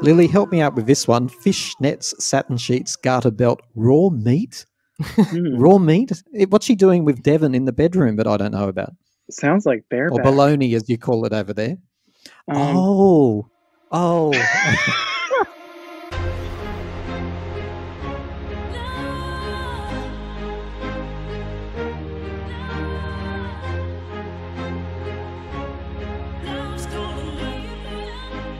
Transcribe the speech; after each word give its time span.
Lily, 0.00 0.28
help 0.28 0.52
me 0.52 0.60
out 0.60 0.74
with 0.74 0.86
this 0.86 1.08
one. 1.08 1.28
Fish 1.28 1.74
nets, 1.80 2.14
satin 2.24 2.56
sheets, 2.56 2.94
garter 2.94 3.32
belt, 3.32 3.60
raw 3.74 4.10
meat. 4.10 4.64
Hmm. 5.00 5.56
Raw 5.56 5.78
meat. 5.78 6.12
What's 6.48 6.66
she 6.66 6.76
doing 6.76 7.04
with 7.04 7.22
Devon 7.22 7.54
in 7.54 7.64
the 7.64 7.72
bedroom 7.72 8.16
that 8.16 8.26
I 8.26 8.36
don't 8.36 8.52
know 8.52 8.68
about? 8.68 8.92
Sounds 9.30 9.66
like 9.66 9.84
bear 9.90 10.08
Or 10.10 10.20
baloney, 10.20 10.74
as 10.74 10.88
you 10.88 10.98
call 10.98 11.24
it 11.24 11.32
over 11.32 11.52
there. 11.52 11.78
Um, 12.46 12.76
oh, 12.76 13.48
oh. 13.90 14.32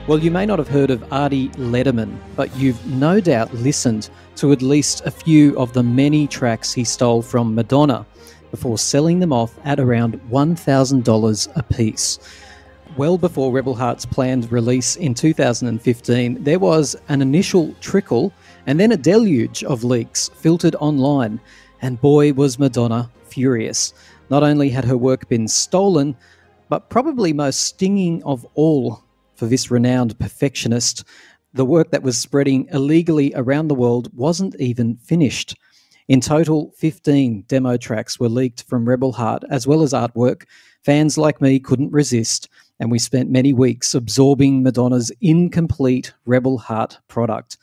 Well, 0.09 0.17
you 0.17 0.31
may 0.31 0.47
not 0.47 0.57
have 0.57 0.67
heard 0.67 0.89
of 0.89 1.13
Adi 1.13 1.49
Lederman, 1.49 2.17
but 2.35 2.55
you've 2.57 2.83
no 2.87 3.21
doubt 3.21 3.53
listened 3.53 4.09
to 4.37 4.51
at 4.51 4.63
least 4.63 5.03
a 5.05 5.11
few 5.11 5.55
of 5.55 5.71
the 5.73 5.83
many 5.83 6.25
tracks 6.25 6.73
he 6.73 6.83
stole 6.83 7.21
from 7.21 7.53
Madonna 7.53 8.07
before 8.49 8.79
selling 8.79 9.19
them 9.19 9.31
off 9.31 9.55
at 9.65 9.79
around 9.79 10.19
$1,000 10.31 11.47
a 11.55 11.61
piece. 11.61 12.17
Well 12.97 13.19
before 13.19 13.51
Rebel 13.51 13.75
Heart's 13.75 14.07
planned 14.07 14.51
release 14.51 14.95
in 14.95 15.13
2015, 15.13 16.43
there 16.43 16.57
was 16.57 16.95
an 17.09 17.21
initial 17.21 17.75
trickle 17.79 18.33
and 18.65 18.79
then 18.79 18.91
a 18.91 18.97
deluge 18.97 19.63
of 19.63 19.83
leaks 19.83 20.31
filtered 20.33 20.73
online, 20.79 21.39
and 21.83 22.01
boy 22.01 22.33
was 22.33 22.57
Madonna 22.57 23.11
furious. 23.25 23.93
Not 24.31 24.41
only 24.41 24.69
had 24.69 24.85
her 24.85 24.97
work 24.97 25.29
been 25.29 25.47
stolen, 25.47 26.17
but 26.67 26.89
probably 26.89 27.31
most 27.31 27.59
stinging 27.59 28.23
of 28.23 28.43
all 28.55 29.03
for 29.39 29.45
this 29.45 29.71
renowned 29.71 30.19
perfectionist, 30.19 31.05
the 31.53 31.65
work 31.65 31.91
that 31.91 32.03
was 32.03 32.17
spreading 32.17 32.67
illegally 32.71 33.33
around 33.35 33.69
the 33.69 33.75
world 33.75 34.11
wasn't 34.13 34.55
even 34.59 34.97
finished. 34.97 35.55
In 36.09 36.19
total, 36.19 36.73
15 36.77 37.45
demo 37.47 37.77
tracks 37.77 38.19
were 38.19 38.29
leaked 38.29 38.63
from 38.63 38.87
Rebel 38.87 39.13
Heart, 39.13 39.43
as 39.49 39.65
well 39.65 39.81
as 39.81 39.93
artwork. 39.93 40.43
Fans 40.83 41.17
like 41.17 41.41
me 41.41 41.59
couldn't 41.59 41.91
resist, 41.91 42.49
and 42.79 42.91
we 42.91 42.99
spent 42.99 43.29
many 43.29 43.53
weeks 43.53 43.95
absorbing 43.95 44.61
Madonna's 44.61 45.11
incomplete 45.21 46.13
Rebel 46.25 46.57
Heart 46.57 46.99
product. 47.07 47.57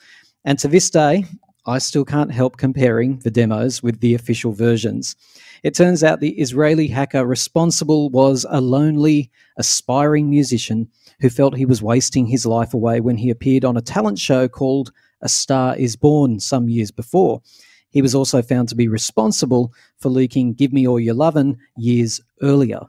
And 0.44 0.58
to 0.60 0.68
this 0.68 0.88
day, 0.88 1.26
I 1.66 1.78
still 1.78 2.04
can't 2.04 2.32
help 2.32 2.56
comparing 2.56 3.18
the 3.18 3.30
demos 3.30 3.82
with 3.82 4.00
the 4.00 4.14
official 4.14 4.52
versions. 4.52 5.16
It 5.62 5.74
turns 5.74 6.04
out 6.04 6.20
the 6.20 6.38
Israeli 6.40 6.86
hacker 6.86 7.26
responsible 7.26 8.08
was 8.08 8.46
a 8.48 8.60
lonely, 8.60 9.30
aspiring 9.58 10.30
musician 10.30 10.88
who 11.20 11.30
felt 11.30 11.56
he 11.56 11.66
was 11.66 11.82
wasting 11.82 12.26
his 12.26 12.46
life 12.46 12.74
away 12.74 13.00
when 13.00 13.16
he 13.16 13.30
appeared 13.30 13.64
on 13.64 13.76
a 13.76 13.82
talent 13.82 14.18
show 14.18 14.48
called 14.48 14.92
A 15.22 15.28
Star 15.28 15.76
is 15.76 15.96
Born 15.96 16.40
some 16.40 16.68
years 16.68 16.90
before. 16.90 17.42
He 17.90 18.02
was 18.02 18.14
also 18.14 18.42
found 18.42 18.68
to 18.68 18.74
be 18.74 18.88
responsible 18.88 19.72
for 19.98 20.08
leaking 20.10 20.54
Give 20.54 20.72
Me 20.72 20.86
All 20.86 21.00
Your 21.00 21.14
Lovin' 21.14 21.56
years 21.76 22.20
earlier. 22.42 22.80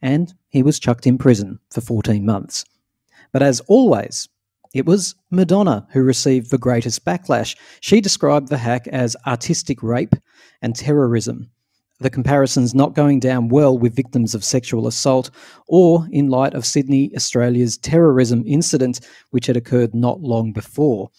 And 0.00 0.32
he 0.48 0.62
was 0.62 0.78
chucked 0.78 1.06
in 1.06 1.18
prison 1.18 1.58
for 1.70 1.80
14 1.80 2.24
months. 2.24 2.64
But 3.32 3.42
as 3.42 3.60
always, 3.66 4.28
it 4.74 4.86
was 4.86 5.14
Madonna 5.30 5.86
who 5.90 6.02
received 6.02 6.50
the 6.50 6.58
greatest 6.58 7.04
backlash. 7.04 7.56
She 7.80 8.00
described 8.00 8.48
the 8.48 8.58
hack 8.58 8.86
as 8.88 9.16
artistic 9.26 9.82
rape 9.82 10.14
and 10.62 10.76
terrorism. 10.76 11.50
The 12.00 12.10
comparisons 12.10 12.74
not 12.74 12.94
going 12.94 13.20
down 13.20 13.48
well 13.48 13.78
with 13.78 13.94
victims 13.94 14.34
of 14.34 14.44
sexual 14.44 14.86
assault 14.86 15.30
or 15.68 16.06
in 16.10 16.28
light 16.28 16.54
of 16.54 16.66
Sydney, 16.66 17.14
Australia's 17.14 17.78
terrorism 17.78 18.42
incident, 18.46 19.00
which 19.30 19.46
had 19.46 19.56
occurred 19.56 19.94
not 19.94 20.20
long 20.20 20.52
before. 20.52 21.10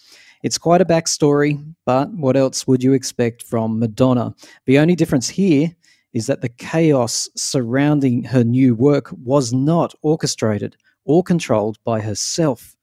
It's 0.43 0.57
quite 0.57 0.81
a 0.81 0.85
backstory, 0.85 1.63
but 1.85 2.11
what 2.13 2.35
else 2.35 2.67
would 2.67 2.83
you 2.83 2.93
expect 2.93 3.41
from 3.41 3.79
Madonna? 3.79 4.35
The 4.65 4.77
only 4.77 4.95
difference 4.95 5.29
here 5.29 5.75
is 6.13 6.27
that 6.27 6.41
the 6.41 6.49
chaos 6.49 7.29
surrounding 7.35 8.23
her 8.23 8.43
new 8.43 8.75
work 8.75 9.09
was 9.11 9.51
not 9.53 9.95
orchestrated 10.01 10.77
or 11.03 11.23
controlled 11.23 11.77
by 11.83 12.01
herself. 12.01 12.75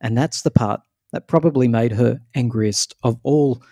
And 0.00 0.16
that's 0.16 0.42
the 0.42 0.50
part 0.50 0.80
that 1.12 1.28
probably 1.28 1.68
made 1.68 1.92
her 1.92 2.20
angriest 2.34 2.94
of 3.02 3.18
all. 3.22 3.62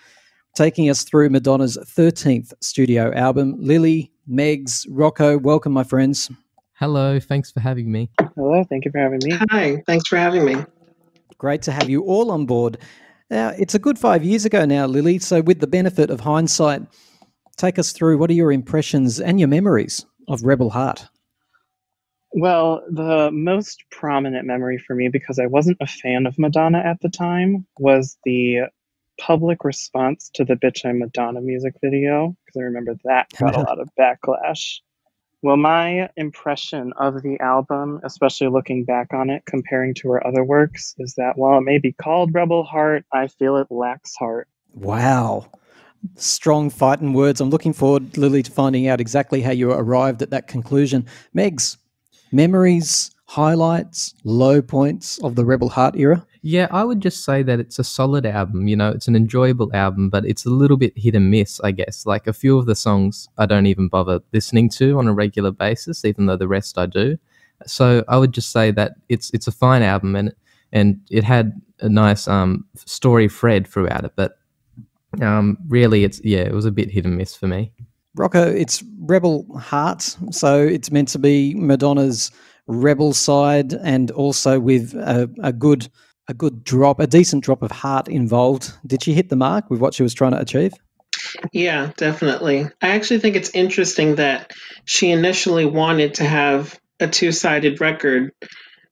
Taking 0.54 0.88
us 0.88 1.02
through 1.02 1.30
Madonna's 1.30 1.76
13th 1.76 2.52
studio 2.60 3.12
album, 3.14 3.56
Lily, 3.58 4.12
Megs, 4.30 4.86
Rocco, 4.88 5.36
welcome, 5.36 5.72
my 5.72 5.82
friends. 5.82 6.30
Hello, 6.74 7.18
thanks 7.18 7.50
for 7.50 7.58
having 7.58 7.90
me. 7.90 8.08
Hello, 8.36 8.62
thank 8.62 8.84
you 8.84 8.92
for 8.92 9.00
having 9.00 9.18
me. 9.24 9.36
Hi, 9.50 9.82
thanks 9.88 10.06
for 10.06 10.16
having 10.16 10.44
me. 10.44 10.56
Great 11.38 11.60
to 11.62 11.72
have 11.72 11.90
you 11.90 12.02
all 12.02 12.30
on 12.30 12.46
board. 12.46 12.78
Now, 13.30 13.48
it's 13.58 13.74
a 13.74 13.80
good 13.80 13.98
five 13.98 14.22
years 14.22 14.44
ago 14.44 14.64
now, 14.64 14.86
Lily. 14.86 15.18
So, 15.18 15.40
with 15.40 15.58
the 15.58 15.66
benefit 15.66 16.08
of 16.08 16.20
hindsight, 16.20 16.82
take 17.56 17.76
us 17.76 17.90
through 17.90 18.18
what 18.18 18.30
are 18.30 18.34
your 18.34 18.52
impressions 18.52 19.18
and 19.18 19.40
your 19.40 19.48
memories 19.48 20.06
of 20.28 20.44
Rebel 20.44 20.70
Heart? 20.70 21.08
Well, 22.32 22.80
the 22.88 23.30
most 23.32 23.82
prominent 23.90 24.46
memory 24.46 24.78
for 24.78 24.94
me, 24.94 25.08
because 25.08 25.40
I 25.40 25.46
wasn't 25.46 25.78
a 25.80 25.86
fan 25.88 26.26
of 26.26 26.38
Madonna 26.38 26.78
at 26.78 27.00
the 27.00 27.08
time, 27.08 27.66
was 27.80 28.16
the 28.24 28.68
public 29.18 29.64
response 29.64 30.30
to 30.34 30.44
the 30.44 30.54
Bitch 30.54 30.84
I'm 30.84 30.98
Madonna 30.98 31.40
music 31.40 31.74
video, 31.82 32.36
because 32.44 32.60
I 32.60 32.64
remember 32.64 32.96
that 33.04 33.28
got 33.38 33.56
a 33.56 33.60
lot 33.68 33.80
of 33.80 33.88
backlash. 33.98 34.80
Well, 35.42 35.58
my 35.58 36.08
impression 36.16 36.94
of 36.98 37.22
the 37.22 37.38
album, 37.40 38.00
especially 38.02 38.48
looking 38.48 38.84
back 38.84 39.12
on 39.12 39.28
it, 39.28 39.44
comparing 39.44 39.92
to 39.96 40.08
her 40.12 40.26
other 40.26 40.42
works, 40.42 40.94
is 40.98 41.14
that 41.18 41.36
while 41.36 41.58
it 41.58 41.62
may 41.62 41.76
be 41.76 41.92
called 41.92 42.32
Rebel 42.32 42.64
Heart, 42.64 43.04
I 43.12 43.28
feel 43.28 43.58
it 43.58 43.66
lacks 43.70 44.16
heart. 44.16 44.48
Wow. 44.72 45.50
Strong 46.16 46.70
fighting 46.70 47.12
words. 47.12 47.42
I'm 47.42 47.50
looking 47.50 47.74
forward, 47.74 48.16
Lily, 48.16 48.42
to 48.42 48.50
finding 48.50 48.88
out 48.88 49.02
exactly 49.02 49.42
how 49.42 49.50
you 49.50 49.70
arrived 49.70 50.22
at 50.22 50.30
that 50.30 50.48
conclusion. 50.48 51.04
Megs, 51.36 51.76
memories, 52.32 53.10
highlights, 53.26 54.14
low 54.24 54.62
points 54.62 55.18
of 55.18 55.34
the 55.34 55.44
Rebel 55.44 55.68
Heart 55.68 55.96
era? 55.96 56.26
Yeah, 56.46 56.68
I 56.70 56.84
would 56.84 57.00
just 57.00 57.24
say 57.24 57.42
that 57.42 57.58
it's 57.58 57.78
a 57.78 57.84
solid 57.84 58.26
album. 58.26 58.68
You 58.68 58.76
know, 58.76 58.90
it's 58.90 59.08
an 59.08 59.16
enjoyable 59.16 59.74
album, 59.74 60.10
but 60.10 60.26
it's 60.26 60.44
a 60.44 60.50
little 60.50 60.76
bit 60.76 60.92
hit 60.94 61.14
and 61.14 61.30
miss, 61.30 61.58
I 61.60 61.70
guess. 61.70 62.04
Like 62.04 62.26
a 62.26 62.34
few 62.34 62.58
of 62.58 62.66
the 62.66 62.74
songs 62.74 63.30
I 63.38 63.46
don't 63.46 63.64
even 63.64 63.88
bother 63.88 64.20
listening 64.34 64.68
to 64.76 64.98
on 64.98 65.08
a 65.08 65.14
regular 65.14 65.52
basis, 65.52 66.04
even 66.04 66.26
though 66.26 66.36
the 66.36 66.46
rest 66.46 66.76
I 66.76 66.84
do. 66.84 67.16
So 67.64 68.04
I 68.08 68.18
would 68.18 68.32
just 68.32 68.52
say 68.52 68.70
that 68.72 68.92
it's 69.08 69.30
it's 69.30 69.46
a 69.46 69.52
fine 69.52 69.82
album 69.82 70.16
and 70.16 70.34
and 70.70 71.00
it 71.10 71.24
had 71.24 71.62
a 71.80 71.88
nice 71.88 72.28
um 72.28 72.66
story 72.74 73.26
thread 73.26 73.66
throughout 73.66 74.04
it, 74.04 74.12
but 74.14 74.36
um 75.22 75.56
really 75.68 76.04
it's 76.04 76.20
yeah, 76.22 76.42
it 76.42 76.52
was 76.52 76.66
a 76.66 76.70
bit 76.70 76.90
hit 76.90 77.06
and 77.06 77.16
miss 77.16 77.34
for 77.34 77.46
me. 77.46 77.72
Rocco, 78.16 78.46
it's 78.46 78.84
Rebel 79.00 79.46
Heart, 79.58 80.02
so 80.30 80.62
it's 80.62 80.90
meant 80.90 81.08
to 81.08 81.18
be 81.18 81.54
Madonna's 81.54 82.30
rebel 82.66 83.14
side 83.14 83.72
and 83.72 84.10
also 84.10 84.60
with 84.60 84.92
a, 84.94 85.30
a 85.42 85.52
good 85.54 85.88
a 86.28 86.34
good 86.34 86.64
drop, 86.64 87.00
a 87.00 87.06
decent 87.06 87.44
drop 87.44 87.62
of 87.62 87.70
heart 87.70 88.08
involved. 88.08 88.72
Did 88.86 89.02
she 89.02 89.14
hit 89.14 89.28
the 89.28 89.36
mark 89.36 89.70
with 89.70 89.80
what 89.80 89.94
she 89.94 90.02
was 90.02 90.14
trying 90.14 90.32
to 90.32 90.40
achieve? 90.40 90.72
Yeah, 91.52 91.92
definitely. 91.96 92.66
I 92.82 92.88
actually 92.90 93.20
think 93.20 93.36
it's 93.36 93.50
interesting 93.50 94.16
that 94.16 94.52
she 94.84 95.10
initially 95.10 95.64
wanted 95.64 96.14
to 96.14 96.24
have 96.24 96.78
a 97.00 97.08
two 97.08 97.32
sided 97.32 97.80
record, 97.80 98.32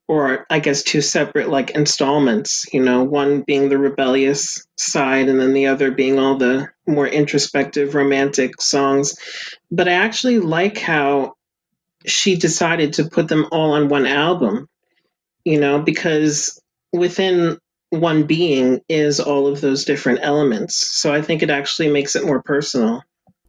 or 0.09 0.47
I 0.51 0.59
guess 0.59 0.83
two 0.83 1.01
separate 1.01 1.49
like 1.49 1.71
installments, 1.71 2.67
you 2.73 2.83
know, 2.83 3.05
one 3.05 3.43
being 3.43 3.69
the 3.69 3.79
rebellious 3.79 4.67
side 4.77 5.29
and 5.29 5.41
then 5.41 5.53
the 5.53 5.67
other 5.67 5.91
being 5.91 6.19
all 6.19 6.37
the 6.37 6.69
more 6.87 7.07
introspective 7.07 7.95
romantic 7.95 8.61
songs. 8.61 9.17
But 9.71 9.89
I 9.89 9.93
actually 9.93 10.39
like 10.39 10.79
how 10.79 11.35
she 12.05 12.37
decided 12.37 12.95
to 12.95 13.09
put 13.09 13.29
them 13.29 13.47
all 13.53 13.73
on 13.73 13.89
one 13.89 14.07
album, 14.07 14.69
you 15.45 15.61
know, 15.61 15.81
because 15.81 16.62
within 16.93 17.59
one 17.91 18.23
being 18.25 18.81
is 18.89 19.21
all 19.21 19.47
of 19.47 19.61
those 19.61 19.85
different 19.85 20.21
elements. 20.23 20.75
So 20.77 21.13
I 21.13 21.21
think 21.21 21.43
it 21.43 21.51
actually 21.51 21.91
makes 21.91 22.17
it 22.17 22.25
more 22.25 22.43
personal. 22.43 23.03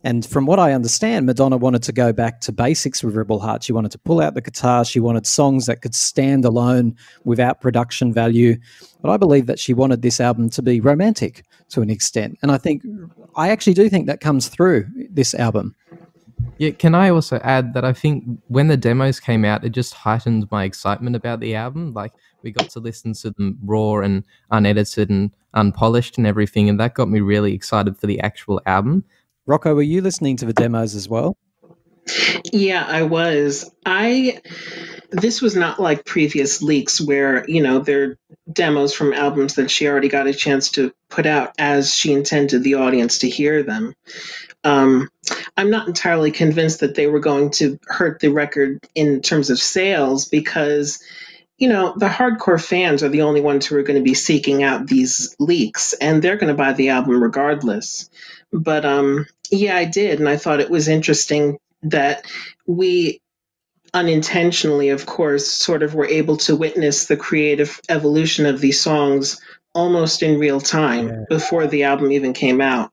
And 0.06 0.26
from 0.26 0.46
what 0.46 0.60
I 0.60 0.74
understand, 0.74 1.26
Madonna 1.26 1.56
wanted 1.56 1.82
to 1.84 1.94
go 1.94 2.12
back 2.12 2.42
to 2.42 2.52
basics 2.52 3.02
with 3.02 3.16
Rebel 3.16 3.40
Heart. 3.40 3.64
She 3.64 3.72
wanted 3.72 3.92
to 3.94 4.00
pull 4.00 4.20
out 4.20 4.34
the 4.34 4.42
guitar. 4.42 4.84
She 4.84 5.00
wanted 5.00 5.26
songs 5.26 5.66
that 5.68 5.82
could 5.82 5.96
stand 5.96 6.44
alone 6.44 6.98
without 7.24 7.62
production 7.62 8.12
value. 8.12 8.58
But 9.02 9.12
I 9.12 9.18
believe 9.18 9.46
that 9.46 9.60
she 9.60 9.74
wanted 9.74 10.02
this 10.02 10.20
album 10.20 10.50
to 10.52 10.62
be 10.62 10.82
romantic 10.82 11.46
to 11.70 11.82
an 11.82 11.90
extent. 11.90 12.38
And 12.42 12.52
I 12.52 12.58
think, 12.58 12.84
I 13.38 13.50
actually 13.50 13.76
do 13.76 13.88
think 13.88 14.08
that 14.08 14.20
comes 14.20 14.50
through 14.50 14.88
this 15.10 15.34
album. 15.34 15.74
Yeah, 16.58 16.72
can 16.72 16.96
I 16.96 17.10
also 17.10 17.38
add 17.38 17.74
that 17.74 17.84
I 17.84 17.94
think 17.94 18.24
when 18.48 18.68
the 18.68 18.78
demos 18.78 19.20
came 19.20 19.44
out, 19.44 19.64
it 19.64 19.70
just 19.70 19.94
heightened 19.94 20.48
my 20.52 20.64
excitement 20.64 21.16
about 21.16 21.40
the 21.40 21.56
album. 21.56 21.94
Like 21.94 22.14
we 22.42 22.52
got 22.52 22.70
to 22.72 22.80
listen 22.80 23.14
to 23.14 23.32
them 23.32 23.58
raw 23.64 23.98
and 23.98 24.24
unedited 24.52 25.10
and 25.10 25.32
unpolished 25.54 26.18
and 26.18 26.28
everything, 26.28 26.70
and 26.70 26.80
that 26.80 26.94
got 26.94 27.10
me 27.10 27.20
really 27.20 27.54
excited 27.54 27.98
for 27.98 28.08
the 28.08 28.20
actual 28.20 28.62
album. 28.66 29.04
Rocco, 29.46 29.76
were 29.76 29.82
you 29.82 30.02
listening 30.02 30.38
to 30.38 30.46
the 30.46 30.54
demos 30.54 30.96
as 30.96 31.10
well? 31.10 31.38
Yeah, 32.52 32.86
I 32.88 33.04
was. 33.04 33.72
I 33.86 34.42
this 35.12 35.42
was 35.42 35.56
not 35.56 35.80
like 35.80 36.06
previous 36.06 36.62
leaks 36.62 37.00
where, 37.00 37.48
you 37.48 37.62
know, 37.62 37.80
they're 37.80 38.18
demos 38.52 38.94
from 38.94 39.14
albums 39.14 39.56
that 39.56 39.70
she 39.70 39.88
already 39.88 40.10
got 40.10 40.28
a 40.28 40.34
chance 40.34 40.72
to 40.72 40.94
put 41.08 41.26
out 41.26 41.52
as 41.58 41.94
she 41.94 42.12
intended 42.12 42.64
the 42.64 42.76
audience 42.76 43.20
to 43.20 43.30
hear 43.30 43.64
them. 43.64 43.94
Um, 44.64 45.10
I'm 45.58 45.70
not 45.70 45.88
entirely 45.88 46.32
convinced 46.32 46.80
that 46.80 46.96
they 46.96 47.08
were 47.08 47.20
going 47.20 47.52
to 47.52 47.80
hurt 47.86 48.20
the 48.20 48.30
record 48.30 48.80
in 48.96 49.22
terms 49.22 49.50
of 49.50 49.60
sales 49.60 50.28
because, 50.28 51.04
you 51.58 51.70
know, 51.70 51.94
the 51.98 52.08
hardcore 52.08 52.64
fans 52.64 53.04
are 53.04 53.10
the 53.10 53.22
only 53.22 53.42
ones 53.42 53.66
who 53.66 53.76
are 53.78 53.84
going 53.84 54.00
to 54.00 54.04
be 54.04 54.14
seeking 54.14 54.64
out 54.64 54.88
these 54.88 55.36
leaks 55.40 55.94
and 55.94 56.22
they're 56.22 56.38
going 56.38 56.52
to 56.52 56.58
buy 56.58 56.74
the 56.74 56.90
album 56.90 57.22
regardless. 57.22 58.10
But 58.52 58.86
um, 58.86 59.26
yeah, 59.52 59.76
I 59.76 59.86
did. 59.86 60.20
And 60.20 60.30
I 60.30 60.38
thought 60.38 60.62
it 60.62 60.70
was 60.70 60.88
interesting 60.88 61.60
that 61.84 62.26
we 62.66 63.22
unintentionally, 63.94 64.90
of 64.90 65.06
course, 65.06 65.48
sort 65.48 65.84
of 65.84 65.94
were 65.94 66.08
able 66.08 66.38
to 66.38 66.56
witness 66.56 67.06
the 67.06 67.18
creative 67.18 67.80
evolution 67.90 68.46
of 68.46 68.60
these 68.60 68.82
songs 68.82 69.40
almost 69.74 70.24
in 70.24 70.40
real 70.40 70.60
time 70.60 71.08
yeah. 71.08 71.24
before 71.30 71.68
the 71.68 71.84
album 71.84 72.12
even 72.12 72.34
came 72.34 72.62
out. 72.62 72.92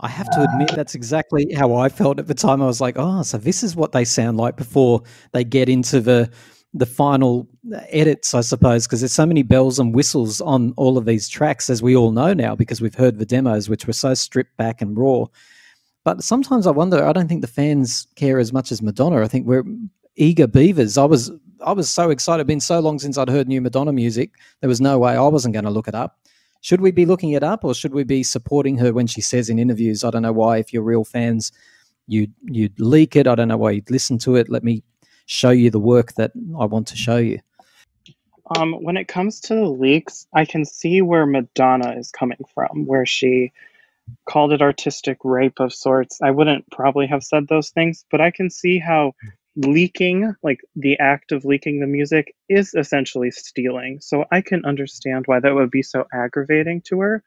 I 0.00 0.08
have 0.08 0.30
to 0.30 0.42
admit 0.42 0.70
ah. 0.72 0.76
that's 0.76 0.94
exactly 0.94 1.52
how 1.52 1.74
I 1.74 1.88
felt 1.88 2.18
at 2.18 2.26
the 2.26 2.34
time. 2.34 2.62
I 2.62 2.66
was 2.66 2.80
like, 2.80 2.96
"Oh, 2.98 3.22
so 3.22 3.38
this 3.38 3.62
is 3.62 3.76
what 3.76 3.92
they 3.92 4.04
sound 4.04 4.38
like 4.38 4.56
before 4.56 5.02
they 5.32 5.44
get 5.44 5.68
into 5.68 6.00
the 6.00 6.30
the 6.74 6.86
final 6.86 7.46
uh, 7.74 7.80
edits, 7.90 8.34
I 8.34 8.40
suppose, 8.40 8.86
because 8.86 9.00
there's 9.00 9.12
so 9.12 9.26
many 9.26 9.42
bells 9.42 9.78
and 9.78 9.94
whistles 9.94 10.40
on 10.40 10.72
all 10.76 10.96
of 10.96 11.04
these 11.04 11.28
tracks, 11.28 11.68
as 11.68 11.82
we 11.82 11.94
all 11.94 12.12
know 12.12 12.32
now, 12.32 12.54
because 12.54 12.80
we've 12.80 12.94
heard 12.94 13.18
the 13.18 13.26
demos, 13.26 13.68
which 13.68 13.86
were 13.86 13.92
so 13.92 14.14
stripped 14.14 14.56
back 14.56 14.80
and 14.80 14.96
raw. 14.96 15.26
But 16.04 16.24
sometimes 16.24 16.66
I 16.66 16.70
wonder. 16.70 17.04
I 17.04 17.12
don't 17.12 17.28
think 17.28 17.42
the 17.42 17.46
fans 17.46 18.06
care 18.16 18.38
as 18.38 18.52
much 18.52 18.72
as 18.72 18.82
Madonna. 18.82 19.22
I 19.22 19.28
think 19.28 19.46
we're 19.46 19.64
eager 20.16 20.46
beavers. 20.46 20.98
I 20.98 21.04
was 21.04 21.30
I 21.64 21.72
was 21.72 21.88
so 21.88 22.10
excited. 22.10 22.42
It's 22.42 22.48
been 22.48 22.60
so 22.60 22.80
long 22.80 22.98
since 22.98 23.18
I'd 23.18 23.28
heard 23.28 23.48
new 23.48 23.60
Madonna 23.60 23.92
music. 23.92 24.32
There 24.60 24.68
was 24.68 24.80
no 24.80 24.98
way 24.98 25.16
I 25.16 25.28
wasn't 25.28 25.54
going 25.54 25.64
to 25.64 25.70
look 25.70 25.88
it 25.88 25.94
up. 25.94 26.18
Should 26.62 26.80
we 26.80 26.92
be 26.92 27.06
looking 27.06 27.32
it 27.32 27.42
up, 27.42 27.64
or 27.64 27.74
should 27.74 27.92
we 27.92 28.04
be 28.04 28.22
supporting 28.22 28.78
her 28.78 28.92
when 28.92 29.08
she 29.08 29.20
says 29.20 29.50
in 29.50 29.58
interviews? 29.58 30.04
I 30.04 30.10
don't 30.10 30.22
know 30.22 30.32
why. 30.32 30.58
If 30.58 30.72
you're 30.72 30.82
real 30.82 31.04
fans, 31.04 31.52
you 32.06 32.28
you'd 32.44 32.78
leak 32.80 33.16
it. 33.16 33.26
I 33.26 33.34
don't 33.34 33.48
know 33.48 33.56
why 33.56 33.72
you'd 33.72 33.90
listen 33.90 34.16
to 34.18 34.36
it. 34.36 34.48
Let 34.48 34.62
me 34.62 34.82
show 35.26 35.50
you 35.50 35.70
the 35.70 35.80
work 35.80 36.14
that 36.14 36.32
I 36.58 36.64
want 36.64 36.86
to 36.88 36.96
show 36.96 37.18
you. 37.18 37.40
Um, 38.56 38.74
when 38.74 38.96
it 38.96 39.08
comes 39.08 39.40
to 39.42 39.54
the 39.54 39.68
leaks, 39.68 40.26
I 40.34 40.44
can 40.44 40.64
see 40.64 41.02
where 41.02 41.26
Madonna 41.26 41.96
is 41.98 42.10
coming 42.10 42.44
from, 42.54 42.86
where 42.86 43.06
she 43.06 43.52
called 44.28 44.52
it 44.52 44.62
artistic 44.62 45.18
rape 45.24 45.58
of 45.58 45.72
sorts. 45.72 46.20
I 46.22 46.30
wouldn't 46.30 46.70
probably 46.70 47.06
have 47.08 47.24
said 47.24 47.48
those 47.48 47.70
things, 47.70 48.04
but 48.10 48.20
I 48.20 48.30
can 48.30 48.50
see 48.50 48.78
how 48.78 49.14
leaking, 49.56 50.34
like 50.42 50.60
the 50.76 50.98
act 50.98 51.32
of 51.32 51.44
leaking 51.44 51.80
the 51.80 51.86
music, 51.86 52.34
is 52.48 52.74
essentially 52.74 53.30
stealing. 53.30 53.98
So 54.00 54.24
I 54.30 54.40
can 54.40 54.64
understand 54.64 55.24
why 55.26 55.40
that 55.40 55.54
would 55.54 55.70
be 55.70 55.82
so 55.82 56.06
aggravating 56.12 56.82
to 56.86 57.00
her. 57.00 57.22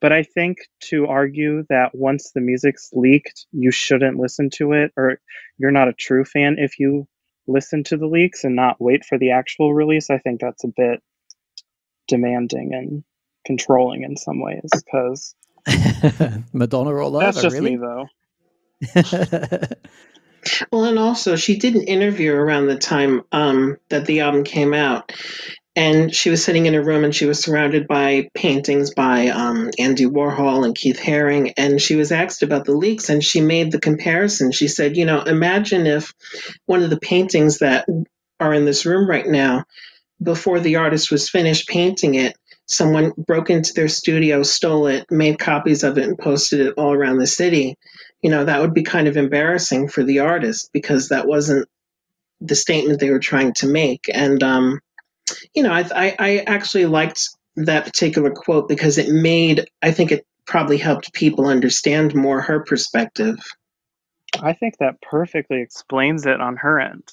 But 0.00 0.12
I 0.12 0.22
think 0.22 0.58
to 0.84 1.06
argue 1.06 1.64
that 1.68 1.94
once 1.94 2.32
the 2.34 2.40
music's 2.40 2.90
leaked, 2.92 3.46
you 3.52 3.70
shouldn't 3.70 4.18
listen 4.18 4.48
to 4.54 4.72
it, 4.72 4.92
or 4.96 5.20
you're 5.58 5.70
not 5.70 5.88
a 5.88 5.92
true 5.92 6.24
fan 6.24 6.56
if 6.58 6.78
you 6.78 7.06
listen 7.46 7.84
to 7.84 7.96
the 7.96 8.06
leaks 8.06 8.44
and 8.44 8.56
not 8.56 8.80
wait 8.80 9.04
for 9.04 9.18
the 9.18 9.32
actual 9.32 9.74
release, 9.74 10.08
I 10.08 10.18
think 10.18 10.40
that's 10.40 10.64
a 10.64 10.68
bit 10.68 11.02
demanding 12.08 12.74
and 12.74 13.04
controlling 13.44 14.02
in 14.02 14.16
some 14.16 14.40
ways 14.40 14.68
because 14.72 15.34
Madonna 16.52 16.94
all 16.94 17.16
over. 17.16 17.24
That's 17.24 17.42
just 17.42 17.54
really? 17.54 17.76
me, 17.76 17.82
though. 17.82 18.06
well, 20.72 20.84
and 20.84 20.98
also 20.98 21.36
she 21.36 21.58
did 21.58 21.74
an 21.74 21.82
interview 21.84 22.32
around 22.34 22.66
the 22.66 22.78
time 22.78 23.22
um, 23.32 23.76
that 23.90 24.06
the 24.06 24.20
album 24.20 24.44
came 24.44 24.74
out, 24.74 25.12
and 25.76 26.14
she 26.14 26.30
was 26.30 26.44
sitting 26.44 26.66
in 26.66 26.74
a 26.74 26.82
room 26.82 27.04
and 27.04 27.14
she 27.14 27.26
was 27.26 27.40
surrounded 27.40 27.88
by 27.88 28.28
paintings 28.34 28.94
by 28.94 29.28
um, 29.28 29.70
Andy 29.78 30.06
Warhol 30.06 30.64
and 30.64 30.74
Keith 30.74 30.98
Haring, 31.00 31.52
and 31.56 31.80
she 31.80 31.96
was 31.96 32.12
asked 32.12 32.42
about 32.42 32.64
the 32.64 32.74
leaks, 32.74 33.08
and 33.10 33.24
she 33.24 33.40
made 33.40 33.72
the 33.72 33.80
comparison. 33.80 34.52
She 34.52 34.68
said, 34.68 34.96
"You 34.96 35.06
know, 35.06 35.22
imagine 35.22 35.86
if 35.86 36.12
one 36.66 36.82
of 36.82 36.90
the 36.90 37.00
paintings 37.00 37.58
that 37.58 37.86
are 38.40 38.54
in 38.54 38.64
this 38.64 38.86
room 38.86 39.08
right 39.08 39.26
now." 39.26 39.64
Before 40.22 40.60
the 40.60 40.76
artist 40.76 41.10
was 41.12 41.30
finished 41.30 41.68
painting 41.68 42.16
it, 42.16 42.36
someone 42.66 43.12
broke 43.16 43.50
into 43.50 43.72
their 43.74 43.88
studio, 43.88 44.42
stole 44.42 44.88
it, 44.88 45.06
made 45.10 45.38
copies 45.38 45.84
of 45.84 45.98
it, 45.98 46.04
and 46.04 46.18
posted 46.18 46.60
it 46.60 46.74
all 46.76 46.92
around 46.92 47.18
the 47.18 47.26
city, 47.28 47.76
you 48.22 48.30
know, 48.30 48.44
that 48.44 48.60
would 48.60 48.74
be 48.74 48.82
kind 48.82 49.08
of 49.08 49.16
embarrassing 49.16 49.88
for 49.88 50.02
the 50.02 50.20
artist 50.20 50.70
because 50.72 51.08
that 51.08 51.26
wasn't 51.26 51.68
the 52.40 52.54
statement 52.54 53.00
they 53.00 53.10
were 53.10 53.18
trying 53.18 53.52
to 53.54 53.66
make. 53.66 54.10
And, 54.12 54.42
um, 54.42 54.80
you 55.54 55.62
know, 55.62 55.72
I, 55.72 55.84
I, 55.94 56.16
I 56.18 56.36
actually 56.46 56.86
liked 56.86 57.30
that 57.56 57.84
particular 57.84 58.30
quote 58.30 58.68
because 58.68 58.98
it 58.98 59.08
made, 59.08 59.68
I 59.82 59.90
think 59.92 60.12
it 60.12 60.26
probably 60.46 60.78
helped 60.78 61.12
people 61.12 61.46
understand 61.46 62.14
more 62.14 62.40
her 62.40 62.60
perspective. 62.60 63.38
I 64.42 64.52
think 64.52 64.78
that 64.78 65.00
perfectly 65.02 65.60
explains 65.60 66.26
it 66.26 66.40
on 66.40 66.56
her 66.56 66.80
end. 66.80 67.04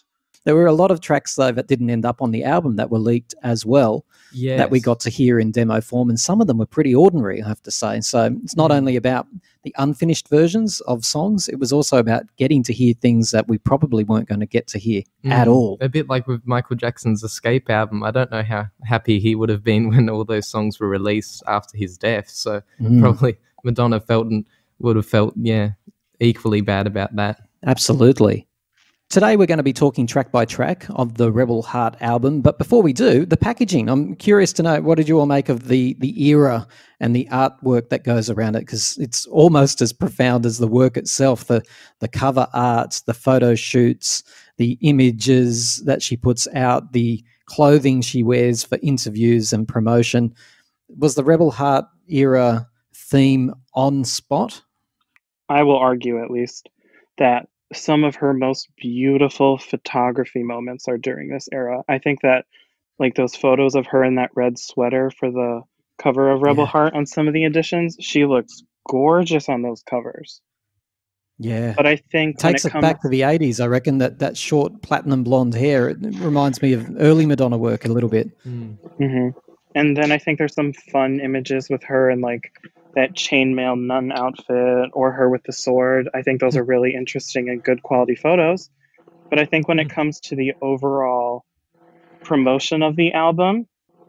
There 0.47 0.55
were 0.55 0.65
a 0.65 0.71
lot 0.71 0.91
of 0.91 1.01
tracks 1.01 1.35
though 1.35 1.51
that 1.51 1.67
didn't 1.67 1.89
end 1.89 2.05
up 2.05 2.21
on 2.21 2.31
the 2.31 2.45
album 2.45 2.77
that 2.77 2.89
were 2.89 2.99
leaked 2.99 3.35
as 3.43 3.65
well. 3.65 4.05
Yes. 4.31 4.57
That 4.57 4.71
we 4.71 4.79
got 4.79 5.01
to 5.01 5.09
hear 5.09 5.41
in 5.41 5.51
demo 5.51 5.81
form, 5.81 6.07
and 6.07 6.17
some 6.17 6.39
of 6.39 6.47
them 6.47 6.57
were 6.57 6.65
pretty 6.65 6.95
ordinary, 6.95 7.43
I 7.43 7.47
have 7.49 7.61
to 7.63 7.71
say. 7.71 7.99
So 7.99 8.33
it's 8.43 8.55
not 8.55 8.71
mm. 8.71 8.75
only 8.75 8.95
about 8.95 9.27
the 9.63 9.75
unfinished 9.77 10.29
versions 10.29 10.79
of 10.81 11.03
songs; 11.03 11.49
it 11.49 11.59
was 11.59 11.73
also 11.73 11.97
about 11.97 12.23
getting 12.37 12.63
to 12.63 12.71
hear 12.71 12.93
things 12.93 13.31
that 13.31 13.49
we 13.49 13.57
probably 13.57 14.05
weren't 14.05 14.29
going 14.29 14.39
to 14.39 14.45
get 14.45 14.67
to 14.67 14.79
hear 14.79 15.01
mm. 15.25 15.31
at 15.31 15.49
all. 15.49 15.77
A 15.81 15.89
bit 15.89 16.07
like 16.07 16.27
with 16.27 16.47
Michael 16.47 16.77
Jackson's 16.77 17.23
Escape 17.23 17.69
album. 17.69 18.01
I 18.01 18.11
don't 18.11 18.31
know 18.31 18.43
how 18.43 18.67
happy 18.85 19.19
he 19.19 19.35
would 19.35 19.49
have 19.49 19.65
been 19.65 19.89
when 19.93 20.09
all 20.09 20.23
those 20.23 20.47
songs 20.47 20.79
were 20.79 20.87
released 20.87 21.43
after 21.45 21.77
his 21.77 21.97
death. 21.97 22.29
So 22.29 22.61
mm. 22.79 23.01
probably 23.01 23.35
Madonna 23.65 23.99
felt 23.99 24.27
and 24.27 24.45
would 24.79 24.95
have 24.95 25.07
felt, 25.07 25.33
yeah, 25.35 25.71
equally 26.21 26.61
bad 26.61 26.87
about 26.87 27.13
that. 27.17 27.41
Absolutely. 27.65 28.46
Today, 29.09 29.37
we're 29.37 29.45
going 29.45 29.57
to 29.57 29.63
be 29.63 29.71
talking 29.71 30.05
track 30.05 30.33
by 30.33 30.43
track 30.43 30.85
of 30.89 31.13
the 31.13 31.31
Rebel 31.31 31.61
Heart 31.61 31.95
album. 32.01 32.41
But 32.41 32.57
before 32.57 32.83
we 32.83 32.91
do, 32.91 33.25
the 33.25 33.37
packaging. 33.37 33.87
I'm 33.87 34.15
curious 34.15 34.51
to 34.53 34.63
know 34.63 34.81
what 34.81 34.97
did 34.97 35.07
you 35.07 35.17
all 35.17 35.25
make 35.25 35.47
of 35.47 35.69
the 35.69 35.95
the 35.99 36.25
era 36.27 36.67
and 36.99 37.15
the 37.15 37.25
artwork 37.31 37.87
that 37.87 38.03
goes 38.03 38.29
around 38.29 38.57
it? 38.57 38.65
Because 38.65 38.97
it's 38.97 39.25
almost 39.27 39.81
as 39.81 39.93
profound 39.93 40.45
as 40.45 40.57
the 40.57 40.67
work 40.67 40.97
itself. 40.97 41.45
The 41.45 41.63
the 41.99 42.09
cover 42.09 42.47
art, 42.53 43.01
the 43.05 43.13
photo 43.13 43.55
shoots, 43.55 44.23
the 44.57 44.77
images 44.81 45.77
that 45.85 46.01
she 46.01 46.17
puts 46.17 46.45
out, 46.53 46.91
the 46.91 47.23
clothing 47.45 48.01
she 48.01 48.23
wears 48.23 48.65
for 48.65 48.77
interviews 48.83 49.53
and 49.53 49.69
promotion. 49.69 50.35
Was 50.97 51.15
the 51.15 51.23
Rebel 51.23 51.51
Heart 51.51 51.85
era 52.09 52.67
theme 52.93 53.53
on 53.73 54.03
spot? 54.03 54.61
I 55.47 55.63
will 55.63 55.77
argue, 55.77 56.21
at 56.21 56.29
least, 56.29 56.67
that 57.19 57.47
some 57.73 58.03
of 58.03 58.15
her 58.15 58.33
most 58.33 58.69
beautiful 58.77 59.57
photography 59.57 60.43
moments 60.43 60.87
are 60.87 60.97
during 60.97 61.29
this 61.29 61.49
era. 61.51 61.83
I 61.87 61.99
think 61.99 62.21
that 62.21 62.45
like 62.99 63.15
those 63.15 63.35
photos 63.35 63.75
of 63.75 63.85
her 63.87 64.03
in 64.03 64.15
that 64.15 64.31
red 64.35 64.57
sweater 64.57 65.11
for 65.11 65.29
the 65.29 65.61
cover 66.01 66.31
of 66.31 66.41
Rebel 66.41 66.63
yeah. 66.63 66.69
Heart 66.69 66.93
on 66.93 67.05
some 67.05 67.27
of 67.27 67.33
the 67.33 67.45
editions, 67.45 67.97
she 67.99 68.25
looks 68.25 68.63
gorgeous 68.87 69.49
on 69.49 69.61
those 69.61 69.83
covers. 69.83 70.41
Yeah, 71.39 71.73
but 71.77 71.85
I 71.85 71.97
think 71.97 72.35
it 72.35 72.39
takes 72.39 72.65
it, 72.65 72.71
comes... 72.71 72.81
back 72.81 73.01
to 73.01 73.09
the 73.09 73.21
'80s. 73.21 73.61
I 73.61 73.67
reckon 73.67 73.99
that 73.99 74.17
that 74.19 74.35
short 74.35 74.81
platinum 74.81 75.23
blonde 75.23 75.53
hair 75.53 75.89
it 75.89 75.97
reminds 76.01 76.61
me 76.63 76.73
of 76.73 76.89
early 76.99 77.27
Madonna 77.27 77.59
work 77.59 77.85
a 77.85 77.89
little 77.89 78.09
bit. 78.09 78.31
Mm. 78.43 78.77
Mm-hmm. 78.99 79.39
And 79.75 79.95
then 79.95 80.11
I 80.11 80.17
think 80.17 80.39
there's 80.39 80.55
some 80.55 80.73
fun 80.73 81.19
images 81.19 81.69
with 81.69 81.83
her 81.83 82.09
and 82.09 82.21
like 82.21 82.51
that 82.95 83.15
chainmail 83.15 83.79
nun 83.79 84.11
outfit 84.11 84.89
or 84.93 85.11
her 85.11 85.29
with 85.29 85.43
the 85.43 85.53
sword. 85.53 86.09
I 86.13 86.21
think 86.21 86.41
those 86.41 86.57
are 86.57 86.63
really 86.63 86.95
interesting 86.95 87.49
and 87.49 87.63
good 87.63 87.83
quality 87.83 88.15
photos. 88.15 88.69
But 89.29 89.39
I 89.39 89.45
think 89.45 89.67
when 89.67 89.79
it 89.79 89.89
comes 89.89 90.19
to 90.21 90.35
the 90.35 90.53
overall 90.61 91.45
promotion 92.23 92.81
of 92.81 92.95
the 92.95 93.13
album, 93.13 93.67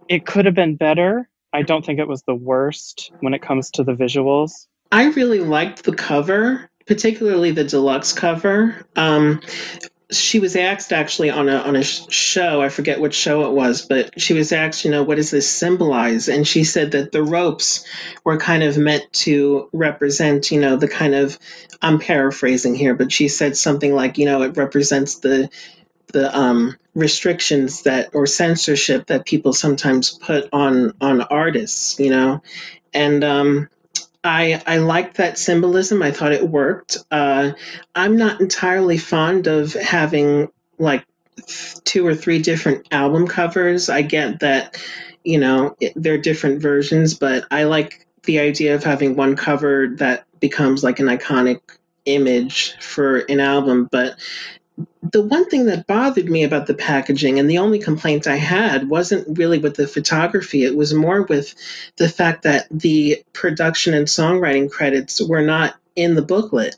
it 0.08 0.25
could 0.25 0.47
have 0.47 0.54
been 0.54 0.76
better. 0.76 1.28
I 1.52 1.62
don't 1.62 1.85
think 1.85 1.99
it 1.99 2.08
was 2.08 2.23
the 2.23 2.35
worst 2.35 3.12
when 3.20 3.35
it 3.35 3.42
comes 3.42 3.70
to 3.73 3.85
the 3.85 3.92
visuals. 3.92 4.66
I 4.90 5.06
really 5.11 5.40
liked 5.40 5.85
the 5.85 5.94
cover, 5.94 6.70
particularly 6.87 7.50
the 7.50 7.64
deluxe 7.64 8.12
cover. 8.12 8.87
Um, 8.97 9.40
she 10.10 10.40
was 10.40 10.56
asked 10.56 10.92
actually 10.92 11.28
on 11.28 11.48
a 11.48 11.56
on 11.56 11.76
a 11.76 11.84
show 11.84 12.62
i 12.62 12.70
forget 12.70 13.00
what 13.00 13.12
show 13.12 13.46
it 13.46 13.52
was 13.52 13.86
but 13.86 14.18
she 14.20 14.32
was 14.32 14.52
asked 14.52 14.84
you 14.84 14.90
know 14.90 15.02
what 15.02 15.16
does 15.16 15.30
this 15.30 15.50
symbolize? 15.50 16.28
And 16.28 16.48
she 16.48 16.64
said 16.64 16.92
that 16.92 17.12
the 17.12 17.22
ropes 17.22 17.84
were 18.24 18.38
kind 18.38 18.62
of 18.62 18.78
meant 18.78 19.12
to 19.24 19.68
represent 19.72 20.50
you 20.50 20.60
know 20.60 20.76
the 20.76 20.88
kind 20.88 21.14
of 21.14 21.38
i'm 21.82 21.98
paraphrasing 21.98 22.74
here 22.74 22.94
but 22.94 23.12
she 23.12 23.28
said 23.28 23.56
something 23.56 23.94
like 23.94 24.16
you 24.16 24.24
know 24.24 24.42
it 24.42 24.56
represents 24.56 25.16
the 25.16 25.50
the 26.12 26.34
um, 26.34 26.74
restrictions 26.94 27.82
that 27.82 28.14
or 28.14 28.26
censorship 28.26 29.08
that 29.08 29.26
people 29.26 29.52
sometimes 29.52 30.10
put 30.10 30.48
on 30.54 30.94
on 31.00 31.20
artists 31.20 32.00
you 32.00 32.10
know? 32.10 32.42
And 32.94 33.22
um, 33.22 33.68
I 34.28 34.62
I 34.66 34.76
liked 34.78 35.16
that 35.16 35.38
symbolism. 35.38 36.02
I 36.02 36.11
thought 36.11 36.32
it 36.32 36.47
worked. 36.47 36.99
Uh, 37.11 37.52
I'm 37.94 38.16
not 38.16 38.40
entirely 38.40 38.99
fond 38.99 39.47
of 39.47 39.73
having 39.73 40.49
like 40.78 41.06
two 41.85 42.06
or 42.06 42.14
three 42.14 42.40
different 42.40 42.88
album 42.90 43.26
covers. 43.26 43.88
I 43.88 44.02
get 44.02 44.40
that, 44.40 44.76
you 45.25 45.38
know, 45.38 45.76
it, 45.80 45.94
they're 45.97 46.18
different 46.18 46.61
versions, 46.61 47.14
but 47.14 47.47
I 47.50 47.64
like 47.64 48.06
the 48.25 48.40
idea 48.40 48.75
of 48.75 48.85
having 48.85 49.16
one 49.16 49.35
cover 49.35 49.88
that 49.97 50.26
becomes 50.40 50.85
like 50.85 50.99
an 50.99 51.06
iconic 51.06 51.61
image 52.04 52.76
for 52.80 53.18
an 53.30 53.40
album. 53.40 53.88
But 53.90 54.18
the 55.12 55.22
one 55.22 55.48
thing 55.48 55.66
that 55.66 55.86
bothered 55.86 56.28
me 56.28 56.44
about 56.44 56.66
the 56.66 56.74
packaging 56.74 57.38
and 57.38 57.48
the 57.48 57.58
only 57.58 57.78
complaint 57.78 58.26
I 58.26 58.36
had 58.36 58.88
wasn't 58.88 59.38
really 59.38 59.58
with 59.58 59.76
the 59.76 59.86
photography. 59.86 60.64
It 60.64 60.76
was 60.76 60.94
more 60.94 61.22
with 61.22 61.54
the 61.96 62.08
fact 62.08 62.42
that 62.42 62.66
the 62.70 63.22
production 63.32 63.94
and 63.94 64.06
songwriting 64.06 64.70
credits 64.70 65.20
were 65.20 65.42
not 65.42 65.74
in 65.94 66.14
the 66.14 66.22
booklet. 66.22 66.76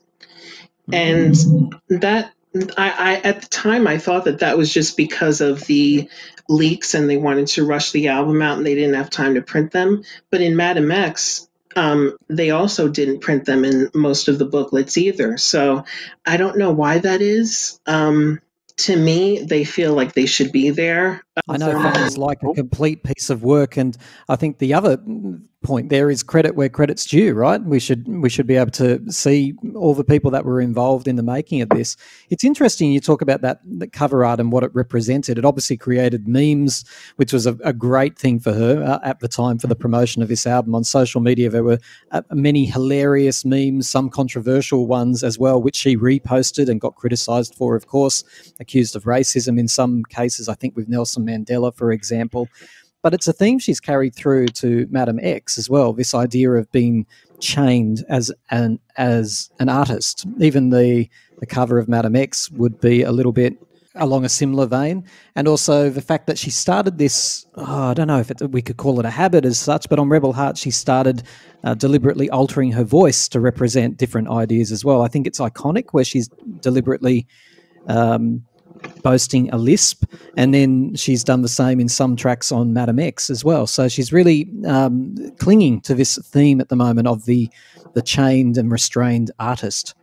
And 0.93 1.33
mm-hmm. 1.33 1.99
that 1.99 2.33
I, 2.77 2.91
I 2.91 3.15
at 3.17 3.43
the 3.43 3.49
time 3.49 3.87
I 3.87 3.99
thought 3.99 4.25
that 4.25 4.41
that 4.41 4.59
was 4.59 4.73
just 4.73 4.97
because 4.97 5.41
of 5.41 5.65
the 5.67 6.09
leaks 6.49 6.95
and 6.95 7.09
they 7.09 7.17
wanted 7.17 7.47
to 7.49 7.65
rush 7.65 7.93
the 7.93 8.09
album 8.09 8.43
out 8.43 8.59
and 8.59 8.67
they 8.67 8.75
didn't 8.75 8.95
have 8.95 9.11
time 9.11 9.35
to 9.35 9.43
print 9.43 9.71
them. 9.71 10.03
But 10.31 10.41
in 10.41 10.57
Madame 10.57 10.91
X, 10.91 11.49
um, 11.77 12.17
they 12.29 12.51
also 12.51 12.89
didn't 12.89 13.21
print 13.21 13.45
them 13.45 13.65
in 13.65 13.91
most 13.95 14.29
of 14.29 14.39
the 14.39 14.45
booklets 14.45 14.99
either. 14.99 15.39
So 15.39 15.85
I 16.27 16.37
don't 16.37 16.59
know 16.59 16.73
why 16.73 16.99
that 16.99 17.23
is. 17.23 17.81
Um, 17.87 18.41
to 18.79 18.97
me, 18.97 19.43
they 19.43 19.65
feel 19.65 19.95
like 19.95 20.15
they 20.15 20.27
should 20.27 20.53
be 20.53 20.71
there. 20.71 21.23
I 21.49 21.57
know 21.57 21.73
fans 21.73 22.19
like 22.19 22.39
a 22.43 22.53
complete 22.55 23.05
piece 23.05 23.31
of 23.31 23.43
work, 23.43 23.77
and 23.77 23.97
I 24.29 24.37
think 24.37 24.59
the 24.59 24.75
other 24.75 24.99
point 25.63 25.91
there 25.91 26.11
is 26.11 26.23
credit 26.23 26.55
where 26.55 26.71
credit's 26.71 27.05
due, 27.05 27.35
right? 27.35 27.63
We 27.63 27.79
should 27.79 28.09
we 28.09 28.31
should 28.31 28.47
be 28.47 28.57
able 28.57 28.71
to 28.73 29.01
see 29.13 29.55
all 29.77 29.95
the 29.95 30.05
people 30.05 30.31
that 30.31 30.45
were 30.45 30.61
involved 30.61 31.07
in 31.07 31.17
the 31.17 31.23
making 31.23 31.61
of 31.61 31.69
this. 31.69 31.97
It's 32.31 32.45
interesting 32.45 32.93
you 32.93 33.01
talk 33.01 33.21
about 33.21 33.43
that 33.43 33.61
the 33.65 33.87
cover 33.87 34.25
art 34.25 34.41
and 34.41 34.51
what 34.51 34.65
it 34.65 34.71
represented. 34.75 35.37
It 35.37 35.45
obviously 35.45 35.77
created 35.77 36.27
memes, 36.27 36.85
which 37.17 37.33
was 37.33 37.47
a, 37.47 37.59
a 37.63 37.75
great 37.75 38.19
thing 38.19 38.41
for 38.41 38.53
her 38.53 38.83
uh, 38.83 39.07
at 39.07 39.21
the 39.21 39.29
time 39.29 39.59
for 39.59 39.67
the 39.67 39.77
promotion 39.77 40.23
of 40.23 40.29
this 40.29 40.47
album 40.47 40.75
on 40.75 40.83
social 40.83 41.21
media. 41.21 41.51
There 41.51 41.65
were 41.65 41.79
uh, 42.11 42.23
many 42.33 42.65
hilarious 42.65 43.45
memes, 43.45 43.89
some 43.89 44.09
controversial 44.09 44.87
ones 44.87 45.23
as 45.23 45.39
well, 45.39 45.61
which 45.61 45.77
she 45.77 45.97
reposted 45.97 46.71
and 46.71 46.81
got 46.81 46.95
criticised 46.95 47.55
for, 47.55 47.77
of 47.77 47.87
course, 47.87 48.25
accused 48.61 48.97
of 48.97 49.05
racism 49.05 49.59
in 49.59 49.69
some 49.69 50.05
cases. 50.05 50.49
I 50.49 50.55
think 50.55 50.75
with 50.75 50.89
Nelson 50.89 51.20
Mandela, 51.27 51.75
for 51.75 51.93
example. 51.93 52.49
But 53.03 53.15
it's 53.15 53.29
a 53.29 53.33
theme 53.33 53.59
she's 53.59 53.81
carried 53.81 54.15
through 54.15 54.49
to 54.49 54.87
Madame 54.91 55.19
X 55.23 55.57
as 55.57 55.71
well. 55.71 55.93
This 55.93 56.15
idea 56.15 56.51
of 56.53 56.71
being 56.71 57.07
chained 57.41 58.05
as 58.09 58.31
an 58.51 58.79
as 58.97 59.51
an 59.59 59.69
artist. 59.69 60.27
Even 60.39 60.71
the 60.71 61.09
the 61.39 61.47
cover 61.47 61.79
of 61.79 61.89
Madame 61.89 62.17
X 62.17 62.51
would 62.51 62.81
be 62.81 63.03
a 63.03 63.13
little 63.13 63.33
bit 63.33 63.57
along 63.97 64.25
a 64.25 64.29
similar 64.29 64.67
vein, 64.67 65.05
and 65.35 65.49
also 65.49 65.91
the 65.91 66.03
fact 66.03 66.27
that 66.27 66.39
she 66.39 66.51
started 66.51 66.99
this. 66.99 67.47
Oh, 67.55 67.89
I 67.89 67.95
don't 67.95 68.07
know 68.07 68.21
if 68.21 68.31
it, 68.31 68.51
we 68.51 68.63
could 68.63 68.77
call 68.77 69.01
it 69.01 69.07
a 69.07 69.11
habit 69.11 69.45
as 69.47 69.59
such, 69.59 69.89
but 69.89 69.99
on 69.99 70.11
Rebel 70.11 70.35
Heart 70.35 70.59
she 70.59 70.71
started 70.71 71.23
uh, 71.65 71.75
deliberately 71.75 72.29
altering 72.29 72.73
her 72.73 72.85
voice 72.85 73.29
to 73.29 73.41
represent 73.41 73.97
different 73.97 74.29
ideas 74.29 74.71
as 74.71 74.85
well. 74.85 75.03
I 75.03 75.09
think 75.09 75.27
it's 75.27 75.41
iconic 75.41 75.87
where 75.93 76.05
she's 76.05 76.29
deliberately. 76.61 77.27
Um, 77.87 78.45
boasting 79.03 79.51
a 79.51 79.57
lisp, 79.57 80.05
and 80.37 80.55
then 80.55 80.95
she's 80.95 81.25
done 81.25 81.43
the 81.43 81.49
same 81.49 81.81
in 81.81 81.89
some 81.89 82.17
tracks 82.17 82.53
on 82.53 82.73
Madame 82.73 82.99
X 82.99 83.31
as 83.31 83.45
well. 83.45 83.67
So 83.67 83.89
she's 83.89 84.13
really 84.13 84.49
um, 84.67 85.17
clinging 85.39 85.81
to 85.83 85.95
this 85.95 86.19
theme 86.19 86.61
at 86.61 86.69
the 86.69 86.77
moment 86.77 87.09
of 87.09 87.25
the 87.25 87.49
the 87.95 88.03
chained 88.03 88.57
and 88.57 88.71
restrained 88.71 89.31
artist. 89.39 89.95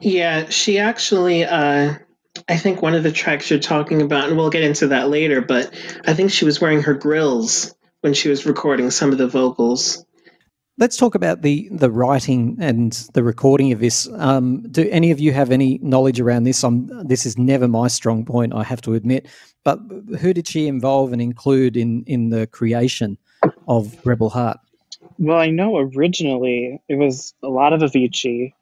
Yeah, 0.00 0.48
she 0.48 0.78
actually. 0.78 1.44
Uh, 1.44 1.94
I 2.48 2.56
think 2.58 2.82
one 2.82 2.94
of 2.94 3.02
the 3.02 3.12
tracks 3.12 3.50
you're 3.50 3.58
talking 3.58 4.02
about, 4.02 4.28
and 4.28 4.36
we'll 4.36 4.50
get 4.50 4.62
into 4.62 4.88
that 4.88 5.08
later, 5.08 5.40
but 5.40 5.72
I 6.06 6.14
think 6.14 6.30
she 6.30 6.44
was 6.44 6.60
wearing 6.60 6.82
her 6.82 6.94
grills 6.94 7.74
when 8.02 8.14
she 8.14 8.28
was 8.28 8.46
recording 8.46 8.90
some 8.90 9.10
of 9.10 9.18
the 9.18 9.26
vocals. 9.26 10.05
Let's 10.78 10.98
talk 10.98 11.14
about 11.14 11.40
the 11.40 11.68
the 11.72 11.90
writing 11.90 12.58
and 12.60 12.92
the 13.14 13.22
recording 13.22 13.72
of 13.72 13.80
this. 13.80 14.06
Um, 14.12 14.60
do 14.70 14.86
any 14.90 15.10
of 15.10 15.18
you 15.18 15.32
have 15.32 15.50
any 15.50 15.78
knowledge 15.82 16.20
around 16.20 16.44
this? 16.44 16.62
I'm, 16.62 16.86
this 17.06 17.24
is 17.24 17.38
never 17.38 17.66
my 17.66 17.88
strong 17.88 18.26
point, 18.26 18.52
I 18.54 18.62
have 18.62 18.82
to 18.82 18.92
admit. 18.92 19.26
But 19.64 19.78
who 20.20 20.34
did 20.34 20.46
she 20.46 20.66
involve 20.66 21.12
and 21.14 21.22
include 21.22 21.78
in 21.78 22.04
in 22.06 22.28
the 22.28 22.46
creation 22.46 23.16
of 23.66 23.96
Rebel 24.04 24.28
Heart? 24.28 24.58
Well, 25.18 25.38
I 25.38 25.48
know 25.48 25.78
originally 25.78 26.82
it 26.88 26.96
was 26.96 27.32
a 27.42 27.48
lot 27.48 27.72
of 27.72 27.80
Avicii. 27.80 28.52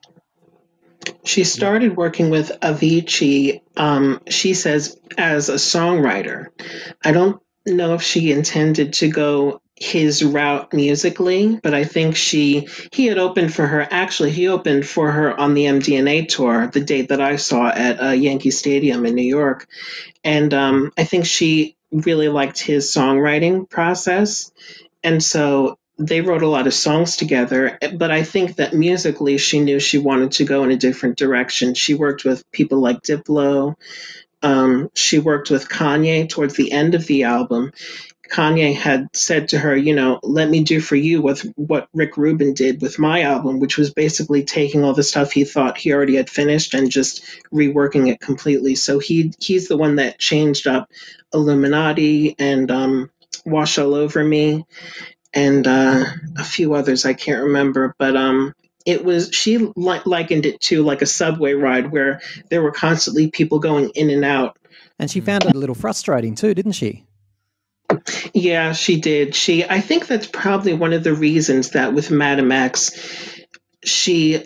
She 1.25 1.43
started 1.43 1.97
working 1.97 2.29
with 2.29 2.49
Avicii. 2.61 3.61
Um, 3.75 4.21
she 4.29 4.53
says 4.53 4.97
as 5.17 5.49
a 5.49 5.55
songwriter. 5.55 6.47
I 7.03 7.11
don't 7.11 7.41
know 7.65 7.93
if 7.95 8.01
she 8.01 8.31
intended 8.31 8.93
to 8.93 9.09
go 9.09 9.61
his 9.77 10.23
route 10.23 10.73
musically, 10.73 11.59
but 11.61 11.73
I 11.73 11.83
think 11.83 12.15
she 12.15 12.67
he 12.91 13.07
had 13.07 13.17
opened 13.17 13.53
for 13.53 13.67
her. 13.67 13.85
Actually, 13.89 14.31
he 14.31 14.47
opened 14.47 14.87
for 14.87 15.11
her 15.11 15.37
on 15.37 15.53
the 15.53 15.65
MDNA 15.65 16.29
tour, 16.29 16.67
the 16.67 16.79
date 16.79 17.09
that 17.09 17.21
I 17.21 17.35
saw 17.35 17.67
at 17.67 18.01
uh, 18.01 18.09
Yankee 18.11 18.51
Stadium 18.51 19.05
in 19.05 19.15
New 19.15 19.23
York, 19.27 19.67
and 20.23 20.53
um, 20.53 20.91
I 20.97 21.03
think 21.03 21.25
she 21.25 21.75
really 21.91 22.29
liked 22.29 22.59
his 22.59 22.91
songwriting 22.91 23.69
process, 23.69 24.51
and 25.03 25.21
so 25.21 25.77
they 25.97 26.21
wrote 26.21 26.43
a 26.43 26.47
lot 26.47 26.67
of 26.67 26.73
songs 26.73 27.17
together. 27.17 27.77
But 27.97 28.11
I 28.11 28.23
think 28.23 28.55
that 28.55 28.73
musically, 28.73 29.37
she 29.37 29.59
knew 29.59 29.79
she 29.79 29.97
wanted 29.97 30.33
to 30.33 30.45
go 30.45 30.63
in 30.63 30.71
a 30.71 30.77
different 30.77 31.17
direction. 31.17 31.73
She 31.73 31.93
worked 31.93 32.23
with 32.23 32.49
people 32.51 32.79
like 32.79 33.01
Diplo. 33.01 33.75
Um, 34.41 34.89
she 34.93 35.19
worked 35.19 35.49
with 35.49 35.69
Kanye 35.69 36.29
towards 36.29 36.55
the 36.55 36.71
end 36.71 36.95
of 36.95 37.07
the 37.07 37.23
album. 37.23 37.71
Kanye 38.31 38.75
had 38.75 39.07
said 39.13 39.49
to 39.49 39.59
her, 39.59 39.75
you 39.75 39.93
know, 39.95 40.19
let 40.23 40.49
me 40.49 40.63
do 40.63 40.79
for 40.79 40.95
you 40.95 41.21
what 41.21 41.45
what 41.55 41.87
Rick 41.93 42.17
Rubin 42.17 42.53
did 42.53 42.81
with 42.81 42.99
my 42.99 43.21
album, 43.21 43.59
which 43.59 43.77
was 43.77 43.93
basically 43.93 44.43
taking 44.43 44.83
all 44.83 44.93
the 44.93 45.03
stuff 45.03 45.31
he 45.31 45.43
thought 45.43 45.77
he 45.77 45.93
already 45.93 46.15
had 46.15 46.29
finished 46.29 46.73
and 46.73 46.89
just 46.89 47.23
reworking 47.53 48.09
it 48.09 48.19
completely. 48.19 48.75
So 48.75 48.99
he 48.99 49.33
he's 49.39 49.67
the 49.67 49.77
one 49.77 49.97
that 49.97 50.19
changed 50.19 50.67
up 50.67 50.89
Illuminati 51.33 52.35
and 52.39 52.71
um, 52.71 53.11
Wash 53.45 53.77
All 53.77 53.93
Over 53.93 54.23
Me 54.23 54.65
and 55.33 55.67
uh, 55.67 56.05
a 56.37 56.43
few 56.43 56.73
others 56.73 57.05
I 57.05 57.13
can't 57.13 57.43
remember, 57.43 57.93
but 57.99 58.15
um, 58.15 58.53
it 58.85 59.03
was 59.03 59.29
she 59.33 59.57
li- 59.57 60.01
likened 60.05 60.45
it 60.45 60.61
to 60.61 60.83
like 60.83 61.01
a 61.01 61.07
subway 61.07 61.53
ride 61.53 61.91
where 61.91 62.21
there 62.49 62.61
were 62.61 62.71
constantly 62.71 63.29
people 63.29 63.59
going 63.59 63.89
in 63.89 64.09
and 64.09 64.23
out. 64.23 64.57
And 64.97 65.11
she 65.11 65.19
found 65.19 65.45
it 65.45 65.55
a 65.55 65.57
little 65.57 65.75
frustrating 65.75 66.35
too, 66.35 66.53
didn't 66.53 66.73
she? 66.73 67.05
Yeah, 68.35 68.73
she 68.73 69.01
did. 69.01 69.35
She 69.35 69.65
I 69.65 69.81
think 69.81 70.07
that's 70.07 70.27
probably 70.27 70.75
one 70.75 70.93
of 70.93 71.05
the 71.05 71.15
reasons 71.15 71.71
that 71.71 71.95
with 71.95 72.11
Madame 72.11 72.53
X 72.53 72.91
she 73.85 74.45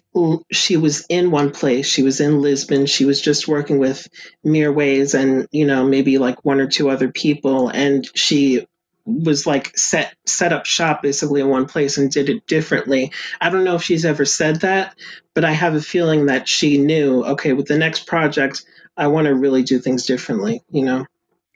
she 0.51 0.77
was 0.77 1.05
in 1.09 1.31
one 1.31 1.51
place. 1.51 1.87
She 1.87 2.03
was 2.03 2.19
in 2.21 2.41
Lisbon. 2.41 2.85
She 2.85 3.05
was 3.05 3.21
just 3.21 3.47
working 3.47 3.79
with 3.79 4.07
Mirwais 4.45 5.19
and 5.19 5.47
you 5.51 5.65
know 5.67 5.85
maybe 5.85 6.17
like 6.17 6.45
one 6.45 6.61
or 6.61 6.67
two 6.67 6.89
other 6.89 7.11
people, 7.11 7.69
and 7.69 8.07
she 8.15 8.67
was 9.05 9.47
like 9.47 9.77
set 9.77 10.15
set 10.25 10.53
up 10.53 10.65
shop 10.65 11.01
basically 11.01 11.41
in 11.41 11.49
one 11.49 11.67
place 11.67 11.97
and 11.97 12.11
did 12.11 12.29
it 12.29 12.47
differently. 12.47 13.13
I 13.41 13.49
don't 13.49 13.63
know 13.63 13.75
if 13.75 13.83
she's 13.83 14.05
ever 14.05 14.25
said 14.25 14.61
that, 14.61 14.95
but 15.35 15.45
I 15.45 15.51
have 15.51 15.75
a 15.75 15.81
feeling 15.81 16.27
that 16.27 16.47
she 16.47 16.77
knew. 16.77 17.23
Okay, 17.23 17.53
with 17.53 17.67
the 17.67 17.77
next 17.77 18.07
project, 18.07 18.65
I 18.97 19.07
want 19.07 19.27
to 19.27 19.35
really 19.35 19.63
do 19.63 19.79
things 19.79 20.05
differently. 20.05 20.63
You 20.69 20.85
know. 20.85 21.05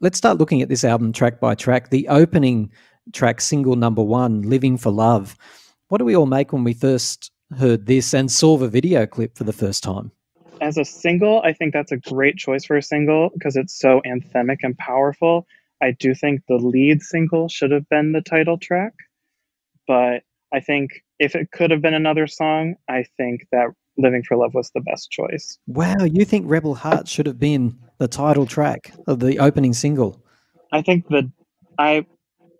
Let's 0.04 0.18
start 0.18 0.38
looking 0.38 0.62
at 0.62 0.68
this 0.68 0.84
album 0.84 1.14
track 1.14 1.40
by 1.40 1.56
track. 1.56 1.90
The 1.90 2.10
opening 2.10 2.74
track, 3.14 3.40
single 3.40 3.78
number 3.78 4.04
one, 4.04 4.42
Living 4.42 4.76
for 4.76 4.92
Love. 4.92 5.38
What 5.88 6.00
do 6.00 6.04
we 6.04 6.14
all 6.14 6.26
make 6.26 6.52
when 6.52 6.66
we 6.66 6.74
first 6.74 7.32
heard 7.58 7.86
this 7.86 8.14
and 8.14 8.30
saw 8.30 8.58
the 8.58 8.68
video 8.68 9.06
clip 9.06 9.38
for 9.38 9.46
the 9.46 9.54
first 9.54 9.82
time? 9.82 10.12
As 10.60 10.78
a 10.78 10.84
single, 10.84 11.42
I 11.46 11.54
think 11.54 11.72
that's 11.72 11.94
a 11.94 11.98
great 11.98 12.36
choice 12.36 12.66
for 12.66 12.76
a 12.76 12.82
single 12.82 13.30
because 13.34 13.56
it's 13.56 13.80
so 13.80 14.02
anthemic 14.06 14.58
and 14.62 14.78
powerful. 14.78 15.48
I 15.82 15.92
do 15.92 16.14
think 16.14 16.42
the 16.50 16.58
lead 16.58 17.02
single 17.02 17.48
should 17.48 17.72
have 17.72 17.88
been 17.88 18.12
the 18.12 18.20
title 18.20 18.58
track, 18.58 18.92
but 19.88 20.24
I 20.54 20.60
think 20.60 21.02
if 21.18 21.34
it 21.34 21.50
could 21.52 21.72
have 21.72 21.82
been 21.82 21.94
another 21.94 22.28
song, 22.28 22.76
I 22.90 23.06
think 23.16 23.48
that 23.54 23.70
Living 23.98 24.24
for 24.24 24.38
Love 24.38 24.54
was 24.54 24.72
the 24.72 24.82
best 24.82 25.12
choice. 25.12 25.60
Wow, 25.68 26.04
you 26.04 26.26
think 26.26 26.46
Rebel 26.50 26.76
Heart 26.76 27.08
should 27.08 27.28
have 27.28 27.40
been 27.40 27.78
the 28.00 28.08
title 28.08 28.46
track 28.46 28.94
of 29.08 29.20
the 29.20 29.40
opening 29.40 29.74
single? 29.74 30.22
I 30.72 30.82
think 30.82 31.08
that 31.10 31.30
I 31.78 32.06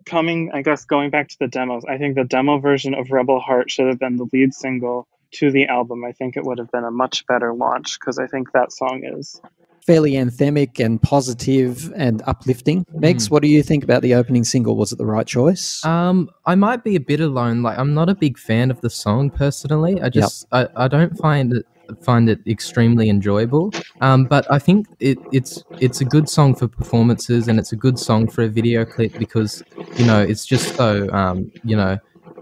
coming 0.06 0.50
I 0.52 0.62
guess 0.62 0.84
going 0.84 1.10
back 1.10 1.28
to 1.28 1.36
the 1.40 1.48
demos, 1.48 1.84
I 1.88 1.98
think 1.98 2.14
the 2.14 2.24
demo 2.24 2.58
version 2.58 2.94
of 2.94 3.10
Rebel 3.10 3.40
Heart 3.40 3.70
should 3.70 3.88
have 3.88 3.98
been 3.98 4.16
the 4.16 4.28
lead 4.32 4.54
single 4.54 5.08
to 5.32 5.50
the 5.50 5.66
album. 5.66 6.04
I 6.04 6.12
think 6.12 6.36
it 6.36 6.44
would 6.44 6.58
have 6.58 6.70
been 6.70 6.84
a 6.84 6.90
much 6.90 7.26
better 7.26 7.52
launch 7.52 7.98
because 7.98 8.18
I 8.18 8.26
think 8.26 8.52
that 8.52 8.72
song 8.72 9.02
is 9.04 9.40
fairly 9.86 10.12
anthemic 10.12 10.82
and 10.82 11.00
positive 11.02 11.92
and 11.94 12.22
uplifting. 12.26 12.84
Megs, 12.96 13.30
what 13.30 13.42
do 13.42 13.48
you 13.48 13.62
think 13.62 13.84
about 13.84 14.02
the 14.02 14.14
opening 14.14 14.44
single? 14.44 14.76
Was 14.76 14.92
it 14.92 14.96
the 14.96 15.06
right 15.06 15.26
choice? 15.26 15.84
Um, 15.84 16.30
I 16.46 16.54
might 16.54 16.84
be 16.84 16.96
a 16.96 17.00
bit 17.00 17.20
alone. 17.20 17.62
Like, 17.62 17.78
I'm 17.78 17.92
not 17.92 18.08
a 18.08 18.14
big 18.14 18.38
fan 18.38 18.70
of 18.70 18.80
the 18.80 18.90
song 18.90 19.30
personally. 19.30 20.00
I 20.00 20.08
just, 20.08 20.46
I, 20.52 20.68
I 20.76 20.88
don't 20.88 21.16
find 21.18 21.52
it 21.52 21.66
find 22.02 22.30
it 22.30 22.40
extremely 22.46 23.10
enjoyable. 23.10 23.70
Um, 24.00 24.24
but 24.24 24.50
I 24.50 24.58
think 24.58 24.86
it, 25.00 25.18
it's 25.32 25.62
it's 25.80 26.00
a 26.00 26.04
good 26.04 26.30
song 26.30 26.54
for 26.54 26.66
performances, 26.66 27.46
and 27.46 27.58
it's 27.58 27.72
a 27.72 27.76
good 27.76 27.98
song 27.98 28.26
for 28.26 28.42
a 28.42 28.48
video 28.48 28.86
clip 28.86 29.18
because 29.18 29.62
you 29.96 30.06
know 30.06 30.22
it's 30.22 30.46
just 30.46 30.74
so 30.76 31.10
um, 31.12 31.52
you 31.62 31.76
know 31.76 31.98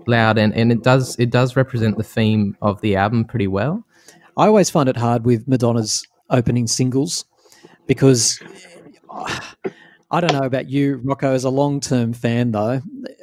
loud, 0.06 0.38
and, 0.38 0.54
and 0.54 0.70
it 0.70 0.82
does 0.82 1.16
it 1.18 1.30
does 1.30 1.56
represent 1.56 1.96
the 1.96 2.04
theme 2.04 2.56
of 2.62 2.80
the 2.82 2.94
album 2.94 3.24
pretty 3.24 3.48
well. 3.48 3.84
I 4.36 4.46
always 4.46 4.70
find 4.70 4.88
it 4.88 4.96
hard 4.96 5.24
with 5.24 5.46
Madonna's 5.48 6.06
opening 6.30 6.66
singles 6.66 7.24
because 7.92 8.40
I 10.10 10.20
don't 10.20 10.32
know 10.32 10.46
about 10.46 10.70
you, 10.70 10.96
Rocco, 11.04 11.34
as 11.34 11.44
a 11.44 11.50
long 11.50 11.78
term 11.78 12.14
fan, 12.14 12.52
though, 12.52 12.80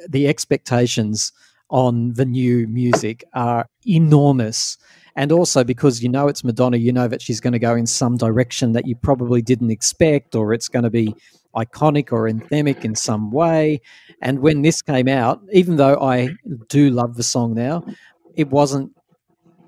the 0.08 0.28
expectations 0.28 1.32
on 1.70 2.12
the 2.12 2.24
new 2.24 2.68
music 2.68 3.24
are 3.34 3.66
enormous. 3.84 4.78
And 5.16 5.32
also 5.32 5.64
because 5.64 6.04
you 6.04 6.08
know 6.08 6.28
it's 6.28 6.44
Madonna, 6.44 6.76
you 6.76 6.92
know 6.92 7.08
that 7.08 7.20
she's 7.20 7.40
going 7.40 7.52
to 7.52 7.58
go 7.58 7.74
in 7.74 7.84
some 7.84 8.16
direction 8.16 8.70
that 8.72 8.86
you 8.86 8.94
probably 8.94 9.42
didn't 9.42 9.72
expect, 9.72 10.36
or 10.36 10.54
it's 10.54 10.68
going 10.68 10.84
to 10.84 10.90
be 10.90 11.16
iconic 11.56 12.12
or 12.12 12.30
anthemic 12.30 12.84
in 12.84 12.94
some 12.94 13.32
way. 13.32 13.80
And 14.22 14.38
when 14.38 14.62
this 14.62 14.82
came 14.82 15.08
out, 15.08 15.40
even 15.52 15.76
though 15.78 16.00
I 16.00 16.36
do 16.68 16.90
love 16.90 17.16
the 17.16 17.24
song 17.24 17.54
now, 17.54 17.84
it 18.36 18.50
wasn't 18.50 18.92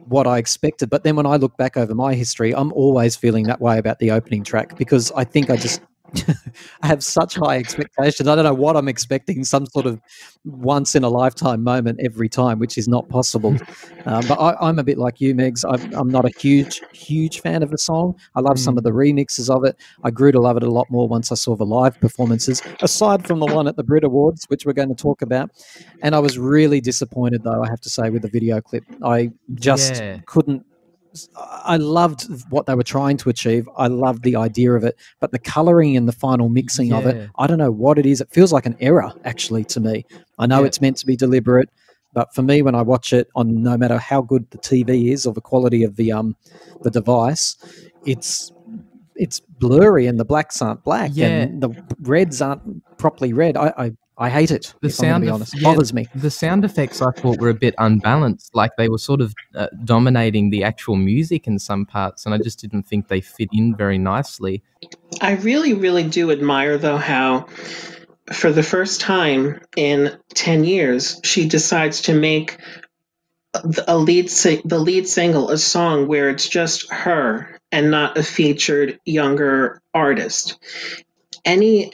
what 0.09 0.27
I 0.27 0.39
expected. 0.39 0.91
But 0.91 1.05
then 1.05 1.17
when 1.17 1.27
I 1.27 1.37
look 1.37 1.57
back 1.57 1.77
over 1.77 1.95
my 1.95 2.15
history, 2.15 2.55
I'm 2.55 2.73
always 2.73 3.17
feeling 3.17 3.45
that 3.45 3.61
way 3.61 3.79
about 3.79 3.99
the 3.99 4.11
opening 4.11 4.45
track 4.45 4.77
because 4.77 5.13
I 5.13 5.25
think 5.25 5.51
I 5.51 5.57
just 5.57 5.81
I 6.83 6.87
have 6.87 7.03
such 7.03 7.35
high 7.35 7.57
expectations. 7.57 8.29
I 8.29 8.35
don't 8.35 8.45
know 8.45 8.55
what 8.55 8.77
I'm 8.77 8.89
expecting, 8.89 9.45
some 9.45 9.67
sort 9.67 9.87
of 9.87 10.01
once 10.45 10.95
in 10.95 11.05
a 11.05 11.09
lifetime 11.09 11.63
moment 11.63 12.01
every 12.03 12.29
time, 12.29 12.59
which 12.59 12.79
is 12.79 12.89
not 12.89 13.09
possible. 13.09 13.57
Um, 14.05 14.27
but 14.27 14.35
I, 14.35 14.69
am 14.69 14.81
a 14.81 14.83
bit 14.83 14.99
like 14.99 15.21
you, 15.21 15.33
Megs. 15.33 15.65
I'm, 15.65 15.95
I'm, 15.95 16.09
not 16.09 16.25
a 16.25 16.31
huge, 16.37 16.81
huge 16.93 17.41
fan 17.41 17.63
of 17.63 17.71
the 17.71 17.79
song. 17.79 18.17
I 18.35 18.41
love 18.41 18.57
mm. 18.57 18.59
some 18.59 18.77
of 18.77 18.83
the 18.83 18.91
remixes 18.91 19.49
of 19.49 19.65
it. 19.65 19.77
I 20.03 20.11
grew 20.11 20.33
to 20.33 20.41
love 20.41 20.57
it 20.57 20.65
a 20.65 20.71
lot 20.71 20.91
more 20.91 21.07
once 21.07 21.31
I 21.31 21.37
saw 21.37 21.55
the 21.55 21.65
live 21.65 22.01
performances, 22.01 22.63
aside 22.81 23.25
from 23.25 23.39
the 23.39 23.47
one 23.47 23.69
at 23.69 23.77
the 23.77 23.85
Brit 23.85 24.03
Awards, 24.03 24.47
which 24.47 24.67
we're 24.67 24.73
going 24.73 24.89
to 24.89 25.01
talk 25.01 25.23
about. 25.23 25.53
And 26.03 26.17
I 26.17 26.19
was 26.19 26.37
really 26.37 26.81
disappointed, 26.81 27.45
though, 27.45 27.63
I 27.63 27.69
have 27.69 27.81
to 27.83 27.91
say, 27.91 28.11
with 28.11 28.23
the 28.23 28.29
video 28.29 28.61
clip. 28.61 28.83
I 29.05 29.31
just 29.55 29.95
yeah. 29.95 30.19
couldn't 30.27 30.67
I 31.37 31.77
loved 31.77 32.27
what 32.51 32.67
they 32.67 32.75
were 32.75 32.83
trying 32.83 33.17
to 33.19 33.29
achieve. 33.29 33.69
I 33.77 33.89
loved 33.89 34.23
the 34.23 34.37
idea 34.37 34.73
of 34.73 34.85
it, 34.85 34.99
but 35.21 35.33
the 35.33 35.39
coloring 35.39 35.97
and 35.97 36.09
the 36.09 36.13
final 36.13 36.49
mixing 36.49 36.89
yeah. 36.89 36.99
of 36.99 37.07
it, 37.07 37.31
I 37.39 37.47
don't 37.47 37.59
know 37.59 37.71
what 37.71 37.99
it 37.99 38.07
is. 38.07 38.21
It 38.21 38.31
feels 38.31 38.53
like 38.53 38.67
an 38.67 38.77
error 38.81 39.13
actually 39.25 39.65
to 39.67 39.81
me. 39.81 40.07
I 40.39 40.47
know 40.47 40.61
yeah. 40.61 40.67
it's 40.67 40.81
meant 40.81 40.97
to 40.99 41.07
be 41.07 41.17
deliberate, 41.17 41.69
but 42.13 42.35
for 42.35 42.43
me, 42.43 42.63
when 42.63 42.75
I 42.75 42.83
watch 42.83 43.13
it 43.13 43.29
on 43.35 43.63
no 43.63 43.77
matter 43.77 43.99
how 43.99 44.23
good 44.23 44.51
the 44.51 44.59
TV 44.59 45.13
is 45.13 45.27
or 45.27 45.33
the 45.33 45.41
quality 45.41 45.85
of 45.85 45.97
the 45.97 46.13
um 46.13 46.37
the 46.83 46.91
device, 46.91 47.57
it's 48.05 48.53
it's 49.15 49.41
blurry 49.41 50.07
and 50.07 50.19
the 50.19 50.25
blacks 50.25 50.63
aren't 50.63 50.83
black 50.85 51.11
yeah. 51.15 51.27
and 51.27 51.63
the 51.63 51.71
reds 52.01 52.41
aren't 52.41 52.83
properly 52.99 53.33
red. 53.33 53.57
I, 53.57 53.73
I 53.77 53.93
I 54.23 54.31
hate 54.31 54.53
it. 54.53 54.73
The 54.81 54.89
sound, 54.89 55.25
of, 55.25 55.35
honest. 55.35 55.53
It 55.53 55.63
yeah, 55.63 55.73
bothers 55.73 55.93
me. 55.93 56.07
The 56.15 56.31
sound 56.31 56.65
effects 56.65 57.03
I 57.03 57.11
thought 57.11 57.41
were 57.41 57.49
a 57.49 57.55
bit 57.55 57.75
unbalanced. 57.79 58.55
Like 58.55 58.71
they 58.79 58.89
were 58.89 58.99
sort 58.99 59.21
of 59.21 59.35
uh, 59.53 59.67
dominating 59.85 60.51
the 60.51 60.63
actual 60.63 60.95
music 60.95 61.49
in 61.49 61.59
some 61.59 61.85
parts, 61.85 62.25
and 62.25 62.33
I 62.33 62.39
just 62.39 62.61
didn't 62.61 62.85
think 62.85 63.09
they 63.09 63.21
fit 63.21 63.49
in 63.53 63.75
very 63.75 63.99
nicely. 63.99 64.63
I 65.21 65.33
really, 65.33 65.75
really 65.75 66.05
do 66.05 66.31
admire 66.31 66.79
though 66.79 66.99
how, 66.99 67.47
for 68.33 68.53
the 68.53 68.63
first 68.63 69.01
time 69.01 69.61
in 69.77 70.17
ten 70.35 70.63
years, 70.63 71.21
she 71.25 71.49
decides 71.49 72.03
to 72.03 72.15
make 72.15 72.59
a 73.89 73.99
lead 73.99 74.29
the 74.65 74.79
lead 74.79 75.09
single 75.09 75.51
a 75.51 75.59
song 75.59 76.07
where 76.07 76.31
it's 76.31 76.49
just 76.49 76.89
her 76.93 77.59
and 77.73 77.91
not 77.91 78.17
a 78.17 78.23
featured 78.23 79.01
younger 79.05 79.83
artist 79.93 80.59
any 81.45 81.93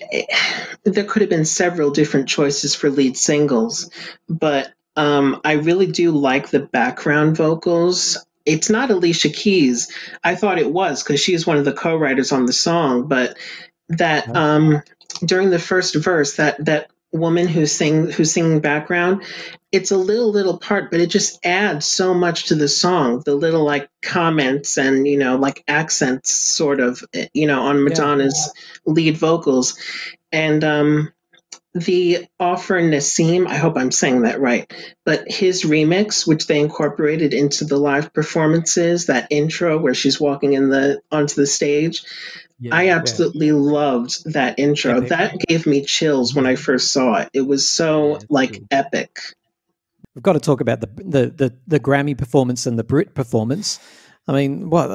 there 0.84 1.04
could 1.04 1.22
have 1.22 1.30
been 1.30 1.44
several 1.44 1.90
different 1.90 2.28
choices 2.28 2.74
for 2.74 2.90
lead 2.90 3.16
singles 3.16 3.90
but 4.28 4.72
um, 4.96 5.40
i 5.44 5.52
really 5.52 5.86
do 5.86 6.10
like 6.10 6.50
the 6.50 6.60
background 6.60 7.36
vocals. 7.36 8.24
It's 8.44 8.70
not 8.70 8.90
alicia 8.90 9.28
keys. 9.28 9.92
I 10.24 10.34
thought 10.34 10.58
it 10.58 10.72
was 10.72 11.02
because 11.02 11.20
she 11.20 11.34
is 11.34 11.46
one 11.46 11.58
of 11.58 11.66
the 11.66 11.72
co-writers 11.72 12.32
on 12.32 12.46
the 12.46 12.52
song 12.52 13.06
but 13.06 13.36
that 13.90 14.34
um, 14.34 14.82
during 15.24 15.50
the 15.50 15.58
first 15.58 15.94
verse 15.94 16.36
that 16.36 16.64
that 16.64 16.90
woman 17.12 17.48
who's 17.48 17.72
sing 17.72 18.10
who's 18.10 18.32
singing 18.32 18.60
background 18.60 19.22
it's 19.72 19.90
a 19.90 19.96
little 19.96 20.30
little 20.30 20.58
part 20.58 20.90
but 20.90 21.00
it 21.00 21.08
just 21.08 21.44
adds 21.44 21.86
so 21.86 22.12
much 22.12 22.46
to 22.46 22.54
the 22.54 22.68
song 22.68 23.22
the 23.24 23.34
little 23.34 23.64
like 23.64 23.88
comments 24.02 24.76
and 24.76 25.08
you 25.08 25.18
know 25.18 25.36
like 25.36 25.64
accents 25.66 26.30
sort 26.30 26.80
of 26.80 27.02
you 27.32 27.46
know 27.46 27.62
on 27.62 27.82
madonna's 27.82 28.52
yeah. 28.54 28.92
lead 28.92 29.16
vocals 29.16 29.78
and 30.32 30.64
um 30.64 31.10
the 31.74 32.26
Offer 32.40 32.80
Nissim, 32.80 33.46
I 33.46 33.56
hope 33.56 33.76
I'm 33.76 33.92
saying 33.92 34.22
that 34.22 34.40
right, 34.40 34.72
but 35.04 35.30
his 35.30 35.64
remix, 35.64 36.26
which 36.26 36.46
they 36.46 36.60
incorporated 36.60 37.34
into 37.34 37.64
the 37.64 37.76
live 37.76 38.12
performances, 38.12 39.06
that 39.06 39.28
intro 39.30 39.78
where 39.78 39.94
she's 39.94 40.20
walking 40.20 40.54
in 40.54 40.70
the 40.70 41.00
onto 41.10 41.34
the 41.34 41.46
stage, 41.46 42.02
yeah, 42.60 42.74
I 42.74 42.88
absolutely 42.88 43.48
yeah. 43.48 43.54
loved 43.54 44.32
that 44.32 44.58
intro. 44.58 44.96
Epic. 44.96 45.08
That 45.10 45.38
gave 45.40 45.66
me 45.66 45.84
chills 45.84 46.34
when 46.34 46.46
I 46.46 46.56
first 46.56 46.92
saw 46.92 47.16
it. 47.16 47.30
It 47.32 47.42
was 47.42 47.70
so 47.70 48.14
yeah, 48.14 48.18
like 48.28 48.52
cool. 48.54 48.66
epic. 48.70 49.18
We've 50.14 50.22
got 50.22 50.32
to 50.32 50.40
talk 50.40 50.60
about 50.60 50.80
the, 50.80 50.88
the 50.96 51.30
the 51.30 51.56
the 51.66 51.80
Grammy 51.80 52.16
performance 52.16 52.66
and 52.66 52.78
the 52.78 52.84
Brit 52.84 53.14
performance. 53.14 53.78
I 54.26 54.32
mean, 54.32 54.68
what 54.68 54.90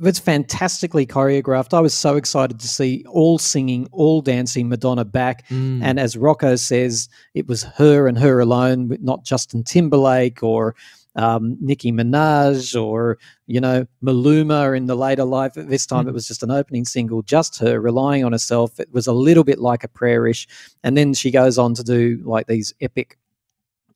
It's 0.00 0.18
fantastically 0.18 1.06
choreographed. 1.06 1.74
I 1.74 1.80
was 1.80 1.92
so 1.92 2.16
excited 2.16 2.58
to 2.60 2.66
see 2.66 3.04
all 3.10 3.38
singing, 3.38 3.86
all 3.92 4.22
dancing 4.22 4.68
Madonna 4.70 5.04
back. 5.04 5.46
Mm. 5.48 5.82
And 5.82 6.00
as 6.00 6.16
Rocco 6.16 6.56
says, 6.56 7.10
it 7.34 7.46
was 7.46 7.62
her 7.62 8.08
and 8.08 8.18
her 8.18 8.40
alone, 8.40 8.96
not 9.02 9.22
Justin 9.22 9.64
Timberlake 9.64 10.42
or 10.42 10.74
um, 11.14 11.58
Nicki 11.60 11.92
Minaj 11.92 12.80
or, 12.80 13.18
you 13.46 13.60
know, 13.60 13.86
Maluma 14.02 14.74
in 14.74 14.86
the 14.86 14.96
later 14.96 15.24
life. 15.24 15.58
At 15.58 15.68
this 15.68 15.84
time 15.84 16.06
mm. 16.06 16.08
it 16.08 16.14
was 16.14 16.26
just 16.26 16.42
an 16.42 16.50
opening 16.50 16.86
single, 16.86 17.20
just 17.20 17.58
her 17.58 17.78
relying 17.78 18.24
on 18.24 18.32
herself. 18.32 18.80
It 18.80 18.90
was 18.94 19.06
a 19.06 19.12
little 19.12 19.44
bit 19.44 19.58
like 19.58 19.84
a 19.84 19.88
prayer-ish. 19.88 20.48
And 20.82 20.96
then 20.96 21.12
she 21.12 21.30
goes 21.30 21.58
on 21.58 21.74
to 21.74 21.82
do 21.82 22.22
like 22.24 22.46
these 22.46 22.72
epic, 22.80 23.18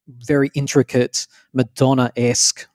very 0.07 0.51
intricate 0.55 1.27
Madonna-esque 1.55 2.69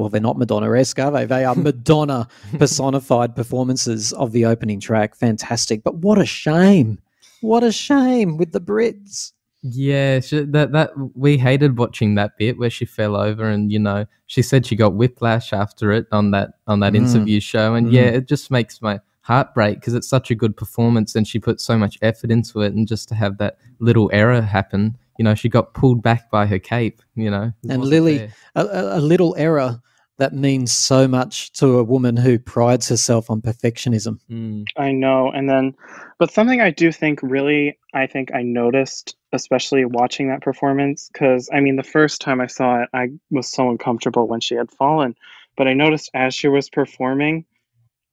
well, 0.00 0.08
they're 0.08 0.20
not 0.20 0.38
Madonna 0.38 0.72
esque, 0.72 0.98
are 0.98 1.10
they? 1.10 1.26
They 1.26 1.44
are 1.44 1.54
Madonna 1.56 2.26
personified 2.58 3.36
performances 3.36 4.12
of 4.14 4.32
the 4.32 4.46
opening 4.46 4.80
track. 4.80 5.14
Fantastic. 5.14 5.84
But 5.84 5.96
what 5.96 6.18
a 6.18 6.26
shame. 6.26 6.98
What 7.40 7.62
a 7.62 7.72
shame 7.72 8.36
with 8.36 8.52
the 8.52 8.60
Brits. 8.60 9.32
Yeah, 9.62 10.20
she, 10.20 10.40
that 10.40 10.72
that 10.72 10.92
we 11.14 11.36
hated 11.36 11.76
watching 11.76 12.14
that 12.14 12.38
bit 12.38 12.58
where 12.58 12.70
she 12.70 12.86
fell 12.86 13.14
over, 13.14 13.46
and 13.46 13.70
you 13.70 13.78
know 13.78 14.06
she 14.26 14.40
said 14.40 14.64
she 14.64 14.74
got 14.74 14.94
whiplash 14.94 15.52
after 15.52 15.92
it 15.92 16.06
on 16.12 16.30
that 16.30 16.52
on 16.66 16.80
that 16.80 16.94
mm. 16.94 16.96
interview 16.96 17.40
show, 17.40 17.74
and 17.74 17.88
mm. 17.88 17.92
yeah, 17.92 18.04
it 18.04 18.26
just 18.26 18.50
makes 18.50 18.80
my 18.80 19.00
heart 19.20 19.52
break 19.52 19.78
because 19.78 19.92
it's 19.92 20.08
such 20.08 20.30
a 20.30 20.34
good 20.34 20.56
performance, 20.56 21.14
and 21.14 21.28
she 21.28 21.38
put 21.38 21.60
so 21.60 21.76
much 21.76 21.98
effort 22.00 22.30
into 22.30 22.62
it, 22.62 22.72
and 22.72 22.88
just 22.88 23.06
to 23.10 23.14
have 23.14 23.36
that 23.36 23.58
little 23.80 24.10
error 24.14 24.40
happen, 24.40 24.96
you 25.18 25.24
know, 25.24 25.34
she 25.34 25.50
got 25.50 25.74
pulled 25.74 26.02
back 26.02 26.30
by 26.30 26.46
her 26.46 26.58
cape, 26.58 27.02
you 27.14 27.30
know, 27.30 27.52
and 27.68 27.84
Lily, 27.84 28.30
a, 28.54 28.64
a 28.64 29.00
little 29.02 29.34
error 29.36 29.82
that 30.20 30.34
means 30.34 30.70
so 30.70 31.08
much 31.08 31.50
to 31.52 31.78
a 31.78 31.82
woman 31.82 32.14
who 32.14 32.38
prides 32.38 32.88
herself 32.90 33.30
on 33.30 33.40
perfectionism. 33.40 34.20
Mm. 34.30 34.66
I 34.76 34.92
know. 34.92 35.30
And 35.30 35.48
then, 35.48 35.74
but 36.18 36.30
something 36.30 36.60
I 36.60 36.70
do 36.70 36.92
think 36.92 37.20
really, 37.22 37.78
I 37.94 38.06
think 38.06 38.32
I 38.34 38.42
noticed, 38.42 39.16
especially 39.32 39.86
watching 39.86 40.28
that 40.28 40.42
performance, 40.42 41.08
because 41.10 41.48
I 41.52 41.60
mean, 41.60 41.76
the 41.76 41.82
first 41.82 42.20
time 42.20 42.40
I 42.40 42.48
saw 42.48 42.82
it, 42.82 42.90
I 42.92 43.08
was 43.30 43.50
so 43.50 43.70
uncomfortable 43.70 44.28
when 44.28 44.40
she 44.40 44.54
had 44.54 44.70
fallen. 44.70 45.16
But 45.56 45.68
I 45.68 45.72
noticed 45.72 46.10
as 46.12 46.34
she 46.34 46.48
was 46.48 46.68
performing, 46.68 47.46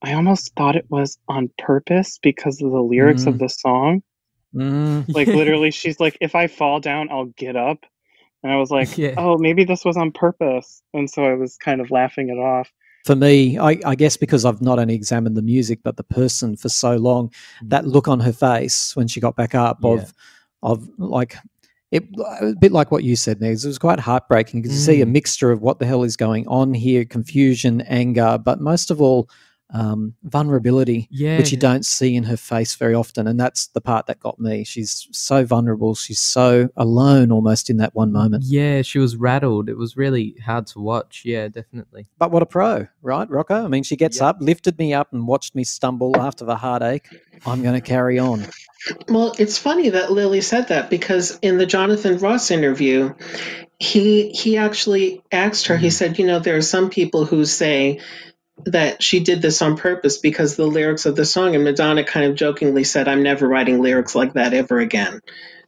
I 0.02 0.14
almost 0.14 0.54
thought 0.54 0.76
it 0.76 0.86
was 0.88 1.18
on 1.28 1.50
purpose 1.58 2.18
because 2.22 2.62
of 2.62 2.70
the 2.70 2.80
lyrics 2.80 3.24
mm. 3.24 3.28
of 3.28 3.38
the 3.38 3.48
song. 3.48 4.02
Mm. 4.54 5.04
Like, 5.14 5.28
literally, 5.28 5.72
she's 5.72 6.00
like, 6.00 6.16
if 6.22 6.34
I 6.34 6.46
fall 6.46 6.80
down, 6.80 7.10
I'll 7.10 7.26
get 7.36 7.54
up 7.54 7.84
and 8.42 8.52
I 8.52 8.56
was 8.56 8.70
like, 8.70 8.96
yeah. 8.98 9.14
oh, 9.16 9.38
maybe 9.38 9.64
this 9.64 9.84
was 9.84 9.96
on 9.96 10.12
purpose. 10.12 10.82
And 10.94 11.10
so 11.10 11.24
I 11.24 11.34
was 11.34 11.56
kind 11.56 11.80
of 11.80 11.90
laughing 11.90 12.28
it 12.28 12.38
off. 12.38 12.70
For 13.04 13.16
me, 13.16 13.58
I, 13.58 13.78
I 13.84 13.94
guess 13.94 14.16
because 14.16 14.44
I've 14.44 14.60
not 14.60 14.78
only 14.78 14.94
examined 14.94 15.36
the 15.36 15.42
music, 15.42 15.80
but 15.82 15.96
the 15.96 16.04
person 16.04 16.56
for 16.56 16.68
so 16.68 16.96
long, 16.96 17.28
mm. 17.28 17.70
that 17.70 17.86
look 17.86 18.08
on 18.08 18.20
her 18.20 18.32
face 18.32 18.94
when 18.94 19.08
she 19.08 19.20
got 19.20 19.36
back 19.36 19.54
up 19.54 19.78
yeah. 19.82 19.90
of, 19.90 20.14
of 20.62 20.88
like, 20.98 21.36
it, 21.90 22.04
a 22.40 22.54
bit 22.60 22.72
like 22.72 22.90
what 22.90 23.04
you 23.04 23.16
said, 23.16 23.40
Megs. 23.40 23.64
It 23.64 23.68
was 23.68 23.78
quite 23.78 23.98
heartbreaking 23.98 24.60
because 24.60 24.76
mm. 24.76 24.84
see 24.84 25.00
a 25.00 25.06
mm. 25.06 25.12
mixture 25.12 25.50
of 25.50 25.62
what 25.62 25.78
the 25.78 25.86
hell 25.86 26.02
is 26.02 26.16
going 26.16 26.46
on 26.48 26.74
here 26.74 27.04
confusion, 27.04 27.80
anger, 27.82 28.38
but 28.44 28.60
most 28.60 28.90
of 28.90 29.00
all, 29.00 29.30
um, 29.70 30.14
vulnerability, 30.22 31.08
Yeah, 31.10 31.38
which 31.38 31.52
you 31.52 31.58
don't 31.58 31.84
see 31.84 32.16
in 32.16 32.24
her 32.24 32.36
face 32.36 32.74
very 32.74 32.94
often. 32.94 33.26
And 33.26 33.38
that's 33.38 33.66
the 33.68 33.80
part 33.80 34.06
that 34.06 34.18
got 34.20 34.38
me. 34.38 34.64
She's 34.64 35.06
so 35.12 35.44
vulnerable. 35.44 35.94
She's 35.94 36.20
so 36.20 36.68
alone 36.76 37.30
almost 37.30 37.68
in 37.70 37.76
that 37.78 37.94
one 37.94 38.12
moment. 38.12 38.44
Yeah, 38.46 38.82
she 38.82 38.98
was 38.98 39.16
rattled. 39.16 39.68
It 39.68 39.76
was 39.76 39.96
really 39.96 40.36
hard 40.44 40.66
to 40.68 40.80
watch. 40.80 41.22
Yeah, 41.24 41.48
definitely. 41.48 42.08
But 42.18 42.30
what 42.30 42.42
a 42.42 42.46
pro, 42.46 42.86
right, 43.02 43.28
Rocco? 43.28 43.64
I 43.64 43.68
mean, 43.68 43.82
she 43.82 43.96
gets 43.96 44.18
Yeah. 44.18 44.28
up, 44.28 44.38
lifted 44.40 44.78
me 44.78 44.94
up, 44.94 45.12
and 45.12 45.26
watched 45.26 45.54
me 45.54 45.64
stumble 45.64 46.16
after 46.18 46.44
the 46.44 46.56
heartache. 46.56 47.06
I'm 47.46 47.62
going 47.62 47.74
to 47.74 47.80
carry 47.86 48.18
on. 48.18 48.46
Well, 49.08 49.34
it's 49.38 49.58
funny 49.58 49.90
that 49.90 50.10
Lily 50.12 50.40
said 50.40 50.68
that 50.68 50.88
because 50.88 51.38
in 51.42 51.58
the 51.58 51.66
Jonathan 51.66 52.18
Ross 52.18 52.50
interview, 52.50 53.14
he 53.78 54.30
he 54.30 54.56
actually 54.56 55.22
asked 55.30 55.66
her. 55.68 55.76
He 55.76 55.90
said, 55.90 56.18
"You 56.18 56.26
know, 56.26 56.38
there 56.38 56.56
are 56.56 56.62
some 56.62 56.90
people 56.90 57.24
who 57.24 57.44
say 57.44 58.00
that 58.64 59.02
she 59.02 59.20
did 59.20 59.42
this 59.42 59.62
on 59.62 59.76
purpose 59.76 60.18
because 60.18 60.56
the 60.56 60.66
lyrics 60.66 61.06
of 61.06 61.16
the 61.16 61.24
song." 61.24 61.54
And 61.54 61.64
Madonna 61.64 62.04
kind 62.04 62.26
of 62.26 62.36
jokingly 62.36 62.84
said, 62.84 63.08
"I'm 63.08 63.22
never 63.22 63.46
writing 63.46 63.80
lyrics 63.80 64.14
like 64.14 64.34
that 64.34 64.54
ever 64.54 64.78
again," 64.78 65.20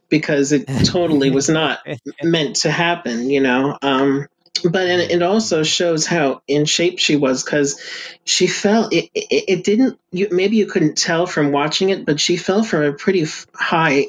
because 0.09 0.51
it 0.51 0.67
totally 0.85 1.31
was 1.31 1.49
not 1.49 1.79
meant 2.21 2.57
to 2.57 2.71
happen. 2.71 3.29
You 3.29 3.41
know. 3.41 3.77
Um, 3.81 4.27
but 4.69 4.87
it 4.87 5.21
also 5.21 5.63
shows 5.63 6.05
how 6.05 6.41
in 6.47 6.65
shape 6.65 6.99
she 6.99 7.15
was 7.15 7.43
because 7.43 7.81
she 8.25 8.47
fell 8.47 8.89
it, 8.91 9.09
it, 9.13 9.43
it 9.47 9.63
didn't 9.63 9.99
you 10.11 10.27
maybe 10.31 10.57
you 10.57 10.65
couldn't 10.65 10.97
tell 10.97 11.25
from 11.25 11.51
watching 11.51 11.89
it 11.89 12.05
but 12.05 12.19
she 12.19 12.37
fell 12.37 12.63
from 12.63 12.83
a 12.83 12.93
pretty 12.93 13.23
f- 13.23 13.47
high 13.53 14.07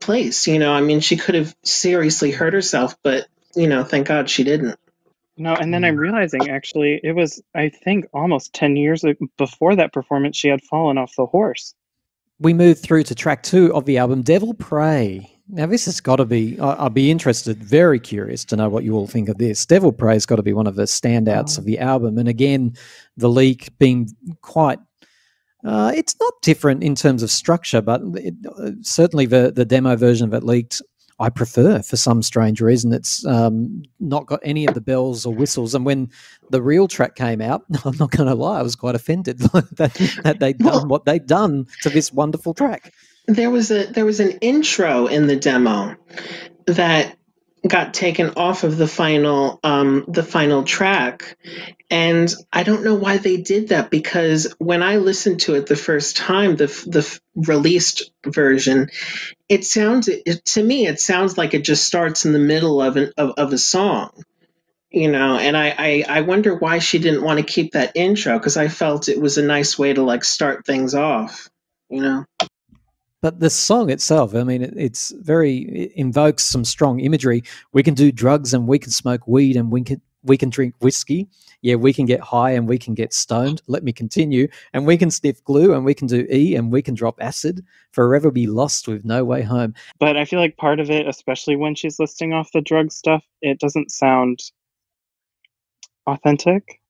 place 0.00 0.46
you 0.46 0.58
know 0.58 0.72
i 0.72 0.80
mean 0.80 1.00
she 1.00 1.16
could 1.16 1.34
have 1.34 1.54
seriously 1.62 2.30
hurt 2.30 2.52
herself 2.52 2.96
but 3.02 3.26
you 3.54 3.68
know 3.68 3.84
thank 3.84 4.06
god 4.06 4.28
she 4.28 4.44
didn't 4.44 4.78
No, 5.36 5.54
and 5.54 5.74
then 5.74 5.84
I'm 5.84 5.96
realizing 5.96 6.48
actually 6.48 7.00
it 7.02 7.12
was 7.12 7.42
I 7.54 7.68
think 7.68 8.06
almost 8.12 8.52
10 8.54 8.76
years 8.76 9.04
before 9.36 9.74
that 9.76 9.92
performance 9.92 10.36
she 10.36 10.48
had 10.48 10.62
fallen 10.62 10.96
off 10.98 11.14
the 11.16 11.26
horse. 11.26 11.74
we 12.38 12.52
move 12.54 12.78
through 12.78 13.02
to 13.04 13.14
track 13.14 13.42
two 13.42 13.74
of 13.74 13.84
the 13.84 13.98
album, 13.98 14.22
Devil 14.22 14.54
Pray. 14.54 15.30
Now, 15.48 15.66
this 15.66 15.84
has 15.84 16.00
got 16.00 16.16
to 16.16 16.24
be, 16.24 16.58
I- 16.58 16.72
I'll 16.74 16.90
be 16.90 17.10
interested, 17.10 17.62
very 17.62 18.00
curious 18.00 18.44
to 18.46 18.56
know 18.56 18.68
what 18.68 18.82
you 18.84 18.94
all 18.94 19.06
think 19.06 19.28
of 19.28 19.38
this. 19.38 19.66
Devil 19.66 19.92
Pray 19.92 20.14
has 20.14 20.24
got 20.26 20.36
to 20.36 20.42
be 20.42 20.52
one 20.54 20.66
of 20.66 20.74
the 20.76 20.84
standouts 20.84 21.58
of 21.58 21.64
the 21.64 21.78
album. 21.78 22.16
And 22.18 22.28
again, 22.28 22.74
the 23.16 23.28
leak 23.28 23.76
being 23.78 24.08
quite, 24.40 24.78
uh, 25.64 25.92
it's 25.94 26.16
not 26.18 26.32
different 26.42 26.82
in 26.82 26.94
terms 26.94 27.22
of 27.22 27.30
structure, 27.30 27.80
but 27.82 28.00
it, 28.14 28.34
uh, 28.58 28.70
certainly 28.82 29.26
the, 29.26 29.52
the 29.54 29.64
demo 29.66 29.96
version 29.96 30.26
of 30.26 30.34
it 30.34 30.44
leaked. 30.44 30.80
I 31.18 31.30
prefer 31.30 31.80
for 31.82 31.96
some 31.96 32.22
strange 32.22 32.60
reason. 32.60 32.92
It's 32.92 33.24
um, 33.24 33.82
not 34.00 34.26
got 34.26 34.40
any 34.42 34.66
of 34.66 34.74
the 34.74 34.80
bells 34.80 35.24
or 35.24 35.32
whistles. 35.34 35.74
And 35.74 35.84
when 35.84 36.10
the 36.50 36.60
real 36.60 36.88
track 36.88 37.14
came 37.14 37.40
out, 37.40 37.62
I'm 37.84 37.96
not 37.98 38.10
going 38.10 38.28
to 38.28 38.34
lie, 38.34 38.58
I 38.58 38.62
was 38.62 38.74
quite 38.76 38.94
offended 38.94 39.38
that, 39.76 39.94
that 40.24 40.40
they'd 40.40 40.58
done 40.58 40.72
Well- 40.72 40.86
what 40.86 41.04
they'd 41.04 41.26
done 41.26 41.66
to 41.82 41.90
this 41.90 42.12
wonderful 42.12 42.54
track. 42.54 42.92
there 43.26 43.50
was 43.50 43.70
a 43.70 43.84
there 43.86 44.04
was 44.04 44.20
an 44.20 44.32
intro 44.40 45.06
in 45.06 45.26
the 45.28 45.36
demo 45.36 45.96
that 46.66 47.16
got 47.66 47.94
taken 47.94 48.32
off 48.36 48.64
of 48.64 48.76
the 48.76 48.88
final 48.88 49.60
um 49.64 50.04
the 50.08 50.22
final 50.22 50.64
track. 50.64 51.36
And 51.90 52.32
i 52.52 52.62
don't 52.64 52.84
know 52.84 52.94
why 52.96 53.18
they 53.18 53.36
did 53.38 53.68
that 53.68 53.90
because 53.90 54.54
when 54.58 54.82
i 54.82 54.96
listened 54.96 55.40
to 55.42 55.54
it 55.54 55.66
the 55.66 55.76
first 55.76 56.16
time 56.16 56.56
the 56.56 56.66
the 56.66 57.20
released 57.36 58.10
version 58.26 58.88
it 59.48 59.64
sounds 59.64 60.08
it, 60.08 60.44
to 60.46 60.62
me 60.62 60.86
it 60.86 61.00
sounds 61.00 61.38
like 61.38 61.54
it 61.54 61.64
just 61.64 61.84
starts 61.86 62.24
in 62.26 62.32
the 62.32 62.38
middle 62.38 62.82
of 62.82 62.96
an 62.96 63.12
of, 63.16 63.32
of 63.36 63.52
a 63.52 63.58
song 63.58 64.10
you 64.90 65.10
know? 65.10 65.36
And 65.38 65.56
I, 65.56 65.74
I 65.78 66.04
i 66.08 66.20
wonder 66.22 66.54
why 66.56 66.78
she 66.78 66.98
didn't 66.98 67.24
want 67.24 67.38
to 67.38 67.44
keep 67.44 67.72
that 67.72 67.92
intro 67.96 68.38
because 68.38 68.56
i 68.56 68.68
felt 68.68 69.08
it 69.08 69.20
was 69.20 69.38
a 69.38 69.42
nice 69.42 69.78
way 69.78 69.92
to 69.92 70.02
like 70.02 70.24
start 70.24 70.66
things 70.66 70.94
off 70.94 71.50
you 71.90 72.02
know 72.02 72.24
But 73.24 73.40
the 73.40 73.48
song 73.48 73.88
itself, 73.88 74.34
I 74.34 74.44
mean, 74.44 74.60
it, 74.60 74.74
it's 74.76 75.10
very 75.12 75.60
it 75.60 75.92
invokes 75.92 76.44
some 76.44 76.62
strong 76.62 77.00
imagery. 77.00 77.42
We 77.72 77.82
can 77.82 77.94
do 77.94 78.12
drugs 78.12 78.52
and 78.52 78.68
we 78.68 78.78
can 78.78 78.90
smoke 78.90 79.26
weed 79.26 79.56
and 79.56 79.72
we 79.72 79.82
can 79.82 80.02
we 80.24 80.36
can 80.36 80.50
drink 80.50 80.74
whiskey. 80.80 81.30
Yeah, 81.62 81.76
we 81.76 81.94
can 81.94 82.04
get 82.04 82.20
high 82.20 82.50
and 82.50 82.68
we 82.68 82.78
can 82.78 82.92
get 82.92 83.14
stoned. 83.14 83.62
Let 83.66 83.82
me 83.82 83.94
continue. 83.94 84.48
And 84.74 84.86
we 84.86 84.98
can 84.98 85.10
sniff 85.10 85.42
glue 85.44 85.72
and 85.72 85.86
we 85.86 85.94
can 85.94 86.06
do 86.06 86.26
E 86.30 86.54
and 86.54 86.70
we 86.70 86.82
can 86.82 86.94
drop 86.94 87.16
acid. 87.18 87.64
Forever 87.92 88.30
be 88.30 88.46
lost 88.46 88.88
with 88.88 89.06
no 89.06 89.24
way 89.24 89.40
home. 89.40 89.72
But 89.98 90.18
I 90.18 90.26
feel 90.26 90.38
like 90.38 90.58
part 90.58 90.78
of 90.78 90.90
it, 90.90 91.08
especially 91.08 91.56
when 91.56 91.74
she's 91.74 91.98
listing 91.98 92.34
off 92.34 92.52
the 92.52 92.60
drug 92.60 92.92
stuff, 92.92 93.24
it 93.40 93.58
doesn't 93.58 93.90
sound 93.90 94.40
authentic. 96.06 96.82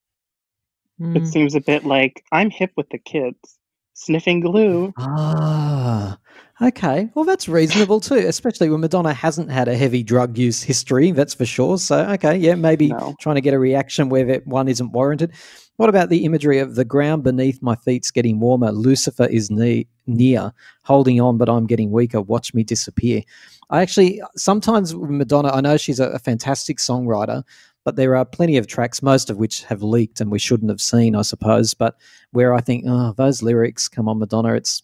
Hmm. 0.99 1.17
It 1.17 1.29
seems 1.29 1.55
a 1.55 1.61
bit 1.61 1.85
like 1.85 2.25
I'm 2.33 2.51
hip 2.51 2.73
with 2.77 2.89
the 2.91 2.99
kids, 2.99 3.57
sniffing 3.93 4.41
glue. 4.41 4.93
Ah, 4.99 6.19
okay. 6.63 7.09
Well, 7.15 7.25
that's 7.25 7.49
reasonable 7.49 8.01
too, 8.01 8.17
especially 8.17 8.71
when 8.71 8.81
Madonna 8.81 9.13
hasn't 9.13 9.51
had 9.51 9.69
a 9.69 9.77
heavy 9.77 10.03
drug 10.03 10.39
use 10.39 10.63
history, 10.63 11.11
that's 11.11 11.35
for 11.35 11.45
sure. 11.45 11.79
So, 11.79 12.05
okay, 12.13 12.37
yeah, 12.37 12.55
maybe 12.55 12.89
No. 12.89 13.15
trying 13.21 13.37
to 13.37 13.41
get 13.41 13.55
a 13.55 13.59
reaction 13.59 14.09
where 14.09 14.41
one 14.45 14.69
isn't 14.69 14.93
warranted. 14.93 15.33
What 15.77 15.89
about 15.89 16.09
the 16.09 16.25
imagery 16.25 16.61
of 16.61 16.77
the 16.77 16.85
ground 16.85 17.25
beneath 17.25 17.61
my 17.61 17.75
feet's 17.75 18.11
getting 18.13 18.39
warmer? 18.39 18.71
Lucifer 18.71 19.27
is 19.27 19.51
ne- 19.51 19.89
near, 20.07 20.53
holding 20.85 21.21
on, 21.21 21.37
but 21.37 21.49
I'm 21.49 21.67
getting 21.67 21.91
weaker. 21.91 22.21
Watch 22.21 22.55
me 22.55 22.63
disappear. 22.63 23.23
I 23.71 23.81
actually 23.83 24.23
sometimes 24.37 24.95
with 24.95 25.11
Madonna, 25.11 25.51
I 25.51 25.61
know 25.61 25.77
she's 25.77 25.99
a, 25.99 26.11
a 26.11 26.19
fantastic 26.19 26.79
songwriter, 26.79 27.43
but 27.85 27.97
there 27.97 28.15
are 28.15 28.25
plenty 28.25 28.57
of 28.57 28.67
tracks, 28.67 29.03
most 29.03 29.31
of 29.31 29.39
which 29.39 29.65
have 29.65 29.83
leaked 29.83 30.21
and 30.21 30.31
we 30.31 30.39
shouldn't 30.39 30.71
have 30.71 30.81
seen, 30.81 31.17
I 31.17 31.23
suppose. 31.23 31.75
But 31.75 31.97
where 32.31 32.55
I 32.55 32.61
think, 32.61 32.85
oh, 32.87 33.13
those 33.17 33.43
lyrics, 33.43 33.89
come 33.89 34.09
on, 34.09 34.19
Madonna, 34.21 34.55
it's 34.55 34.81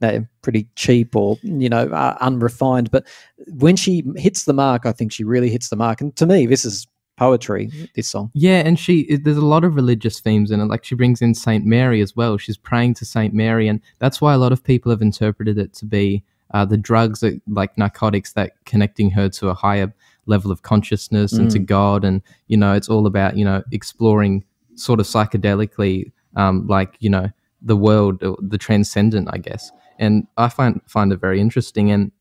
they're 0.00 0.28
pretty 0.42 0.68
cheap 0.76 1.14
or 1.16 1.38
you 1.42 1.68
know 1.68 1.88
uh, 1.88 2.16
unrefined. 2.20 2.90
But 2.90 3.06
when 3.48 3.76
she 3.76 4.04
hits 4.16 4.44
the 4.44 4.52
mark, 4.52 4.86
I 4.86 4.92
think 4.92 5.12
she 5.12 5.24
really 5.24 5.50
hits 5.50 5.68
the 5.68 5.76
mark. 5.76 6.00
And 6.00 6.14
to 6.16 6.26
me, 6.26 6.46
this 6.46 6.64
is 6.64 6.86
poetry. 7.16 7.70
This 7.94 8.08
song. 8.08 8.30
Yeah, 8.34 8.58
and 8.58 8.78
she 8.78 9.16
there's 9.16 9.36
a 9.36 9.44
lot 9.44 9.64
of 9.64 9.74
religious 9.74 10.20
themes 10.20 10.50
in 10.50 10.60
it. 10.60 10.66
Like 10.66 10.84
she 10.84 10.94
brings 10.94 11.22
in 11.22 11.34
Saint 11.34 11.64
Mary 11.64 12.00
as 12.00 12.16
well. 12.16 12.38
She's 12.38 12.56
praying 12.56 12.94
to 12.94 13.04
Saint 13.04 13.34
Mary, 13.34 13.68
and 13.68 13.80
that's 13.98 14.20
why 14.20 14.34
a 14.34 14.38
lot 14.38 14.52
of 14.52 14.62
people 14.62 14.90
have 14.90 15.02
interpreted 15.02 15.58
it 15.58 15.72
to 15.74 15.84
be 15.84 16.24
uh, 16.52 16.64
the 16.64 16.76
drugs, 16.76 17.20
that, 17.20 17.40
like 17.48 17.76
narcotics, 17.78 18.32
that 18.34 18.52
connecting 18.64 19.10
her 19.10 19.28
to 19.28 19.48
a 19.48 19.54
higher 19.54 19.92
level 20.26 20.50
of 20.50 20.62
consciousness 20.62 21.32
and 21.32 21.50
to 21.50 21.58
God. 21.58 22.04
And 22.04 22.22
you 22.48 22.56
know, 22.56 22.72
it's 22.74 22.88
all 22.88 23.06
about 23.06 23.36
you 23.36 23.44
know 23.44 23.62
exploring 23.72 24.44
sort 24.74 25.00
of 25.00 25.06
psychedelically, 25.06 26.12
um, 26.36 26.66
like 26.66 26.96
you 27.00 27.10
know 27.10 27.28
the 27.62 27.76
world, 27.76 28.22
uh, 28.22 28.34
the 28.40 28.58
transcendent, 28.58 29.28
I 29.32 29.38
guess. 29.38 29.70
And 29.98 30.26
I 30.36 30.48
find 30.48 30.80
find 30.86 31.12
it 31.12 31.20
very 31.20 31.40
interesting 31.40 31.90
and. 31.90 32.12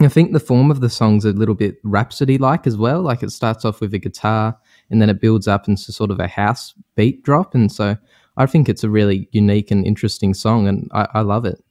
I 0.00 0.08
think 0.08 0.32
the 0.32 0.40
form 0.40 0.72
of 0.72 0.80
the 0.80 0.90
song's 0.90 1.24
a 1.24 1.30
little 1.30 1.54
bit 1.54 1.76
rhapsody 1.84 2.36
like 2.36 2.66
as 2.66 2.76
well. 2.76 3.02
Like 3.02 3.22
it 3.22 3.30
starts 3.30 3.64
off 3.64 3.80
with 3.80 3.94
a 3.94 4.00
guitar 4.00 4.58
and 4.90 5.00
then 5.00 5.08
it 5.08 5.20
builds 5.20 5.46
up 5.46 5.68
into 5.68 5.92
sort 5.92 6.10
of 6.10 6.18
a 6.18 6.26
house 6.26 6.74
beat 6.96 7.22
drop. 7.22 7.54
And 7.54 7.70
so 7.70 7.96
I 8.36 8.46
think 8.46 8.68
it's 8.68 8.82
a 8.82 8.90
really 8.90 9.28
unique 9.30 9.70
and 9.70 9.86
interesting 9.86 10.34
song 10.34 10.66
and 10.66 10.90
I, 10.92 11.06
I 11.14 11.20
love 11.20 11.44
it. 11.44 11.62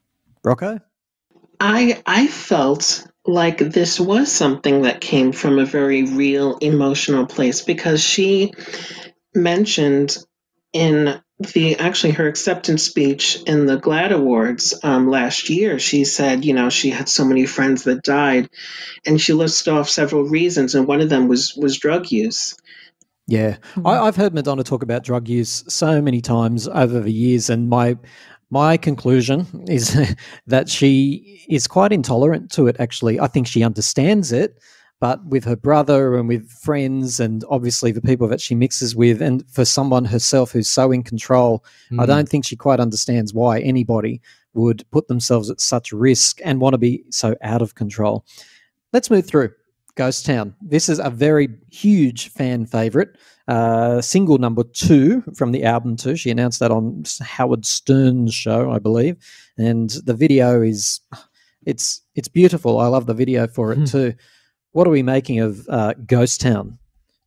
Rocco? 0.46 0.80
I 1.60 2.02
I 2.06 2.28
felt 2.28 3.06
like 3.26 3.60
this 3.60 4.00
was 4.00 4.32
something 4.32 4.84
that 4.84 5.02
came 5.02 5.32
from 5.32 5.60
a 5.60 5.66
very 5.66 6.04
real 6.04 6.58
emotional 6.58 7.28
place 7.28 7.62
because 7.62 8.02
she 8.02 8.54
mentioned 9.36 10.18
in 10.74 11.22
the 11.48 11.78
actually 11.78 12.14
her 12.14 12.28
acceptance 12.28 12.84
speech 12.84 13.42
in 13.46 13.66
the 13.66 13.78
GLAAD 13.78 14.12
Awards 14.12 14.74
um, 14.84 15.10
last 15.10 15.50
year, 15.50 15.80
she 15.80 16.06
said, 16.06 16.46
you 16.46 16.54
know, 16.54 16.70
she 16.70 16.90
had 16.90 17.10
so 17.10 17.26
many 17.26 17.46
friends 17.46 17.84
that 17.84 18.04
died, 18.04 18.50
and 19.06 19.20
she 19.20 19.34
listed 19.34 19.74
off 19.74 19.90
several 19.90 20.24
reasons, 20.24 20.76
and 20.76 20.88
one 20.88 21.02
of 21.02 21.10
them 21.10 21.28
was 21.28 21.56
was 21.56 21.78
drug 21.78 22.12
use. 22.12 22.56
Yeah, 23.28 23.58
I, 23.86 23.98
I've 24.00 24.16
heard 24.16 24.34
Madonna 24.34 24.64
talk 24.64 24.84
about 24.84 25.04
drug 25.04 25.28
use 25.28 25.64
so 25.68 26.02
many 26.02 26.22
times 26.22 26.68
over 26.68 27.00
the 27.00 27.14
years, 27.14 27.50
and 27.50 27.70
my 27.70 27.98
my 28.50 28.78
conclusion 28.78 29.48
is 29.68 29.98
that 30.48 30.70
she 30.70 31.46
is 31.50 31.68
quite 31.68 31.92
intolerant 31.92 32.52
to 32.52 32.68
it. 32.68 32.76
Actually, 32.80 33.20
I 33.20 33.28
think 33.28 33.48
she 33.48 33.64
understands 33.64 34.32
it, 34.32 34.60
but 35.02 35.26
with 35.26 35.44
her 35.44 35.56
brother 35.58 36.16
and 36.16 36.30
with 36.30 36.50
friends, 36.50 37.20
and 37.20 37.44
obviously 37.50 37.92
the 37.92 38.02
people 38.02 38.28
that 38.30 38.40
she 38.40 38.56
mixes 38.56 38.96
with, 38.96 39.22
and 39.22 39.44
for 39.52 39.66
someone 39.66 40.06
herself 40.06 40.52
who's 40.52 40.70
so 40.70 40.92
in 40.94 41.04
control, 41.04 41.66
I 42.00 42.04
Mm. 42.06 42.08
don't 42.08 42.30
think 42.30 42.46
she 42.46 42.56
quite 42.56 42.80
understands 42.80 43.34
why 43.34 43.60
anybody 43.60 44.22
would 44.54 44.86
put 44.92 45.08
themselves 45.10 45.50
at 45.50 45.60
such 45.60 45.92
risk 45.92 46.40
and 46.46 46.62
want 46.62 46.74
to 46.76 46.78
be 46.78 47.04
so 47.10 47.36
out 47.42 47.62
of 47.62 47.76
control. 47.76 48.24
Let's 48.94 49.10
move 49.10 49.26
through. 49.26 49.50
Ghost 49.96 50.26
Town. 50.26 50.56
This 50.62 50.88
is 50.88 51.00
a 51.00 51.10
very 51.10 51.50
huge 51.70 52.30
fan 52.30 52.66
favorite. 52.66 53.18
Uh, 53.48 54.00
single 54.02 54.38
number 54.38 54.64
two 54.64 55.22
from 55.36 55.52
the 55.52 55.64
album, 55.66 55.98
too. 55.98 56.16
She 56.16 56.30
announced 56.32 56.60
that 56.62 56.72
on 56.72 57.04
Howard 57.22 57.66
Stern's 57.66 58.34
show, 58.34 58.72
I 58.72 58.80
believe. 58.80 59.18
And 59.58 59.90
the 60.06 60.14
video 60.14 60.62
is, 60.62 61.02
it's 61.66 62.02
it's 62.16 62.30
beautiful. 62.30 62.80
I 62.80 62.88
love 62.88 63.06
the 63.08 63.14
video 63.14 63.48
for 63.48 63.72
it 63.74 63.80
Hmm. 63.80 63.84
too. 63.86 64.14
What 64.74 64.88
are 64.88 64.92
we 64.92 65.04
making 65.04 65.40
of 65.40 65.68
uh, 65.70 65.94
Ghost 66.06 66.42
Town? 66.42 66.78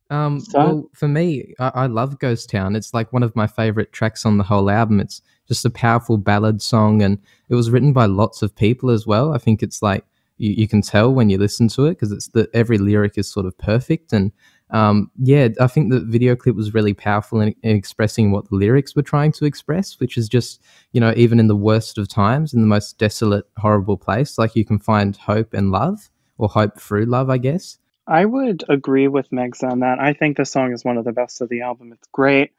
Um, 0.09 0.39
So- 0.39 0.59
well, 0.59 0.89
for 0.93 1.07
me, 1.07 1.53
I, 1.59 1.71
I 1.75 1.85
love 1.87 2.19
Ghost 2.19 2.49
Town. 2.49 2.75
It's 2.75 2.93
like 2.93 3.11
one 3.13 3.23
of 3.23 3.35
my 3.35 3.47
favorite 3.47 3.91
tracks 3.91 4.25
on 4.25 4.37
the 4.37 4.43
whole 4.43 4.69
album. 4.69 4.99
It's 4.99 5.21
just 5.47 5.65
a 5.65 5.69
powerful 5.69 6.17
ballad 6.17 6.61
song, 6.61 7.01
and 7.01 7.19
it 7.49 7.55
was 7.55 7.69
written 7.69 7.93
by 7.93 8.05
lots 8.05 8.41
of 8.41 8.55
people 8.55 8.89
as 8.89 9.05
well. 9.07 9.33
I 9.33 9.37
think 9.37 9.61
it's 9.63 9.81
like 9.81 10.05
you, 10.37 10.51
you 10.51 10.67
can 10.67 10.81
tell 10.81 11.13
when 11.13 11.29
you 11.29 11.37
listen 11.37 11.67
to 11.69 11.85
it 11.85 11.91
because 11.91 12.11
it's 12.11 12.27
the 12.29 12.49
every 12.53 12.77
lyric 12.77 13.17
is 13.17 13.27
sort 13.31 13.45
of 13.45 13.57
perfect, 13.57 14.11
and 14.13 14.31
um, 14.71 15.11
yeah, 15.21 15.49
I 15.59 15.67
think 15.67 15.91
the 15.91 15.99
video 15.99 16.35
clip 16.35 16.55
was 16.55 16.73
really 16.73 16.95
powerful 16.95 17.39
in, 17.41 17.55
in 17.61 17.75
expressing 17.75 18.31
what 18.31 18.49
the 18.49 18.55
lyrics 18.55 18.95
were 18.95 19.03
trying 19.03 19.31
to 19.33 19.45
express, 19.45 19.99
which 19.99 20.17
is 20.17 20.27
just 20.27 20.61
you 20.93 20.99
know 21.01 21.13
even 21.15 21.39
in 21.39 21.47
the 21.47 21.55
worst 21.55 21.97
of 21.99 22.07
times, 22.07 22.53
in 22.53 22.61
the 22.61 22.67
most 22.67 22.97
desolate, 22.97 23.45
horrible 23.57 23.97
place, 23.97 24.37
like 24.39 24.55
you 24.55 24.65
can 24.65 24.79
find 24.79 25.15
hope 25.17 25.53
and 25.53 25.71
love, 25.71 26.09
or 26.37 26.49
hope 26.49 26.79
through 26.79 27.05
love, 27.05 27.29
I 27.29 27.37
guess. 27.37 27.77
I 28.07 28.25
would 28.25 28.63
agree 28.69 29.07
with 29.07 29.29
Megs 29.31 29.63
on 29.63 29.79
that. 29.79 29.99
I 29.99 30.13
think 30.13 30.37
the 30.37 30.45
song 30.45 30.73
is 30.73 30.85
one 30.85 30.97
of 30.97 31.05
the 31.05 31.11
best 31.11 31.41
of 31.41 31.49
the 31.49 31.61
album. 31.61 31.91
It's 31.91 32.07
great. 32.11 32.51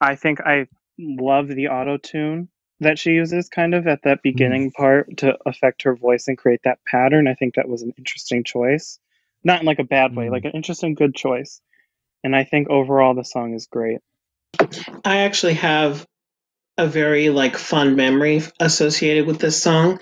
I 0.00 0.16
think 0.16 0.40
I 0.40 0.66
love 0.98 1.48
the 1.48 1.68
auto 1.68 1.96
tune 1.96 2.48
that 2.80 2.98
she 2.98 3.10
uses 3.10 3.48
kind 3.48 3.74
of 3.74 3.86
at 3.86 4.02
that 4.04 4.22
beginning 4.22 4.70
part 4.72 5.18
to 5.18 5.36
affect 5.46 5.82
her 5.82 5.94
voice 5.94 6.26
and 6.28 6.38
create 6.38 6.60
that 6.64 6.78
pattern. 6.90 7.28
I 7.28 7.34
think 7.34 7.54
that 7.54 7.68
was 7.68 7.82
an 7.82 7.92
interesting 7.98 8.42
choice. 8.42 8.98
Not 9.44 9.60
in 9.60 9.66
like 9.66 9.78
a 9.78 9.84
bad 9.84 10.16
way, 10.16 10.26
Mm. 10.26 10.30
like 10.32 10.44
an 10.46 10.52
interesting, 10.52 10.94
good 10.94 11.14
choice. 11.14 11.60
And 12.24 12.34
I 12.34 12.44
think 12.44 12.68
overall 12.68 13.14
the 13.14 13.24
song 13.24 13.54
is 13.54 13.66
great. 13.66 13.98
I 15.04 15.18
actually 15.18 15.54
have 15.54 16.06
a 16.80 16.86
very 16.86 17.28
like 17.28 17.56
fun 17.56 17.94
memory 17.94 18.42
associated 18.58 19.26
with 19.26 19.38
this 19.38 19.62
song. 19.62 20.00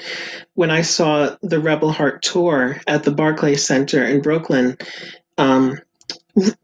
When 0.54 0.70
I 0.70 0.82
saw 0.82 1.36
the 1.42 1.58
Rebel 1.58 1.90
Heart 1.90 2.22
tour 2.22 2.80
at 2.86 3.02
the 3.02 3.10
Barclays 3.10 3.66
Center 3.66 4.04
in 4.04 4.22
Brooklyn, 4.22 4.78
um, 5.36 5.80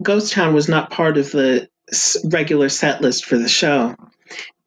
Ghost 0.01 0.33
Town 0.33 0.55
was 0.55 0.69
not 0.69 0.91
part 0.91 1.19
of 1.19 1.33
the 1.33 1.69
regular 2.25 2.69
set 2.69 3.01
list 3.01 3.25
for 3.25 3.37
the 3.37 3.49
show, 3.49 3.97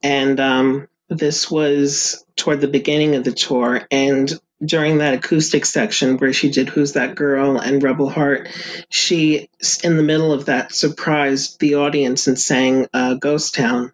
and 0.04 0.40
um, 0.40 0.88
this 1.08 1.50
was 1.50 2.26
toward 2.36 2.60
the 2.60 2.68
beginning 2.68 3.16
of 3.16 3.24
the 3.24 3.32
tour. 3.32 3.88
And 3.90 4.32
during 4.64 4.98
that 4.98 5.14
acoustic 5.14 5.66
section 5.66 6.18
where 6.18 6.34
she 6.34 6.50
did 6.50 6.68
"Who's 6.68 6.94
That 6.94 7.16
Girl" 7.16 7.58
and 7.58 7.82
"Rebel 7.82 8.10
Heart," 8.10 8.50
she, 8.90 9.50
in 9.82 9.96
the 9.96 10.04
middle 10.04 10.34
of 10.34 10.46
that, 10.46 10.74
surprised 10.74 11.62
the 11.62 11.76
audience 11.76 12.28
and 12.28 12.38
sang 12.38 12.88
uh, 12.94 13.14
"Ghost 13.14 13.56
Town." 13.56 13.94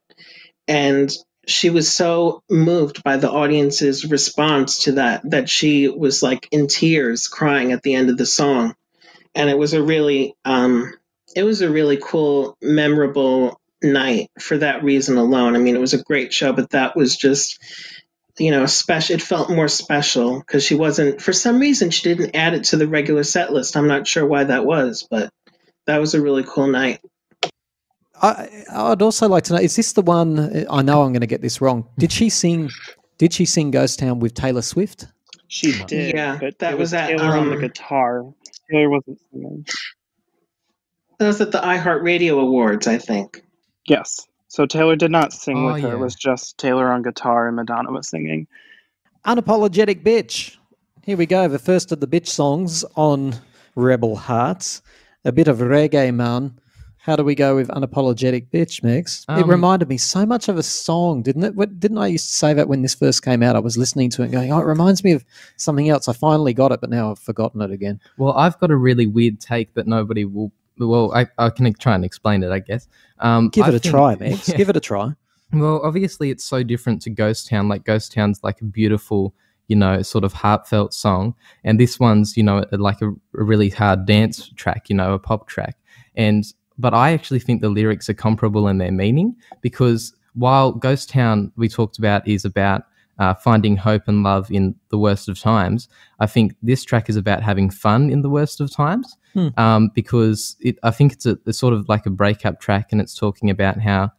and 0.68 1.12
she 1.48 1.70
was 1.70 1.92
so 1.92 2.42
moved 2.50 3.04
by 3.04 3.18
the 3.18 3.30
audience's 3.30 4.06
response 4.06 4.84
to 4.84 4.94
that 4.94 5.30
that 5.30 5.50
she 5.50 5.88
was 5.88 6.24
like 6.24 6.48
in 6.52 6.68
tears 6.68 7.28
crying 7.28 7.72
at 7.72 7.82
the 7.84 7.96
end 7.96 8.10
of 8.10 8.18
the 8.18 8.26
song. 8.26 8.76
And 9.36 9.50
it 9.50 9.58
was 9.58 9.74
a 9.74 9.84
really 9.84 10.36
um 10.46 10.94
it 11.36 11.44
was 11.44 11.62
a 11.62 11.70
really 11.70 11.98
cool 12.02 12.58
memorable 12.62 13.60
night 13.82 14.30
for 14.40 14.58
that 14.60 14.84
reason 14.84 15.18
alone. 15.18 15.56
I 15.56 15.60
mean 15.60 15.76
it 15.76 15.82
was 15.82 15.94
a 15.94 16.04
great 16.04 16.34
show 16.34 16.54
but 16.54 16.70
that 16.72 16.96
was 16.96 17.18
just 17.18 17.60
you 18.40 18.52
know 18.52 18.66
special 18.66 19.16
it 19.16 19.22
felt 19.22 19.50
more 19.50 19.68
special 19.68 20.40
because 20.40 20.64
she 20.64 20.76
wasn't 20.76 21.22
for 21.22 21.34
some 21.34 21.60
reason 21.60 21.90
she 21.90 22.04
didn't 22.04 22.36
add 22.36 22.54
it 22.54 22.66
to 22.66 22.78
the 22.78 22.88
regular 22.88 23.24
set 23.24 23.52
list. 23.52 23.76
I'm 23.76 23.88
not 23.88 24.08
sure 24.08 24.26
why 24.26 24.46
that 24.46 24.66
was 24.66 25.06
but 25.10 25.30
that 25.88 26.00
was 26.00 26.14
a 26.14 26.22
really 26.22 26.44
cool 26.44 26.68
night 26.68 27.02
I, 28.24 28.50
I'd 28.74 29.02
also 29.02 29.28
like 29.28 29.44
to 29.46 29.54
know: 29.54 29.60
is 29.60 29.76
this 29.76 29.94
the 29.94 30.02
one? 30.02 30.66
I 30.70 30.82
know 30.82 31.04
I'm 31.04 31.12
going 31.14 31.22
to 31.22 31.28
get 31.28 31.42
this 31.42 31.62
wrong. 31.62 31.88
Did 32.00 32.12
she 32.12 32.30
sing? 32.30 32.72
Did 33.20 33.34
she 33.34 33.46
sing 33.46 33.72
Ghost 33.72 34.00
Town 34.00 34.20
with 34.20 34.34
Taylor 34.34 34.62
Swift? 34.62 35.08
She 35.48 35.84
did, 35.86 36.16
Yeah, 36.16 36.38
but 36.40 36.58
that 36.60 36.74
it 36.74 36.80
was 36.80 36.88
was 36.92 36.94
at, 36.96 37.08
Taylor 37.10 37.38
on 37.38 37.50
the 37.50 37.56
um, 37.56 37.62
guitar. 37.62 38.26
Taylor 38.72 38.90
wasn't 38.90 39.20
singing. 39.32 39.66
that 41.20 41.28
was 41.28 41.40
at 41.42 41.52
the 41.52 41.60
iheartradio 41.60 42.40
awards 42.42 42.88
i 42.88 42.98
think 42.98 43.44
Yes. 43.86 44.28
So 44.48 44.66
Taylor 44.66 44.96
did 44.96 45.12
not 45.12 45.34
sing 45.34 45.58
Oh, 45.58 45.74
with 45.74 45.82
her. 45.84 45.90
yeah. 45.90 45.94
It 45.96 46.00
was 46.00 46.16
just 46.16 46.58
Taylor 46.58 46.92
on 46.92 47.02
guitar 47.04 47.48
and 47.48 47.56
Madonna 47.56 47.92
was 47.92 48.08
singing. 48.08 48.48
Unapologetic 49.26 50.04
bitch. 50.04 50.58
Here 51.04 51.18
we 51.18 51.26
go. 51.26 51.48
The 51.48 51.60
first 51.60 51.92
of 51.92 52.00
the 52.00 52.08
bitch 52.08 52.28
songs 52.28 52.86
on 52.96 53.36
Rebel 53.76 54.16
Hearts. 54.16 54.82
A 55.26 55.32
bit 55.32 55.48
of 55.48 55.58
reggae, 55.58 56.14
man. 56.14 56.58
How 57.04 57.18
do 57.18 57.24
we 57.26 57.36
go 57.36 57.54
with 57.58 57.68
unapologetic 57.68 58.48
bitch, 58.50 58.82
it 58.82 59.24
Um, 59.28 59.50
reminded 59.50 59.90
me 59.90 59.98
so 59.98 60.26
much 60.26 60.48
of 60.48 60.56
a 60.58 60.64
song, 60.64 61.22
didn't 61.22 61.44
it? 61.44 61.54
What, 61.54 61.78
didn't 61.78 61.98
I 61.98 62.08
used 62.08 62.28
to 62.30 62.34
say 62.34 62.54
that 62.54 62.70
when 62.70 62.82
this 62.82 62.96
first 62.96 63.24
came 63.26 63.44
out? 63.44 63.58
I 63.58 63.60
was 63.60 63.78
listening 63.78 64.10
to 64.12 64.22
it, 64.22 64.26
and 64.28 64.34
going, 64.34 64.54
"Oh, 64.54 64.60
it 64.60 64.66
reminds 64.66 65.04
me 65.04 65.12
of 65.12 65.26
something 65.58 65.90
else." 65.90 66.08
I 66.08 66.14
finally 66.14 66.54
got 66.54 66.72
it, 66.72 66.80
but 66.80 66.90
now 66.90 67.12
I've 67.12 67.20
forgotten 67.20 67.62
it 67.62 67.72
again. 67.72 68.00
Well, 68.18 68.32
I've 68.38 68.58
got 68.62 68.72
a 68.72 68.78
really 68.78 69.06
weird 69.06 69.42
take 69.42 69.74
that 69.74 69.86
nobody 69.86 70.24
will. 70.24 70.54
Well, 70.80 71.12
I, 71.14 71.28
I 71.38 71.50
can 71.50 71.72
try 71.74 71.94
and 71.94 72.06
explain 72.06 72.42
it, 72.42 72.52
I 72.52 72.60
guess. 72.60 72.88
Um, 73.20 73.50
Give 73.50 73.68
it 73.68 73.76
a 73.76 73.80
think- 73.80 73.92
try, 73.92 74.16
Megs. 74.20 74.48
Yeah. 74.48 74.56
Give 74.56 74.70
it 74.70 74.78
a 74.78 74.80
try. 74.80 75.12
Well, 75.52 75.82
obviously, 75.84 76.30
it's 76.32 76.46
so 76.46 76.64
different 76.64 77.02
to 77.02 77.10
Ghost 77.10 77.50
Town. 77.50 77.68
Like 77.68 77.84
Ghost 77.84 78.14
Town's 78.14 78.40
like 78.44 78.62
a 78.62 78.66
beautiful, 78.66 79.36
you 79.68 79.76
know, 79.76 80.02
sort 80.04 80.24
of 80.24 80.32
heartfelt 80.32 80.94
song, 80.94 81.36
and 81.66 81.78
this 81.82 82.00
one's, 82.00 82.38
you 82.38 82.44
know, 82.44 82.64
like 82.72 83.02
a, 83.02 83.10
a 83.10 83.44
really 83.44 83.70
hard 83.70 84.06
dance 84.06 84.50
track, 84.56 84.90
you 84.90 84.96
know, 84.96 85.14
a 85.14 85.20
pop 85.20 85.50
track. 85.50 85.76
And 86.16 86.46
but 86.78 86.94
I 86.94 87.12
actually 87.12 87.40
think 87.40 87.62
the 87.62 87.70
lyrics 87.70 88.10
are 88.10 88.14
comparable 88.14 88.68
in 88.68 88.78
their 88.78 88.92
meaning 88.92 89.36
because 89.62 90.14
while 90.34 90.72
Ghost 90.72 91.10
Town 91.10 91.52
we 91.56 91.68
talked 91.70 91.98
about 91.98 92.28
is 92.28 92.46
about 92.46 92.84
uh, 93.20 93.34
finding 93.36 93.78
hope 93.78 94.08
and 94.08 94.24
love 94.24 94.50
in 94.52 94.76
the 94.90 94.98
worst 94.98 95.30
of 95.30 95.40
times, 95.40 95.88
I 96.20 96.26
think 96.26 96.56
this 96.64 96.84
track 96.84 97.10
is 97.10 97.16
about 97.16 97.44
having 97.44 97.70
fun 97.70 98.10
in 98.10 98.22
the 98.22 98.30
worst 98.30 98.60
of 98.60 98.72
times. 98.72 99.16
Hmm. 99.34 99.50
Um, 99.58 99.92
because 99.94 100.56
it, 100.60 100.78
I 100.84 100.92
think 100.92 101.14
it's 101.14 101.26
a 101.26 101.40
it's 101.46 101.58
sort 101.58 101.74
of 101.74 101.90
like 101.90 102.06
a 102.06 102.12
breakup 102.12 102.60
track, 102.60 102.92
and 102.92 103.02
it's 103.02 103.16
talking 103.16 103.50
about 103.50 103.80
how 103.80 104.12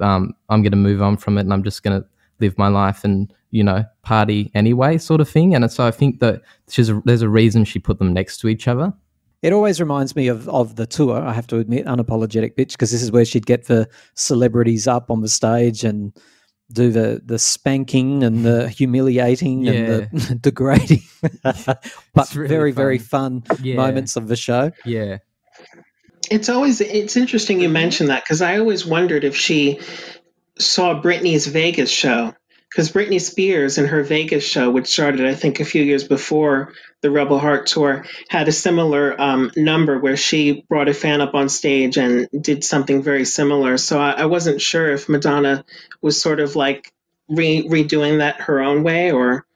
um, 0.00 0.34
I'm 0.48 0.62
going 0.62 0.72
to 0.72 0.76
move 0.76 1.02
on 1.02 1.16
from 1.16 1.38
it 1.38 1.42
and 1.42 1.52
I'm 1.52 1.62
just 1.62 1.82
going 1.82 2.00
to 2.00 2.08
live 2.40 2.56
my 2.58 2.68
life 2.68 3.04
and 3.04 3.32
you 3.50 3.64
know 3.64 3.84
party 4.02 4.50
anyway, 4.54 4.98
sort 4.98 5.20
of 5.20 5.28
thing. 5.28 5.54
And 5.54 5.70
so 5.70 5.86
I 5.86 5.90
think 5.90 6.20
that 6.20 6.42
she's 6.68 6.88
a, 6.88 7.00
there's 7.04 7.22
a 7.22 7.28
reason 7.28 7.64
she 7.64 7.78
put 7.78 7.98
them 7.98 8.12
next 8.12 8.38
to 8.38 8.48
each 8.48 8.68
other. 8.68 8.92
It 9.42 9.52
always 9.52 9.80
reminds 9.80 10.16
me 10.16 10.28
of, 10.28 10.48
of 10.48 10.76
the 10.76 10.86
tour, 10.86 11.20
I 11.20 11.32
have 11.32 11.46
to 11.48 11.58
admit, 11.58 11.86
Unapologetic 11.86 12.54
Bitch, 12.54 12.72
because 12.72 12.90
this 12.90 13.02
is 13.02 13.12
where 13.12 13.24
she'd 13.24 13.46
get 13.46 13.66
the 13.66 13.88
celebrities 14.14 14.88
up 14.88 15.10
on 15.10 15.20
the 15.20 15.28
stage 15.28 15.84
and 15.84 16.16
do 16.72 16.90
the, 16.90 17.22
the 17.24 17.38
spanking 17.38 18.24
and 18.24 18.44
the 18.44 18.68
humiliating 18.76 19.68
and 19.68 20.10
the 20.10 20.34
degrading, 20.40 21.02
but 22.14 22.34
really 22.34 22.48
very, 22.48 22.72
very 22.72 22.98
fun. 22.98 23.44
Yeah, 23.62 23.76
moments 23.76 24.16
of 24.16 24.28
the 24.28 24.36
show. 24.36 24.72
Yeah, 24.84 25.18
It's 26.30 26.48
always 26.48 26.80
it's 26.80 27.16
interesting 27.16 27.60
you 27.60 27.68
mention 27.68 28.06
that 28.08 28.24
because 28.24 28.42
I 28.42 28.58
always 28.58 28.84
wondered 28.84 29.22
if 29.22 29.36
she 29.36 29.80
saw 30.58 31.00
Britney's 31.00 31.46
Vegas 31.46 31.90
show 31.90 32.34
because 32.70 32.92
Britney 32.92 33.20
Spears 33.20 33.78
in 33.78 33.86
her 33.86 34.02
Vegas 34.02 34.44
show, 34.44 34.70
which 34.70 34.88
started 34.88 35.26
I 35.26 35.34
think 35.34 35.60
a 35.60 35.64
few 35.64 35.82
years 35.82 36.04
before 36.04 36.72
the 37.00 37.10
Rebel 37.10 37.38
Heart 37.38 37.66
tour, 37.66 38.04
had 38.28 38.48
a 38.48 38.52
similar 38.52 39.20
um, 39.20 39.50
number 39.56 39.98
where 39.98 40.16
she 40.16 40.64
brought 40.68 40.88
a 40.88 40.94
fan 40.94 41.20
up 41.20 41.34
on 41.34 41.48
stage 41.48 41.96
and 41.96 42.28
did 42.38 42.64
something 42.64 43.02
very 43.02 43.24
similar. 43.24 43.78
So 43.78 44.00
I, 44.00 44.12
I 44.12 44.26
wasn't 44.26 44.60
sure 44.60 44.90
if 44.90 45.08
Madonna 45.08 45.64
was 46.02 46.20
sort 46.20 46.40
of 46.40 46.56
like 46.56 46.92
re- 47.28 47.66
redoing 47.68 48.18
that 48.18 48.42
her 48.42 48.60
own 48.60 48.82
way 48.82 49.12
or, 49.12 49.46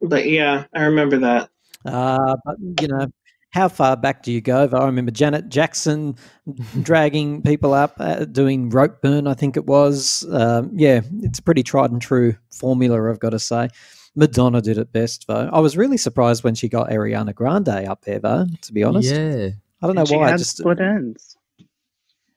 but 0.00 0.28
yeah, 0.28 0.64
I 0.74 0.84
remember 0.84 1.18
that. 1.20 1.50
Uh, 1.84 2.36
but, 2.44 2.56
you 2.80 2.88
know, 2.88 3.06
how 3.50 3.68
far 3.68 3.96
back 3.96 4.22
do 4.22 4.30
you 4.32 4.40
go? 4.40 4.68
I 4.72 4.84
remember 4.84 5.10
Janet 5.10 5.48
Jackson 5.48 6.16
dragging 6.82 7.42
people 7.42 7.72
up, 7.72 7.94
uh, 7.98 8.24
doing 8.26 8.68
rope 8.70 9.00
burn, 9.02 9.26
I 9.26 9.34
think 9.34 9.56
it 9.56 9.66
was. 9.66 10.26
Um, 10.30 10.70
yeah, 10.74 11.00
it's 11.22 11.38
a 11.38 11.42
pretty 11.42 11.62
tried 11.62 11.90
and 11.90 12.00
true 12.02 12.34
formula, 12.50 13.10
I've 13.10 13.20
got 13.20 13.30
to 13.30 13.38
say. 13.38 13.68
Madonna 14.14 14.60
did 14.60 14.78
it 14.78 14.92
best, 14.92 15.26
though. 15.28 15.48
I 15.52 15.60
was 15.60 15.76
really 15.76 15.96
surprised 15.96 16.42
when 16.44 16.54
she 16.54 16.68
got 16.68 16.90
Ariana 16.90 17.34
Grande 17.34 17.68
up 17.68 18.02
there, 18.02 18.18
though, 18.18 18.46
to 18.62 18.72
be 18.72 18.82
honest. 18.82 19.14
yeah. 19.14 19.48
I 19.80 19.86
don't 19.86 19.94
know 19.94 20.00
And 20.00 20.08
she 20.08 20.16
why. 20.16 20.26
I 20.26 20.30
had 20.30 20.38
just 20.38 20.56
split 20.56 20.80
ends. 20.80 21.36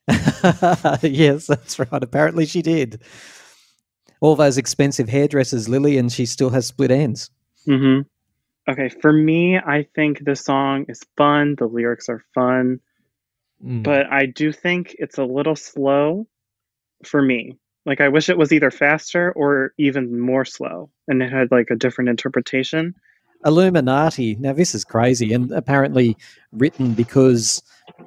yes, 1.02 1.47
that's 1.47 1.80
right. 1.80 2.04
Apparently, 2.04 2.45
she 2.45 2.62
did. 2.62 3.02
All 4.19 4.36
those 4.36 4.58
expensive 4.58 5.10
hairdressers, 5.10 5.67
Lily, 5.67 5.97
and 5.97 6.12
she 6.12 6.26
still 6.26 6.52
has 6.52 6.67
split 6.67 6.91
ends. 6.91 7.32
hmm 7.65 8.02
Okay, 8.72 8.88
for 8.88 9.12
me, 9.12 9.58
I 9.58 9.86
think 9.96 10.24
the 10.24 10.36
song 10.36 10.86
is 10.88 11.02
fun. 11.18 11.56
The 11.58 11.68
lyrics 11.68 12.08
are 12.08 12.24
fun, 12.34 12.80
Mm. 13.62 13.84
but 13.84 14.08
I 14.10 14.26
do 14.26 14.54
think 14.54 14.96
it's 14.98 15.18
a 15.18 15.26
little 15.26 15.58
slow 15.58 16.26
for 17.04 17.22
me. 17.22 17.58
Like, 17.86 18.00
I 18.00 18.08
wish 18.08 18.30
it 18.30 18.38
was 18.38 18.54
either 18.54 18.72
faster 18.72 19.34
or 19.34 19.74
even 19.78 20.20
more 20.20 20.46
slow 20.46 20.90
and 21.08 21.22
it 21.22 21.32
had 21.32 21.52
like 21.52 21.70
a 21.70 21.76
different 21.76 22.10
interpretation. 22.10 22.96
Illuminati. 23.44 24.36
Now, 24.36 24.54
this 24.54 24.74
is 24.74 24.86
crazy, 24.86 25.34
and 25.34 25.52
apparently 25.52 26.16
written 26.52 26.94
because 26.94 27.62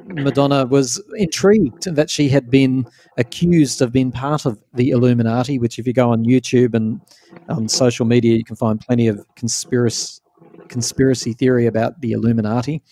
Madonna 0.06 0.64
was 0.64 1.02
intrigued 1.16 1.92
that 1.94 2.08
she 2.08 2.28
had 2.28 2.50
been 2.50 2.86
accused 3.18 3.82
of 3.82 3.92
being 3.92 4.12
part 4.12 4.46
of 4.46 4.62
the 4.74 4.90
Illuminati. 4.90 5.58
Which, 5.58 5.78
if 5.78 5.86
you 5.86 5.92
go 5.92 6.12
on 6.12 6.24
YouTube 6.24 6.72
and 6.74 7.00
on 7.48 7.68
social 7.68 8.06
media, 8.06 8.36
you 8.36 8.44
can 8.44 8.56
find 8.56 8.80
plenty 8.80 9.08
of 9.08 9.26
conspiracy 9.34 10.20
conspiracy 10.68 11.32
theory 11.32 11.66
about 11.66 12.00
the 12.00 12.12
Illuminati. 12.12 12.82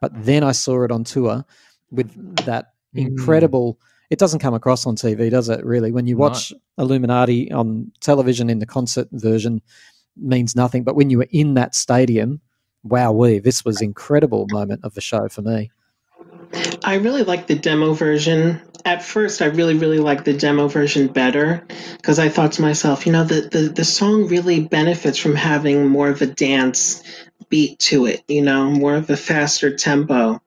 But 0.00 0.12
then 0.14 0.42
I 0.42 0.52
saw 0.52 0.84
it 0.84 0.90
on 0.90 1.04
tour 1.04 1.44
with 1.90 2.10
that 2.44 2.72
Mm. 2.94 3.06
incredible. 3.06 3.78
It 4.10 4.18
doesn't 4.18 4.40
come 4.40 4.54
across 4.54 4.84
on 4.84 4.96
TV, 4.96 5.30
does 5.30 5.48
it? 5.48 5.64
Really, 5.64 5.92
when 5.92 6.08
you 6.08 6.16
No. 6.16 6.22
watch 6.22 6.52
Illuminati 6.76 7.52
on 7.52 7.92
television 8.00 8.50
in 8.50 8.58
the 8.58 8.66
concert 8.66 9.08
version, 9.12 9.62
means 10.16 10.56
nothing. 10.56 10.82
But 10.82 10.96
when 10.96 11.08
you 11.10 11.18
were 11.18 11.28
in 11.30 11.54
that 11.54 11.74
stadium, 11.74 12.40
wow, 12.82 13.12
we 13.12 13.38
this 13.38 13.64
was 13.64 13.80
incredible 13.80 14.46
moment 14.50 14.80
of 14.84 14.94
the 14.94 15.00
show 15.00 15.28
for 15.28 15.42
me. 15.42 15.70
I 16.84 16.94
really 16.94 17.22
like 17.22 17.46
the 17.46 17.54
demo 17.54 17.92
version. 17.94 18.60
At 18.84 19.02
first, 19.02 19.42
I 19.42 19.46
really, 19.46 19.74
really 19.74 19.98
liked 19.98 20.24
the 20.24 20.32
demo 20.32 20.68
version 20.68 21.08
better 21.08 21.66
because 21.96 22.18
I 22.18 22.28
thought 22.28 22.52
to 22.52 22.62
myself, 22.62 23.06
you 23.06 23.12
know, 23.12 23.24
the, 23.24 23.42
the, 23.42 23.60
the 23.68 23.84
song 23.84 24.28
really 24.28 24.60
benefits 24.60 25.18
from 25.18 25.34
having 25.34 25.86
more 25.86 26.08
of 26.08 26.22
a 26.22 26.26
dance 26.26 27.02
beat 27.48 27.78
to 27.80 28.06
it, 28.06 28.22
you 28.28 28.42
know, 28.42 28.70
more 28.70 28.94
of 28.94 29.10
a 29.10 29.16
faster 29.16 29.76
tempo. 29.76 30.40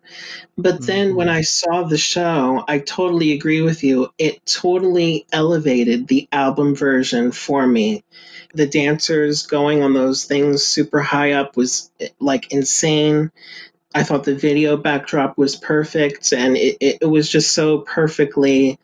But 0.57 0.85
then 0.85 1.15
when 1.15 1.27
mm-hmm. 1.27 1.37
I 1.37 1.41
saw 1.41 1.83
the 1.83 1.97
show, 1.97 2.63
I 2.67 2.79
totally 2.79 3.33
agree 3.33 3.61
with 3.61 3.83
you. 3.83 4.09
It 4.17 4.45
totally 4.45 5.25
elevated 5.31 6.07
the 6.07 6.27
album 6.31 6.75
version 6.75 7.31
for 7.31 7.65
me. 7.65 8.03
The 8.53 8.67
dancers 8.67 9.47
going 9.47 9.81
on 9.81 9.93
those 9.93 10.25
things 10.25 10.63
super 10.63 11.01
high 11.01 11.31
up 11.33 11.57
was 11.57 11.91
eh, 11.99 12.09
like 12.19 12.53
insane. 12.53 13.31
I 13.95 14.03
thought 14.03 14.23
the 14.23 14.35
video 14.35 14.75
backdrop 14.77 15.37
was 15.37 15.55
perfect 15.55 16.33
and 16.33 16.57
it, 16.57 16.77
it, 17.01 17.05
was 17.05 17.29
just 17.29 17.51
so 17.51 17.79
perfectly 17.79 18.79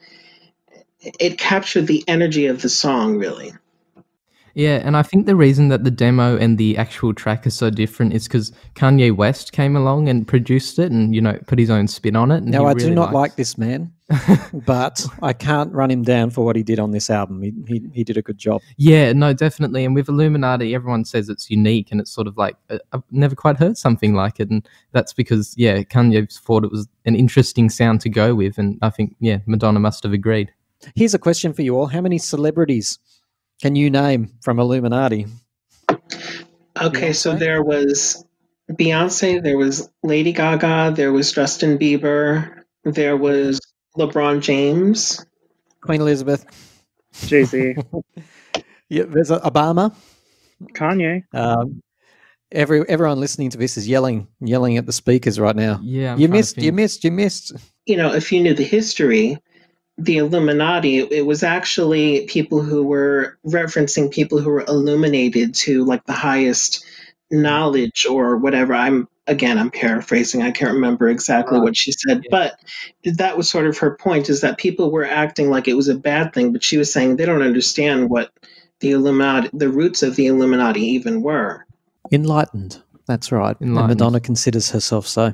it 1.02 1.38
captured 1.38 1.88
the 1.88 2.04
energy 2.08 2.48
of 2.48 2.62
the 2.62 2.69
song 2.69 3.17
really. 3.17 3.54
Yeah, 4.60 4.82
and 4.84 4.98
I 4.98 5.04
think 5.04 5.26
the 5.26 5.38
reason 5.38 5.69
that 5.69 5.86
the 5.86 5.91
demo 5.91 6.36
and 6.36 6.58
the 6.58 6.76
actual 6.76 7.13
track 7.13 7.48
are 7.48 7.50
so 7.50 7.69
different 7.69 8.12
is 8.13 8.28
because 8.28 8.52
Kanye 8.76 9.15
West 9.15 9.54
came 9.54 9.78
along 9.78 10.10
and 10.10 10.28
produced 10.28 10.78
it, 10.80 10.91
and 10.91 11.15
you 11.15 11.22
know 11.22 11.39
put 11.48 11.58
his 11.58 11.69
own 11.69 11.88
spin 11.88 12.17
on 12.17 12.30
it. 12.30 12.43
And 12.43 12.52
Now, 12.52 12.65
I 12.65 12.74
really 12.74 12.89
do 12.89 12.93
not 12.93 13.13
likes- 13.13 13.13
like 13.13 13.36
this 13.38 13.58
man, 13.58 13.93
but 14.54 15.06
I 15.24 15.32
can't 15.32 15.72
run 15.72 15.89
him 15.89 16.04
down 16.04 16.32
for 16.32 16.43
what 16.43 16.58
he 16.58 16.63
did 16.63 16.78
on 16.78 16.91
this 16.91 17.10
album. 17.10 17.41
He, 17.41 17.54
he, 17.69 17.82
he 17.93 18.04
did 18.04 18.17
a 18.17 18.22
good 18.22 18.38
job. 18.38 18.62
Yeah, 18.76 19.13
no, 19.13 19.32
definitely. 19.32 19.86
And 19.86 19.95
with 19.95 20.10
Illuminati, 20.10 20.76
everyone 20.76 21.06
says 21.06 21.30
it's 21.30 21.50
unique, 21.50 21.89
and 21.89 22.02
it's 22.02 22.12
sort 22.12 22.28
of 22.28 22.36
like 22.36 22.58
uh, 22.69 22.80
I've 22.91 23.04
never 23.12 23.36
quite 23.36 23.56
heard 23.56 23.78
something 23.78 24.13
like 24.13 24.41
it, 24.41 24.50
and 24.50 24.67
that's 24.91 25.13
because 25.13 25.54
yeah, 25.56 25.84
Kanye 25.84 26.38
thought 26.38 26.65
it 26.65 26.72
was 26.72 26.86
an 27.06 27.15
interesting 27.15 27.69
sound 27.69 28.02
to 28.02 28.10
go 28.10 28.36
with, 28.36 28.58
and 28.58 28.78
I 28.82 28.89
think 28.89 29.15
yeah, 29.22 29.38
Madonna 29.45 29.80
must 29.80 30.04
have 30.04 30.12
agreed. 30.12 30.52
Here's 30.95 31.13
a 31.13 31.19
question 31.19 31.54
for 31.54 31.62
you 31.62 31.78
all: 31.78 31.86
How 31.86 32.02
many 32.02 32.17
celebrities 32.17 33.00
can 33.62 33.76
you 33.76 33.89
name 33.89 34.32
from 34.41 34.60
Illuminati? 34.60 35.28
Okay, 36.82 37.13
so 37.13 37.36
there 37.36 37.62
was 37.62 38.24
Beyonce, 38.72 39.41
there 39.43 39.58
was 39.58 39.89
Lady 40.04 40.32
Gaga, 40.32 40.93
there 40.95 41.12
was 41.12 41.32
Justin 41.32 41.78
Bieber, 41.78 42.63
there 42.84 43.17
was 43.17 43.60
LeBron 43.98 44.41
James. 44.41 45.26
Queen 45.82 46.02
Elizabeth. 46.02 46.45
Jay 47.26 47.43
Z, 47.43 47.76
Yeah, 48.89 49.04
there's 49.08 49.32
a, 49.32 49.39
Obama. 49.39 49.93
Kanye. 50.74 51.24
Um, 51.34 51.82
every 52.52 52.88
everyone 52.88 53.19
listening 53.19 53.50
to 53.52 53.58
this 53.58 53.78
is 53.78 53.88
yelling, 53.88 54.28
yelling 54.39 54.78
at 54.78 54.86
the 54.86 54.93
speakers 54.93 55.39
right 55.39 55.56
now. 55.56 55.80
Yeah, 55.82 56.13
I'm 56.13 56.19
you 56.19 56.28
missed, 56.28 56.58
you 56.58 56.72
missed, 56.72 57.04
you 57.04 57.12
missed. 57.12 57.54
You 57.86 57.98
know, 57.98 58.13
if 58.13 58.32
you 58.32 58.41
knew 58.41 58.54
the 58.54 58.63
history, 58.63 59.38
the 60.00 60.18
Illuminati, 60.18 61.00
it 61.00 61.26
was 61.26 61.44
actually 61.44 62.26
people 62.28 62.62
who 62.62 62.84
were 62.84 63.38
referencing 63.46 64.10
people 64.12 64.40
who 64.40 64.50
were 64.50 64.64
illuminated 64.68 65.54
to 65.56 65.84
like 65.84 66.06
the 66.06 66.14
highest 66.14 66.86
knowledge 67.32 68.06
or 68.10 68.38
whatever. 68.38 68.74
I'm 68.74 69.08
again, 69.28 69.60
I'm 69.60 69.70
paraphrasing. 69.70 70.42
I 70.42 70.50
can't 70.52 70.74
remember 70.74 71.08
exactly 71.10 71.60
Right. 71.60 71.64
what 71.64 71.78
she 71.78 71.92
said, 71.92 72.24
Yeah. 72.24 72.30
but 72.32 72.60
that 73.18 73.38
was 73.38 73.48
sort 73.48 73.68
of 73.68 73.78
her 73.78 73.92
point 73.96 74.28
is 74.30 74.42
that 74.42 74.58
people 74.58 74.90
were 74.90 75.06
acting 75.06 75.52
like 75.52 75.68
it 75.68 75.76
was 75.76 75.88
a 75.88 75.94
bad 75.96 76.34
thing, 76.34 76.52
but 76.52 76.64
she 76.64 76.78
was 76.78 76.92
saying 76.92 77.18
they 77.18 77.26
don't 77.28 77.44
understand 77.44 78.10
what 78.10 78.32
the 78.80 78.92
Illuminati, 78.92 79.50
the 79.54 79.70
roots 79.70 80.02
of 80.02 80.16
the 80.16 80.26
Illuminati 80.28 80.82
even 80.82 81.22
were. 81.22 81.66
Enlightened. 82.12 82.82
That's 83.06 83.32
right. 83.32 83.56
And 83.60 83.74
Madonna 83.74 84.20
considers 84.20 84.72
herself 84.72 85.06
so. 85.06 85.34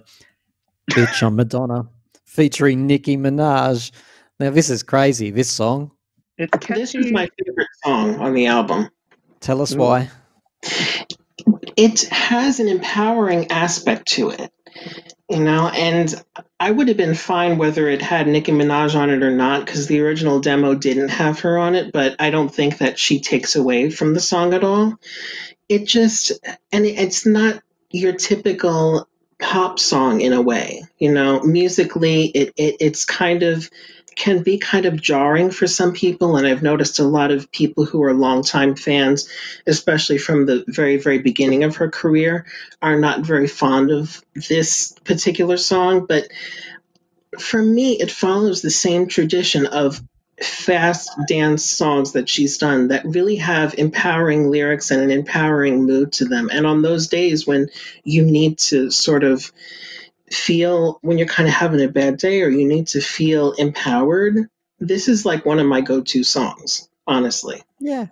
Bitch 0.91 1.25
on 1.25 1.36
Madonna, 1.38 1.88
featuring 2.25 2.86
Nicki 2.88 3.15
Minaj. 3.17 3.91
Now 4.39 4.49
this 4.49 4.69
is 4.69 4.83
crazy. 4.83 5.31
This 5.31 5.49
song. 5.49 5.91
It's 6.37 6.67
This 6.67 6.95
is 6.95 7.11
my 7.11 7.29
favorite 7.39 7.67
song 7.83 8.15
on 8.19 8.33
the 8.33 8.47
album. 8.47 8.89
Tell 9.39 9.61
us 9.61 9.73
why. 9.73 10.09
it 11.77 12.01
has 12.01 12.59
an 12.59 12.67
empowering 12.67 13.51
aspect 13.51 14.07
to 14.09 14.31
it, 14.31 14.51
you 15.29 15.39
know, 15.39 15.69
and 15.69 16.13
I 16.59 16.71
would 16.71 16.89
have 16.89 16.97
been 16.97 17.15
fine 17.15 17.57
whether 17.57 17.87
it 17.87 18.01
had 18.01 18.27
Nicki 18.27 18.51
Minaj 18.51 18.95
on 18.95 19.09
it 19.09 19.23
or 19.23 19.31
not 19.31 19.65
because 19.65 19.87
the 19.87 20.01
original 20.01 20.41
demo 20.41 20.75
didn't 20.75 21.09
have 21.09 21.39
her 21.41 21.57
on 21.57 21.75
it, 21.75 21.93
but 21.93 22.17
I 22.19 22.29
don't 22.29 22.53
think 22.53 22.79
that 22.79 22.99
she 22.99 23.21
takes 23.21 23.55
away 23.55 23.89
from 23.89 24.13
the 24.13 24.19
song 24.19 24.53
at 24.53 24.63
all. 24.63 24.95
It 25.69 25.85
just, 25.85 26.33
and 26.71 26.85
it's 26.85 27.25
not 27.25 27.61
your 27.89 28.13
typical 28.13 29.07
pop 29.39 29.79
song 29.79 30.21
in 30.21 30.33
a 30.33 30.41
way, 30.41 30.83
you 30.97 31.13
know, 31.13 31.41
musically, 31.41 32.25
it, 32.25 32.53
it 32.57 32.77
it's 32.79 33.05
kind 33.05 33.43
of 33.43 33.69
can 34.15 34.43
be 34.43 34.58
kind 34.58 34.86
of 34.86 35.01
jarring 35.01 35.51
for 35.51 35.67
some 35.67 35.93
people 35.93 36.38
and 36.38 36.47
i've 36.47 36.63
noticed 36.63 36.99
a 36.99 37.04
lot 37.04 37.32
of 37.32 37.51
people 37.51 37.86
who 37.86 38.04
are 38.04 38.13
longtime 38.13 38.75
fans 38.75 39.28
especially 39.67 40.17
from 40.17 40.45
the 40.45 40.63
very, 40.67 40.97
very 40.97 41.19
beginning 41.19 41.63
of 41.63 41.78
her 41.78 41.89
career, 41.89 42.45
are 42.82 42.99
not 42.99 43.21
very 43.21 43.47
fond 43.47 43.91
of 43.91 44.23
this 44.49 44.93
particular 45.04 45.58
song. 45.58 46.06
But 46.06 46.28
for 47.39 47.62
me, 47.62 47.93
it 47.93 48.12
follows 48.12 48.62
the 48.62 48.71
same 48.71 49.08
tradition 49.08 49.65
of 49.65 50.01
fast 50.41 51.12
dance 51.28 51.63
songs 51.63 52.12
that 52.12 52.28
she's 52.28 52.58
done 52.58 52.89
that 52.89 53.06
really 53.06 53.38
have 53.38 53.75
empowering 53.78 54.51
lyrics 54.51 54.91
and 54.91 55.01
an 55.01 55.12
empowering 55.12 55.86
mood 55.86 56.12
to 56.12 56.25
them. 56.25 56.49
And 56.51 56.67
on 56.67 56.82
those 56.82 57.08
days 57.08 57.47
when 57.47 57.69
you 58.04 58.25
need 58.25 58.58
to 58.60 58.91
sort 58.91 59.23
of 59.23 59.51
feel, 60.31 60.99
when 61.01 61.17
you're 61.17 61.27
kind 61.27 61.47
of 61.47 61.55
having 61.55 61.81
a 61.81 61.88
bad 61.88 62.17
day 62.17 62.41
or 62.41 62.49
you 62.49 62.67
need 62.67 62.88
to 62.88 63.01
feel 63.01 63.51
empowered, 63.53 64.49
this 64.79 65.07
is 65.07 65.25
like 65.25 65.45
one 65.45 65.59
of 65.59 65.67
my 65.67 65.81
go 65.81 66.01
to 66.01 66.23
songs, 66.23 66.89
honestly. 67.07 67.61
Yeah. 67.79 68.07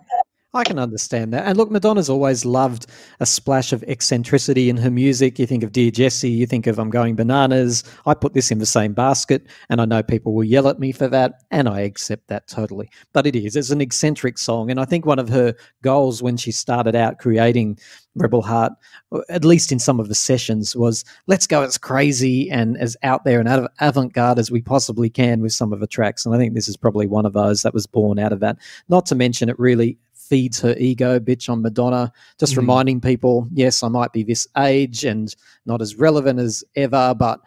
I 0.54 0.62
can 0.62 0.78
understand 0.78 1.32
that. 1.32 1.46
And 1.46 1.58
look, 1.58 1.72
Madonna's 1.72 2.08
always 2.08 2.44
loved 2.44 2.86
a 3.18 3.26
splash 3.26 3.72
of 3.72 3.82
eccentricity 3.88 4.70
in 4.70 4.76
her 4.76 4.90
music. 4.90 5.40
You 5.40 5.46
think 5.46 5.64
of 5.64 5.72
Dear 5.72 5.90
Jessie, 5.90 6.30
you 6.30 6.46
think 6.46 6.68
of 6.68 6.78
I'm 6.78 6.90
Going 6.90 7.16
Bananas. 7.16 7.82
I 8.06 8.14
put 8.14 8.34
this 8.34 8.52
in 8.52 8.60
the 8.60 8.66
same 8.66 8.92
basket, 8.92 9.48
and 9.68 9.80
I 9.80 9.84
know 9.84 10.00
people 10.00 10.32
will 10.32 10.44
yell 10.44 10.68
at 10.68 10.78
me 10.78 10.92
for 10.92 11.08
that, 11.08 11.42
and 11.50 11.68
I 11.68 11.80
accept 11.80 12.28
that 12.28 12.46
totally. 12.46 12.88
But 13.12 13.26
it 13.26 13.34
is, 13.34 13.56
it's 13.56 13.70
an 13.70 13.80
eccentric 13.80 14.38
song. 14.38 14.70
And 14.70 14.78
I 14.78 14.84
think 14.84 15.04
one 15.04 15.18
of 15.18 15.28
her 15.28 15.56
goals 15.82 16.22
when 16.22 16.36
she 16.36 16.52
started 16.52 16.94
out 16.94 17.18
creating 17.18 17.76
Rebel 18.14 18.42
Heart, 18.42 18.74
uh, 19.10 19.22
at 19.28 19.44
least 19.44 19.72
in 19.72 19.80
some 19.80 19.98
of 19.98 20.06
the 20.06 20.14
sessions, 20.14 20.76
was 20.76 21.04
let's 21.26 21.48
go 21.48 21.62
as 21.62 21.76
crazy 21.76 22.48
and 22.48 22.78
as 22.78 22.96
out 23.02 23.24
there 23.24 23.40
and 23.40 23.48
out 23.48 23.58
of 23.58 23.68
avant-garde 23.80 24.38
as 24.38 24.52
we 24.52 24.62
possibly 24.62 25.10
can 25.10 25.40
with 25.42 25.52
some 25.52 25.72
of 25.72 25.80
the 25.80 25.88
tracks. 25.88 26.24
And 26.24 26.32
I 26.32 26.38
think 26.38 26.54
this 26.54 26.68
is 26.68 26.76
probably 26.76 27.08
one 27.08 27.26
of 27.26 27.32
those 27.32 27.62
that 27.62 27.74
was 27.74 27.88
born 27.88 28.20
out 28.20 28.32
of 28.32 28.38
that. 28.38 28.56
Not 28.88 29.04
to 29.06 29.16
mention 29.16 29.48
it 29.48 29.58
really 29.58 29.98
feeds 30.34 30.58
her 30.60 30.74
ego, 30.78 31.20
bitch 31.20 31.48
on 31.48 31.62
Madonna, 31.62 32.12
just 32.40 32.54
Mm. 32.54 32.58
reminding 32.58 33.00
people, 33.00 33.46
yes, 33.54 33.84
I 33.84 33.88
might 33.88 34.12
be 34.12 34.24
this 34.24 34.48
age 34.58 35.04
and 35.04 35.32
not 35.64 35.80
as 35.80 35.94
relevant 35.96 36.40
as 36.40 36.64
ever, 36.74 37.14
but 37.16 37.38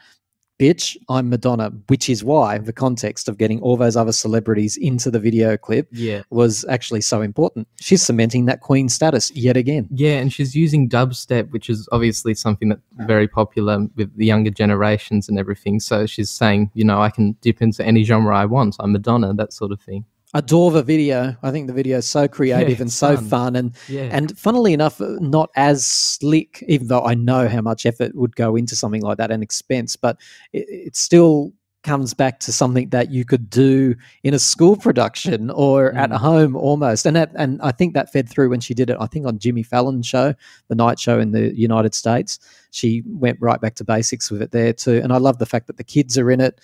bitch, 0.58 0.96
I'm 1.10 1.30
Madonna, 1.30 1.74
which 1.88 2.10
is 2.10 2.24
why 2.24 2.60
the 2.60 2.72
context 2.72 3.28
of 3.28 3.38
getting 3.38 3.60
all 3.60 3.76
those 3.76 3.98
other 3.98 4.14
celebrities 4.14 4.78
into 4.78 5.12
the 5.12 5.20
video 5.20 5.58
clip 5.58 5.90
Yeah. 5.92 6.22
was 6.30 6.64
actually 6.70 7.02
so 7.02 7.22
important. 7.22 7.68
She's 7.82 8.02
cementing 8.02 8.46
that 8.46 8.62
queen 8.62 8.88
status 8.88 9.32
yet 9.36 9.58
again. 9.58 9.90
Yeah, 9.94 10.18
and 10.22 10.32
she's 10.32 10.56
using 10.56 10.88
dubstep, 10.88 11.52
which 11.52 11.70
is 11.70 11.90
obviously 11.92 12.36
something 12.36 12.70
that's 12.70 12.82
very 13.06 13.28
popular 13.28 13.86
with 13.98 14.16
the 14.16 14.26
younger 14.26 14.50
generations 14.50 15.28
and 15.28 15.38
everything. 15.38 15.82
So 15.82 16.06
she's 16.06 16.30
saying, 16.30 16.72
you 16.74 16.86
know, 16.86 17.02
I 17.02 17.10
can 17.10 17.36
dip 17.42 17.62
into 17.62 17.86
any 17.86 18.04
genre 18.06 18.34
I 18.36 18.46
want. 18.46 18.78
I'm 18.80 18.94
Madonna, 18.94 19.34
that 19.34 19.52
sort 19.52 19.74
of 19.74 19.82
thing. 19.82 20.06
Adore 20.34 20.72
the 20.72 20.84
video. 20.84 21.36
I 21.42 21.52
think 21.52 21.68
the 21.68 21.74
video 21.74 21.98
is 22.00 22.06
so 22.08 22.28
creative 22.28 22.78
Yeah, 22.80 22.82
and 22.84 22.92
so 22.92 23.16
fun. 23.16 23.26
fun 23.28 23.56
and 23.56 23.76
Yeah. 23.88 24.10
And 24.12 24.38
funnily 24.38 24.74
enough, 24.74 25.00
not 25.00 25.50
as 25.56 25.86
slick, 25.86 26.64
even 26.68 26.88
though 26.88 27.02
I 27.04 27.14
know 27.16 27.48
how 27.48 27.62
much 27.62 27.86
effort 27.86 28.14
would 28.14 28.36
go 28.36 28.56
into 28.56 28.76
something 28.76 29.02
like 29.02 29.18
that 29.20 29.32
and 29.32 29.42
expense, 29.42 29.96
but 29.96 30.18
it, 30.52 30.66
it 30.70 30.96
still 30.98 31.54
comes 31.84 32.14
back 32.14 32.42
to 32.42 32.52
something 32.52 32.90
that 32.90 33.12
you 33.12 33.24
could 33.24 33.50
do 33.50 33.96
in 34.24 34.34
a 34.34 34.40
school 34.40 34.76
production 34.76 35.50
or 35.52 35.94
at 35.94 36.10
Mm. 36.10 36.18
home 36.18 36.56
almost. 36.58 37.06
And 37.06 37.16
that, 37.16 37.32
and 37.36 37.62
I 37.62 37.72
think 37.72 37.94
that 37.94 38.12
fed 38.12 38.28
through 38.28 38.50
when 38.50 38.60
she 38.60 38.74
did 38.74 38.90
it, 38.90 38.98
I 39.00 39.06
think 39.06 39.26
on 39.26 39.40
Jimmy 39.40 39.64
Fallon's 39.64 40.06
show, 40.06 40.34
the 40.68 40.76
night 40.76 41.00
show 41.00 41.18
in 41.18 41.32
the 41.32 41.58
United 41.58 41.96
States. 41.96 42.40
She 42.72 43.04
went 43.08 43.38
right 43.40 43.62
back 43.62 43.76
to 43.76 43.86
basics 43.86 44.30
with 44.30 44.42
it 44.42 44.52
there 44.52 44.74
too. 44.74 45.00
And 45.02 45.14
I 45.14 45.18
love 45.18 45.38
the 45.38 45.46
fact 45.46 45.68
that 45.68 45.78
the 45.78 45.84
kids 45.86 46.18
are 46.18 46.30
in 46.30 46.42
it 46.42 46.60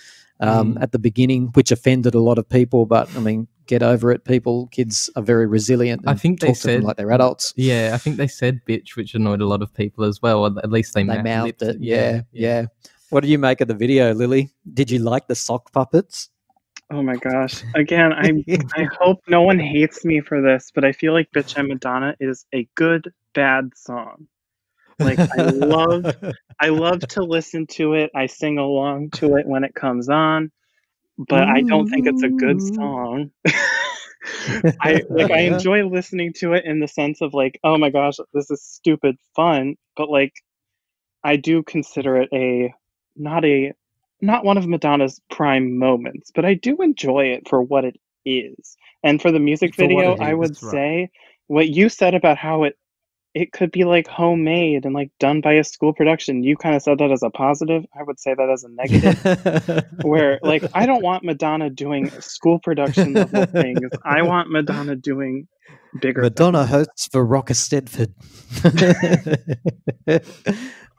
um, 0.48 0.76
Mm. 0.76 0.82
at 0.84 0.92
the 0.92 1.00
beginning, 1.00 1.48
which 1.54 1.72
offended 1.72 2.14
a 2.16 2.20
lot 2.20 2.38
of 2.38 2.48
people, 2.50 2.86
but 2.86 3.14
I 3.16 3.20
mean, 3.20 3.48
get 3.68 3.82
over 3.82 4.12
it, 4.12 4.26
people. 4.26 4.68
Kids 4.68 5.10
are 5.16 5.24
very 5.24 5.48
resilient. 5.48 6.02
I 6.06 6.12
and 6.12 6.20
think 6.22 6.40
they 6.42 6.48
talk 6.48 6.58
to 6.58 6.68
them 6.68 6.76
said- 6.82 6.84
like 6.84 6.98
they're 6.98 7.12
adults. 7.12 7.54
yeah, 7.56 7.92
I 7.94 7.98
think 7.98 8.18
they 8.18 8.28
said 8.28 8.62
bitch, 8.68 8.96
which 8.96 9.16
annoyed 9.16 9.42
a 9.42 9.46
lot 9.48 9.62
of 9.62 9.74
people 9.74 10.04
as 10.04 10.22
well. 10.22 10.44
Or 10.46 10.52
at 10.64 10.72
least 10.72 10.94
they, 10.94 11.04
They 11.04 11.18
mou- 11.18 11.24
mouthed 11.24 11.46
lipped 11.46 11.62
it. 11.62 11.78
Yeah, 11.80 12.22
yeah. 12.32 12.66
What 13.10 13.22
do 13.24 13.30
you 13.30 13.38
make 13.38 13.62
of 13.62 13.68
the 13.68 13.76
video, 13.76 14.14
Lily? 14.14 14.50
Did 14.74 14.90
you 14.92 15.00
like 15.00 15.28
the 15.28 15.36
sock 15.36 15.72
puppets? 15.72 16.30
Oh 16.92 17.02
my 17.02 17.16
gosh. 17.16 17.64
Again, 17.76 18.12
I 18.14 18.44
I 18.76 18.88
hope 19.00 19.20
no 19.28 19.42
one 19.42 19.60
hates 19.60 20.04
me 20.04 20.20
for 20.20 20.42
this, 20.42 20.72
but 20.76 20.84
I 20.84 20.92
feel 20.92 21.14
like 21.14 21.32
Bitch 21.32 21.58
I'm 21.58 21.68
Madonna 21.70 22.16
is 22.20 22.46
a 22.54 22.68
good 22.76 23.12
bad 23.34 23.70
song. 23.76 24.28
Like 25.00 25.20
I 25.20 25.44
love 25.44 26.06
I 26.60 26.70
love 26.70 27.00
to 27.00 27.24
listen 27.24 27.68
to 27.72 27.94
it. 27.94 28.12
I 28.16 28.28
sing 28.28 28.58
along 28.58 29.12
to 29.12 29.36
it 29.36 29.48
when 29.48 29.64
it 29.64 29.76
comes 29.76 30.10
on, 30.10 30.52
but 31.18 31.44
I 31.44 31.62
don't 31.62 31.88
think 31.88 32.08
it's 32.08 32.24
a 32.24 32.30
good 32.30 32.62
song. 32.62 33.32
I 34.82 35.04
like 35.10 35.32
I 35.32 35.42
enjoy 35.42 35.86
listening 35.88 36.34
to 36.38 36.54
it 36.54 36.66
in 36.66 36.80
the 36.80 36.88
sense 36.88 37.22
of 37.22 37.34
like, 37.34 37.60
oh 37.64 37.78
my 37.78 37.90
gosh, 37.90 38.18
this 38.34 38.50
is 38.50 38.64
stupid 38.64 39.18
fun, 39.36 39.76
but 39.98 40.10
like 40.10 40.34
I 41.24 41.36
do 41.38 41.64
consider 41.64 42.18
it 42.18 42.30
a 42.34 42.74
not 43.16 43.46
a 43.46 43.74
not 44.22 44.46
one 44.46 44.58
of 44.58 44.68
Madonna's 44.68 45.20
prime 45.30 45.78
moments, 45.78 46.32
but 46.34 46.46
I 46.46 46.54
do 46.54 46.78
enjoy 46.82 47.26
it 47.26 47.48
for 47.48 47.62
what 47.62 47.86
it 47.86 48.00
is. 48.26 48.78
And 49.04 49.22
for 49.22 49.32
the 49.32 49.40
music 49.40 49.76
For 49.76 49.84
video, 49.84 50.16
I 50.16 50.34
would 50.34 50.58
right. 50.62 50.72
say 50.72 51.10
what 51.48 51.70
you 51.70 51.90
said 51.90 52.16
about 52.16 52.38
how 52.38 52.64
it 52.64 52.78
it 53.34 53.52
could 53.52 53.72
be 53.72 53.84
like 53.84 54.08
homemade 54.08 54.86
and 54.86 54.94
like 54.94 55.10
done 55.20 55.42
by 55.42 55.54
a 55.54 55.64
school 55.64 55.94
production. 55.94 56.44
You 56.44 56.56
kind 56.56 56.76
of 56.76 56.84
said 56.84 57.00
that 57.00 57.12
as 57.12 57.24
a 57.24 57.32
positive. 57.32 57.84
I 57.98 58.04
would 58.04 58.20
say 58.20 58.34
that 58.36 58.50
as 58.50 58.64
a 58.64 58.70
negative. 58.70 59.86
where 60.04 60.40
like 60.44 60.64
I 60.74 60.86
don't 60.86 61.02
want 61.04 61.24
Madonna 61.24 61.70
doing 61.70 62.10
school 62.22 62.60
production 62.60 63.14
level 63.14 63.46
things. 63.46 63.80
I 64.06 64.22
want 64.22 64.52
Madonna 64.52 64.96
doing 64.96 65.48
bigger 66.02 66.22
Madonna 66.22 66.66
hosts 66.66 67.08
for 67.12 67.26
Rocker 67.26 67.54
Stedford. 67.54 68.14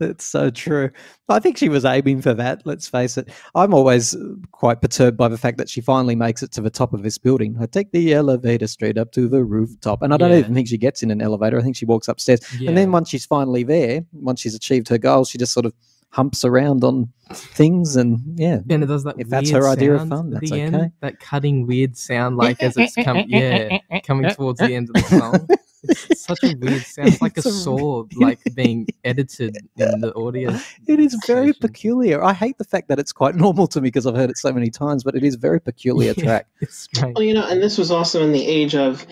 That's 0.01 0.24
so 0.24 0.51
true. 0.51 0.90
I 1.28 1.38
think 1.38 1.57
she 1.57 1.68
was 1.68 1.84
aiming 1.84 2.20
for 2.20 2.34
that, 2.34 2.62
let's 2.64 2.88
face 2.88 3.16
it. 3.16 3.28
I'm 3.55 3.72
always 3.72 4.16
quite 4.51 4.80
perturbed 4.82 5.16
by 5.16 5.28
the 5.28 5.38
fact 5.38 5.57
that 5.59 5.68
she 5.68 5.80
finally 5.80 6.16
makes 6.16 6.42
it 6.42 6.51
to 6.53 6.61
the 6.61 6.70
top 6.70 6.92
of 6.92 7.05
this 7.05 7.16
building. 7.16 7.57
I 7.61 7.66
take 7.66 7.92
the 7.92 8.12
elevator 8.12 8.66
straight 8.66 8.99
up 8.99 9.12
to 9.12 9.28
the 9.28 9.45
rooftop. 9.45 10.03
And 10.03 10.12
I 10.12 10.16
don't 10.16 10.32
Yeah. 10.32 10.38
even 10.38 10.53
think 10.55 10.66
she 10.66 10.78
gets 10.78 11.03
in 11.05 11.12
an 11.12 11.22
elevator. 11.22 11.59
I 11.59 11.62
think 11.62 11.76
she 11.76 11.84
walks 11.86 12.09
upstairs. 12.09 12.40
Yeah. 12.59 12.68
And 12.70 12.76
then 12.76 12.90
once 12.90 13.09
she's 13.09 13.24
finally 13.24 13.62
there, 13.62 14.05
once 14.12 14.40
she's 14.40 14.55
achieved 14.57 14.88
her 14.88 14.99
goal, 14.99 15.24
she 15.24 15.38
just 15.38 15.53
sort 15.53 15.64
of 15.66 15.72
humps 16.14 16.44
around 16.44 16.84
on 16.84 17.08
things 17.32 17.96
and 17.96 18.20
yeah. 18.38 18.60
and 18.70 18.84
it 18.84 18.86
does 18.86 19.02
that 19.02 19.16
If 19.18 19.28
that's 19.28 19.50
her 19.50 19.66
idea 19.66 19.94
of 19.94 20.00
sound 20.02 20.10
fun, 20.10 20.26
at 20.28 20.40
that's 20.42 20.52
okay. 20.52 20.60
end, 20.62 20.92
that 21.00 21.18
cutting 21.18 21.66
weird 21.66 21.96
sound 21.96 22.36
like 22.36 22.62
as 22.62 22.76
it's 22.76 22.94
coming 22.94 23.28
yeah 23.28 23.78
coming 24.04 24.30
towards 24.34 24.60
the 24.60 24.74
end 24.76 24.90
of 24.90 24.94
the 24.94 25.18
song 25.18 25.48
it's 25.89 26.20
such 26.24 26.43
a 26.43 26.55
weird 26.57 26.82
sound 26.82 27.09
it's 27.09 27.22
like 27.22 27.37
a 27.37 27.41
It's 27.41 27.47
a- 27.47 27.53
sword 27.53 28.12
like 28.16 28.39
being 28.55 28.87
edited 29.05 29.57
in 29.76 30.01
the 30.01 30.12
audio 30.16 30.51
It 30.87 31.01
is 31.01 31.16
very 31.26 31.49
station. 31.53 31.61
peculiar. 31.61 32.22
I 32.22 32.32
hate 32.32 32.59
the 32.59 32.64
fact 32.64 32.89
that 32.89 32.99
it's 32.99 33.12
quite 33.12 33.35
normal 33.47 33.66
to 33.68 33.80
me 33.80 33.89
because 33.89 34.07
I've 34.07 34.16
heard 34.16 34.30
it 34.30 34.39
so 34.39 34.53
many 34.53 34.70
times, 34.70 35.03
but 35.05 35.14
it 35.14 35.24
is 35.24 35.35
a 35.35 35.39
very 35.39 35.61
peculiar 35.61 36.14
Yeah. 36.16 36.24
track. 36.24 36.47
it's 36.61 36.76
strange 36.76 37.14
Well, 37.16 37.24
you 37.24 37.35
know, 37.35 37.47
and 37.49 37.62
this 37.62 37.78
was 37.78 37.91
also 37.91 38.22
in 38.22 38.32
the 38.32 38.47
age 38.47 38.74
of, 38.74 39.07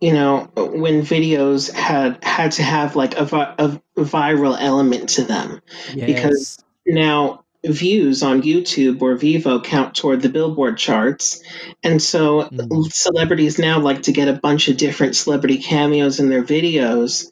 you 0.00 0.12
know, 0.12 0.50
when 0.56 1.02
videos 1.02 1.72
had 1.72 2.22
had 2.24 2.52
to 2.52 2.62
have 2.62 2.96
like 2.96 3.16
a, 3.16 3.24
vi- 3.24 3.54
a 3.58 3.78
viral 3.98 4.56
element 4.58 5.08
to 5.10 5.24
them. 5.24 5.60
Because- 5.94 6.58
Now, 6.86 7.44
views 7.68 8.22
on 8.22 8.42
YouTube 8.42 9.02
or 9.02 9.16
Vevo 9.16 9.62
count 9.62 9.94
toward 9.94 10.22
the 10.22 10.28
Billboard 10.28 10.78
charts, 10.78 11.42
and 11.82 12.00
so 12.02 12.42
Mhm. 12.50 12.92
celebrities 12.92 13.58
now 13.58 13.80
like 13.80 14.02
to 14.04 14.12
get 14.12 14.28
a 14.28 14.32
bunch 14.32 14.68
of 14.68 14.76
different 14.76 15.16
celebrity 15.16 15.58
cameos 15.58 16.20
in 16.20 16.28
their 16.28 16.42
videos, 16.42 17.30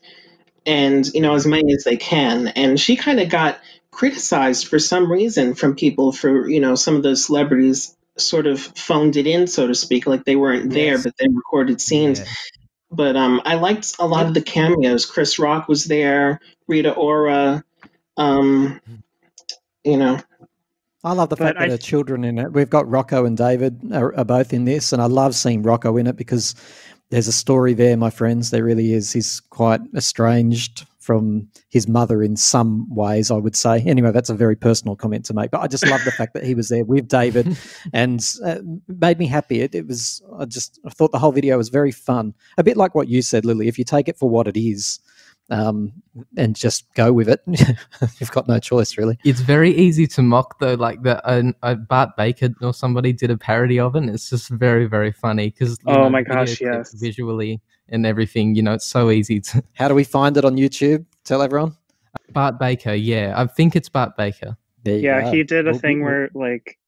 and 0.64 1.06
you 1.14 1.20
know 1.20 1.34
as 1.34 1.46
many 1.46 1.72
as 1.74 1.84
they 1.84 1.96
can. 1.96 2.48
And 2.48 2.78
she 2.78 2.96
kind 2.96 3.20
of 3.20 3.28
got 3.28 3.58
criticized 3.90 4.66
for 4.66 4.78
some 4.78 5.10
reason 5.10 5.54
from 5.54 5.74
people 5.74 6.12
for 6.12 6.48
you 6.48 6.60
know 6.60 6.74
some 6.74 6.96
of 6.96 7.02
those 7.02 7.24
celebrities 7.24 7.94
sort 8.18 8.46
of 8.46 8.60
phoned 8.60 9.16
it 9.16 9.26
in, 9.26 9.46
so 9.46 9.66
to 9.66 9.74
speak, 9.74 10.06
like 10.06 10.24
they 10.24 10.36
weren't 10.36 10.70
there, 10.72 10.92
Yes. 10.94 11.04
but 11.04 11.14
they 11.18 11.26
recorded 11.28 11.80
scenes. 11.80 12.20
Yeah. 12.20 12.24
But 12.90 13.16
um, 13.16 13.42
I 13.44 13.56
liked 13.56 13.94
a 13.98 14.06
lot 14.06 14.26
of 14.26 14.32
the 14.34 14.40
cameos. 14.40 15.04
Chris 15.06 15.38
Rock 15.38 15.68
was 15.68 15.84
there, 15.84 16.40
Rita 16.68 16.92
Ora. 16.94 17.62
Um, 18.16 18.80
you 19.86 19.96
know, 19.96 20.18
I 21.04 21.12
love 21.12 21.28
the 21.28 21.36
But 21.36 21.44
fact 21.44 21.58
that 21.60 21.68
I- 21.68 21.70
her 21.70 21.78
children 21.78 22.24
in 22.24 22.38
it. 22.38 22.52
We've 22.52 22.68
got 22.70 22.88
Rocco 22.90 23.24
and 23.24 23.36
David 23.36 23.80
are, 23.92 24.14
are 24.16 24.24
both 24.24 24.52
in 24.52 24.64
this, 24.64 24.92
and 24.92 25.00
I 25.00 25.06
love 25.06 25.34
seeing 25.34 25.62
Rocco 25.62 25.96
in 25.96 26.06
it 26.06 26.16
because 26.16 26.54
there's 27.10 27.28
a 27.28 27.32
story 27.32 27.72
there, 27.74 27.96
my 27.96 28.10
friends. 28.10 28.50
There 28.50 28.64
really 28.64 28.92
is. 28.92 29.12
He's 29.12 29.40
quite 29.40 29.80
estranged 29.94 30.84
from 30.98 31.46
his 31.68 31.86
mother 31.86 32.20
in 32.20 32.34
some 32.36 32.92
ways, 32.92 33.30
I 33.30 33.36
would 33.36 33.54
say. 33.54 33.80
Anyway, 33.82 34.10
that's 34.10 34.28
a 34.28 34.34
very 34.34 34.56
personal 34.56 34.96
comment 34.96 35.24
to 35.26 35.34
make, 35.34 35.52
but 35.52 35.60
I 35.60 35.68
just 35.68 35.86
love 35.86 36.04
the 36.04 36.10
fact 36.10 36.34
that 36.34 36.42
he 36.42 36.56
was 36.56 36.68
there 36.68 36.84
with 36.84 37.06
David 37.06 37.56
and 37.92 38.20
uh, 38.44 38.56
made 38.88 39.20
me 39.20 39.28
happy. 39.28 39.60
It, 39.60 39.76
it 39.76 39.86
was, 39.86 40.20
I 40.36 40.46
just 40.46 40.80
I 40.84 40.90
thought 40.90 41.12
the 41.12 41.20
whole 41.20 41.30
video 41.30 41.56
was 41.58 41.68
very 41.68 41.92
fun. 41.92 42.34
A 42.58 42.64
bit 42.64 42.76
like 42.76 42.96
what 42.96 43.06
you 43.06 43.22
said, 43.22 43.44
Lily. 43.44 43.68
If 43.68 43.78
you 43.78 43.84
take 43.84 44.08
it 44.08 44.18
for 44.18 44.28
what 44.28 44.48
it 44.48 44.56
is, 44.58 44.98
um, 45.50 45.92
and 46.36 46.56
just 46.56 46.92
go 46.94 47.12
with 47.12 47.28
it, 47.28 47.40
you've 48.18 48.30
got 48.32 48.48
no 48.48 48.58
choice, 48.58 48.98
really. 48.98 49.18
It's 49.24 49.40
very 49.40 49.70
easy 49.74 50.06
to 50.08 50.22
mock 50.22 50.58
though, 50.58 50.74
like 50.74 51.02
the 51.02 51.24
uh, 51.26 51.42
uh, 51.62 51.74
Bart 51.74 52.16
Baker 52.16 52.48
or 52.62 52.74
somebody 52.74 53.12
did 53.12 53.30
a 53.30 53.36
parody 53.38 53.78
of 53.78 53.94
it. 53.94 53.98
And 54.00 54.10
it's 54.10 54.28
just 54.30 54.48
very, 54.48 54.86
very 54.86 55.12
funny 55.12 55.50
because 55.50 55.78
Oh 55.86 56.08
my 56.08 56.22
gosh, 56.22 56.60
yes. 56.60 56.92
visually 56.94 57.60
and 57.88 58.04
everything. 58.06 58.54
You 58.56 58.62
know, 58.62 58.74
it's 58.74 58.86
so 58.86 59.10
easy 59.10 59.40
to 59.40 59.62
How 59.74 59.88
do 59.88 59.94
we 59.94 60.04
find 60.04 60.36
it 60.36 60.44
on 60.44 60.56
YouTube? 60.56 61.04
Tell 61.24 61.42
everyone. 61.42 61.76
Bart 62.32 62.58
Baker. 62.58 62.94
Yeah, 62.94 63.34
I 63.36 63.46
think 63.46 63.76
it's 63.76 63.88
Bart 63.88 64.16
Baker. 64.16 64.56
There 64.82 64.96
you 64.96 65.02
Yeah, 65.02 65.22
go. 65.22 65.30
he 65.32 65.42
did 65.44 65.66
a 65.68 65.70
We'll- 65.70 65.78
thing 65.80 66.00
we'll- 66.02 66.10
where 66.10 66.30
like 66.34 66.78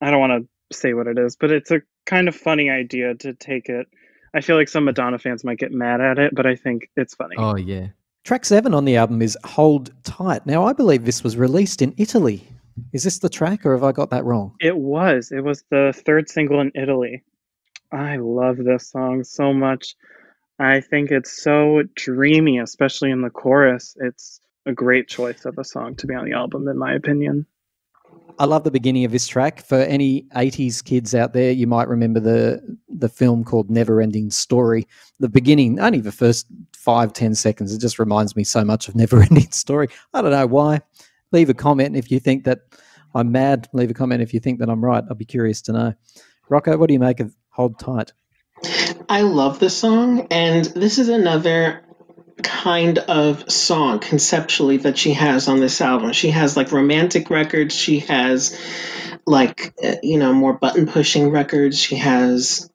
I 0.00 0.10
don't 0.10 0.20
want 0.20 0.48
to 0.70 0.76
say 0.76 0.94
what 0.94 1.06
it 1.06 1.18
is, 1.18 1.36
but 1.36 1.50
it's 1.52 1.70
a 1.70 1.82
kind 2.06 2.26
of 2.28 2.34
funny 2.34 2.70
idea 2.70 3.14
to 3.16 3.34
take 3.34 3.68
it. 3.68 3.86
I 4.32 4.40
feel 4.40 4.56
like 4.56 4.68
some 4.68 4.84
Madonna 4.84 5.18
fans 5.18 5.42
might 5.44 5.58
get 5.58 5.72
mad 5.72 6.00
at 6.00 6.18
it, 6.18 6.32
but 6.34 6.46
I 6.46 6.54
think 6.56 6.88
it's 6.96 7.14
funny. 7.14 7.34
Oh 7.38 7.56
yeah. 7.56 7.88
Track 8.24 8.44
seven 8.44 8.74
on 8.74 8.84
the 8.84 8.96
album 8.96 9.22
is 9.22 9.36
Hold 9.44 9.90
Tight. 10.04 10.44
Now, 10.44 10.64
I 10.64 10.72
believe 10.72 11.04
this 11.04 11.24
was 11.24 11.36
released 11.36 11.80
in 11.80 11.94
Italy. 11.96 12.46
Is 12.92 13.02
this 13.02 13.18
the 13.18 13.28
track, 13.28 13.64
or 13.64 13.72
have 13.72 13.82
I 13.82 13.92
got 13.92 14.10
that 14.10 14.24
wrong? 14.24 14.54
It 14.60 14.76
was. 14.76 15.32
It 15.32 15.42
was 15.42 15.64
the 15.70 15.92
third 16.06 16.28
single 16.28 16.60
in 16.60 16.70
Italy. 16.74 17.22
I 17.92 18.16
love 18.16 18.58
this 18.58 18.88
song 18.88 19.24
so 19.24 19.52
much. 19.52 19.96
I 20.58 20.80
think 20.80 21.10
it's 21.10 21.42
so 21.42 21.82
dreamy, 21.94 22.58
especially 22.58 23.10
in 23.10 23.22
the 23.22 23.30
chorus. 23.30 23.96
It's 24.00 24.40
a 24.66 24.72
great 24.72 25.08
choice 25.08 25.46
of 25.46 25.58
a 25.58 25.64
song 25.64 25.96
to 25.96 26.06
be 26.06 26.14
on 26.14 26.26
the 26.26 26.34
album, 26.34 26.68
in 26.68 26.78
my 26.78 26.92
opinion. 26.92 27.46
I 28.38 28.44
love 28.44 28.64
the 28.64 28.70
beginning 28.70 29.04
of 29.04 29.12
this 29.12 29.26
track. 29.26 29.64
For 29.64 29.76
any 29.76 30.22
80s 30.36 30.84
kids 30.84 31.14
out 31.14 31.32
there, 31.32 31.52
you 31.52 31.66
might 31.66 31.88
remember 31.88 32.20
the 32.20 32.78
the 33.00 33.08
film 33.08 33.44
called 33.44 33.70
Never 33.70 34.00
Ending 34.00 34.30
Story. 34.30 34.86
The 35.18 35.28
beginning, 35.28 35.80
only 35.80 36.00
the 36.00 36.12
first 36.12 36.46
five, 36.72 37.12
ten 37.12 37.34
seconds, 37.34 37.74
it 37.74 37.80
just 37.80 37.98
reminds 37.98 38.36
me 38.36 38.44
so 38.44 38.64
much 38.64 38.88
of 38.88 38.94
Never 38.96 39.22
Ending 39.22 39.50
Story. 39.50 39.88
I 40.14 40.22
don't 40.22 40.30
know 40.30 40.46
why. 40.46 40.80
Leave 41.32 41.50
a 41.50 41.54
comment 41.54 41.96
if 41.96 42.10
you 42.10 42.20
think 42.20 42.44
that 42.44 42.60
I'm 43.14 43.32
mad. 43.32 43.68
Leave 43.72 43.90
a 43.90 43.94
comment 43.94 44.22
if 44.22 44.34
you 44.34 44.40
think 44.40 44.60
that 44.60 44.70
I'm 44.70 44.84
right. 44.84 45.04
I'll 45.08 45.16
be 45.16 45.24
curious 45.24 45.62
to 45.62 45.72
know. 45.72 45.94
Rocco, 46.48 46.76
what 46.76 46.88
do 46.88 46.94
you 46.94 47.00
make 47.00 47.20
of 47.20 47.34
Hold 47.50 47.78
Tight? 47.78 48.12
I 49.08 49.22
love 49.22 49.58
the 49.58 49.70
song, 49.70 50.26
and 50.30 50.64
this 50.64 50.98
is 50.98 51.08
another 51.08 51.82
kind 52.42 52.98
of 52.98 53.50
song 53.50 53.98
conceptually 53.98 54.78
that 54.78 54.98
she 54.98 55.12
has 55.12 55.48
on 55.48 55.60
this 55.60 55.80
album. 55.80 56.12
She 56.12 56.30
has 56.30 56.56
like 56.56 56.72
romantic 56.72 57.30
records, 57.30 57.74
she 57.74 58.00
has 58.00 58.58
like 59.26 59.74
uh, 59.82 59.96
you 60.02 60.18
know 60.18 60.32
more 60.32 60.52
button 60.52 60.86
pushing 60.86 61.30
records, 61.30 61.78
she 61.78 61.96
has 61.96 62.70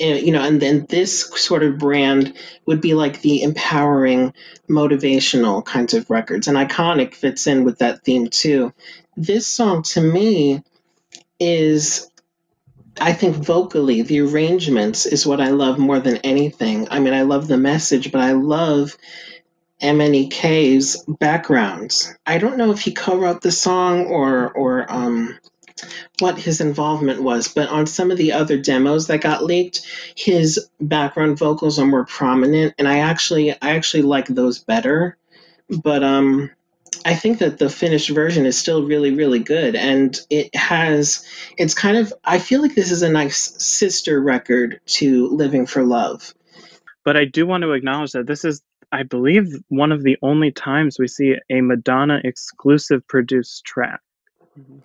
you 0.00 0.32
know, 0.32 0.42
and 0.42 0.60
then 0.60 0.86
this 0.88 1.28
sort 1.40 1.62
of 1.62 1.78
brand 1.78 2.34
would 2.66 2.80
be 2.80 2.94
like 2.94 3.20
the 3.20 3.42
empowering, 3.42 4.32
motivational 4.68 5.64
kinds 5.64 5.94
of 5.94 6.08
records. 6.10 6.48
And 6.48 6.56
Iconic 6.56 7.14
fits 7.14 7.46
in 7.46 7.64
with 7.64 7.78
that 7.78 8.02
theme 8.02 8.28
too. 8.28 8.72
This 9.16 9.46
song 9.46 9.82
to 9.82 10.00
me 10.00 10.62
is 11.38 12.10
I 13.00 13.12
think 13.12 13.36
vocally, 13.36 14.02
the 14.02 14.20
arrangements 14.20 15.06
is 15.06 15.26
what 15.26 15.40
I 15.40 15.48
love 15.48 15.78
more 15.78 16.00
than 16.00 16.18
anything. 16.18 16.88
I 16.90 16.98
mean, 17.00 17.14
I 17.14 17.22
love 17.22 17.48
the 17.48 17.56
message, 17.56 18.12
but 18.12 18.20
I 18.20 18.32
love 18.32 18.96
MNEK's 19.80 21.04
backgrounds. 21.06 22.14
I 22.26 22.38
don't 22.38 22.58
know 22.58 22.72
if 22.72 22.80
he 22.80 22.92
co-wrote 22.92 23.40
the 23.40 23.52
song 23.52 24.06
or 24.06 24.50
or 24.52 24.92
um, 24.92 25.38
what 26.18 26.38
his 26.38 26.60
involvement 26.60 27.22
was, 27.22 27.48
but 27.48 27.68
on 27.68 27.86
some 27.86 28.10
of 28.10 28.18
the 28.18 28.32
other 28.32 28.58
demos 28.58 29.06
that 29.06 29.20
got 29.20 29.44
leaked, 29.44 29.86
his 30.16 30.68
background 30.80 31.38
vocals 31.38 31.78
are 31.78 31.86
more 31.86 32.04
prominent, 32.04 32.74
and 32.78 32.86
I 32.88 32.98
actually 32.98 33.52
I 33.52 33.76
actually 33.76 34.02
like 34.02 34.26
those 34.26 34.58
better. 34.58 35.16
But 35.68 36.02
um, 36.02 36.50
I 37.04 37.14
think 37.14 37.38
that 37.38 37.58
the 37.58 37.70
finished 37.70 38.10
version 38.10 38.46
is 38.46 38.58
still 38.58 38.84
really, 38.84 39.12
really 39.12 39.38
good. 39.38 39.74
And 39.74 40.18
it 40.28 40.54
has, 40.54 41.24
it's 41.56 41.74
kind 41.74 41.96
of, 41.96 42.12
I 42.24 42.38
feel 42.38 42.60
like 42.60 42.74
this 42.74 42.90
is 42.90 43.02
a 43.02 43.10
nice 43.10 43.36
sister 43.62 44.20
record 44.20 44.80
to 44.86 45.28
Living 45.28 45.66
for 45.66 45.82
Love. 45.82 46.34
But 47.04 47.16
I 47.16 47.24
do 47.24 47.46
want 47.46 47.62
to 47.62 47.72
acknowledge 47.72 48.12
that 48.12 48.26
this 48.26 48.44
is, 48.44 48.62
I 48.92 49.04
believe, 49.04 49.46
one 49.68 49.92
of 49.92 50.02
the 50.02 50.18
only 50.20 50.50
times 50.50 50.98
we 50.98 51.08
see 51.08 51.36
a 51.48 51.60
Madonna 51.60 52.20
exclusive 52.22 53.06
produced 53.06 53.64
track. 53.64 54.00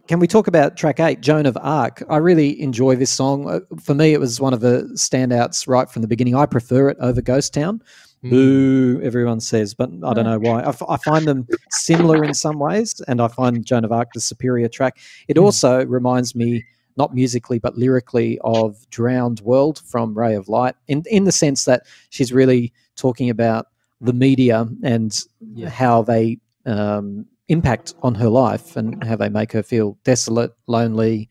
Can 0.08 0.20
we 0.20 0.28
talk 0.28 0.48
about 0.48 0.78
track 0.78 1.00
eight, 1.00 1.22
Joan 1.22 1.46
of 1.46 1.58
Arc? 1.62 2.04
I 2.10 2.18
really 2.18 2.62
enjoy 2.62 2.96
this 2.96 3.10
song. 3.12 3.50
Uh, 3.50 3.60
For 3.82 3.96
me, 3.96 4.14
it 4.14 4.20
was 4.20 4.40
one 4.40 4.54
of 4.54 4.60
the 4.60 4.84
standouts 4.94 5.68
right 5.68 5.90
from 5.90 6.02
the 6.04 6.08
beginning. 6.08 6.36
I 6.36 6.46
prefer 6.46 6.90
it 6.90 6.98
over 7.00 7.22
Ghost 7.22 7.54
Town. 7.54 7.82
Mm. 8.24 8.30
Boo, 8.30 9.02
everyone 9.04 9.40
says, 9.40 9.74
but 9.74 9.90
I 10.04 10.14
don't 10.14 10.26
know 10.26 10.40
why. 10.40 10.62
I, 10.62 10.70
f- 10.70 10.84
I 10.88 10.98
find 10.98 11.26
them 11.28 11.48
similar 11.72 12.24
in 12.24 12.34
some 12.34 12.60
ways, 12.60 13.02
and 13.08 13.20
I 13.22 13.28
find 13.28 13.66
Joan 13.66 13.84
of 13.84 13.92
Arc 13.92 14.10
the 14.14 14.22
superior 14.22 14.68
track. 14.68 14.98
It 15.28 15.38
Mm. 15.38 15.44
also 15.44 15.86
reminds 15.86 16.36
me, 16.36 16.64
not 16.98 17.14
musically 17.14 17.60
but 17.60 17.78
lyrically, 17.78 18.40
of 18.44 18.88
Drowned 18.90 19.42
World 19.42 19.80
from 19.86 20.18
Ray 20.18 20.36
of 20.36 20.48
Light, 20.48 20.76
in 20.88 21.04
in 21.10 21.24
the 21.26 21.32
sense 21.32 21.66
that 21.66 21.84
she's 22.10 22.32
really 22.32 22.72
talking 22.96 23.30
about 23.30 23.68
the 24.02 24.14
media 24.14 24.68
and 24.84 25.20
Yeah. 25.56 25.70
how 25.70 26.02
they 26.04 26.40
um, 26.66 27.26
impact 27.48 27.94
on 28.02 28.16
her 28.16 28.30
life 28.30 28.76
and 28.76 29.04
how 29.04 29.16
they 29.16 29.30
make 29.30 29.52
her 29.52 29.64
feel 29.64 29.98
desolate, 30.04 30.52
lonely, 30.68 31.30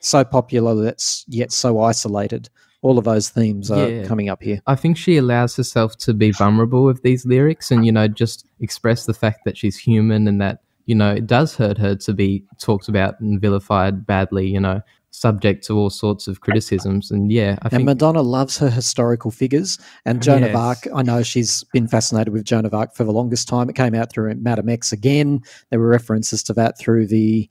so 0.00 0.24
popular 0.24 0.74
that's 0.74 1.24
yet 1.28 1.52
so 1.52 1.80
isolated. 1.80 2.48
All 2.82 2.98
of 2.98 3.04
those 3.04 3.30
themes 3.30 3.70
are 3.70 3.88
Yeah. 3.88 4.04
coming 4.04 4.28
up 4.28 4.42
here. 4.42 4.60
I 4.66 4.74
think 4.74 4.98
she 4.98 5.16
allows 5.16 5.56
herself 5.56 5.96
to 5.98 6.12
be 6.12 6.32
vulnerable 6.32 6.84
with 6.84 7.02
these 7.02 7.24
lyrics 7.24 7.70
and, 7.70 7.86
you 7.86 7.92
know, 7.92 8.08
just 8.08 8.46
express 8.60 9.06
the 9.06 9.14
fact 9.14 9.40
that 9.46 9.56
she's 9.56 9.76
human 9.78 10.28
and 10.28 10.40
that, 10.42 10.58
you 10.84 10.94
know, 10.94 11.12
it 11.12 11.26
does 11.26 11.56
hurt 11.56 11.78
her 11.78 11.94
to 11.94 12.12
be 12.12 12.44
talked 12.58 12.88
about 12.88 13.18
and 13.20 13.40
vilified 13.40 14.06
badly, 14.06 14.46
you 14.46 14.60
know, 14.60 14.82
subject 15.14 15.64
to 15.64 15.78
all 15.78 15.90
sorts 15.90 16.26
of 16.26 16.40
criticisms. 16.40 17.10
And 17.10 17.30
yeah, 17.30 17.56
I 17.62 17.66
And 17.66 17.70
think 17.70 17.84
Madonna 17.84 18.20
loves 18.20 18.58
her 18.58 18.68
historical 18.68 19.30
figures. 19.30 19.78
And 20.04 20.20
Joan 20.20 20.42
of 20.42 20.56
Arc, 20.56 20.88
I 20.94 21.02
know 21.02 21.22
she's 21.22 21.62
been 21.72 21.86
fascinated 21.86 22.32
with 22.32 22.44
Joan 22.44 22.66
of 22.66 22.74
Arc 22.74 22.94
for 22.94 23.04
the 23.04 23.12
longest 23.12 23.46
time. 23.46 23.70
It 23.70 23.76
came 23.76 23.94
out 23.94 24.10
through 24.10 24.34
Madame 24.34 24.68
X 24.68 24.92
again. 24.92 25.40
There 25.70 25.78
were 25.78 25.88
references 25.88 26.42
to 26.44 26.52
that 26.54 26.78
through 26.78 27.06
the 27.06 27.48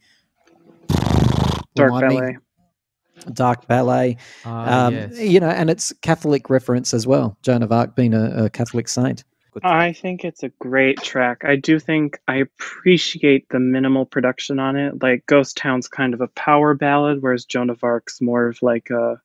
Dark 1.75 1.93
remind 1.93 2.07
me, 2.09 2.15
ballet. 2.19 2.37
Dark 3.33 3.67
Ballet. 3.67 4.17
Ah, 4.45 4.85
Um, 4.87 4.93
yes. 4.95 5.19
You 5.19 5.39
know, 5.39 5.49
and 5.49 5.69
it's 5.69 5.93
Catholic 6.01 6.49
reference 6.49 6.93
as 6.93 7.07
well. 7.07 7.37
Joan 7.43 7.63
of 7.63 7.71
Arc 7.71 7.95
being 7.95 8.13
a, 8.13 8.45
a 8.45 8.49
Catholic 8.49 8.89
saint. 8.89 9.23
Good. 9.53 9.63
I 9.63 9.93
think 9.93 10.25
it's 10.25 10.41
a 10.41 10.49
great 10.49 10.99
track. 11.01 11.43
I 11.45 11.55
do 11.55 11.79
think 11.79 12.19
I 12.27 12.37
appreciate 12.37 13.47
the 13.49 13.59
minimal 13.59 14.05
production 14.05 14.59
on 14.59 14.75
it. 14.75 15.01
Like 15.03 15.25
Ghost 15.27 15.57
Town's 15.57 15.87
kind 15.87 16.13
of 16.15 16.21
a 16.21 16.27
power 16.29 16.73
ballad, 16.73 17.21
whereas 17.21 17.45
Joan 17.45 17.69
of 17.69 17.83
Arc's 17.83 18.19
more 18.19 18.47
of 18.47 18.61
like 18.63 18.89
a 18.89 19.21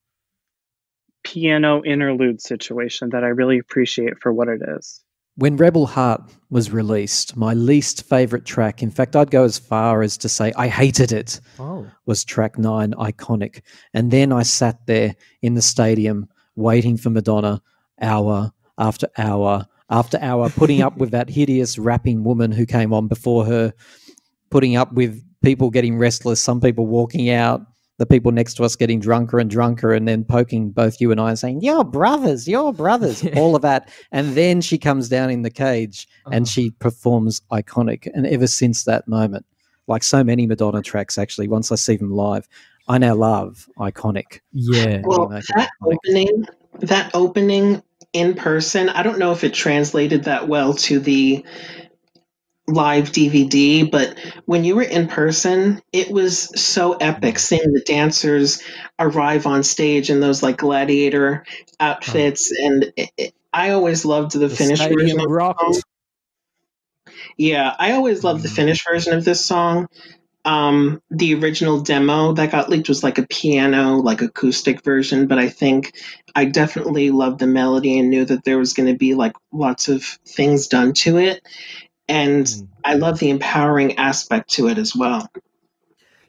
piano 1.23 1.83
interlude 1.83 2.41
situation 2.41 3.09
that 3.09 3.23
I 3.23 3.27
really 3.27 3.57
appreciate 3.57 4.19
for 4.19 4.31
what 4.31 4.47
it 4.47 4.61
is. 4.77 5.03
When 5.35 5.57
Rebel 5.57 5.85
Heart 5.85 6.21
was 6.49 6.69
released, 6.69 7.37
my 7.37 7.53
least 7.53 8.03
favorite 8.03 8.45
track, 8.45 8.83
in 8.83 8.91
fact, 8.91 9.15
I'd 9.15 9.31
go 9.31 9.45
as 9.45 9.57
far 9.57 10.01
as 10.01 10.17
to 10.17 10.29
say 10.29 10.51
I 10.57 10.67
hated 10.67 11.11
it, 11.11 11.39
oh. 11.57 11.87
was 12.05 12.25
track 12.25 12.57
nine, 12.57 12.91
Iconic. 12.91 13.61
And 13.93 14.11
then 14.11 14.33
I 14.33 14.43
sat 14.43 14.85
there 14.85 15.15
in 15.41 15.53
the 15.53 15.61
stadium 15.61 16.27
waiting 16.55 16.97
for 16.97 17.09
Madonna 17.09 17.61
hour 18.01 18.51
after 18.77 19.07
hour 19.17 19.65
after 19.89 20.17
hour, 20.21 20.49
putting 20.49 20.81
up 20.81 20.97
with 20.97 21.11
that 21.11 21.29
hideous 21.29 21.77
rapping 21.77 22.23
woman 22.23 22.51
who 22.51 22.65
came 22.65 22.93
on 22.93 23.07
before 23.07 23.45
her, 23.45 23.73
putting 24.49 24.75
up 24.75 24.93
with 24.93 25.23
people 25.41 25.69
getting 25.69 25.97
restless, 25.97 26.41
some 26.41 26.59
people 26.61 26.85
walking 26.87 27.29
out, 27.29 27.61
the 27.97 28.05
people 28.05 28.31
next 28.31 28.53
to 28.55 28.63
us 28.63 28.75
getting 28.75 28.99
drunker 28.99 29.39
and 29.39 29.49
drunker, 29.49 29.91
and 29.93 30.07
then 30.07 30.23
poking 30.23 30.69
both 30.71 31.01
you 31.01 31.11
and 31.11 31.19
I 31.19 31.29
and 31.29 31.39
saying, 31.39 31.61
You're 31.61 31.83
brothers, 31.83 32.47
you're 32.47 32.71
brothers, 32.71 33.23
Yeah. 33.23 33.33
all 33.37 33.55
of 33.55 33.61
that. 33.63 33.89
And 34.11 34.35
then 34.35 34.61
she 34.61 34.77
comes 34.77 35.09
down 35.09 35.29
in 35.29 35.41
the 35.41 35.49
cage 35.49 36.07
and 36.31 36.43
Oh. 36.43 36.45
she 36.49 36.71
performs 36.71 37.41
Iconic. 37.51 38.07
And 38.13 38.25
ever 38.27 38.47
since 38.47 38.83
that 38.85 39.07
moment, 39.07 39.45
like 39.87 40.03
so 40.03 40.23
many 40.23 40.45
Madonna 40.47 40.81
tracks, 40.81 41.17
actually, 41.17 41.47
once 41.47 41.71
I 41.71 41.75
see 41.75 41.97
them 41.97 42.11
live, 42.11 42.47
I 42.87 42.97
now 42.99 43.15
love 43.15 43.67
Iconic. 43.79 44.39
Yeah. 44.53 45.01
What 45.01 45.13
you 45.15 45.19
Well, 45.19 45.27
that 45.29 45.43
Iconic? 45.81 45.97
opening, 46.05 46.45
that 46.79 47.11
opening 47.13 47.83
in 48.13 48.35
person, 48.35 48.89
I 48.89 49.03
don't 49.03 49.19
know 49.19 49.31
if 49.31 49.43
it 49.43 49.53
translated 49.53 50.25
that 50.25 50.47
well 50.47 50.73
to 50.75 50.99
the 50.99 51.45
live 52.67 53.11
DVD, 53.11 53.89
but 53.89 54.17
when 54.45 54.63
you 54.63 54.75
were 54.75 54.83
in 54.83 55.07
person, 55.07 55.81
it 55.91 56.11
was 56.11 56.59
so 56.61 56.93
epic 56.93 57.39
seeing 57.39 57.71
the 57.73 57.81
dancers 57.85 58.61
arrive 58.99 59.47
on 59.47 59.63
stage 59.63 60.09
in 60.09 60.19
those 60.19 60.43
like 60.43 60.57
gladiator 60.57 61.45
outfits, 61.79 62.51
and 62.51 62.91
it, 62.95 63.09
it, 63.17 63.33
I 63.51 63.71
always 63.71 64.05
loved 64.05 64.33
the, 64.33 64.39
The 64.39 64.49
finished 64.49 64.87
version. 64.87 65.19
Of 65.19 65.23
the 65.23 65.29
rocked. 65.29 65.59
song. 65.61 65.81
Yeah, 67.37 67.73
I 67.79 67.93
always 67.93 68.23
loved 68.23 68.43
the 68.43 68.49
Mm. 68.49 68.55
finished 68.55 68.87
version 68.89 69.13
of 69.13 69.25
this 69.25 69.43
song. 69.43 69.87
Um, 70.45 71.01
the 71.11 71.35
original 71.35 71.81
demo 71.81 72.33
that 72.33 72.51
got 72.51 72.69
leaked 72.69 72.89
was 72.89 73.03
like 73.03 73.19
a 73.19 73.27
piano, 73.27 73.97
like 73.97 74.21
acoustic 74.21 74.83
version, 74.83 75.27
but 75.27 75.39
I 75.39 75.49
think 75.49 75.93
I 76.35 76.45
definitely 76.45 77.11
loved 77.11 77.39
the 77.39 77.47
melody 77.47 77.99
and 77.99 78.09
knew 78.09 78.25
that 78.25 78.43
there 78.45 78.57
was 78.57 78.73
going 78.73 78.91
to 78.91 78.97
be 78.97 79.15
like 79.15 79.33
lots 79.53 79.89
of 79.89 80.03
things 80.03 80.67
done 80.67 80.93
to 80.93 81.17
it. 81.17 81.41
And 82.09 82.47
Mm. 82.47 82.67
I 82.83 82.95
love 82.95 83.19
the 83.19 83.29
empowering 83.31 83.97
aspect 83.97 84.51
to 84.51 84.67
it 84.69 84.77
as 84.77 84.95
well. 84.95 85.27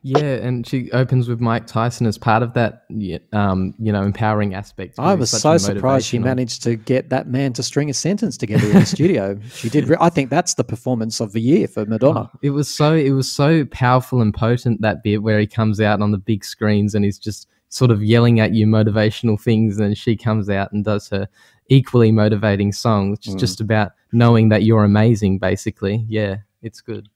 Yeah, 0.03 0.19
and 0.37 0.67
she 0.67 0.91
opens 0.93 1.29
with 1.29 1.41
Mike 1.41 1.67
Tyson 1.67 2.07
as 2.07 2.17
part 2.17 2.43
of 2.43 2.55
that, 2.55 2.85
um, 3.33 3.75
you 3.79 3.93
know, 3.93 4.03
empowering 4.03 4.55
aspect. 4.55 4.99
I 4.99 5.15
was 5.15 5.31
so 5.31 5.59
surprised 5.59 6.07
she 6.07 6.19
managed 6.19 6.63
to 6.63 6.77
get 6.77 7.11
that 7.11 7.29
man 7.29 7.53
to 7.55 7.63
string 7.63 7.91
a 7.91 7.95
sentence 7.95 8.39
together 8.39 8.67
in 8.67 8.73
the 8.81 8.87
studio. 8.97 9.39
She 9.53 9.69
did. 9.69 9.89
Re- 9.89 9.99
I 10.01 10.09
think 10.09 10.31
that's 10.31 10.55
the 10.55 10.65
performance 10.65 11.21
of 11.21 11.33
the 11.33 11.41
year 11.41 11.69
for 11.69 11.85
Madonna. 11.85 12.31
Oh, 12.33 12.39
it 12.41 12.51
was 12.51 12.75
so 12.75 12.95
it 12.95 13.11
was 13.11 13.31
so 13.31 13.67
powerful 13.67 14.23
and 14.23 14.33
potent 14.33 14.81
that 14.81 15.03
bit 15.03 15.23
where 15.23 15.39
he 15.39 15.47
comes 15.47 15.81
out 15.83 16.01
on 16.01 16.13
the 16.13 16.19
big 16.19 16.45
screens 16.47 16.95
and 16.95 17.05
he's 17.05 17.19
just 17.19 17.47
sort 17.69 17.91
of 17.91 18.03
yelling 18.03 18.41
at 18.41 18.53
you 18.55 18.67
motivational 18.67 19.39
things, 19.41 19.79
and 19.79 19.99
she 19.99 20.17
comes 20.17 20.49
out 20.49 20.73
and 20.73 20.85
does 20.85 21.09
her 21.11 21.29
equally 21.69 22.11
motivating 22.11 22.73
song, 22.73 23.11
which 23.11 23.29
is 23.29 23.35
Mm. 23.37 23.39
just 23.41 23.61
about 23.61 23.93
knowing 24.13 24.49
that 24.49 24.63
you're 24.65 24.83
amazing. 24.85 25.39
Basically, 25.39 26.05
yeah, 26.09 26.39
it's 26.63 26.81
good. 26.81 27.09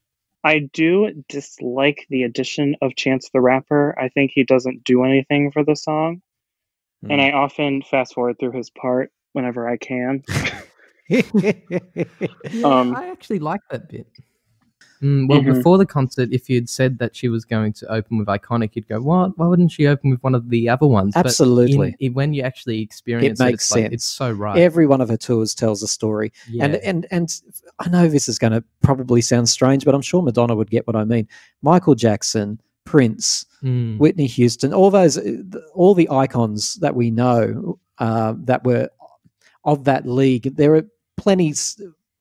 I 0.45 0.68
do 0.72 1.24
dislike 1.28 2.07
the 2.11 2.24
addition 2.24 2.76
of 2.82 2.95
Chance 2.95 3.30
the 3.32 3.40
Rapper. 3.40 3.99
I 3.99 4.11
think 4.11 4.32
he 4.34 4.45
doesn't 4.45 4.84
do 4.84 5.03
anything 5.05 5.51
for 5.51 5.64
the 5.64 5.74
song, 5.74 6.20
and 7.09 7.20
I 7.20 7.32
often 7.32 7.82
fast 7.82 8.14
forward 8.14 8.38
through 8.38 8.53
his 8.53 8.70
part 8.70 9.11
whenever 9.32 9.68
I 9.68 9.76
can. 9.78 10.22
Um, 12.64 12.97
I 12.97 13.11
actually 13.11 13.40
like 13.40 13.61
that 13.70 13.90
bit. 13.90 14.07
Mm, 15.05 15.28
well, 15.28 15.40
Mhm. 15.42 15.55
before 15.57 15.76
the 15.76 15.84
concert, 15.84 16.30
if 16.32 16.48
you'd 16.48 16.68
said 16.68 16.98
that 16.98 17.14
she 17.14 17.28
was 17.28 17.44
going 17.44 17.74
to 17.74 17.92
open 17.92 18.16
with 18.16 18.26
Iconic, 18.26 18.70
you'd 18.74 18.88
go, 18.88 19.00
"What? 19.02 19.36
Why 19.38 19.46
wouldn't 19.46 19.70
she 19.70 19.86
open 19.86 20.11
with 20.11 20.22
one 20.22 20.34
of 20.34 20.48
the 20.48 20.68
other 20.68 20.86
ones?" 20.86 21.12
But 21.14 21.26
Absolutely. 21.26 21.88
in- 21.88 22.07
in- 22.07 22.14
when 22.14 22.32
you 22.32 22.42
actually 22.42 22.80
experience 22.80 23.38
it, 23.38 23.44
makes 23.44 23.64
it's 23.64 23.70
like, 23.72 23.82
sense. 23.82 23.94
it's 23.94 24.05
so 24.05 24.32
right. 24.32 24.57
Every 24.59 24.86
one 24.86 25.00
of 25.02 25.11
her 25.11 25.16
tours 25.18 25.55
tells 25.55 25.82
a 25.82 25.86
story. 25.88 26.32
yeah. 26.50 26.64
And 26.64 26.76
and 26.76 27.07
and 27.11 27.40
I 27.80 27.88
know 27.90 28.09
this 28.09 28.28
is 28.28 28.38
going 28.38 28.52
to 28.55 28.64
probably 28.82 29.20
sound 29.20 29.48
strange, 29.48 29.84
but 29.84 29.94
I'm 29.94 30.00
sure 30.02 30.22
Madonna 30.22 30.57
would 30.57 30.70
get 30.70 30.86
what 30.86 30.96
I 30.96 31.05
mean. 31.05 31.28
Michael 31.62 31.94
Jackson, 31.94 32.59
Prince, 32.84 33.44
Mm. 33.62 33.98
Whitney 33.98 34.26
Houston, 34.26 34.72
all 34.74 34.90
those, 34.90 35.16
uh, 35.18 35.32
all 35.74 35.94
the 35.94 36.09
icons 36.11 36.74
that 36.76 36.94
we 36.94 37.11
know 37.11 37.78
uh, 37.98 38.34
that 38.44 38.64
were 38.64 38.88
of 39.64 39.84
that 39.84 40.07
league. 40.07 40.55
There 40.57 40.74
are 40.74 40.86
plenty, 41.16 41.55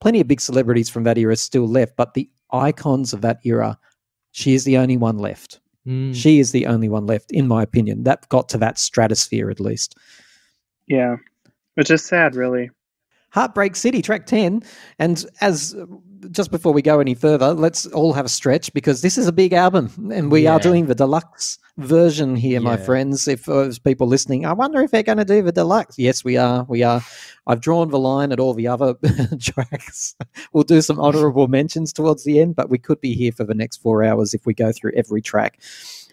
plenty 0.00 0.20
of 0.20 0.28
big 0.28 0.40
celebrities 0.40 0.88
from 0.88 1.04
that 1.04 1.18
era 1.18 1.36
still 1.36 1.66
left, 1.68 1.96
but 1.96 2.14
the 2.14 2.28
icons 2.54 3.12
of 3.12 3.20
that 3.22 3.40
era, 3.44 3.78
she 4.32 4.54
is 4.54 4.64
the 4.64 4.78
only 4.78 4.96
one 4.96 5.18
left. 5.18 5.60
Mm. 5.86 6.14
She 6.14 6.38
is 6.38 6.52
the 6.52 6.66
only 6.66 6.88
one 6.88 7.06
left, 7.06 7.30
in 7.32 7.46
my 7.46 7.62
opinion. 7.62 8.04
That 8.04 8.28
got 8.30 8.48
to 8.50 8.58
that 8.58 8.78
stratosphere 8.78 9.50
at 9.50 9.60
least. 9.60 9.96
yeah, 10.86 11.16
which 11.74 11.90
is 11.90 12.04
sad, 12.04 12.34
really. 12.34 12.70
Heartbreak 13.30 13.74
City, 13.74 14.00
track 14.00 14.26
10. 14.26 14.62
And 14.98 15.26
as 15.40 15.74
just 16.30 16.50
before 16.50 16.72
we 16.72 16.82
go 16.82 17.00
any 17.00 17.14
further, 17.14 17.52
let's 17.52 17.86
all 17.86 18.12
have 18.12 18.26
a 18.26 18.28
stretch 18.28 18.72
because 18.72 19.02
this 19.02 19.18
is 19.18 19.26
a 19.26 19.32
big 19.32 19.52
album 19.52 20.10
and 20.12 20.30
we 20.30 20.46
are 20.46 20.58
doing 20.58 20.86
the 20.86 20.94
deluxe 20.94 21.58
version 21.76 22.36
here, 22.36 22.60
my 22.60 22.76
friends. 22.76 23.26
If 23.26 23.48
uh, 23.48 23.62
there's 23.62 23.78
people 23.78 24.06
listening, 24.06 24.46
I 24.46 24.52
wonder 24.52 24.80
if 24.80 24.90
they're 24.90 25.02
going 25.02 25.18
to 25.18 25.24
do 25.24 25.42
the 25.42 25.52
deluxe. 25.52 25.98
Yes, 25.98 26.24
we 26.24 26.36
are. 26.36 26.64
We 26.68 26.82
are. 26.82 27.02
I've 27.46 27.60
drawn 27.60 27.90
the 27.90 27.98
line 27.98 28.32
at 28.32 28.40
all 28.40 28.54
the 28.54 28.68
other 28.68 28.94
tracks. 29.40 30.14
we'll 30.52 30.64
do 30.64 30.80
some 30.80 31.00
honorable 31.00 31.48
mentions 31.48 31.92
towards 31.92 32.24
the 32.24 32.40
end, 32.40 32.56
but 32.56 32.70
we 32.70 32.78
could 32.78 33.00
be 33.00 33.14
here 33.14 33.32
for 33.32 33.44
the 33.44 33.54
next 33.54 33.78
four 33.78 34.04
hours 34.04 34.34
if 34.34 34.46
we 34.46 34.54
go 34.54 34.72
through 34.72 34.92
every 34.96 35.20
track 35.20 35.60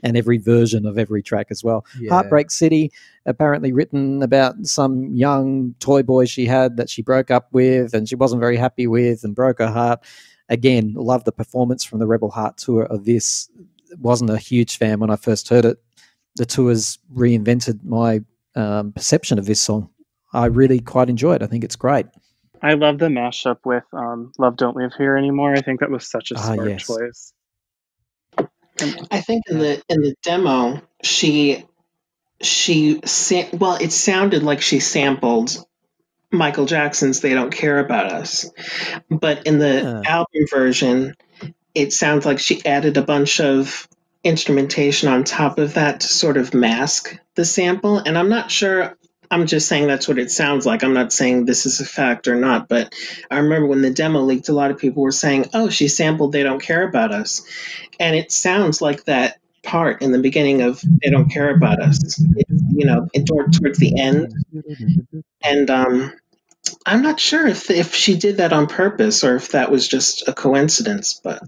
and 0.04 0.18
every 0.18 0.38
version 0.38 0.86
of 0.86 0.98
every 0.98 1.22
track 1.22 1.48
as 1.50 1.64
well. 1.64 1.86
Yeah. 2.00 2.10
Heartbreak 2.10 2.52
City, 2.52 2.92
apparently 3.26 3.72
written 3.72 4.24
about 4.24 4.56
some 4.66 5.14
young 5.16 5.76
toy 5.80 6.04
boy 6.04 6.26
she 6.26 6.46
had 6.46 6.78
that 6.78 6.90
she 6.90 7.02
broke 7.02 7.30
up 7.30 7.48
with 7.52 7.94
and 7.94 8.10
she 8.10 8.16
wasn't 8.16 8.40
very 8.40 8.58
happy 8.58 8.88
with 8.88 9.24
and 9.24 9.36
broke 9.36 9.60
her 9.60 9.70
heart. 9.72 9.91
Again, 10.50 10.94
love 10.96 11.24
the 11.24 11.32
performance 11.32 11.84
from 11.84 12.00
the 12.00 12.08
Rebel 12.08 12.30
Heart 12.32 12.58
tour 12.58 12.84
of 12.84 13.06
this. 13.06 13.50
Wasn't 14.00 14.30
a 14.30 14.38
huge 14.38 14.78
fan 14.78 15.00
when 15.00 15.10
I 15.10 15.16
first 15.16 15.50
heard 15.50 15.66
it. 15.66 15.78
The 16.36 16.46
tours 16.46 17.00
reinvented 17.14 17.84
my 17.84 18.22
um, 18.56 18.92
perception 18.94 19.40
of 19.40 19.46
this 19.46 19.62
song. 19.62 19.90
I 20.34 20.46
really 20.46 20.80
quite 20.80 21.10
enjoy 21.10 21.36
it. 21.36 21.42
I 21.44 21.48
think 21.48 21.64
it's 21.64 21.76
great. 21.76 22.06
I 22.62 22.74
love 22.74 23.00
the 23.00 23.08
mashup 23.08 23.58
with 23.66 23.84
um, 23.92 24.32
"Love 24.38 24.56
Don't 24.56 24.76
Live 24.78 24.92
Here 24.98 25.18
Anymore." 25.18 25.54
I 25.56 25.62
think 25.62 25.80
that 25.80 25.90
was 25.90 26.10
such 26.10 26.32
a 26.32 26.36
Ah, 26.38 26.54
smart 26.54 26.70
yes. 26.70 26.86
choice. 26.86 27.34
I 29.12 29.22
think 29.22 29.44
in 29.50 29.60
the 29.60 29.82
in 29.90 30.02
the 30.02 30.16
demo 30.24 30.82
she 31.04 31.66
she 32.42 33.00
sa- 33.06 33.50
well 33.54 33.76
it 33.76 33.92
sounded 33.92 34.42
like 34.44 34.62
she 34.62 34.80
sampled 34.80 35.64
Michael 36.32 36.66
Jackson's 36.66 37.20
They 37.20 37.34
Don't 37.34 37.52
Care 37.52 37.80
About 37.80 38.12
Us. 38.12 38.50
But 39.10 39.46
in 39.48 39.60
the 39.60 40.02
Yeah. 40.06 40.12
album 40.12 40.46
version 40.50 41.16
it 41.74 41.94
sounds 41.94 42.26
like 42.26 42.38
she 42.40 42.66
added 42.66 42.98
a 42.98 43.02
bunch 43.02 43.40
of 43.40 43.88
instrumentation 44.26 45.08
on 45.08 45.24
top 45.24 45.58
of 45.58 45.76
that 45.76 46.02
to 46.02 46.08
sort 46.08 46.36
of 46.36 46.54
mask 46.54 47.18
the 47.36 47.46
sample 47.46 47.98
and 47.98 48.18
I'm 48.18 48.30
not 48.30 48.52
sure 48.52 48.98
I'm 49.32 49.48
just 49.48 49.70
saying 49.70 49.88
that's 49.88 50.10
what 50.10 50.20
it 50.20 50.30
sounds 50.30 50.66
like. 50.66 50.84
I'm 50.84 50.94
not 50.94 51.14
saying 51.14 51.46
this 51.46 51.66
is 51.66 51.80
a 51.80 51.86
fact 51.86 52.28
or 52.28 52.36
not, 52.36 52.68
but 52.68 52.94
I 53.32 53.38
remember 53.38 53.66
when 53.68 53.82
the 53.82 53.90
demo 53.90 54.20
leaked, 54.20 54.50
a 54.50 54.54
lot 54.54 54.72
of 54.72 54.78
people 54.78 55.04
were 55.04 55.14
saying, 55.14 55.46
"Oh, 55.54 55.70
she 55.70 55.88
sampled 55.88 56.34
They 56.34 56.44
Don't 56.44 56.62
Care 56.62 56.86
About 56.86 57.14
Us," 57.14 57.42
and 57.98 58.14
it 58.14 58.34
sounds 58.34 58.82
like 58.82 59.06
that 59.06 59.38
part 59.64 60.02
in 60.02 60.12
the 60.12 60.20
beginning 60.20 60.62
of 60.64 60.82
They 61.02 61.10
Don't 61.10 61.30
Care 61.32 61.56
About 61.56 61.82
Us. 61.82 62.20
It, 62.36 62.46
you 62.76 62.86
know, 62.86 63.08
it, 63.14 63.26
toward, 63.26 63.54
towards 63.54 63.80
the 63.80 63.98
end, 63.98 64.34
mm-hmm. 64.54 65.11
And 65.44 65.70
um, 65.70 66.14
I'm 66.86 67.02
not 67.02 67.20
sure 67.20 67.48
if 67.48 67.70
if 67.70 67.94
she 67.96 68.16
did 68.18 68.38
that 68.38 68.54
on 68.54 68.68
purpose 68.68 69.24
or 69.24 69.36
if 69.36 69.52
that 69.52 69.72
was 69.72 69.88
just 69.88 70.28
a 70.28 70.34
coincidence. 70.34 71.20
But 71.24 71.42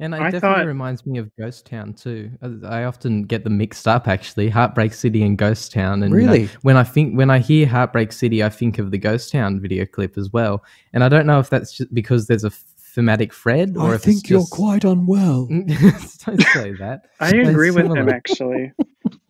And 0.00 0.14
it 0.14 0.20
I 0.20 0.30
definitely 0.30 0.40
thought- 0.40 0.66
reminds 0.66 1.06
me 1.06 1.18
of 1.18 1.30
Ghost 1.38 1.66
Town 1.66 1.94
too. 1.94 2.30
Uh, 2.42 2.66
I 2.66 2.84
often 2.84 3.22
get 3.24 3.44
them 3.44 3.58
mixed 3.58 3.86
up 3.88 4.08
actually, 4.08 4.48
Heartbreak 4.48 4.94
City 4.94 5.22
and 5.22 5.36
Ghost 5.38 5.72
Town. 5.72 6.02
And 6.02 6.12
you 6.14 6.22
know, 6.26 6.32
Really? 6.32 6.48
when 6.62 6.76
I 6.76 6.84
think 6.84 7.16
when 7.16 7.30
I 7.30 7.38
hear 7.38 7.66
Heartbreak 7.66 8.12
City, 8.12 8.42
I 8.42 8.48
think 8.48 8.78
of 8.78 8.90
the 8.90 8.98
Ghost 8.98 9.32
Town 9.32 9.60
video 9.60 9.84
clip 9.86 10.16
as 10.18 10.30
well. 10.32 10.64
And 10.92 11.02
I 11.04 11.08
don't 11.08 11.26
know 11.26 11.38
if 11.40 11.50
that's 11.50 11.72
just 11.76 11.92
because 11.94 12.26
there's 12.26 12.44
a 12.44 12.50
thematic 12.94 13.32
thread 13.32 13.74
or 13.78 13.94
if 13.94 14.06
it's 14.06 14.20
just... 14.20 14.30
You're 14.30 14.44
quite 14.44 14.84
unwell. 14.84 15.46
don't 16.26 16.42
say 16.52 16.72
that. 16.74 17.00
I 17.20 17.30
agree 17.30 17.70
with 17.70 17.86
him 17.86 18.08
actually. 18.10 18.72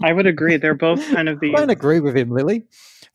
I 0.03 0.13
would 0.13 0.27
agree. 0.27 0.57
They're 0.57 0.75
both 0.75 1.01
kind 1.13 1.29
of 1.29 1.37
I 1.37 1.41
the 1.41 1.53
don't 1.53 1.71
agree 1.71 2.01
with 2.01 2.17
him, 2.17 2.31
Lily. 2.31 2.65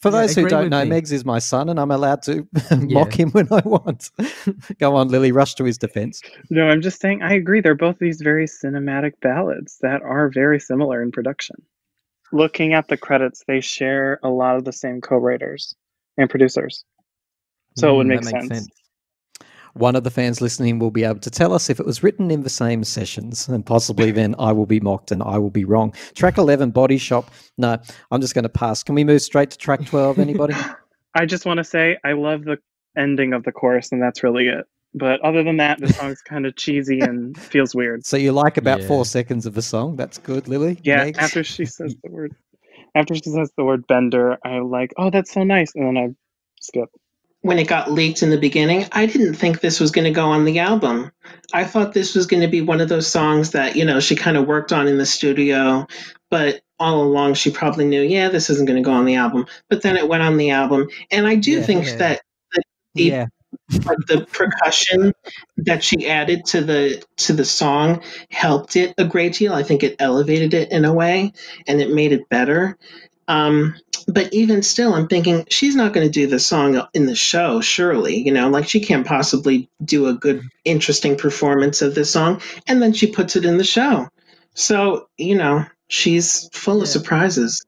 For 0.01 0.11
Yeah, 0.11 0.21
those 0.21 0.35
who 0.35 0.45
don't 0.45 0.69
know, 0.69 0.85
me. 0.85 0.87
Megs 0.87 1.11
is 1.11 1.25
my 1.25 1.39
son, 1.39 1.69
and 1.69 1.79
I'm 1.79 1.91
allowed 1.91 2.23
to 2.23 2.47
mock 2.81 3.19
him 3.19 3.31
when 3.31 3.47
I 3.51 3.61
want. 3.65 4.11
Go 4.79 4.95
on, 4.95 5.09
Lily. 5.09 5.31
Rush 5.31 5.55
to 5.55 5.65
his 5.65 5.77
defense. 5.77 6.23
No, 6.49 6.67
I'm 6.69 6.81
just 6.81 7.01
saying 7.01 7.23
I 7.23 7.33
agree. 7.33 7.61
They're 7.61 7.75
both 7.75 7.99
these 7.99 8.21
very 8.21 8.45
cinematic 8.47 9.13
ballads 9.21 9.79
that 9.81 10.01
are 10.03 10.29
very 10.29 10.59
similar 10.59 11.01
in 11.03 11.11
production. 11.11 11.57
Looking 12.31 12.73
at 12.73 12.87
the 12.89 12.97
credits, 12.97 13.43
they 13.47 13.61
share 13.61 14.19
a 14.23 14.29
lot 14.29 14.57
of 14.57 14.65
the 14.65 14.73
same 14.73 15.01
co-writers 15.01 15.75
and 16.17 16.29
producers. 16.29 16.83
So 17.75 17.93
it 17.93 17.97
would 17.97 18.07
Mm, 18.07 18.19
make 18.19 18.23
sense. 18.23 18.43
sense. 18.43 18.69
One 19.78 19.95
of 19.95 20.03
the 20.03 20.09
fans 20.11 20.41
listening 20.41 20.80
will 20.80 20.91
be 20.91 21.03
able 21.03 21.19
to 21.19 21.30
tell 21.30 21.53
us 21.53 21.69
if 21.69 21.80
it 21.80 21.86
was 21.86 22.01
written 22.01 22.32
in 22.32 22.43
the 22.43 22.49
same 22.49 22.84
sessions, 22.84 23.47
and 23.47 23.65
possibly 23.65 24.11
then 24.11 24.36
I 24.39 24.51
will 24.51 24.65
be 24.65 24.80
mocked 24.80 25.11
and 25.11 25.21
I 25.21 25.38
will 25.38 25.51
be 25.51 25.65
wrong. 25.65 25.93
Track 26.15 26.38
11, 26.38 26.71
Body 26.71 26.97
Shop. 26.97 27.30
No, 27.57 27.78
I'm 28.11 28.21
just 28.21 28.34
going 28.34 28.43
to 28.43 28.49
pass. 28.49 28.84
Can 28.84 28.95
we 28.95 29.03
move 29.03 29.21
straight 29.21 29.51
to 29.51 29.57
track 29.57 29.86
12? 29.86 30.17
Anybody? 30.19 30.55
I 31.15 31.25
just 31.25 31.45
want 31.45 31.57
to 31.57 31.63
say 31.63 31.97
I 32.03 32.13
love 32.13 32.43
the 32.45 32.57
ending 32.97 33.34
of 33.34 33.43
the 33.43 33.51
chorus, 33.51 33.91
and 33.91 34.01
that's 34.01 34.23
really 34.23 34.47
it. 34.47 34.65
But 34.95 35.21
other 35.21 35.43
than 35.43 35.57
that, 35.57 35.80
the 35.80 35.89
song's 35.93 36.21
kind 36.28 36.45
of 36.47 36.55
cheesy 36.55 36.99
and 37.01 37.38
feels 37.38 37.75
weird. 37.75 38.05
so 38.05 38.17
you 38.17 38.32
like 38.32 38.57
about 38.57 38.82
Yeah. 38.82 38.88
four 38.88 39.05
seconds 39.05 39.45
of 39.45 39.53
the 39.53 39.61
song? 39.61 39.95
That's 39.95 40.17
good, 40.17 40.47
Lily. 40.47 40.80
Yeah, 40.84 41.05
Megs? 41.05 41.17
after 41.17 41.43
she 41.43 41.65
says 41.65 41.95
the 42.03 42.09
word, 42.11 42.36
after 42.95 43.13
she 43.13 43.30
says 43.30 43.51
the 43.57 43.63
word 43.63 43.86
bender, 43.86 44.38
I 44.43 44.59
like, 44.59 44.93
oh, 44.97 45.09
that's 45.11 45.32
so 45.32 45.43
nice, 45.43 45.73
and 45.75 45.86
then 45.86 45.97
I 45.97 46.07
skip. 46.61 46.89
When 47.47 47.59
it 47.59 47.67
got 47.67 47.89
leaked 47.89 48.23
in 48.23 48.29
the 48.29 48.37
beginning, 48.37 48.85
I 48.91 49.05
didn't 49.05 49.35
think 49.35 49.61
this 49.61 49.79
was 49.79 49.91
going 49.91 50.03
to 50.03 50.11
go 50.11 50.25
on 50.31 50.43
the 50.43 50.59
album. 50.59 51.13
I 51.53 51.63
thought 51.63 51.93
this 51.93 52.13
was 52.13 52.27
going 52.27 52.41
to 52.41 52.49
be 52.49 52.59
one 52.59 52.81
of 52.81 52.89
those 52.89 53.07
songs 53.07 53.51
that, 53.51 53.77
you 53.77 53.85
know, 53.85 54.01
she 54.01 54.17
kind 54.17 54.35
of 54.35 54.45
worked 54.45 54.73
on 54.73 54.89
in 54.89 54.97
the 54.97 55.05
studio, 55.05 55.87
but 56.29 56.59
all 56.77 57.01
along 57.03 57.35
she 57.35 57.49
probably 57.49 57.85
knew, 57.85 58.01
yeah, 58.01 58.27
this 58.27 58.49
isn't 58.49 58.67
going 58.67 58.75
to 58.75 58.85
go 58.85 58.91
on 58.91 59.05
the 59.05 59.15
album. 59.15 59.45
But 59.69 59.81
then 59.81 59.95
it 59.95 60.09
went 60.09 60.23
on 60.23 60.35
the 60.35 60.49
album. 60.49 60.89
And 61.09 61.25
I 61.25 61.35
do 61.35 61.51
Yeah. 61.51 61.61
think 61.61 61.85
Yeah. 61.85 61.95
that 61.95 62.21
the, 62.95 63.03
yeah. 63.03 63.25
like 63.85 63.99
the 64.09 64.25
percussion 64.29 65.13
that 65.55 65.85
she 65.85 66.09
added 66.09 66.43
to 66.47 66.59
the 66.61 67.01
to 67.15 67.31
the 67.31 67.45
song 67.45 68.03
helped 68.29 68.75
it 68.75 68.93
a 68.97 69.05
great 69.05 69.35
deal. 69.35 69.53
I 69.53 69.63
think 69.63 69.83
it 69.83 69.95
elevated 69.99 70.53
it 70.53 70.73
in 70.73 70.83
a 70.83 70.93
way 70.93 71.31
and 71.65 71.79
it 71.79 71.91
made 71.91 72.11
it 72.11 72.27
better. 72.27 72.77
Um, 73.29 73.75
but 74.07 74.33
even 74.33 74.63
still, 74.63 74.93
I'm 74.93 75.07
thinking 75.07 75.45
she's 75.49 75.75
not 75.75 75.93
going 75.93 76.07
to 76.07 76.11
do 76.11 76.27
the 76.27 76.39
song 76.39 76.81
in 76.93 77.05
the 77.05 77.15
show, 77.15 77.59
surely. 77.61 78.17
You 78.17 78.31
know, 78.31 78.49
like 78.49 78.67
she 78.67 78.79
can't 78.79 79.05
possibly 79.05 79.69
do 79.83 80.07
a 80.07 80.13
good, 80.13 80.41
interesting 80.63 81.17
performance 81.17 81.81
of 81.81 81.93
this 81.93 82.09
song, 82.11 82.41
and 82.67 82.81
then 82.81 82.93
she 82.93 83.07
puts 83.07 83.35
it 83.35 83.45
in 83.45 83.57
the 83.57 83.63
show. 83.63 84.07
So 84.53 85.07
you 85.17 85.35
know, 85.35 85.65
she's 85.89 86.49
full 86.53 86.81
of 86.81 86.87
surprises. 86.87 87.63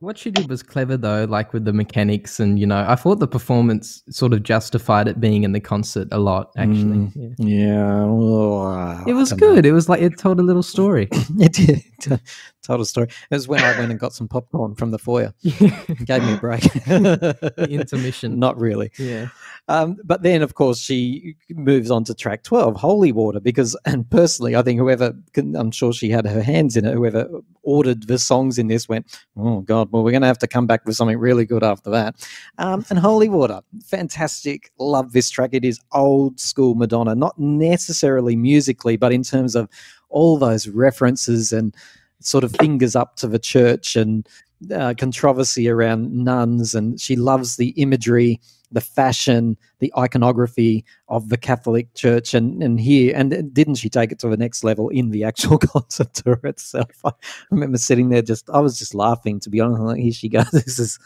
What 0.00 0.18
she 0.18 0.30
did 0.30 0.50
was 0.50 0.62
clever 0.62 0.98
though, 0.98 1.24
like 1.24 1.54
with 1.54 1.64
the 1.64 1.72
mechanics, 1.72 2.38
and 2.38 2.58
you 2.58 2.66
know, 2.66 2.84
I 2.86 2.94
thought 2.94 3.20
the 3.20 3.26
performance 3.28 4.02
sort 4.10 4.34
of 4.34 4.42
justified 4.42 5.08
it 5.08 5.18
being 5.18 5.44
in 5.44 5.52
the 5.52 5.60
concert 5.60 6.08
a 6.12 6.18
lot. 6.18 6.50
Actually, 6.58 7.08
Mm. 7.08 7.34
yeah. 7.38 7.46
Yeah. 7.48 8.04
well, 8.04 9.04
it 9.06 9.14
was 9.14 9.30
don't 9.30 9.40
know. 9.40 9.54
good. 9.54 9.64
It 9.66 9.72
was 9.72 9.88
like 9.88 10.02
it 10.02 10.18
told 10.18 10.40
a 10.40 10.42
little 10.42 10.62
story. 10.62 11.08
It 11.40 11.52
did. 11.54 12.20
Told 12.64 12.80
a 12.80 12.84
story. 12.86 13.08
It 13.30 13.34
was 13.34 13.46
when 13.46 13.60
I 13.62 13.78
went 13.78 13.90
and 13.90 14.00
got 14.00 14.14
some 14.14 14.26
popcorn 14.26 14.74
from 14.74 14.90
the 14.90 14.98
foyer. 14.98 15.34
Gave 15.42 16.22
me 16.24 16.32
a 16.34 16.38
break. 16.38 16.64
Intermission. 17.58 18.38
Not 18.38 18.58
really. 18.58 18.90
yeah, 18.98 19.28
Um, 19.68 19.96
but 20.04 20.22
then, 20.22 20.42
of 20.42 20.54
course, 20.54 20.78
she 20.78 21.36
moves 21.50 21.90
on 21.90 22.04
to 22.04 22.14
track 22.14 22.42
12, 22.42 22.76
Holy 22.76 23.12
Water, 23.12 23.40
because, 23.40 23.76
and 23.84 24.08
personally, 24.10 24.56
I 24.56 24.62
think 24.62 24.78
whoever, 24.80 25.14
can- 25.32 25.54
I'm 25.56 25.70
sure 25.70 25.92
she 25.92 26.08
had 26.10 26.26
her 26.26 26.42
hands 26.42 26.76
in 26.76 26.84
it, 26.84 26.94
whoever 26.94 27.28
ordered 27.62 28.06
the 28.06 28.18
songs 28.18 28.58
in 28.58 28.68
this 28.68 28.88
went, 28.88 29.06
oh, 29.36 29.60
God, 29.60 29.90
well, 29.92 30.02
we're 30.02 30.10
going 30.10 30.22
to 30.22 30.26
have 30.26 30.38
to 30.38 30.46
come 30.48 30.66
back 30.66 30.84
with 30.86 30.96
something 30.96 31.18
really 31.18 31.44
good 31.44 31.62
after 31.62 31.90
that. 31.90 32.14
Um, 32.58 32.84
and 32.90 32.98
Holy 32.98 33.28
Water, 33.28 33.60
fantastic. 33.84 34.70
Love 34.78 35.12
this 35.12 35.30
track. 35.30 35.50
It 35.52 35.64
is 35.64 35.80
old 35.92 36.40
school 36.40 36.74
Madonna, 36.74 37.14
not 37.14 37.38
necessarily 37.38 38.36
musically, 38.36 38.96
but 38.96 39.12
in 39.12 39.22
terms 39.22 39.54
of 39.54 39.68
all 40.08 40.38
those 40.38 40.68
references 40.68 41.52
and 41.52 41.74
sort 42.24 42.44
of 42.44 42.52
fingers 42.56 42.96
up 42.96 43.16
to 43.16 43.28
the 43.28 43.38
church 43.38 43.96
and 43.96 44.28
uh, 44.74 44.94
controversy 44.98 45.68
around 45.68 46.12
nuns. 46.12 46.74
And 46.74 47.00
she 47.00 47.16
loves 47.16 47.56
the 47.56 47.68
imagery 47.70 48.40
the 48.74 48.80
fashion, 48.80 49.56
the 49.78 49.92
iconography 49.96 50.84
of 51.08 51.28
the 51.28 51.36
Catholic 51.36 51.94
Church, 51.94 52.34
and 52.34 52.62
and 52.62 52.80
here, 52.80 53.12
and 53.16 53.54
didn't 53.54 53.76
she 53.76 53.88
take 53.88 54.10
it 54.10 54.18
to 54.18 54.28
the 54.28 54.36
next 54.36 54.64
level 54.64 54.88
in 54.88 55.10
the 55.10 55.22
actual 55.24 55.58
concert 55.72 56.12
tour 56.12 56.40
itself? 56.42 56.90
I 57.04 57.12
remember 57.50 57.78
sitting 57.78 58.08
there, 58.08 58.20
just 58.20 58.50
I 58.50 58.58
was 58.58 58.78
just 58.78 58.94
laughing 58.94 59.38
to 59.40 59.50
be 59.50 59.60
honest. 59.60 59.80
I'm 59.80 59.86
like, 59.86 60.00
here 60.00 60.12
she 60.12 60.28
goes. 60.28 60.48
This 60.52 60.78
is. 60.78 60.98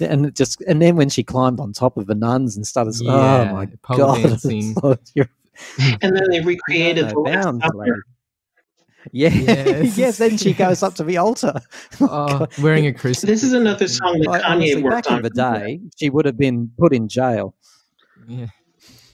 And 0.00 0.24
it 0.24 0.34
just 0.34 0.62
and 0.62 0.80
then 0.80 0.96
when 0.96 1.10
she 1.10 1.22
climbed 1.22 1.60
on 1.60 1.74
top 1.74 1.98
of 1.98 2.06
the 2.06 2.14
nuns 2.14 2.56
and 2.56 2.66
started, 2.66 2.94
oh 3.06 3.44
my 3.52 3.66
god! 3.94 4.22
dancing. 4.22 4.74
Oh, 4.82 4.96
you're- 5.14 5.28
And 6.00 6.16
then 6.16 6.30
they 6.30 6.40
recreated 6.40 7.04
no 7.04 7.10
the 7.10 7.20
Last 7.20 7.60
Supper. 7.60 8.06
Lady. 9.12 9.28
Yeah, 9.28 9.54
Yes, 9.54 9.98
yes. 9.98 10.18
Then 10.18 10.36
she 10.36 10.52
goes 10.52 10.82
up 10.82 10.94
to 10.96 11.04
the 11.04 11.16
altar. 11.16 11.54
oh, 12.00 12.46
wearing 12.60 12.86
a 12.86 12.92
crucifix. 12.92 13.22
This 13.22 13.42
is 13.42 13.52
another 13.52 13.88
song 13.88 14.18
that 14.20 14.28
Like, 14.28 14.42
Kanye 14.42 14.46
honestly, 14.50 14.82
worked 14.82 15.04
back 15.04 15.10
on. 15.12 15.16
in 15.18 15.22
the 15.22 15.30
day, 15.30 15.80
she 15.98 16.10
would 16.10 16.24
have 16.26 16.36
been 16.38 16.70
put 16.78 16.92
in 16.94 17.08
jail. 17.08 17.54
Yeah. 18.26 18.46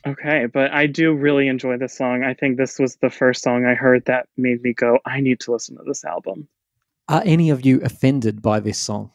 Okay, 0.07 0.47
but 0.47 0.71
I 0.73 0.87
do 0.87 1.13
really 1.15 1.49
enjoy 1.49 1.79
this 1.79 1.97
song. 1.97 2.23
I 2.23 2.33
think 2.33 2.59
this 2.59 2.79
was 2.79 2.95
the 2.97 3.11
first 3.11 3.43
song 3.43 3.65
I 3.65 3.75
heard 3.75 4.05
that 4.05 4.29
made 4.37 4.63
me 4.63 4.73
go, 4.73 4.99
I 5.05 5.21
need 5.21 5.41
to 5.41 5.53
listen 5.53 5.77
to 5.77 5.83
this 5.85 6.05
album. 6.05 6.47
Are 7.09 7.23
any 7.25 7.51
of 7.51 7.67
you 7.67 7.81
offended 7.83 8.41
by 8.41 8.61
this 8.61 8.79
song? 8.79 9.11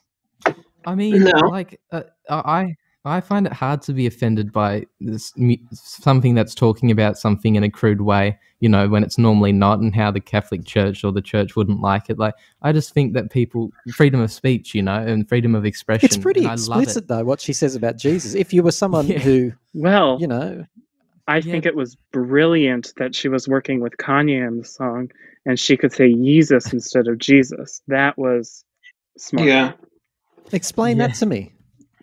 I 0.85 0.95
mean, 0.95 1.23
No. 1.23 1.31
like 1.47 1.79
uh, 1.91 2.03
I 2.29 2.75
I 3.03 3.19
find 3.19 3.47
it 3.47 3.53
hard 3.53 3.81
to 3.83 3.93
be 3.93 4.05
offended 4.05 4.51
by 4.51 4.85
this 4.99 5.33
something 5.71 6.35
that's 6.35 6.53
talking 6.53 6.91
about 6.91 7.17
something 7.17 7.55
in 7.55 7.63
a 7.63 7.69
crude 7.69 8.01
way. 8.01 8.37
You 8.59 8.69
know, 8.69 8.87
when 8.87 9.03
it's 9.03 9.17
normally 9.17 9.51
not, 9.53 9.79
and 9.79 9.95
how 9.95 10.11
the 10.11 10.19
Catholic 10.19 10.65
Church 10.65 11.03
or 11.03 11.11
the 11.11 11.21
Church 11.21 11.55
wouldn't 11.55 11.81
like 11.81 12.11
it. 12.11 12.19
Like, 12.19 12.35
I 12.61 12.71
just 12.71 12.93
think 12.93 13.13
that 13.13 13.31
people 13.31 13.71
freedom 13.95 14.21
of 14.21 14.31
speech, 14.31 14.75
you 14.75 14.83
know, 14.83 14.97
and 14.97 15.27
freedom 15.27 15.55
of 15.55 15.65
expression. 15.65 16.05
It's 16.05 16.15
pretty 16.17 16.41
and 16.41 16.49
I 16.49 16.51
love 16.51 16.59
explicit, 16.83 17.05
it. 17.05 17.07
though, 17.07 17.23
what 17.23 17.41
she 17.41 17.53
says 17.53 17.73
about 17.73 17.97
Jesus. 17.97 18.35
If 18.35 18.53
you 18.53 18.61
were 18.61 18.71
someone 18.71 19.07
Yeah. 19.07 19.17
who, 19.17 19.51
Well, 19.73 20.19
you 20.21 20.27
know, 20.27 20.63
I 21.27 21.37
Yeah. 21.37 21.41
think 21.51 21.65
it 21.65 21.75
was 21.75 21.95
brilliant 22.11 22.93
that 22.97 23.15
she 23.15 23.29
was 23.29 23.47
working 23.47 23.79
with 23.79 23.93
Kanye 23.97 24.47
in 24.47 24.59
the 24.59 24.63
song 24.65 25.09
and 25.47 25.57
she 25.59 25.75
could 25.75 25.91
say 25.91 26.13
Yeezus 26.13 26.71
instead 26.71 27.07
of 27.07 27.17
Jesus. 27.17 27.81
That 27.87 28.15
was 28.17 28.63
smart. 29.17 29.47
Yeah. 29.47 29.71
explain 30.51 30.97
Yeah. 30.97 31.07
that 31.07 31.15
to 31.15 31.25
me. 31.25 31.51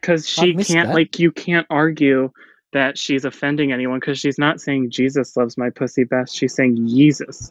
Because 0.00 0.28
she 0.28 0.54
can't, 0.54 0.88
that. 0.88 0.94
like, 0.94 1.18
you 1.18 1.30
can't 1.32 1.66
argue 1.70 2.30
that 2.72 2.98
she's 2.98 3.24
offending 3.24 3.72
anyone 3.72 3.98
because 3.98 4.18
she's 4.18 4.38
not 4.38 4.60
saying 4.60 4.90
Jesus 4.90 5.36
loves 5.36 5.56
my 5.56 5.70
pussy 5.70 6.04
best. 6.04 6.34
She's 6.36 6.54
saying 6.54 6.76
Yeezus. 6.76 7.50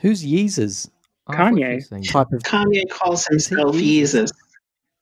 Who's 0.00 0.24
Yeezus? 0.24 0.88
I 1.26 1.36
thought 1.36 1.58
you 1.58 1.64
Kanye. 1.64 2.10
Type 2.10 2.32
of. 2.32 2.42
Kanye 2.42 2.88
calls 2.90 3.26
himself 3.26 3.74
Yeezus? 3.74 3.78
Jesus. 3.78 4.32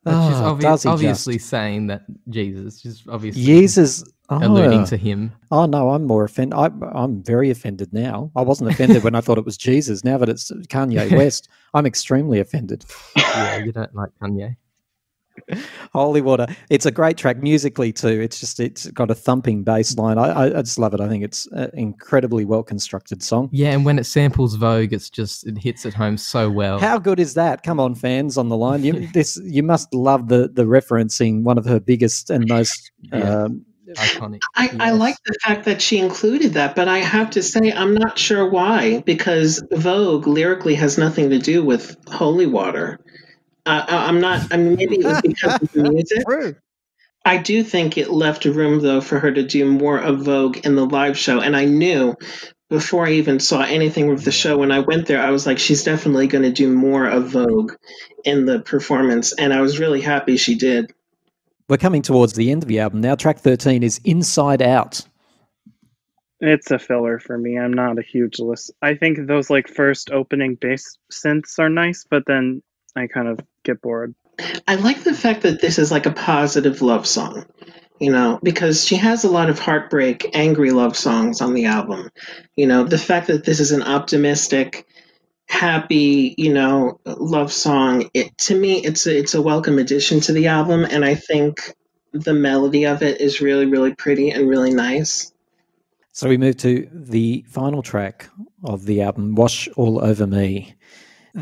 But 0.04 0.28
she's 0.28 0.36
Ah, 0.36 0.54
obvi- 0.54 0.60
does 0.62 0.82
he 0.84 0.88
obviously 0.88 1.34
just? 1.34 1.48
saying 1.48 1.88
that 1.88 2.02
Jesus, 2.28 2.80
just 2.80 3.08
obviously. 3.08 3.42
Jesus 3.42 4.04
Oh, 4.30 4.38
alluding 4.44 4.84
to 4.86 4.96
him. 4.98 5.32
Oh 5.50 5.64
no, 5.64 5.90
I'm 5.90 6.04
more 6.04 6.24
offended. 6.24 6.52
I, 6.58 6.68
I'm 6.92 7.22
very 7.22 7.48
offended 7.48 7.94
now. 7.94 8.30
I 8.36 8.42
wasn't 8.42 8.70
offended 8.70 9.02
when 9.02 9.14
I 9.14 9.22
thought 9.22 9.38
it 9.38 9.44
was 9.46 9.56
Jesus. 9.56 10.04
Now 10.04 10.18
that 10.18 10.28
it's 10.28 10.50
Kanye 10.68 11.10
West, 11.16 11.48
I'm 11.72 11.86
extremely 11.86 12.38
offended. 12.38 12.84
Yeah, 13.16 13.56
you 13.64 13.72
don't 13.72 13.94
like 13.94 14.10
Kanye. 14.20 14.56
Holy 15.92 16.20
water! 16.20 16.46
It's 16.70 16.86
a 16.86 16.90
great 16.90 17.16
track 17.16 17.42
musically 17.42 17.92
too. 17.92 18.20
It's 18.20 18.40
just 18.40 18.60
it's 18.60 18.90
got 18.90 19.10
a 19.10 19.14
thumping 19.14 19.64
bass 19.64 19.96
line. 19.96 20.18
I, 20.18 20.28
I, 20.28 20.58
I 20.58 20.62
just 20.62 20.78
love 20.78 20.94
it. 20.94 21.00
I 21.00 21.08
think 21.08 21.24
it's 21.24 21.46
an 21.52 21.70
incredibly 21.74 22.44
well 22.44 22.62
constructed 22.62 23.22
song. 23.22 23.48
Yeah, 23.52 23.70
and 23.70 23.84
when 23.84 23.98
it 23.98 24.04
samples 24.04 24.54
Vogue, 24.56 24.92
it's 24.92 25.10
just 25.10 25.46
it 25.46 25.58
hits 25.58 25.84
it 25.86 25.94
home 25.94 26.16
so 26.16 26.50
well. 26.50 26.78
How 26.78 26.98
good 26.98 27.20
is 27.20 27.34
that? 27.34 27.62
Come 27.62 27.80
on, 27.80 27.94
fans 27.94 28.36
on 28.36 28.48
the 28.48 28.56
line. 28.56 28.84
You 28.84 29.08
this 29.14 29.40
you 29.44 29.62
must 29.62 29.92
love 29.94 30.28
the 30.28 30.48
the 30.52 30.64
referencing 30.64 31.42
one 31.42 31.58
of 31.58 31.64
her 31.64 31.80
biggest 31.80 32.30
and 32.30 32.46
most 32.48 32.90
Yeah. 33.00 33.44
um, 33.44 33.64
Iconic. 33.96 34.40
I, 34.54 34.76
I 34.80 34.90
like 34.90 35.16
the 35.24 35.34
fact 35.42 35.64
that 35.64 35.80
she 35.80 35.98
included 35.98 36.54
that, 36.54 36.74
but 36.74 36.88
I 36.88 36.98
have 36.98 37.30
to 37.30 37.42
say 37.42 37.72
I'm 37.72 37.94
not 37.94 38.18
sure 38.18 38.48
why 38.48 39.00
because 39.00 39.62
Vogue 39.72 40.26
lyrically 40.26 40.74
has 40.74 40.98
nothing 40.98 41.30
to 41.30 41.38
do 41.38 41.64
with 41.64 41.96
holy 42.08 42.46
water. 42.46 43.00
Uh, 43.68 43.84
I- 43.88 44.06
I'm 44.08 44.20
not. 44.20 44.52
I 44.52 44.56
mean, 44.56 44.76
maybe 44.76 44.96
it 44.96 45.04
was 45.04 45.20
because 45.22 45.62
of 45.62 45.72
the 45.72 45.82
music. 45.92 46.24
true. 46.24 46.56
I 47.24 47.36
do 47.36 47.62
think 47.62 47.98
it 47.98 48.08
left 48.10 48.44
room 48.46 48.80
though 48.80 49.00
for 49.02 49.18
her 49.18 49.30
to 49.30 49.42
do 49.42 49.66
more 49.70 49.98
of 49.98 50.20
Vogue 50.20 50.58
in 50.64 50.76
the 50.76 50.86
live 50.86 51.18
show, 51.18 51.40
and 51.40 51.54
I 51.56 51.66
knew 51.66 52.14
before 52.70 53.06
I 53.06 53.12
even 53.12 53.40
saw 53.40 53.62
anything 53.62 54.08
with 54.08 54.24
the 54.24 54.32
show 54.32 54.56
when 54.58 54.70
I 54.70 54.78
went 54.80 55.06
there, 55.06 55.20
I 55.20 55.30
was 55.30 55.46
like, 55.46 55.58
she's 55.58 55.84
definitely 55.84 56.26
going 56.26 56.44
to 56.44 56.52
do 56.52 56.70
more 56.72 57.06
of 57.06 57.28
Vogue 57.28 57.72
in 58.24 58.46
the 58.46 58.60
performance, 58.60 59.32
and 59.34 59.52
I 59.52 59.60
was 59.60 59.78
really 59.78 60.00
happy 60.00 60.36
she 60.36 60.54
did. 60.54 60.90
We're 61.68 61.76
coming 61.78 62.00
towards 62.02 62.32
the 62.34 62.50
end 62.50 62.62
of 62.62 62.68
the 62.68 62.78
album 62.80 63.00
now. 63.02 63.14
Track 63.14 63.38
13 63.40 63.82
is 63.82 64.00
Inside 64.04 64.62
Out. 64.62 65.02
It's 66.40 66.70
a 66.70 66.78
filler 66.78 67.18
for 67.18 67.36
me. 67.36 67.58
I'm 67.58 67.72
not 67.72 67.98
a 67.98 68.02
huge 68.02 68.38
list. 68.38 68.70
I 68.80 68.94
think 68.94 69.26
those 69.26 69.50
like 69.50 69.68
first 69.68 70.10
opening 70.10 70.54
bass 70.54 70.96
synths 71.12 71.58
are 71.58 71.68
nice, 71.68 72.06
but 72.08 72.22
then 72.26 72.62
I 72.98 73.06
kind 73.06 73.28
of 73.28 73.40
get 73.62 73.80
bored. 73.80 74.14
I 74.66 74.76
like 74.76 75.02
the 75.02 75.14
fact 75.14 75.42
that 75.42 75.60
this 75.60 75.78
is 75.78 75.90
like 75.90 76.06
a 76.06 76.12
positive 76.12 76.82
love 76.82 77.06
song, 77.06 77.46
you 77.98 78.12
know, 78.12 78.38
because 78.42 78.84
she 78.84 78.96
has 78.96 79.24
a 79.24 79.30
lot 79.30 79.50
of 79.50 79.58
heartbreak, 79.58 80.30
angry 80.34 80.70
love 80.70 80.96
songs 80.96 81.40
on 81.40 81.54
the 81.54 81.66
album. 81.66 82.10
You 82.56 82.66
know, 82.66 82.84
the 82.84 82.98
fact 82.98 83.28
that 83.28 83.44
this 83.44 83.60
is 83.60 83.72
an 83.72 83.82
optimistic, 83.82 84.86
happy, 85.48 86.34
you 86.38 86.52
know, 86.52 87.00
love 87.04 87.52
song, 87.52 88.10
it 88.14 88.36
to 88.38 88.58
me 88.58 88.84
it's 88.84 89.06
a, 89.06 89.18
it's 89.18 89.34
a 89.34 89.42
welcome 89.42 89.78
addition 89.78 90.20
to 90.20 90.32
the 90.32 90.48
album 90.48 90.84
and 90.84 91.04
I 91.04 91.14
think 91.14 91.74
the 92.12 92.34
melody 92.34 92.84
of 92.86 93.02
it 93.02 93.20
is 93.20 93.40
really 93.40 93.66
really 93.66 93.94
pretty 93.94 94.30
and 94.30 94.48
really 94.48 94.72
nice. 94.72 95.32
So 96.12 96.28
we 96.28 96.36
move 96.36 96.56
to 96.58 96.88
the 96.92 97.44
final 97.48 97.82
track 97.82 98.28
of 98.64 98.86
the 98.86 99.02
album, 99.02 99.34
Wash 99.36 99.68
All 99.76 100.04
Over 100.04 100.26
Me. 100.26 100.74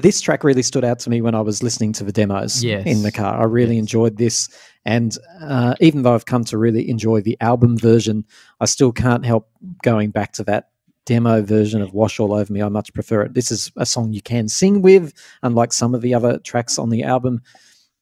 This 0.03 0.21
track 0.21 0.45
really 0.45 0.63
stood 0.63 0.85
out 0.85 0.99
to 1.01 1.11
me 1.11 1.21
when 1.23 1.35
I 1.35 1.41
was 1.41 1.63
listening 1.63 1.93
to 1.95 2.05
the 2.05 2.13
demos 2.13 2.63
Yes. 2.63 2.87
in 2.87 3.03
the 3.03 3.11
car. 3.13 3.41
I 3.41 3.45
really 3.45 3.77
Yes. 3.77 3.81
enjoyed 3.83 4.17
this. 4.19 4.49
And 4.85 5.17
uh, 5.41 5.75
even 5.81 6.03
though 6.03 6.15
I've 6.15 6.27
come 6.27 6.45
to 6.45 6.59
really 6.59 6.89
enjoy 6.89 7.23
the 7.23 7.37
album 7.41 7.79
version, 7.79 8.25
I 8.61 8.67
still 8.67 8.93
can't 8.93 9.25
help 9.25 9.49
going 9.83 10.11
back 10.11 10.33
to 10.35 10.45
that 10.45 10.69
demo 11.07 11.41
version 11.43 11.81
of 11.81 11.95
Wash 11.95 12.21
All 12.21 12.35
Over 12.35 12.53
Me. 12.53 12.61
I 12.63 12.69
much 12.69 12.93
prefer 12.93 13.23
it. 13.23 13.35
This 13.35 13.51
is 13.51 13.73
a 13.77 13.87
song 13.87 14.13
you 14.13 14.21
can 14.21 14.49
sing 14.49 14.83
with, 14.83 15.13
unlike 15.43 15.73
some 15.73 15.95
of 15.95 16.03
the 16.03 16.15
other 16.15 16.39
tracks 16.41 16.79
on 16.79 16.91
the 16.91 17.03
album. 17.03 17.41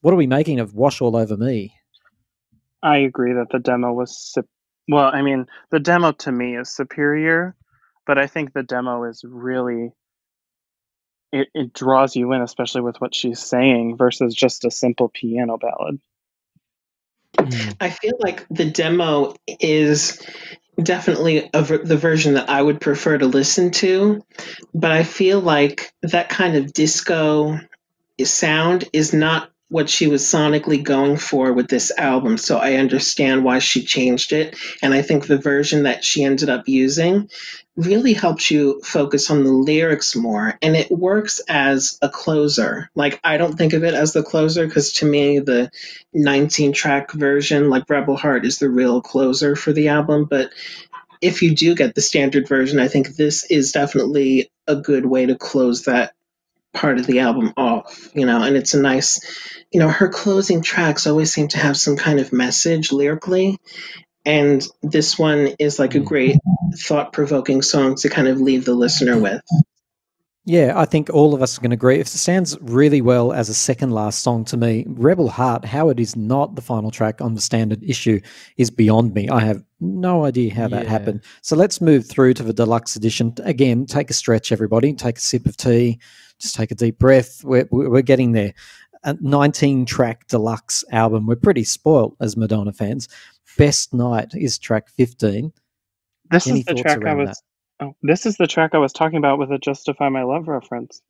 What 0.01 0.13
are 0.13 0.17
we 0.19 0.27
making 0.27 0.59
of 0.61 0.75
Wash 0.75 1.01
All 1.01 1.17
Over 1.17 1.37
Me? 1.37 1.75
I 2.83 2.99
agree 2.99 3.33
that 3.35 3.49
the 3.51 3.59
demo 3.61 3.93
was 3.93 4.17
sup- 4.17 4.47
well, 4.89 5.11
I 5.15 5.23
mean, 5.23 5.47
the 5.71 5.81
demo 5.81 6.13
to 6.13 6.33
me 6.33 6.57
is 6.57 6.69
superior, 6.75 7.55
but 8.07 8.19
I 8.19 8.27
think 8.27 8.53
the 8.53 8.63
demo 8.63 9.05
is 9.05 9.25
really 9.27 9.93
it, 11.35 11.49
it 11.53 11.73
draws 11.73 12.15
you 12.15 12.33
in, 12.33 12.43
especially 12.43 12.83
with 12.83 13.01
what 13.01 13.15
she's 13.15 13.41
saying 13.41 13.97
versus 13.97 14.35
just 14.35 14.65
a 14.65 14.71
simple 14.71 15.09
piano 15.09 15.59
ballad. 15.59 16.01
Mm. 17.37 17.77
I 17.81 17.91
feel 17.91 18.15
like 18.21 18.47
the 18.49 18.71
demo 18.71 19.35
is 19.49 20.23
definitely 20.81 21.51
a 21.53 21.63
ver- 21.63 21.85
the 21.85 21.97
version 21.97 22.35
that 22.35 22.49
I 22.49 22.63
would 22.63 22.81
prefer 22.81 23.19
to 23.19 23.27
listen 23.27 23.73
to, 23.73 24.25
but 24.73 24.93
I 24.93 25.03
feel 25.03 25.41
like 25.41 25.93
that 26.03 26.29
kind 26.29 26.55
of 26.55 26.73
disco 26.73 27.59
sound 28.23 28.89
is 28.93 29.13
not 29.13 29.51
what 29.75 29.91
she 29.91 30.07
was 30.07 30.23
sonically 30.23 30.81
going 30.81 31.17
for 31.17 31.53
with 31.53 31.67
this 31.67 31.91
album. 31.99 32.39
So 32.39 32.59
I 32.59 32.75
understand 32.75 33.43
why 33.43 33.59
she 33.59 33.83
changed 33.83 34.33
it. 34.33 34.55
And 34.81 34.95
I 34.95 35.03
think 35.03 35.27
the 35.27 35.37
version 35.37 35.83
that 35.83 36.05
she 36.05 36.23
ended 36.23 36.49
up 36.49 36.69
using 36.69 37.29
really 37.75 38.13
helps 38.13 38.53
you 38.53 38.81
focus 38.85 39.33
on 39.33 39.43
the 39.43 39.51
lyrics 39.51 40.15
more. 40.15 40.57
And 40.63 40.77
it 40.77 40.93
works 40.93 41.41
as 41.49 41.99
a 42.01 42.09
closer. 42.09 42.89
Like, 42.95 43.19
I 43.25 43.37
don't 43.37 43.59
think 43.59 43.73
of 43.73 43.83
it 43.83 43.95
as 43.95 44.13
the 44.13 44.23
closer 44.23 44.65
because 44.65 44.93
to 44.93 45.07
me, 45.07 45.41
the 45.41 45.73
19 46.13 46.73
track 46.73 47.11
version, 47.11 47.69
like 47.69 47.91
Rebel 47.91 48.17
Heart, 48.17 48.47
is 48.47 48.61
the 48.61 48.71
real 48.71 49.03
closer 49.03 49.57
for 49.57 49.73
the 49.73 49.89
album. 49.89 50.27
But 50.27 50.51
if 51.21 51.43
you 51.43 51.53
do 51.53 51.75
get 51.75 51.97
the 51.97 52.01
standard 52.01 52.47
version, 52.47 52.79
I 52.79 52.87
think 52.87 53.09
this 53.17 53.43
is 53.51 53.73
definitely 53.73 54.53
a 54.69 54.77
good 54.77 55.05
way 55.05 55.27
to 55.27 55.35
close 55.35 55.87
that 55.87 56.15
part 56.75 56.99
of 56.99 57.07
the 57.07 57.21
album 57.21 57.53
off, 57.57 58.11
you 58.15 58.27
know, 58.27 58.43
and 58.43 58.57
it's 58.57 58.75
a 58.75 58.81
nice, 58.81 59.21
you 59.73 59.81
know, 59.81 59.89
her 59.89 60.09
closing 60.09 60.61
tracks 60.61 61.07
always 61.07 61.33
seem 61.33 61.49
to 61.49 61.59
have 61.59 61.77
some 61.77 61.97
kind 61.97 62.21
of 62.21 62.33
message 62.33 62.93
lyrically. 62.93 63.57
And 64.27 64.67
this 64.83 65.19
one 65.19 65.51
is 65.59 65.79
like 65.79 65.95
a 65.95 66.01
Mm. 66.01 66.05
great 66.05 66.37
thought 66.77 67.13
provoking 67.13 67.63
song 67.63 67.95
to 67.97 68.09
kind 68.09 68.29
of 68.29 68.41
leave 68.41 68.65
the 68.65 68.75
listener 68.75 69.19
with. 69.19 69.41
Yeah, 70.47 70.75
I 70.77 70.85
think 70.85 71.09
all 71.11 71.33
of 71.35 71.41
us 71.41 71.59
can 71.59 71.73
agree. 71.73 71.99
It 71.99 72.07
sounds 72.07 72.55
really 72.61 73.01
well 73.01 73.33
as 73.33 73.49
a 73.49 73.55
second 73.55 73.93
last 73.93 74.23
song 74.23 74.45
to 74.47 74.59
me. 74.59 74.85
Rebel 74.87 75.31
Heart, 75.31 75.65
how 75.65 75.89
it 75.89 75.99
is 75.99 76.17
not 76.17 76.55
the 76.55 76.61
final 76.61 76.91
track 76.91 77.23
on 77.23 77.35
the 77.35 77.41
standard 77.41 77.83
issue 77.83 78.21
is 78.59 78.71
beyond 78.71 79.15
me. 79.15 79.31
I 79.31 79.41
have 79.41 79.63
no 79.81 80.27
idea 80.27 80.53
how 80.53 80.69
that 80.69 80.85
Yeah. 80.85 80.91
happened. 80.91 81.21
So 81.41 81.57
let's 81.57 81.81
move 81.81 82.07
through 82.07 82.35
to 82.35 82.43
the 82.43 82.53
deluxe 82.53 82.95
edition. 82.95 83.33
Again, 83.43 83.87
take 83.87 84.11
a 84.11 84.15
stretch, 84.15 84.53
everybody. 84.53 84.93
Take 84.93 85.17
a 85.17 85.23
sip 85.23 85.47
of 85.47 85.57
tea. 85.57 85.99
Just 86.41 86.55
take 86.55 86.71
a 86.71 86.75
deep 86.75 86.99
breath. 86.99 87.43
We're, 87.45 87.69
we're 87.71 88.03
getting 88.03 88.33
there. 88.33 88.55
A 89.05 89.17
19 89.21 89.85
track 89.87 90.27
deluxe 90.29 90.85
album. 90.91 91.27
We're 91.27 91.37
pretty 91.37 91.65
spoilt 91.65 92.17
as 92.21 92.37
Madonna 92.37 92.73
fans. 92.73 93.09
Best 93.57 93.93
Night 93.93 94.33
is 94.35 94.59
track 94.59 94.89
15. 94.89 95.53
This 96.31 96.47
Any 96.47 96.61
is 96.61 96.65
the 96.65 96.75
track 96.75 97.05
I 97.05 97.15
was 97.15 97.43
oh, 97.81 97.95
this 98.03 98.27
is 98.27 98.37
the 98.37 98.47
track 98.47 98.71
I 98.75 98.79
was 98.79 98.93
talking 98.93 99.19
about 99.19 99.39
with 99.39 99.51
a 99.53 99.59
Justify 99.59 100.09
My 100.09 100.23
Love 100.23 100.49
reference. 100.49 101.03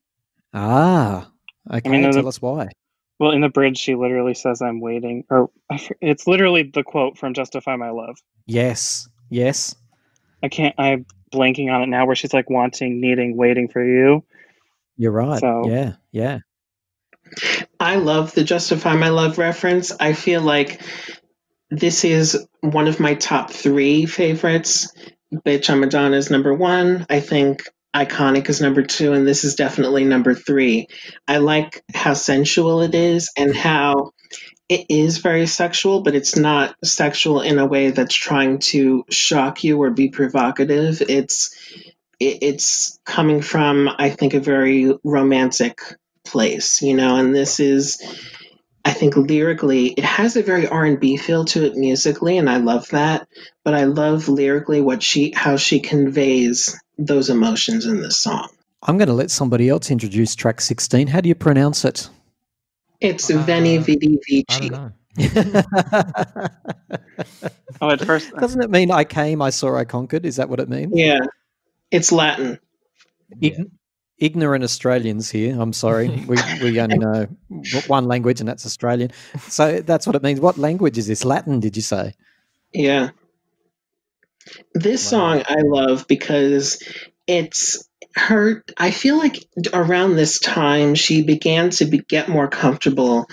Ah, 0.53 1.31
okay. 1.73 1.89
mean, 1.89 2.03
tell 2.03 2.23
the- 2.23 2.29
us 2.29 2.43
why. 2.43 2.69
Well, 3.21 3.31
in 3.31 3.43
the 3.43 3.49
bridge, 3.49 3.79
she 3.79 3.95
literally 3.95 4.35
says, 4.35 4.61
"I'm 4.61 4.81
waiting," 4.81 5.25
or 5.31 5.49
it's 6.01 6.27
literally 6.27 6.65
the 6.65 6.83
quote 6.83 7.17
from 7.17 7.33
"Justify 7.33 7.77
My 7.77 7.91
Love." 7.91 8.19
Yes, 8.47 9.09
yes. 9.31 9.77
I 10.43 10.49
can't. 10.49 10.75
I'm 10.79 11.07
blanking 11.33 11.73
on 11.73 11.83
it 11.83 11.87
now. 11.87 12.07
Where 12.07 12.17
she's 12.17 12.35
like 12.35 12.51
wanting, 12.51 13.01
needing, 13.01 13.37
waiting 13.37 13.69
for 13.69 13.85
you. 13.85 14.25
You're 14.97 15.13
right. 15.13 15.41
So- 15.41 15.69
yeah, 15.69 15.93
yeah. 16.13 16.39
I 17.81 17.97
love 17.97 18.33
the 18.35 18.45
Justify 18.45 18.95
My 18.97 19.09
Love 19.09 19.39
reference. 19.39 19.93
I 19.99 20.13
feel 20.13 20.41
like 20.41 20.81
this 21.71 22.05
is 22.05 22.47
one 22.61 22.87
of 22.87 23.01
my 23.01 23.15
top 23.15 23.51
three 23.51 24.07
favorites. 24.07 24.93
Bitch, 25.33 25.69
I'm 25.71 25.81
Madonna 25.81 26.17
is 26.17 26.31
number 26.31 26.55
one. 26.55 27.07
I 27.11 27.21
think 27.21 27.63
Iconic 27.95 28.49
is 28.49 28.61
number 28.61 28.83
two, 28.83 29.13
and 29.13 29.27
this 29.27 29.45
is 29.45 29.57
definitely 29.57 30.05
number 30.05 30.35
three. 30.35 30.89
I 31.27 31.39
like 31.39 31.83
how 31.93 32.15
sensual 32.15 32.83
it 32.83 32.95
is 32.95 33.31
and 33.37 33.55
how 33.55 34.13
it 34.69 34.87
is 34.89 35.19
very 35.19 35.47
sexual, 35.47 36.03
but 36.03 36.15
it's 36.15 36.37
not 36.37 36.75
sexual 36.85 37.41
in 37.41 37.59
a 37.59 37.67
way 37.67 37.91
that's 37.91 38.15
trying 38.15 38.59
to 38.61 39.05
shock 39.11 39.65
you 39.65 39.83
or 39.83 39.91
be 39.91 40.09
provocative. 40.09 41.03
It's 41.03 41.55
it, 42.29 42.39
it's 42.43 42.99
coming 43.05 43.43
from, 43.43 43.89
I 43.99 44.11
think, 44.11 44.35
a 44.35 44.41
very 44.41 44.95
romantic 45.05 45.81
place, 46.25 46.83
you 46.83 46.95
know, 46.95 47.17
and 47.17 47.35
this 47.35 47.61
is 47.61 48.03
I 48.85 48.93
think 48.93 49.17
lyrically 49.17 49.89
it 49.89 50.05
has 50.05 50.37
a 50.37 50.43
very 50.43 50.67
R&B 50.69 51.17
feel 51.17 51.45
to 51.47 51.65
it 51.65 51.75
musically 51.75 52.37
and 52.37 52.51
I 52.51 52.59
love 52.59 52.89
that, 52.89 53.27
but 53.65 53.75
I 53.75 53.85
love 53.85 54.29
lyrically 54.29 54.81
what 54.81 55.03
she 55.03 55.33
how 55.35 55.57
she 55.57 55.81
conveys 55.81 56.79
those 56.99 57.31
emotions 57.31 57.87
in 57.87 58.01
this 58.01 58.17
song. 58.17 58.49
I'm 58.83 58.99
going 58.99 59.09
to 59.09 59.15
let 59.15 59.31
somebody 59.31 59.71
else 59.71 59.91
introduce 59.91 60.35
track 60.35 60.61
16. 60.61 61.07
How 61.07 61.23
do 61.23 61.29
you 61.29 61.35
pronounce 61.35 61.85
it? 61.85 62.11
It's 63.01 63.31
Uh, 63.31 63.39
Veni 63.39 63.79
Vidi 63.79 64.19
Vici. 64.27 64.71
Oh, 67.81 67.91
at 67.91 68.01
first, 68.01 68.33
Doesn't 68.37 68.63
it 68.63 68.71
mean 68.71 68.91
I 68.91 69.05
came, 69.05 69.43
I 69.43 69.51
saw, 69.51 69.77
I 69.77 69.85
conquered? 69.85 70.25
Is 70.25 70.37
that 70.37 70.49
what 70.49 70.61
it 70.61 70.69
means? 70.69 70.93
Yeah. 70.95 71.21
It's 71.95 72.11
Latin. 72.11 72.59
Ign- 73.41 73.71
ignorant 74.19 74.65
Australians 74.65 75.31
here. 75.31 75.57
I'm 75.61 75.73
sorry. 75.73 76.09
We, 76.27 76.37
we 76.61 76.81
only 76.81 76.99
know 76.99 77.29
one 77.87 78.07
language, 78.07 78.41
and 78.41 78.49
that's 78.49 78.67
Australian. 78.67 79.13
So 79.49 79.81
that's 79.81 80.05
what 80.07 80.17
it 80.17 80.23
means. 80.23 80.41
What 80.41 80.59
language 80.59 80.99
is 80.99 81.07
this? 81.07 81.25
Latin, 81.25 81.61
did 81.61 81.77
you 81.77 81.83
say? 81.83 82.15
Yeah. 82.73 83.11
This 84.75 85.05
wow. 85.13 85.19
song 85.19 85.43
I 85.49 85.61
love 85.63 86.07
because 86.09 86.83
it's 87.27 87.89
her 88.17 88.63
i 88.77 88.93
feel 88.93 89.17
like 89.19 89.45
around 89.73 90.15
this 90.15 90.39
time 90.39 90.95
she 90.95 91.23
began 91.25 91.71
to 91.71 91.85
be, 91.85 91.99
get 91.99 92.29
more 92.29 92.47
comfortable 92.47 93.27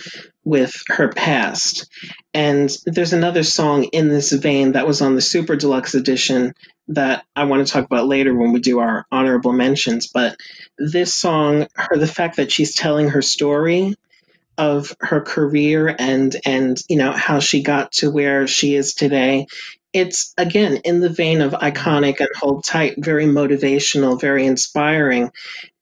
with 0.43 0.73
her 0.87 1.09
past 1.09 1.87
and 2.33 2.75
there's 2.85 3.13
another 3.13 3.43
song 3.43 3.83
in 3.85 4.09
this 4.09 4.31
vein 4.31 4.71
that 4.71 4.87
was 4.87 5.01
on 5.01 5.15
the 5.15 5.21
super 5.21 5.55
deluxe 5.55 5.93
edition 5.93 6.53
that 6.87 7.23
i 7.35 7.43
want 7.43 7.65
to 7.65 7.71
talk 7.71 7.85
about 7.85 8.07
later 8.07 8.35
when 8.35 8.51
we 8.51 8.59
do 8.59 8.79
our 8.79 9.05
honorable 9.11 9.53
mentions 9.53 10.07
but 10.07 10.35
this 10.77 11.13
song 11.13 11.67
her 11.75 11.97
the 11.97 12.07
fact 12.07 12.37
that 12.37 12.51
she's 12.51 12.75
telling 12.75 13.09
her 13.09 13.21
story 13.21 13.95
of 14.57 14.95
her 14.99 15.21
career 15.21 15.93
and 15.97 16.35
and 16.45 16.81
you 16.89 16.97
know 16.97 17.11
how 17.11 17.39
she 17.39 17.61
got 17.63 17.91
to 17.91 18.09
where 18.09 18.47
she 18.47 18.75
is 18.75 18.93
today 18.93 19.45
it's 19.93 20.33
again 20.37 20.77
in 20.77 21.01
the 21.01 21.09
vein 21.09 21.41
of 21.41 21.51
iconic 21.51 22.19
and 22.19 22.29
hold 22.35 22.63
tight, 22.63 22.95
very 22.97 23.25
motivational, 23.25 24.19
very 24.19 24.45
inspiring. 24.45 25.31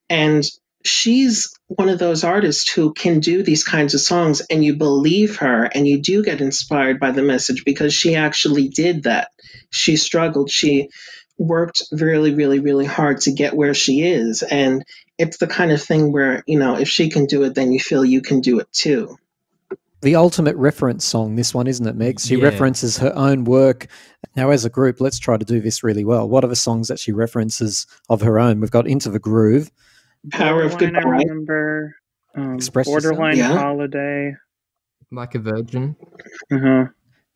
And 0.10 0.44
she's 0.84 1.54
one 1.70 1.88
of 1.88 2.00
those 2.00 2.24
artists 2.24 2.70
who 2.72 2.94
can 2.94 3.20
do 3.20 3.44
these 3.44 3.64
kinds 3.64 3.94
of 3.94 4.02
songs 4.02 4.42
and 4.50 4.66
you 4.66 4.76
believe 4.76 5.38
her 5.38 5.66
and 5.66 5.88
you 5.88 6.02
do 6.02 6.24
get 6.24 6.42
inspired 6.42 7.00
by 7.00 7.12
the 7.12 7.22
message 7.22 7.64
because 7.64 7.94
she 7.94 8.16
actually 8.16 8.68
did 8.68 9.04
that. 9.04 9.30
She 9.70 9.96
struggled. 9.96 10.50
She 10.50 10.90
worked 11.38 11.84
really, 11.92 12.34
really, 12.34 12.60
really 12.60 12.86
hard 12.86 13.22
to 13.22 13.32
get 13.32 13.54
where 13.54 13.76
she 13.76 14.02
is. 14.02 14.42
And 14.42 14.84
it's 15.20 15.38
the 15.38 15.46
kind 15.46 15.72
of 15.72 15.80
thing 15.82 16.12
where, 16.12 16.44
you 16.48 16.58
know, 16.58 16.76
if 16.76 16.90
she 16.90 17.10
can 17.10 17.28
do 17.28 17.44
it, 17.44 17.54
then 17.54 17.72
you 17.72 17.80
feel 17.80 18.04
you 18.04 18.22
can 18.22 18.42
do 18.42 18.60
it 18.60 18.74
too 18.74 19.18
the 20.02 20.16
ultimate 20.16 20.56
reference 20.56 21.04
song, 21.04 21.36
this 21.36 21.54
one, 21.54 21.68
isn't 21.68 21.86
it, 21.86 21.96
Meg? 21.96 22.20
She 22.20 22.38
yeah. 22.38 22.46
references 22.46 22.98
her 23.00 23.14
own 23.16 23.44
work. 23.44 23.88
Now, 24.36 24.50
as 24.52 24.64
a 24.64 24.70
group, 24.70 25.02
let's 25.02 25.20
try 25.20 25.36
to 25.36 25.44
do 25.44 25.60
this 25.60 25.84
really 25.84 26.06
well. 26.06 26.28
What 26.28 26.44
are 26.44 26.48
the 26.48 26.56
songs 26.56 26.88
that 26.88 27.00
she 27.00 27.12
references 27.12 27.86
of 28.08 28.22
her 28.22 28.40
own? 28.40 28.62
We've 28.62 28.72
got 28.72 28.88
Into 28.88 29.10
the 29.10 29.20
Groove. 29.20 29.70
Power 30.32 30.64
of 30.64 30.78
Goodbye. 30.78 31.00
I 31.00 31.04
remember. 31.04 31.96
Um, 32.36 32.58
Borderline 32.86 33.38
yeah. 33.38 33.58
Holiday. 33.58 34.36
Like 35.12 35.36
a 35.36 35.40
Virgin. 35.40 35.96
Uh-huh. 36.52 36.86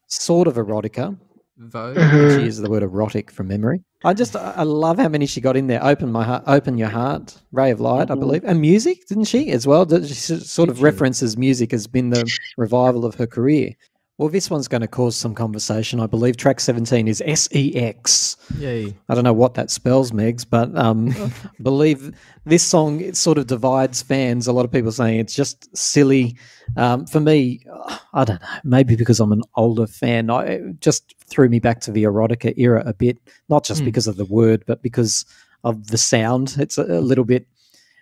Sort 0.08 0.48
of 0.48 0.56
erotica. 0.56 1.18
Vogue. 1.58 1.98
Mm-hmm. 1.98 2.40
She 2.40 2.46
uses 2.46 2.62
the 2.62 2.70
word 2.70 2.84
erotic 2.84 3.32
from 3.32 3.48
memory. 3.48 3.84
I 4.04 4.14
just 4.14 4.36
I 4.36 4.64
love 4.64 4.98
how 4.98 5.08
many 5.08 5.26
she 5.26 5.40
got 5.40 5.56
in 5.56 5.68
there. 5.68 5.84
Open 5.84 6.12
my 6.12 6.24
heart, 6.24 6.44
open 6.46 6.78
your 6.78 6.90
heart, 6.90 7.40
ray 7.52 7.72
of 7.72 7.80
light, 7.80 8.10
mm-hmm. 8.10 8.12
I 8.12 8.16
believe, 8.16 8.44
and 8.44 8.60
music, 8.60 9.08
didn't 9.08 9.26
she 9.26 9.52
as 9.52 9.66
well? 9.66 9.88
She 10.04 10.14
sort 10.14 10.70
of 10.70 10.82
references 10.82 11.38
music 11.38 11.74
as 11.74 11.88
been 11.88 12.10
the 12.10 12.30
revival 12.58 13.06
of 13.06 13.16
her 13.16 13.28
career. 13.28 13.76
Well, 14.20 14.30
this 14.30 14.52
one's 14.52 14.68
going 14.68 14.82
to 14.82 14.88
cause 14.88 15.16
some 15.16 15.34
conversation. 15.34 16.00
I 16.00 16.06
believe 16.06 16.38
track 16.38 16.60
17 16.60 17.08
is 17.08 17.24
SEX. 17.26 18.38
Yay. 18.60 18.96
I 19.10 19.16
don't 19.16 19.24
know 19.24 19.34
what 19.34 19.56
that 19.56 19.72
spells, 19.72 20.12
Megs, 20.12 20.46
but 20.48 20.76
um, 20.78 21.10
I 21.18 21.32
believe 21.64 22.16
this 22.46 22.62
song 22.62 23.02
it 23.02 23.18
sort 23.18 23.40
of 23.40 23.48
divides 23.48 24.04
fans. 24.04 24.46
A 24.46 24.54
lot 24.54 24.66
of 24.66 24.72
people 24.72 24.92
saying 24.92 25.20
it's 25.20 25.34
just 25.34 25.76
silly. 25.76 26.38
Um, 26.78 27.08
for 27.08 27.20
me, 27.20 27.66
I 28.14 28.24
don't 28.24 28.40
know, 28.40 28.48
maybe 28.64 28.96
because 28.96 29.20
I'm 29.20 29.32
an 29.32 29.42
older 29.56 29.88
fan, 29.88 30.30
I, 30.30 30.44
it 30.44 30.80
just 30.80 31.16
threw 31.26 31.50
me 31.50 31.60
back 31.60 31.82
to 31.82 31.92
the 31.92 32.04
erotica 32.04 32.54
era 32.56 32.84
a 32.86 32.94
bit, 32.94 33.18
not 33.50 33.66
just 33.66 33.82
mm. 33.82 33.86
because 33.86 34.06
of 34.06 34.18
the 34.18 34.26
word, 34.26 34.64
but 34.68 34.84
because 34.84 35.26
of 35.64 35.88
the 35.88 35.98
sound. 35.98 36.56
It's 36.60 36.78
a, 36.78 36.84
a 36.84 37.02
little 37.02 37.26
bit 37.26 37.48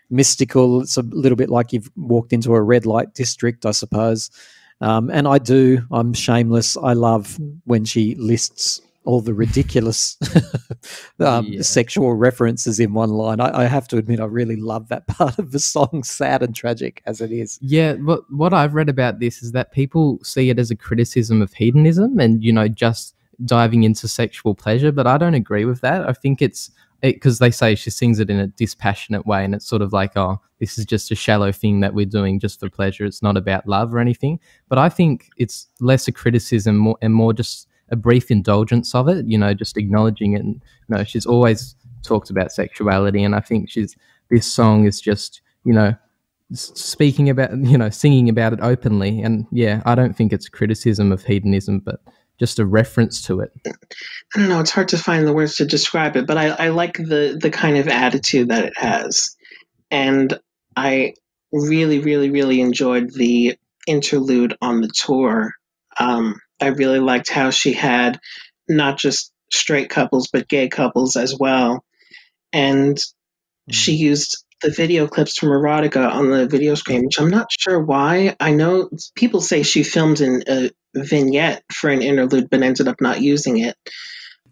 mystical. 0.10 0.82
It's 0.82 0.98
a 0.98 1.04
little 1.04 1.38
bit 1.38 1.50
like 1.50 1.72
you've 1.72 1.90
walked 1.96 2.34
into 2.34 2.54
a 2.54 2.62
red 2.62 2.86
light 2.86 3.14
district, 3.14 3.66
I 3.66 3.72
suppose. 3.72 4.30
Um, 4.82 5.10
and 5.10 5.28
I 5.28 5.38
do, 5.38 5.86
I'm 5.92 6.14
shameless. 6.14 6.76
I 6.76 6.94
love 6.94 7.40
when 7.66 7.86
she 7.86 8.16
lists 8.16 8.82
all 9.04 9.22
the 9.22 9.34
ridiculous 9.34 10.18
um, 11.20 11.46
yeah. 11.48 11.62
sexual 11.62 12.14
references 12.14 12.80
in 12.80 12.94
one 12.94 13.10
line. 13.10 13.40
I, 13.40 13.62
I, 13.62 13.66
have 13.66 13.88
to 13.90 13.98
admit, 13.98 14.20
I 14.20 14.26
really 14.26 14.56
love 14.56 14.90
that 14.90 15.08
part 15.08 15.40
of 15.40 15.52
the 15.52 15.60
song, 15.60 16.04
sad 16.04 16.44
and 16.44 16.56
tragic 16.56 17.02
as 17.06 17.22
it 17.22 17.32
is. 17.32 17.58
Yeah, 17.62 17.94
what 17.94 18.22
what 18.32 18.54
I've 18.54 18.74
read 18.74 18.90
about 18.90 19.20
this 19.20 19.42
is 19.42 19.54
that 19.54 19.72
people 19.72 20.20
see 20.24 20.50
it 20.50 20.60
as 20.60 20.70
a 20.70 20.76
criticism 20.76 21.42
of 21.42 21.54
hedonism 21.54 22.20
and 22.20 22.44
you 22.44 22.54
know 22.54 22.68
just 22.68 23.16
diving 23.46 23.84
into 23.84 24.08
sexual 24.08 24.54
pleasure, 24.54 24.92
but 24.92 25.08
I 25.08 25.18
don't 25.18 25.34
agree 25.34 25.66
with 25.66 25.82
that. 25.82 26.08
I 26.08 26.14
think 26.14 26.42
it's 26.42 26.70
because 27.02 27.40
they 27.40 27.52
say 27.52 27.76
she 27.76 27.90
sings 27.90 28.20
it 28.20 28.30
in 28.30 28.40
a 28.40 28.48
dispassionate 28.48 29.26
way 29.26 29.44
and 29.44 29.56
it's 29.56 29.68
sort 29.68 29.82
of 29.82 29.92
like 29.92 30.16
oh 30.16 30.40
this 30.60 30.78
is 30.78 30.86
just 30.86 31.12
a 31.12 31.16
shallow 31.16 31.52
thing 31.52 31.80
that 31.80 31.96
we're 31.96 32.06
doing 32.06 32.40
just 32.40 32.60
for 32.60 32.70
pleasure. 32.70 33.04
It's 33.04 33.24
not 33.24 33.36
about 33.36 33.68
love 33.68 33.94
or 33.94 34.00
anything. 34.00 34.40
But 34.70 34.78
i 34.78 34.90
think 34.90 35.30
it's 35.38 35.68
less 35.80 36.08
a 36.08 36.12
criticism 36.12 36.78
more, 36.78 36.98
and 37.02 37.14
more 37.14 37.34
just 37.34 37.68
a 37.90 37.96
brief 37.96 38.32
indulgence 38.32 38.96
of 38.96 39.10
it 39.10 39.26
you 39.28 39.38
know 39.38 39.54
just 39.54 39.78
acknowledging 39.78 40.34
it. 40.34 40.42
And 40.42 40.62
you 40.88 40.96
know 40.96 41.04
she's 41.04 41.26
always 41.26 41.76
talked 42.04 42.30
about 42.30 42.52
sexuality 42.52 43.24
and 43.24 43.36
i 43.36 43.40
think 43.40 43.70
she's 43.70 43.96
this 44.32 44.48
song 44.48 44.86
is 44.86 45.00
just 45.00 45.42
you 45.66 45.74
know 45.74 45.94
speaking 46.54 47.30
about 47.30 47.56
you 47.58 47.78
know 47.78 47.90
singing 47.90 48.28
about 48.30 48.54
it 48.54 48.60
openly. 48.62 49.22
And 49.22 49.46
yeah 49.52 49.82
i 49.86 49.96
don't 49.96 50.16
think 50.16 50.34
it's 50.34 50.50
criticism 50.50 51.12
of 51.12 51.24
hedonism 51.24 51.80
but 51.80 52.02
just 52.42 52.58
a 52.58 52.66
reference 52.66 53.22
to 53.22 53.42
it. 53.42 53.52
I 53.68 54.40
don't 54.40 54.50
know. 54.50 54.62
It's 54.62 54.72
hard 54.72 54.88
to 54.90 54.98
find 54.98 55.28
the 55.28 55.34
words 55.34 55.58
to 55.58 55.66
describe 55.66 56.16
it, 56.18 56.26
but 56.26 56.40
I, 56.40 56.48
I 56.48 56.70
like 56.70 56.98
the 56.98 57.38
the 57.40 57.52
kind 57.52 57.78
of 57.78 57.88
attitude 57.88 58.50
that 58.50 58.66
it 58.66 58.74
has, 58.78 59.38
and 59.92 60.40
I 60.76 61.14
really, 61.54 62.00
really, 62.00 62.32
really 62.32 62.60
enjoyed 62.60 63.14
the 63.14 63.60
interlude 63.86 64.58
on 64.60 64.82
the 64.82 64.88
tour. 64.88 65.54
Um, 66.00 66.42
I 66.60 66.70
really 66.70 67.00
liked 67.00 67.30
how 67.30 67.52
she 67.52 67.74
had 67.74 68.20
not 68.68 68.98
just 68.98 69.32
straight 69.52 69.92
couples 69.92 70.30
but 70.34 70.48
gay 70.48 70.68
couples 70.68 71.16
as 71.18 71.38
well, 71.38 71.86
and 72.52 72.98
mm-hmm. 72.98 73.72
she 73.72 73.94
used 73.94 74.44
the 74.62 74.72
video 74.72 75.08
clips 75.08 75.38
from 75.38 75.50
erotica 75.50 76.12
on 76.12 76.32
the 76.32 76.48
video 76.48 76.76
screen, 76.76 77.06
which 77.06 77.20
I'm 77.20 77.30
not 77.30 77.48
sure 77.52 77.80
why. 77.80 78.36
I 78.40 78.52
know 78.52 78.90
people 79.16 79.42
say 79.42 79.64
she 79.64 79.84
filmed 79.84 80.22
in 80.22 80.44
a 80.48 80.72
vignette 80.96 81.64
for 81.72 81.90
an 81.90 82.02
interlude, 82.02 82.50
but 82.50 82.62
ended 82.62 82.88
up 82.88 83.02
not 83.02 83.22
using 83.22 83.60
it. 83.60 83.76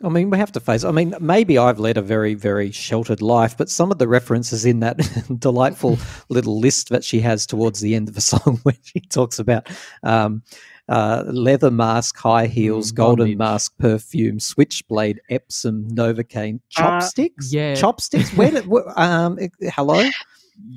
I 0.04 0.08
mean, 0.08 0.30
we 0.30 0.38
have 0.38 0.52
to 0.54 0.60
face. 0.60 0.86
I 0.86 0.92
mean, 0.92 1.14
maybe 1.20 1.58
I've 1.58 1.80
led 1.80 1.98
a 1.98 2.02
very, 2.02 2.34
very 2.34 2.72
sheltered 2.72 3.22
life, 3.22 3.58
but 3.58 3.70
some 3.70 3.92
of 3.92 3.98
the 3.98 4.08
references 4.08 4.66
in 4.66 4.80
that 4.80 4.98
delightful 5.40 5.98
little 6.30 6.60
list 6.60 6.90
that 6.90 7.04
she 7.04 7.20
has 7.20 7.46
towards 7.46 7.82
the 7.82 7.96
end 7.96 8.08
of 8.08 8.16
the 8.16 8.22
song, 8.22 8.60
where 8.64 8.78
she 8.82 9.02
talks 9.02 9.40
about 9.40 9.68
um, 10.04 10.44
uh, 10.90 11.24
leather 11.28 11.72
mask, 11.72 12.18
high 12.18 12.48
heels, 12.48 12.92
mm, 12.92 12.96
golden 12.96 13.26
bondage. 13.26 13.38
mask, 13.38 13.78
perfume, 13.78 14.40
switchblade, 14.40 15.22
Absinthe, 15.30 15.94
Novocaine, 15.94 16.56
uh, 16.56 16.60
chopsticks. 16.70 17.54
Uh, 17.54 17.58
yeah, 17.58 17.76
chopsticks. 17.76 18.34
Where 18.34 18.52
did? 18.52 18.68
um, 18.96 19.38
hello. 19.62 20.00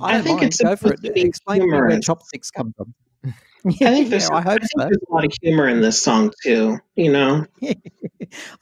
I, 0.00 0.18
I 0.18 0.22
think 0.22 0.40
mind. 0.40 0.52
it's 0.52 0.62
go 0.62 0.76
for 0.76 0.92
it. 0.92 1.00
Explain 1.02 1.68
where 1.68 1.98
chopsticks 2.00 2.50
come 2.50 2.72
from. 2.76 2.94
Yeah, 3.80 3.90
I 3.90 3.94
think 3.94 4.10
there's, 4.10 4.28
yeah, 4.28 4.36
I 4.36 4.40
hope 4.40 4.60
I 4.62 4.66
so. 4.66 4.84
there's 4.84 4.96
a 5.08 5.12
lot 5.12 5.24
of 5.24 5.32
humor 5.40 5.68
in 5.68 5.80
this 5.80 6.02
song 6.02 6.32
too. 6.42 6.78
You 6.96 7.12
know, 7.12 7.46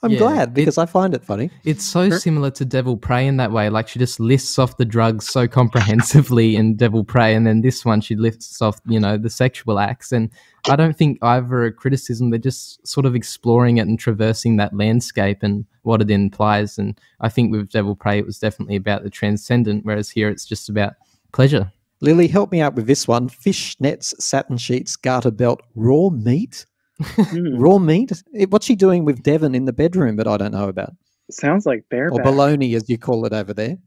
I'm 0.03 0.11
yeah, 0.11 0.17
glad 0.17 0.53
because 0.53 0.77
it, 0.77 0.81
I 0.81 0.85
find 0.85 1.15
it 1.15 1.25
funny. 1.25 1.49
It's 1.63 1.83
so 1.83 2.09
similar 2.11 2.51
to 2.51 2.65
Devil 2.65 2.97
Pray 2.97 3.25
in 3.25 3.37
that 3.37 3.51
way. 3.51 3.69
Like 3.69 3.87
she 3.87 3.97
just 3.97 4.19
lists 4.19 4.59
off 4.59 4.77
the 4.77 4.85
drugs 4.85 5.27
so 5.27 5.47
comprehensively 5.47 6.55
in 6.55 6.75
Devil 6.75 7.03
Pray, 7.03 7.33
and 7.33 7.47
then 7.47 7.61
this 7.61 7.83
one 7.83 8.01
she 8.01 8.15
lists 8.15 8.61
off, 8.61 8.79
you 8.85 8.99
know, 8.99 9.17
the 9.17 9.29
sexual 9.29 9.79
acts. 9.79 10.11
And 10.11 10.29
I 10.69 10.75
don't 10.75 10.95
think 10.95 11.17
either 11.23 11.65
a 11.65 11.71
criticism. 11.71 12.29
They're 12.29 12.39
just 12.39 12.85
sort 12.87 13.07
of 13.07 13.15
exploring 13.15 13.77
it 13.77 13.87
and 13.87 13.97
traversing 13.97 14.57
that 14.57 14.75
landscape 14.75 15.39
and 15.41 15.65
what 15.81 16.01
it 16.01 16.11
implies. 16.11 16.77
And 16.77 16.99
I 17.19 17.29
think 17.29 17.51
with 17.51 17.71
Devil 17.71 17.95
Pray, 17.95 18.19
it 18.19 18.25
was 18.25 18.37
definitely 18.37 18.75
about 18.75 19.03
the 19.03 19.09
transcendent, 19.09 19.83
whereas 19.83 20.11
here 20.11 20.29
it's 20.29 20.45
just 20.45 20.69
about 20.69 20.93
pleasure. 21.31 21.71
Lily, 22.01 22.27
help 22.27 22.51
me 22.51 22.61
out 22.61 22.75
with 22.75 22.87
this 22.87 23.07
one. 23.07 23.29
Fish 23.29 23.75
nets, 23.79 24.13
satin 24.19 24.57
sheets, 24.57 24.95
garter 24.95 25.31
belt, 25.31 25.61
raw 25.75 26.09
meat. 26.09 26.65
Hmm. 27.03 27.57
raw 27.57 27.79
meat. 27.79 28.11
What's 28.49 28.65
she 28.65 28.75
doing 28.75 29.05
with 29.05 29.23
Devon 29.23 29.55
in 29.55 29.65
the 29.65 29.73
bedroom 29.73 30.17
that 30.17 30.27
I 30.27 30.37
don't 30.37 30.51
know 30.51 30.69
about? 30.69 30.93
Sounds 31.31 31.65
like 31.65 31.85
bear 31.89 32.11
or 32.11 32.19
baloney, 32.19 32.75
as 32.75 32.89
you 32.89 32.97
call 32.97 33.25
it 33.25 33.33
over 33.33 33.53
there. 33.53 33.77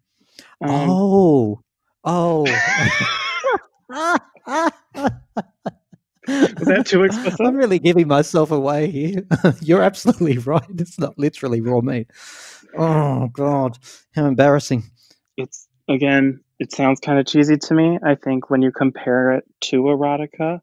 Um, 0.61 0.91
oh, 0.91 1.61
oh. 2.05 2.47
Is 6.27 6.67
that 6.67 6.87
too 6.87 7.05
explicit? 7.05 7.41
I'm 7.41 7.55
really 7.55 7.79
giving 7.79 8.09
myself 8.09 8.51
away 8.51 8.91
here. 8.91 9.27
You're 9.61 9.83
absolutely 9.83 10.39
right. 10.39 10.63
It's 10.79 10.99
not 10.99 11.19
literally 11.19 11.61
raw 11.61 11.81
meat. 11.81 12.11
Oh 12.77 13.29
God, 13.29 13.79
how 14.15 14.27
embarrassing! 14.27 14.85
It's 15.37 15.69
again 15.89 16.41
it 16.59 16.73
sounds 16.73 17.01
kind 17.01 17.19
of 17.19 17.27
cheesy 17.27 17.57
to 17.57 17.75
me. 17.75 17.99
I 18.03 18.15
think 18.15 18.51
when 18.51 18.63
you 18.63 18.71
compare 18.71 19.33
it 19.33 19.45
to 19.63 19.83
erotica, 19.83 20.61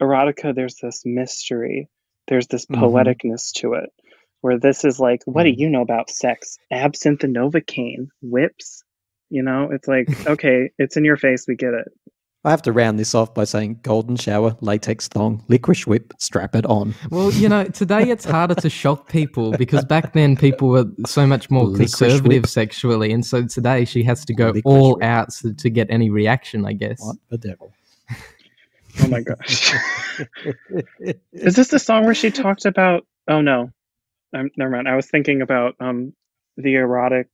erotica, 0.00 0.54
there's 0.54 0.76
this 0.76 1.02
mystery, 1.04 1.88
there's 2.28 2.46
this 2.46 2.66
mm-hmm. 2.66 2.82
poeticness 2.82 3.52
to 3.56 3.74
it. 3.74 3.90
Where 4.40 4.58
this 4.58 4.84
is 4.84 5.00
like, 5.00 5.22
what 5.24 5.44
do 5.44 5.50
mm. 5.50 5.58
you 5.58 5.70
know 5.70 5.80
about 5.80 6.10
sex? 6.10 6.58
Absinthe 6.70 7.24
and 7.24 7.34
Novocaine, 7.34 8.08
whips. 8.20 8.84
You 9.30 9.42
know, 9.42 9.70
it's 9.72 9.88
like, 9.88 10.08
okay, 10.26 10.70
it's 10.78 10.98
in 10.98 11.04
your 11.04 11.16
face. 11.16 11.46
We 11.48 11.56
get 11.56 11.72
it. 11.72 11.88
I 12.46 12.50
have 12.50 12.60
to 12.62 12.72
round 12.72 12.98
this 12.98 13.14
off 13.14 13.32
by 13.32 13.44
saying 13.44 13.80
golden 13.82 14.16
shower, 14.16 14.54
latex 14.60 15.08
thong, 15.08 15.42
licorice 15.48 15.86
whip, 15.86 16.12
strap 16.18 16.54
it 16.54 16.66
on. 16.66 16.94
Well, 17.10 17.32
you 17.32 17.48
know, 17.48 17.64
today 17.64 18.10
it's 18.10 18.26
harder 18.26 18.54
to 18.56 18.68
shock 18.68 19.08
people 19.08 19.52
because 19.52 19.84
back 19.86 20.12
then 20.12 20.36
people 20.36 20.68
were 20.68 20.84
so 21.06 21.26
much 21.26 21.50
more 21.50 21.64
Licorice 21.64 21.96
conservative 21.98 22.42
whip. 22.42 22.46
sexually, 22.46 23.12
and 23.12 23.24
so 23.24 23.46
today 23.46 23.86
she 23.86 24.02
has 24.04 24.24
to 24.26 24.34
go 24.34 24.50
Licorice 24.50 24.62
all 24.66 24.94
whip. 24.96 25.02
out 25.04 25.30
to, 25.36 25.54
to 25.54 25.70
get 25.70 25.86
any 25.90 26.10
reaction, 26.10 26.66
I 26.66 26.74
guess. 26.74 27.00
What 27.00 27.16
the 27.30 27.38
devil? 27.38 27.72
Oh 29.02 29.08
my 29.08 29.22
gosh. 29.22 29.74
Is 31.32 31.56
this 31.56 31.66
the 31.66 31.80
song 31.80 32.04
where 32.04 32.14
she 32.14 32.30
talked 32.30 32.64
about? 32.64 33.04
Oh 33.26 33.40
no, 33.40 33.72
um, 34.32 34.50
never 34.56 34.70
mind. 34.70 34.86
I 34.86 34.94
was 34.94 35.10
thinking 35.10 35.42
about 35.42 35.74
um 35.80 36.12
the 36.56 36.74
erotic, 36.76 37.26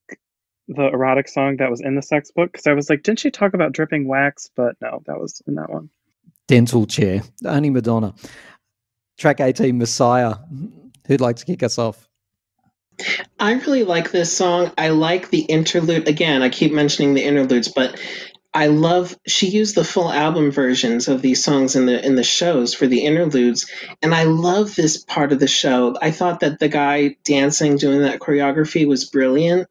the 0.71 0.87
erotic 0.87 1.29
song 1.29 1.57
that 1.57 1.71
was 1.71 1.81
in 1.81 1.97
the 1.97 2.03
sex 2.03 2.31
book 2.31 2.53
because 2.53 2.67
I 2.67 2.73
was 2.73 2.89
like, 2.89 3.03
didn't 3.03 3.19
she 3.19 3.31
talk 3.31 3.55
about 3.55 3.73
dripping 3.73 4.07
wax? 4.07 4.51
But 4.55 4.77
no, 4.81 5.03
that 5.07 5.21
was 5.21 5.43
in 5.47 5.57
that 5.57 5.71
one. 5.71 5.91
Dental 6.47 6.87
chair, 6.87 7.23
only 7.45 7.71
Madonna. 7.71 8.15
Track 9.19 9.41
18, 9.41 9.77
Messiah. 9.77 10.37
Who'd 11.07 11.21
like 11.21 11.37
to 11.37 11.45
kick 11.45 11.63
us 11.63 11.79
off? 11.79 12.09
I 13.39 13.53
really 13.53 13.85
like 13.85 14.11
this 14.11 14.37
song. 14.37 14.73
I 14.77 14.91
like 14.91 15.31
the 15.31 15.41
interlude. 15.41 16.09
Again, 16.09 16.43
I 16.43 16.49
keep 16.49 16.73
mentioning 16.73 17.15
the 17.15 17.25
interludes, 17.25 17.69
but 17.69 18.01
I 18.53 18.67
love 18.67 19.17
she 19.27 19.49
used 19.49 19.75
the 19.75 19.85
full 19.85 20.11
album 20.11 20.51
versions 20.51 21.09
of 21.09 21.23
these 21.23 21.43
songs 21.43 21.77
in 21.77 21.87
the 21.87 22.05
in 22.05 22.17
the 22.17 22.25
shows 22.25 22.75
for 22.75 22.87
the 22.87 23.05
interludes, 23.05 23.71
and 24.03 24.15
I 24.15 24.25
love 24.25 24.75
this 24.75 25.03
part 25.03 25.33
of 25.33 25.39
the 25.39 25.49
show. 25.49 25.97
I 26.01 26.11
thought 26.11 26.41
that 26.41 26.59
the 26.59 26.69
guy 26.69 27.17
dancing 27.25 27.77
doing 27.77 28.03
that 28.03 28.21
choreography 28.21 28.87
was 28.87 29.09
brilliant. 29.09 29.69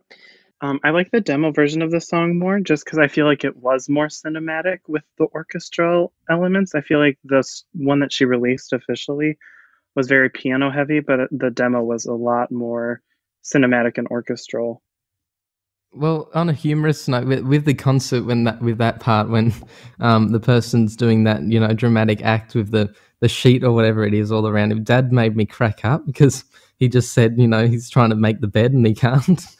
Um, 0.61 0.79
I 0.83 0.89
like 0.89 1.11
the 1.11 1.21
demo 1.21 1.51
version 1.51 1.81
of 1.81 1.91
the 1.91 2.01
song 2.01 2.37
more 2.37 2.59
just 2.59 2.83
because 2.83 2.99
I 2.99 3.07
feel 3.07 3.25
like 3.25 3.45
it 3.45 3.55
was 3.57 3.87
more 3.87 4.07
cinematic 4.07 4.79
with 4.87 5.03
the 5.17 5.27
orchestral 5.33 6.11
elements. 6.29 6.75
I 6.75 6.81
feel 6.81 6.99
like 6.99 7.17
this 7.23 7.63
one 7.73 8.01
that 8.01 8.11
she 8.11 8.25
released 8.25 8.73
officially 8.73 9.37
was 9.95 10.07
very 10.07 10.29
piano 10.29 10.69
heavy, 10.69 10.99
but 10.99 11.29
the 11.31 11.49
demo 11.49 11.81
was 11.81 12.05
a 12.05 12.13
lot 12.13 12.51
more 12.51 13.01
cinematic 13.43 13.97
and 13.97 14.07
orchestral. 14.09 14.81
Well, 15.93 16.29
on 16.35 16.49
a 16.49 16.53
humorous 16.53 17.07
note, 17.07 17.25
with, 17.25 17.39
with 17.41 17.65
the 17.65 17.73
concert, 17.73 18.25
when 18.25 18.43
that 18.43 18.61
with 18.61 18.77
that 18.77 18.99
part, 18.99 19.29
when 19.29 19.53
um, 19.99 20.29
the 20.29 20.39
person's 20.39 20.95
doing 20.95 21.23
that, 21.23 21.41
you 21.43 21.59
know, 21.59 21.73
dramatic 21.73 22.21
act 22.21 22.53
with 22.53 22.71
the 22.71 22.93
the 23.21 23.27
sheet 23.27 23.63
or 23.63 23.71
whatever 23.71 24.05
it 24.05 24.13
is 24.13 24.31
all 24.31 24.47
around 24.47 24.71
him, 24.71 24.83
Dad 24.83 25.11
made 25.11 25.35
me 25.35 25.45
crack 25.45 25.83
up 25.83 26.05
because 26.05 26.43
he 26.77 26.87
just 26.87 27.11
said, 27.11 27.35
you 27.37 27.47
know, 27.47 27.67
he's 27.67 27.89
trying 27.89 28.11
to 28.11 28.15
make 28.15 28.39
the 28.39 28.47
bed 28.47 28.71
and 28.71 28.85
he 28.85 28.93
can't. 28.93 29.45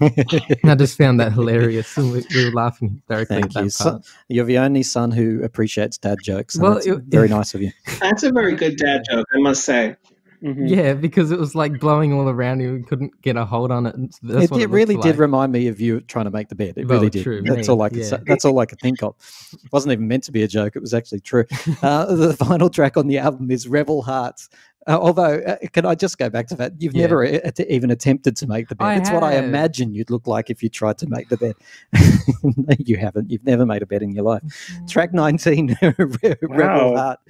And 0.00 0.70
I 0.70 0.74
just 0.74 0.96
found 0.98 1.20
that 1.20 1.32
hilarious, 1.32 1.96
we, 1.96 2.24
we 2.34 2.44
were 2.44 2.52
laughing 2.52 3.00
hysterically 3.08 3.34
Thank 3.36 3.44
at 3.46 3.52
that 3.54 3.64
you. 3.64 3.70
So, 3.70 4.00
you're 4.28 4.44
the 4.44 4.58
only 4.58 4.82
son 4.82 5.10
who 5.10 5.42
appreciates 5.42 5.98
dad 5.98 6.18
jokes. 6.22 6.58
Well, 6.58 6.74
that's 6.74 6.86
it- 6.86 7.02
very 7.08 7.28
nice 7.28 7.54
of 7.54 7.62
you. 7.62 7.72
That's 8.00 8.22
a 8.22 8.32
very 8.32 8.54
good 8.54 8.76
dad 8.76 9.02
joke, 9.10 9.26
I 9.34 9.38
must 9.38 9.64
say. 9.64 9.96
Mhm. 10.42 10.68
Yeah, 10.68 10.92
because 10.92 11.30
it 11.30 11.38
was 11.38 11.54
like 11.54 11.80
blowing 11.80 12.12
all 12.12 12.28
around 12.28 12.60
you. 12.60 12.74
We 12.74 12.82
couldn't 12.82 13.22
get 13.22 13.36
a 13.38 13.46
hold 13.46 13.70
on 13.70 13.86
it. 13.86 13.96
That's 14.22 14.44
It, 14.44 14.50
what 14.50 14.60
it 14.60 14.64
it 14.64 14.70
really 14.70 14.94
looked 14.94 15.04
did 15.04 15.12
like. 15.12 15.20
remind 15.20 15.50
me 15.50 15.66
of 15.68 15.80
you 15.80 16.02
trying 16.02 16.26
to 16.26 16.30
make 16.30 16.50
the 16.50 16.54
bed. 16.54 16.74
It 16.76 16.86
Well, 16.86 16.98
really 16.98 17.08
did. 17.08 17.22
true, 17.22 17.40
That's 17.42 17.68
me, 17.68 17.72
all 17.72 17.80
I 17.80 17.88
could 17.88 17.98
yeah. 17.98 18.04
say. 18.04 18.18
That's 18.26 18.44
all 18.44 18.58
I 18.58 18.66
could 18.66 18.78
think 18.80 19.02
of. 19.02 19.14
It 19.54 19.72
wasn't 19.72 19.92
even 19.92 20.06
meant 20.08 20.24
to 20.24 20.32
be 20.32 20.42
a 20.42 20.48
joke. 20.48 20.76
It 20.76 20.80
was 20.80 20.92
actually 20.92 21.20
true. 21.20 21.44
Uh, 21.82 22.14
the 22.14 22.34
final 22.34 22.68
track 22.68 22.96
on 22.98 23.06
the 23.06 23.16
album 23.18 23.50
is 23.50 23.66
Rebel 23.66 24.02
Hearts. 24.02 24.50
Uh, 24.88 24.98
although, 25.00 25.38
uh, 25.40 25.56
can 25.72 25.84
I 25.84 25.94
just 25.96 26.16
go 26.16 26.30
back 26.30 26.46
to 26.48 26.54
that? 26.56 26.72
You've 26.78 26.94
Yeah. 26.94 27.02
never 27.02 27.24
uh, 27.24 27.40
att- 27.44 27.58
even 27.68 27.90
attempted 27.90 28.36
to 28.36 28.46
make 28.46 28.68
the 28.68 28.76
bed. 28.76 28.84
I 28.84 28.94
it's 28.96 29.10
what 29.10 29.24
I 29.24 29.36
imagine 29.36 29.94
you'd 29.94 30.10
look 30.10 30.26
like 30.28 30.48
if 30.48 30.62
you 30.62 30.68
tried 30.68 30.96
to 30.98 31.06
make 31.08 31.28
the 31.28 31.36
bed. 31.36 31.54
you 32.78 32.96
haven't. 32.96 33.30
You've 33.30 33.44
never 33.44 33.66
made 33.66 33.82
a 33.82 33.86
bed 33.86 34.02
in 34.02 34.12
your 34.12 34.24
life. 34.24 34.42
Track 34.88 35.12
19, 35.12 35.76
Re- 35.82 35.96
Rebel 36.42 36.92
Wow. 36.92 36.96
Heart, 36.96 37.20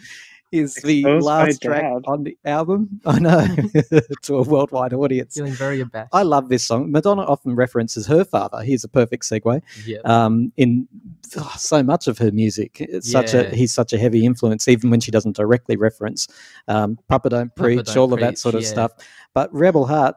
is 0.52 0.74
the 0.76 1.00
Exposed 1.00 1.26
last 1.26 1.62
track 1.62 1.82
Dad. 1.82 2.02
on 2.06 2.24
the 2.24 2.36
album. 2.44 3.00
I 3.06 3.18
know, 3.18 3.46
to 4.22 4.36
a 4.36 4.42
worldwide 4.42 4.92
audience. 4.92 5.34
Feeling 5.34 5.52
very 5.52 5.80
abashed. 5.80 6.10
I 6.12 6.22
love 6.22 6.48
this 6.48 6.64
song. 6.64 6.90
Madonna 6.90 7.22
often 7.22 7.54
references 7.54 8.06
her 8.06 8.24
father. 8.24 8.62
Here's 8.62 8.84
a 8.84 8.88
perfect 8.88 9.24
segue. 9.24 9.60
yeah. 9.84 9.98
Um, 10.04 10.52
in 10.56 10.88
oh, 11.36 11.54
so 11.56 11.82
much 11.82 12.06
of 12.06 12.18
her 12.18 12.30
music, 12.30 12.80
it's 12.80 13.10
such 13.10 13.34
a 13.34 13.50
he's 13.50 13.72
such 13.72 13.92
a 13.92 13.98
heavy 13.98 14.24
influence, 14.24 14.68
even 14.68 14.90
when 14.90 15.00
she 15.00 15.10
doesn't 15.10 15.36
directly 15.36 15.76
reference 15.76 16.28
um, 16.68 16.98
"Papa 17.08 17.30
Don't 17.30 17.54
Papa 17.54 17.62
Preach," 17.62 17.86
Don't 17.86 17.96
all 17.96 18.12
of 18.12 18.20
that 18.20 18.38
sort 18.38 18.54
of 18.54 18.62
yeah. 18.62 18.68
stuff. 18.68 18.92
But 19.34 19.52
Rebel 19.52 19.86
Heart, 19.86 20.16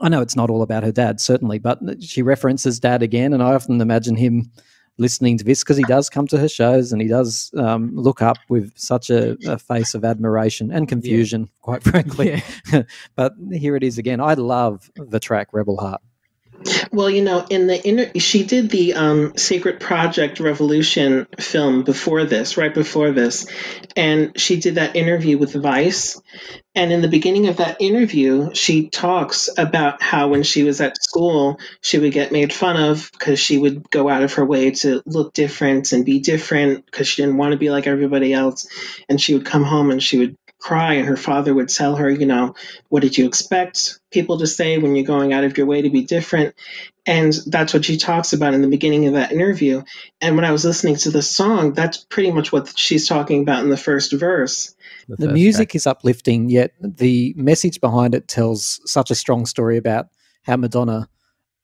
I 0.00 0.08
know 0.08 0.20
it's 0.20 0.36
not 0.36 0.50
all 0.50 0.62
about 0.62 0.82
her 0.82 0.92
dad, 0.92 1.20
certainly, 1.20 1.58
but 1.58 1.78
she 2.02 2.22
references 2.22 2.80
dad 2.80 3.02
again, 3.02 3.32
and 3.32 3.42
I 3.42 3.54
often 3.54 3.80
imagine 3.80 4.16
him 4.16 4.50
listening 4.98 5.38
to 5.38 5.44
this 5.44 5.62
because 5.62 5.76
he 5.76 5.84
does 5.84 6.08
come 6.08 6.26
to 6.28 6.38
her 6.38 6.48
shows 6.48 6.92
and 6.92 7.02
he 7.02 7.08
does 7.08 7.50
um, 7.56 7.90
look 7.94 8.22
up 8.22 8.38
with 8.48 8.72
such 8.76 9.10
a, 9.10 9.36
a 9.46 9.58
face 9.58 9.94
of 9.94 10.04
admiration 10.04 10.70
and 10.70 10.88
confusion, 10.88 11.48
quite 11.62 11.82
frankly. 11.90 12.42
yeah. 12.72 12.82
but 13.16 13.34
here 13.52 13.76
it 13.76 13.82
is 13.82 13.98
again. 13.98 14.20
I 14.20 14.34
love 14.34 14.90
the 14.96 15.20
track 15.20 15.48
Rebel 15.52 15.76
Heart. 15.76 16.00
Well, 16.92 17.10
you 17.10 17.22
know, 17.22 17.44
in 17.50 17.66
the 17.66 17.86
inter- 17.86 18.18
she 18.18 18.44
did 18.44 18.70
the 18.70 18.94
um, 18.94 19.36
Secret 19.36 19.80
Project 19.80 20.40
Revolution 20.40 21.26
film 21.38 21.82
before 21.82 22.24
this, 22.24 22.56
right 22.56 22.72
before 22.72 23.10
this, 23.10 23.46
and 23.96 24.38
she 24.40 24.60
did 24.60 24.76
that 24.76 24.96
interview 24.96 25.36
with 25.36 25.52
Vice. 25.52 26.20
And 26.74 26.92
in 26.92 27.02
the 27.02 27.08
beginning 27.08 27.48
of 27.48 27.58
that 27.58 27.80
interview, 27.80 28.54
she 28.54 28.88
talks 28.88 29.48
about 29.56 30.02
how 30.02 30.28
when 30.28 30.42
she 30.42 30.64
was 30.64 30.80
at 30.80 31.02
school, 31.02 31.58
she 31.80 31.98
would 31.98 32.12
get 32.12 32.32
made 32.32 32.52
fun 32.52 32.76
of 32.76 33.10
because 33.12 33.38
she 33.38 33.58
would 33.58 33.90
go 33.90 34.08
out 34.08 34.22
of 34.22 34.34
her 34.34 34.44
way 34.44 34.72
to 34.72 35.02
look 35.06 35.34
different 35.34 35.92
and 35.92 36.04
be 36.04 36.20
different 36.20 36.86
because 36.86 37.06
she 37.06 37.22
didn't 37.22 37.36
want 37.36 37.52
to 37.52 37.58
be 37.58 37.70
like 37.70 37.86
everybody 37.86 38.32
else. 38.32 38.66
And 39.08 39.20
she 39.20 39.34
would 39.34 39.46
come 39.46 39.62
home 39.64 39.90
and 39.90 40.02
she 40.02 40.18
would 40.18 40.36
cry, 40.64 40.94
and 40.94 41.06
her 41.06 41.16
father 41.16 41.52
would 41.52 41.68
tell 41.68 41.96
her, 41.96 42.08
you 42.08 42.24
know, 42.24 42.54
what 42.88 43.02
did 43.02 43.18
you 43.18 43.26
expect 43.26 44.00
people 44.10 44.38
to 44.38 44.46
say 44.46 44.78
when 44.78 44.96
you're 44.96 45.04
going 45.04 45.34
out 45.34 45.44
of 45.44 45.58
your 45.58 45.66
way 45.66 45.82
to 45.82 45.90
be 45.90 46.04
different? 46.04 46.54
And 47.04 47.34
that's 47.46 47.74
what 47.74 47.84
she 47.84 47.98
talks 47.98 48.32
about 48.32 48.54
in 48.54 48.62
the 48.62 48.68
beginning 48.68 49.06
of 49.06 49.12
that 49.12 49.30
interview. 49.30 49.82
And 50.22 50.36
when 50.36 50.46
I 50.46 50.52
was 50.52 50.64
listening 50.64 50.96
to 50.96 51.10
the 51.10 51.20
song, 51.20 51.74
that's 51.74 51.98
pretty 51.98 52.32
much 52.32 52.50
what 52.50 52.78
she's 52.78 53.06
talking 53.06 53.42
about 53.42 53.62
in 53.62 53.68
the 53.68 53.76
first 53.76 54.14
verse. 54.14 54.74
the 55.06 55.16
first 55.18 55.34
music 55.34 55.68
track. 55.68 55.74
is 55.74 55.86
uplifting, 55.86 56.48
yet 56.48 56.72
the 56.80 57.34
message 57.36 57.78
behind 57.82 58.14
it 58.14 58.26
tells 58.26 58.80
such 58.90 59.10
a 59.10 59.14
strong 59.14 59.44
story 59.44 59.76
about 59.76 60.06
how 60.44 60.56
Madonna 60.56 61.10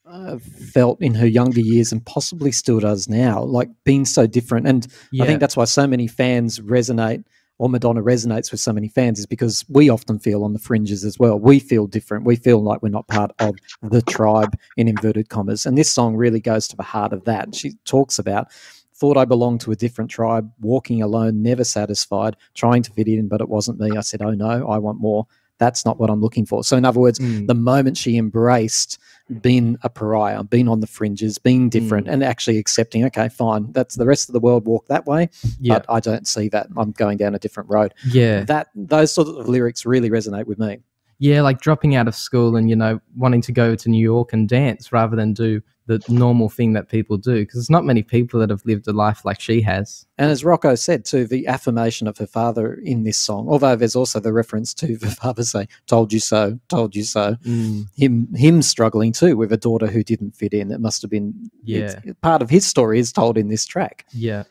uh, 0.05 0.37
felt 0.73 1.01
in 1.01 1.15
her 1.15 1.27
younger 1.27 1.61
years 1.61 1.91
and 1.91 2.05
possibly 2.05 2.53
still 2.53 2.81
does 2.81 3.09
now, 3.09 3.43
like 3.43 3.71
being 3.85 4.05
so 4.05 4.27
different. 4.27 4.67
And 4.67 4.87
I 5.19 5.25
think 5.25 5.41
that's 5.41 5.57
why 5.57 5.65
so 5.65 5.87
many 5.87 6.07
fans 6.07 6.61
resonate, 6.61 7.25
or 7.61 7.69
Madonna 7.69 8.03
resonates 8.03 8.51
with 8.51 8.59
so 8.59 8.73
many 8.73 8.89
fans, 8.89 9.19
is 9.19 9.27
because 9.27 9.67
we 9.69 9.91
often 9.91 10.19
feel 10.19 10.45
on 10.45 10.55
the 10.55 10.59
fringes 10.59 11.05
as 11.05 11.19
well. 11.19 11.39
We 11.39 11.59
feel 11.59 11.87
different. 11.87 12.25
We 12.25 12.37
feel 12.37 12.63
like 12.63 12.83
we're 12.83 12.89
not 12.89 13.07
part 13.07 13.33
of 13.39 13.55
the 13.83 14.01
tribe, 14.01 14.59
in 14.79 14.89
inverted 14.89 15.29
commas. 15.29 15.67
And 15.67 15.77
this 15.77 15.93
song 15.93 16.17
really 16.17 16.41
goes 16.41 16.67
to 16.69 16.77
the 16.77 16.83
heart 16.83 17.13
of 17.13 17.25
that. 17.27 17.55
She 17.55 17.73
talks 17.85 18.19
about 18.19 18.51
thought 18.95 19.19
I 19.19 19.27
belonged 19.27 19.61
to 19.63 19.73
a 19.73 19.77
different 19.77 20.11
tribe, 20.11 20.51
walking 20.61 21.03
alone, 21.03 21.43
never 21.43 21.65
satisfied, 21.65 22.35
trying 22.55 22.83
to 22.83 22.91
fit 22.93 23.09
in, 23.09 23.29
but 23.29 23.43
it 23.43 23.49
wasn't 23.51 23.79
me. 23.79 23.95
I 23.97 24.01
said, 24.01 24.23
Oh 24.23 24.31
no, 24.33 24.67
I 24.67 24.79
want 24.79 24.99
more. 24.99 25.27
That's 25.59 25.85
not 25.85 26.01
what 26.01 26.09
I'm 26.09 26.23
looking 26.23 26.47
for. 26.47 26.65
So, 26.65 26.79
in 26.79 26.87
other 26.87 27.01
words, 27.01 27.19
Mm. 27.19 27.47
the 27.47 27.55
moment 27.55 27.99
she 27.99 28.17
embraced 28.17 28.99
being 29.41 29.77
a 29.83 29.89
pariah, 29.91 30.43
being 30.43 30.69
on 30.69 30.81
the 30.81 30.87
fringes, 30.87 31.39
being 31.39 31.69
different, 31.69 32.07
Mm. 32.07 32.13
and 32.13 32.25
actually 32.25 32.59
accepting, 32.59 33.05
okay, 33.05 33.29
fine, 33.29 33.71
that's 33.73 33.97
the 33.97 34.07
rest 34.07 34.29
of 34.29 34.33
the 34.33 34.41
world 34.41 34.67
walk 34.67 34.87
that 34.89 35.07
way, 35.07 35.29
yeah. 35.61 35.75
but 35.75 35.87
I 35.89 36.01
don't 36.01 36.27
see 36.27 36.49
that. 36.49 36.67
I'm 36.77 36.93
going 36.93 37.17
down 37.19 37.35
a 37.35 37.39
different 37.39 37.71
road. 37.71 37.95
yeah. 38.07 38.45
That 38.45 38.69
those 38.75 39.13
sort 39.13 39.29
of 39.29 39.49
lyrics 39.49 39.87
really 39.87 40.11
resonate 40.11 40.47
with 40.47 40.59
me. 40.59 40.79
Yeah, 41.21 41.43
like 41.43 41.61
dropping 41.61 41.95
out 41.95 42.09
of 42.09 42.15
school 42.15 42.57
and 42.57 42.69
you 42.69 42.75
know 42.75 43.01
wanting 43.17 43.43
to 43.43 43.53
go 43.53 43.77
to 43.77 43.89
New 43.89 44.03
York 44.03 44.33
and 44.33 44.49
dance 44.49 44.91
rather 44.91 45.15
than 45.15 45.33
do 45.33 45.63
the 45.87 46.03
normal 46.09 46.49
thing 46.49 46.73
that 46.73 46.89
people 46.89 47.17
do 47.17 47.41
because 47.41 47.55
there's 47.55 47.71
not 47.71 47.85
many 47.85 48.03
people 48.03 48.39
that 48.39 48.49
have 48.49 48.65
lived 48.65 48.87
a 48.87 48.93
life 48.93 49.25
like 49.25 49.41
she 49.41 49.61
has. 49.61 50.07
And 50.19 50.31
as 50.31 50.45
Rocco 50.45 50.77
said 50.77 51.05
too, 51.05 51.27
the 51.27 51.49
affirmation 51.49 52.07
of 52.07 52.17
her 52.19 52.29
father 52.29 52.75
in 52.75 53.03
this 53.03 53.19
song, 53.19 53.49
although 53.49 53.75
there's 53.75 53.97
also 53.97 54.21
the 54.21 54.33
reference 54.33 54.73
to 54.75 54.97
the 54.97 55.11
father 55.11 55.43
saying, 55.43 55.69
"Told 55.87 56.13
you 56.13 56.21
so, 56.21 56.59
told 56.69 56.95
you 56.95 57.03
so." 57.03 57.37
Mm. 57.45 57.87
Him, 57.97 58.29
him 58.35 58.63
struggling 58.63 59.13
too 59.13 59.37
with 59.37 59.53
a 59.53 59.57
daughter 59.57 59.89
who 59.89 60.03
didn't 60.03 60.37
fit 60.37 60.55
in. 60.55 60.71
It 60.71 60.81
must 60.81 61.03
have 61.03 61.11
been 61.11 61.51
it's- 61.67 61.97
part 62.23 62.41
of 62.41 62.51
his 62.51 62.67
story 62.67 62.99
is 62.99 63.13
told 63.13 63.37
in 63.37 63.49
this 63.49 63.67
track. 63.67 64.07
Yeah, 64.13 64.45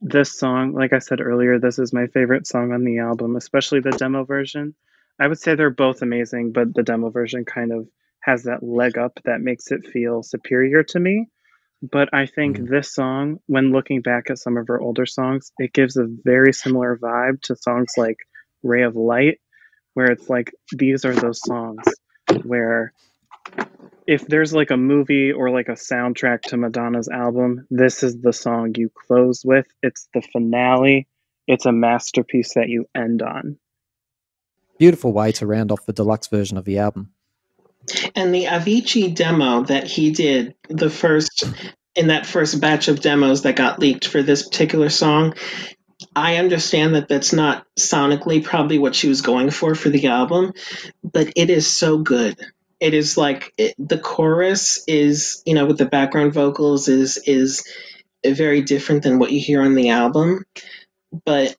this 0.00 0.32
song, 0.32 0.72
like 0.72 0.92
I 0.92 0.98
said 0.98 1.20
earlier, 1.20 1.58
this 1.58 1.78
is 1.78 1.92
my 1.92 2.06
favorite 2.06 2.46
song 2.46 2.72
on 2.72 2.84
the 2.84 2.98
album, 2.98 3.36
especially 3.36 3.80
the 3.80 3.92
demo 3.92 4.24
version. 4.24 4.74
I 5.18 5.28
would 5.28 5.38
say 5.38 5.54
they're 5.54 5.70
both 5.70 6.02
amazing, 6.02 6.52
but 6.52 6.74
the 6.74 6.82
demo 6.82 7.10
version 7.10 7.44
kind 7.44 7.72
of 7.72 7.88
has 8.20 8.44
that 8.44 8.62
leg 8.62 8.98
up 8.98 9.18
that 9.24 9.40
makes 9.40 9.70
it 9.70 9.86
feel 9.86 10.22
superior 10.22 10.82
to 10.82 11.00
me. 11.00 11.28
But 11.82 12.08
I 12.12 12.26
think 12.26 12.58
Mhm. 12.58 12.68
this 12.68 12.92
song, 12.92 13.40
when 13.46 13.70
looking 13.70 14.00
back 14.00 14.30
at 14.30 14.38
some 14.38 14.56
of 14.56 14.66
her 14.68 14.80
older 14.80 15.06
songs, 15.06 15.52
it 15.58 15.72
gives 15.72 15.96
a 15.96 16.06
very 16.06 16.52
similar 16.52 16.96
vibe 16.96 17.40
to 17.42 17.56
songs 17.56 17.92
like 17.96 18.18
Ray 18.62 18.82
of 18.82 18.96
Light, 18.96 19.40
where 19.94 20.10
it's 20.10 20.28
like 20.28 20.52
these 20.72 21.04
are 21.04 21.14
those 21.14 21.40
songs 21.42 21.84
where 22.42 22.92
if 24.06 24.26
there's 24.26 24.52
like 24.52 24.70
a 24.70 24.76
movie 24.76 25.32
or 25.32 25.50
like 25.50 25.68
a 25.68 25.72
soundtrack 25.72 26.42
to 26.42 26.56
Madonna's 26.56 27.08
album, 27.08 27.66
this 27.70 28.02
is 28.02 28.20
the 28.20 28.32
song 28.32 28.74
you 28.76 28.90
close 29.06 29.44
with. 29.44 29.66
It's 29.82 30.08
the 30.14 30.22
finale. 30.22 31.08
It's 31.46 31.66
a 31.66 31.72
masterpiece 31.72 32.54
that 32.54 32.68
you 32.68 32.86
end 32.94 33.22
on. 33.22 33.58
Beautiful 34.78 35.12
way 35.12 35.32
to 35.32 35.46
round 35.46 35.72
off 35.72 35.86
the 35.86 35.92
deluxe 35.92 36.28
version 36.28 36.56
of 36.56 36.64
the 36.64 36.78
album. 36.78 37.12
And 38.14 38.34
the 38.34 38.44
Avicii 38.44 39.14
demo 39.14 39.62
that 39.64 39.86
he 39.86 40.10
did, 40.10 40.54
the 40.68 40.90
first 40.90 41.44
in 41.94 42.08
that 42.08 42.26
first 42.26 42.60
batch 42.60 42.88
of 42.88 43.00
demos 43.00 43.42
that 43.42 43.56
got 43.56 43.78
leaked 43.78 44.06
for 44.06 44.22
this 44.22 44.46
particular 44.46 44.90
song, 44.90 45.34
I 46.14 46.36
understand 46.36 46.94
that 46.94 47.08
that's 47.08 47.32
not 47.32 47.66
sonically 47.78 48.44
probably 48.44 48.78
what 48.78 48.94
she 48.94 49.08
was 49.08 49.22
going 49.22 49.50
for 49.50 49.74
for 49.74 49.88
the 49.88 50.08
album, 50.08 50.52
but 51.02 51.32
it 51.36 51.48
is 51.48 51.66
so 51.66 51.98
good. 51.98 52.38
It 52.80 52.92
is 52.92 53.16
like 53.16 53.54
it, 53.56 53.74
the 53.78 53.98
chorus 53.98 54.84
is, 54.86 55.42
you 55.46 55.54
know, 55.54 55.64
with 55.64 55.78
the 55.78 55.86
background 55.86 56.34
vocals 56.34 56.88
is 56.88 57.16
is 57.26 57.64
very 58.24 58.60
different 58.62 59.02
than 59.02 59.18
what 59.18 59.32
you 59.32 59.40
hear 59.40 59.62
on 59.62 59.74
the 59.74 59.90
album, 59.90 60.44
but 61.24 61.56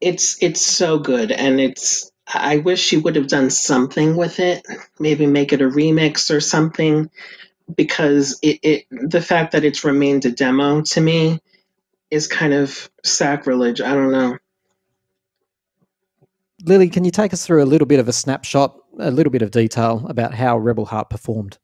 it's 0.00 0.40
it's 0.42 0.60
so 0.60 0.98
good 0.98 1.32
and 1.32 1.60
it's 1.60 2.12
I 2.26 2.58
wish 2.58 2.80
she 2.80 2.96
would 2.96 3.16
have 3.16 3.28
done 3.28 3.50
something 3.50 4.16
with 4.16 4.40
it, 4.40 4.66
maybe 4.98 5.26
make 5.26 5.52
it 5.52 5.60
a 5.60 5.68
remix 5.68 6.34
or 6.34 6.40
something, 6.40 7.10
because 7.74 8.38
it, 8.42 8.60
it 8.62 8.86
the 8.90 9.20
fact 9.20 9.52
that 9.52 9.64
it's 9.64 9.84
remained 9.84 10.24
a 10.24 10.30
demo 10.30 10.82
to 10.82 11.00
me 11.00 11.40
is 12.10 12.26
kind 12.26 12.54
of 12.54 12.90
sacrilege. 13.04 13.80
I 13.80 13.94
don't 13.94 14.12
know. 14.12 14.38
Lily, 16.64 16.88
can 16.88 17.04
you 17.04 17.10
take 17.10 17.34
us 17.34 17.44
through 17.44 17.62
a 17.62 17.66
little 17.66 17.86
bit 17.86 18.00
of 18.00 18.08
a 18.08 18.12
snapshot, 18.12 18.78
a 18.98 19.10
little 19.10 19.30
bit 19.30 19.42
of 19.42 19.50
detail 19.50 20.06
about 20.08 20.32
how 20.32 20.56
Rebel 20.56 20.86
Heart 20.86 21.10
performed? 21.10 21.58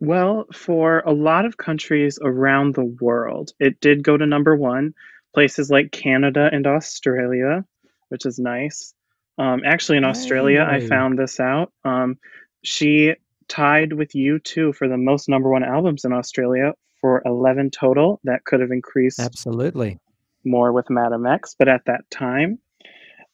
Well, 0.00 0.46
for 0.52 1.00
a 1.00 1.12
lot 1.12 1.44
of 1.46 1.56
countries 1.56 2.18
around 2.22 2.74
the 2.74 2.84
world, 2.84 3.52
it 3.58 3.80
did 3.80 4.02
go 4.02 4.16
to 4.16 4.26
number 4.26 4.54
one. 4.54 4.94
Places 5.34 5.70
like 5.70 5.92
Canada 5.92 6.48
and 6.52 6.66
Australia, 6.66 7.64
which 8.08 8.26
is 8.26 8.38
nice. 8.38 8.94
Um, 9.38 9.62
actually, 9.64 9.98
in 9.98 10.04
Australia, 10.04 10.66
hey. 10.68 10.76
I 10.76 10.88
found 10.88 11.18
this 11.18 11.38
out. 11.38 11.72
Um, 11.84 12.18
she 12.62 13.14
tied 13.46 13.92
with 13.92 14.12
U2 14.12 14.74
for 14.74 14.88
the 14.88 14.98
most 14.98 15.28
number 15.28 15.50
one 15.50 15.64
albums 15.64 16.04
in 16.04 16.12
Australia 16.12 16.72
for 17.00 17.22
11 17.24 17.70
total. 17.70 18.20
That 18.24 18.44
could 18.44 18.60
have 18.60 18.70
increased 18.70 19.20
absolutely 19.20 19.98
more 20.44 20.72
with 20.72 20.90
Madame 20.90 21.26
X, 21.26 21.54
but 21.58 21.68
at 21.68 21.84
that 21.86 22.10
time. 22.10 22.58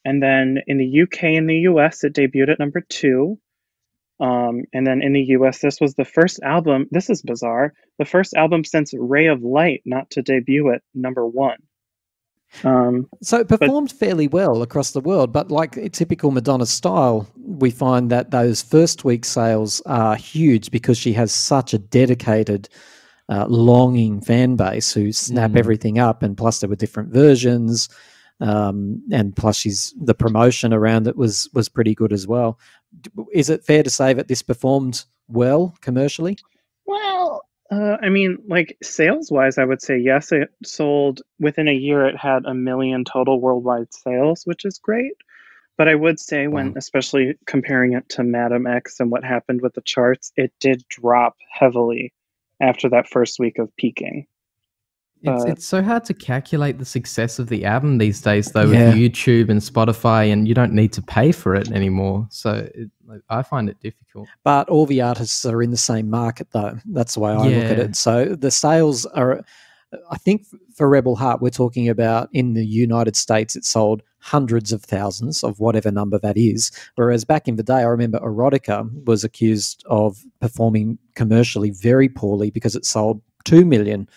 And 0.05 0.22
then 0.22 0.59
in 0.66 0.76
the 0.76 1.02
UK 1.02 1.24
and 1.24 1.48
the 1.48 1.61
US, 1.70 2.05
it 2.05 2.14
debuted 2.14 2.50
at 2.50 2.59
number 2.59 2.82
two. 2.82 3.38
Um, 4.20 4.64
and 4.72 4.86
then 4.86 5.02
in 5.02 5.12
the 5.12 5.24
US, 5.38 5.61
this 5.61 5.80
was 5.80 5.94
the 5.94 6.05
first 6.05 6.40
album. 6.42 6.86
This 6.90 7.11
is 7.11 7.22
bizarre. 7.22 7.72
The 7.98 8.05
first 8.05 8.34
album 8.34 8.64
since 8.64 8.92
Ray 8.96 9.26
of 9.26 9.42
Light 9.42 9.82
not 9.84 10.11
to 10.11 10.22
debut 10.22 10.72
at 10.72 10.82
number 10.94 11.26
one. 11.26 11.59
Um, 12.62 13.09
so 13.22 13.40
it 13.40 13.48
performed 13.48 13.88
but, 13.88 13.98
fairly 13.98 14.28
well 14.28 14.62
across 14.62 14.92
the 14.92 15.00
world, 15.00 15.32
but 15.32 15.50
like 15.50 15.76
a 15.76 15.88
typical 15.88 16.30
Madonna 16.30 16.66
style, 16.66 17.28
we 17.36 17.70
find 17.70 18.11
that 18.11 18.30
those 18.30 18.62
first 18.62 19.05
week 19.05 19.24
sales 19.24 19.82
are 19.86 20.14
huge 20.14 20.70
because 20.70 20.96
she 20.96 21.12
has 21.14 21.32
such 21.32 21.74
a 21.74 21.78
dedicated, 21.78 22.68
uh, 23.28 23.46
longing 23.46 24.20
fan 24.20 24.57
base 24.57 24.92
who 24.92 25.12
snap 25.12 25.52
mm. 25.52 25.59
everything 25.59 25.98
up, 25.98 26.22
and 26.22 26.36
plus 26.36 26.61
there 26.61 26.68
were 26.68 26.76
different 26.76 27.12
versions, 27.12 27.88
um, 28.40 29.02
and 29.11 29.34
plus 29.34 29.57
she's 29.57 29.94
the 30.00 30.14
promotion 30.14 30.72
around 30.72 31.07
it 31.07 31.16
was 31.16 31.48
was 31.55 31.68
pretty 31.68 31.94
good 31.94 32.12
as 32.12 32.26
well. 32.26 32.59
Is 33.32 33.48
it 33.48 33.64
fair 33.64 33.82
to 33.82 33.90
say 33.90 34.12
that 34.12 34.28
this 34.28 34.42
performed 34.42 35.05
well 35.28 35.74
commercially? 35.80 36.38
Well, 36.86 37.46
uh, 37.74 37.98
I 38.00 38.08
mean, 38.08 38.38
like 38.46 38.76
sales 38.82 39.30
wise, 39.30 39.58
I 39.58 39.64
would 39.64 39.82
say 39.82 39.98
yes. 39.98 40.30
It 40.32 40.50
sold 40.64 41.22
within 41.40 41.68
a 41.68 41.74
year. 41.74 42.06
It 42.06 42.16
had 42.16 42.44
a 42.46 42.54
million 42.54 43.04
total 43.04 43.40
worldwide 43.40 43.92
sales, 43.92 44.42
which 44.44 44.64
is 44.64 44.78
great. 44.78 45.14
But 45.76 45.88
I 45.88 45.94
would 45.96 46.20
say 46.20 46.46
when, 46.46 46.68
wow. 46.68 46.74
especially 46.76 47.34
comparing 47.46 47.94
it 47.94 48.08
to 48.10 48.22
Madame 48.22 48.66
X 48.66 49.00
and 49.00 49.10
what 49.10 49.24
happened 49.24 49.60
with 49.60 49.74
the 49.74 49.80
charts, 49.80 50.32
it 50.36 50.52
did 50.60 50.86
drop 50.88 51.36
heavily 51.50 52.12
after 52.60 52.90
that 52.90 53.08
first 53.08 53.40
week 53.40 53.58
of 53.58 53.74
peaking. 53.76 54.26
It's, 55.24 55.44
it's 55.44 55.66
so 55.66 55.82
hard 55.82 56.04
to 56.06 56.14
calculate 56.14 56.78
the 56.78 56.84
success 56.84 57.38
of 57.38 57.48
the 57.48 57.64
album 57.64 57.98
these 57.98 58.20
days, 58.20 58.52
though, 58.52 58.70
yeah. 58.70 58.88
with 58.88 58.96
YouTube 58.96 59.48
and 59.48 59.60
Spotify, 59.60 60.32
and 60.32 60.46
you 60.46 60.54
don't 60.54 60.72
need 60.72 60.92
to 60.92 61.02
pay 61.02 61.32
for 61.32 61.54
it 61.54 61.70
anymore. 61.72 62.26
So 62.30 62.68
it, 62.74 62.90
I 63.30 63.42
find 63.42 63.68
it 63.68 63.80
difficult. 63.80 64.28
But 64.42 64.68
all 64.68 64.86
the 64.86 65.00
artists 65.00 65.44
are 65.46 65.62
in 65.62 65.70
the 65.70 65.76
same 65.76 66.10
market, 66.10 66.48
though. 66.52 66.78
That's 66.86 67.14
the 67.14 67.20
way 67.20 67.32
I 67.32 67.46
yeah. 67.46 67.56
look 67.56 67.70
at 67.70 67.78
it. 67.78 67.96
So 67.96 68.34
the 68.34 68.50
sales 68.50 69.06
are, 69.06 69.42
I 70.10 70.16
think, 70.18 70.46
for 70.74 70.88
Rebel 70.88 71.16
Heart, 71.16 71.40
we're 71.40 71.50
talking 71.50 71.88
about 71.88 72.28
in 72.32 72.54
the 72.54 72.66
United 72.66 73.16
States, 73.16 73.56
it 73.56 73.64
sold 73.64 74.02
hundreds 74.18 74.72
of 74.72 74.82
thousands 74.82 75.44
of 75.44 75.60
whatever 75.60 75.90
number 75.90 76.18
that 76.18 76.36
is. 76.36 76.70
Whereas 76.96 77.24
back 77.24 77.46
in 77.46 77.56
the 77.56 77.62
day, 77.62 77.74
I 77.74 77.82
remember 77.82 78.18
Erotica 78.20 79.04
was 79.06 79.22
accused 79.22 79.84
of 79.86 80.24
performing 80.40 80.98
commercially 81.14 81.70
very 81.70 82.08
poorly 82.08 82.50
because 82.50 82.74
it 82.74 82.86
sold 82.86 83.20
2 83.44 83.64
million 83.64 84.08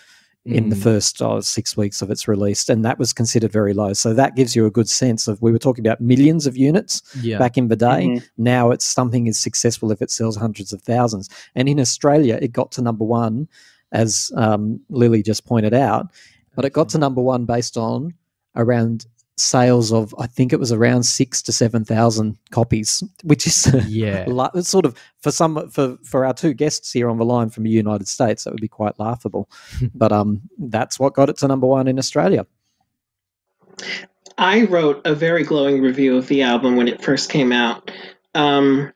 in 0.54 0.68
the 0.70 0.76
mm. 0.76 0.82
first 0.82 1.20
uh, 1.20 1.40
six 1.40 1.76
weeks 1.76 2.02
of 2.02 2.10
its 2.10 2.26
release, 2.26 2.68
and 2.68 2.84
that 2.84 2.98
was 2.98 3.12
considered 3.12 3.52
very 3.52 3.74
low. 3.74 3.92
So 3.92 4.14
that 4.14 4.36
gives 4.36 4.56
you 4.56 4.66
a 4.66 4.70
good 4.70 4.88
sense 4.88 5.28
of 5.28 5.40
we 5.42 5.52
were 5.52 5.58
talking 5.58 5.86
about 5.86 6.00
millions 6.00 6.46
of 6.46 6.56
units 6.56 7.02
yeah. 7.20 7.38
back 7.38 7.58
in 7.58 7.68
the 7.68 7.76
day. 7.76 8.06
Mm-hmm. 8.06 8.26
Now 8.36 8.70
it's 8.70 8.84
something 8.84 9.26
is 9.26 9.38
successful 9.38 9.92
if 9.92 10.00
it 10.02 10.10
sells 10.10 10.36
hundreds 10.36 10.72
of 10.72 10.82
thousands. 10.82 11.28
And 11.54 11.68
in 11.68 11.78
Australia, 11.78 12.38
it 12.40 12.52
got 12.52 12.72
to 12.72 12.82
number 12.82 13.04
one, 13.04 13.48
as 13.92 14.32
um, 14.36 14.80
Lily 14.88 15.22
just 15.22 15.44
pointed 15.46 15.74
out, 15.74 16.06
but 16.54 16.64
it 16.64 16.72
got 16.72 16.88
to 16.90 16.98
number 16.98 17.20
one 17.20 17.44
based 17.44 17.76
on 17.76 18.14
around 18.56 19.06
sales 19.40 19.92
of 19.92 20.14
I 20.18 20.26
think 20.26 20.52
it 20.52 20.60
was 20.60 20.72
around 20.72 21.04
six 21.04 21.42
to 21.42 21.52
seven 21.52 21.84
thousand 21.84 22.38
copies, 22.50 23.02
which 23.22 23.46
is 23.46 23.72
yeah, 23.88 24.24
it's 24.54 24.68
sort 24.68 24.84
of 24.84 24.96
for 25.20 25.30
some 25.30 25.68
for 25.70 25.96
for 26.04 26.24
our 26.24 26.34
two 26.34 26.54
guests 26.54 26.92
here 26.92 27.08
on 27.08 27.18
the 27.18 27.24
line 27.24 27.50
from 27.50 27.64
the 27.64 27.70
United 27.70 28.08
States, 28.08 28.44
that 28.44 28.52
would 28.52 28.60
be 28.60 28.68
quite 28.68 28.98
laughable. 28.98 29.48
but 29.94 30.12
um, 30.12 30.42
that's 30.58 30.98
what 30.98 31.14
got 31.14 31.28
it 31.28 31.36
to 31.38 31.48
number 31.48 31.66
one 31.66 31.88
in 31.88 31.98
Australia. 31.98 32.46
I 34.36 34.64
wrote 34.64 35.02
a 35.04 35.14
very 35.14 35.42
glowing 35.42 35.82
review 35.82 36.16
of 36.16 36.28
the 36.28 36.42
album 36.42 36.76
when 36.76 36.88
it 36.88 37.02
first 37.02 37.30
came 37.30 37.50
out. 37.50 37.90
Um, 38.34 38.92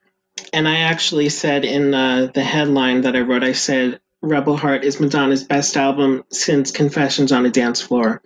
and 0.53 0.69
I 0.69 0.81
actually 0.81 1.29
said 1.31 1.65
in 1.65 1.93
uh, 1.93 2.31
the 2.33 2.45
headline 2.45 3.03
that 3.03 3.17
I 3.17 3.21
wrote, 3.21 3.43
I 3.43 3.53
said, 3.53 4.01
Rebel 4.21 4.57
Heart 4.57 4.85
is 4.85 5.01
Madonna's 5.01 5.43
best 5.43 5.77
album 5.77 6.25
since 6.31 6.71
Confessions 6.71 7.33
on 7.33 7.45
a 7.45 7.51
Dance 7.51 7.81
Floor. 7.81 8.23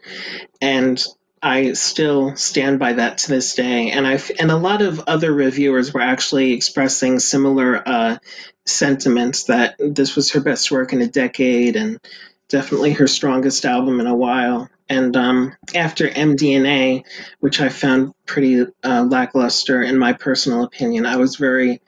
And 0.61 1.03
I 1.47 1.75
still 1.75 2.35
stand 2.35 2.81
by 2.81 2.95
that 2.95 3.19
to 3.19 3.29
this 3.29 3.55
day, 3.55 3.93
and 3.93 4.05
I 4.05 4.19
and 4.41 4.51
a 4.51 4.57
lot 4.57 4.83
of 4.83 4.99
other 5.07 5.33
reviewers 5.33 5.95
were 5.95 6.01
actually 6.01 6.53
expressing 6.55 7.21
similar 7.21 7.89
uh, 7.89 8.19
sentiments 8.65 9.45
that 9.45 9.77
this 9.79 10.17
was 10.17 10.33
her 10.33 10.41
best 10.41 10.73
work 10.73 10.93
in 10.93 11.03
a 11.03 11.07
decade 11.07 11.77
and 11.77 12.01
definitely 12.49 12.95
her 12.95 13.07
strongest 13.07 13.65
album 13.65 14.01
in 14.01 14.09
a 14.09 14.15
while. 14.15 14.69
And 14.89 15.17
um, 15.17 15.57
after 15.73 16.09
MDNA, 16.09 17.05
which 17.39 17.61
I 17.61 17.69
found 17.69 18.13
pretty 18.27 18.67
uh, 18.83 19.05
lackluster 19.05 19.81
in 19.81 19.99
my 19.99 20.15
personal 20.15 20.65
opinion, 20.65 21.07
I 21.07 21.17
was 21.17 21.37
very 21.37 21.81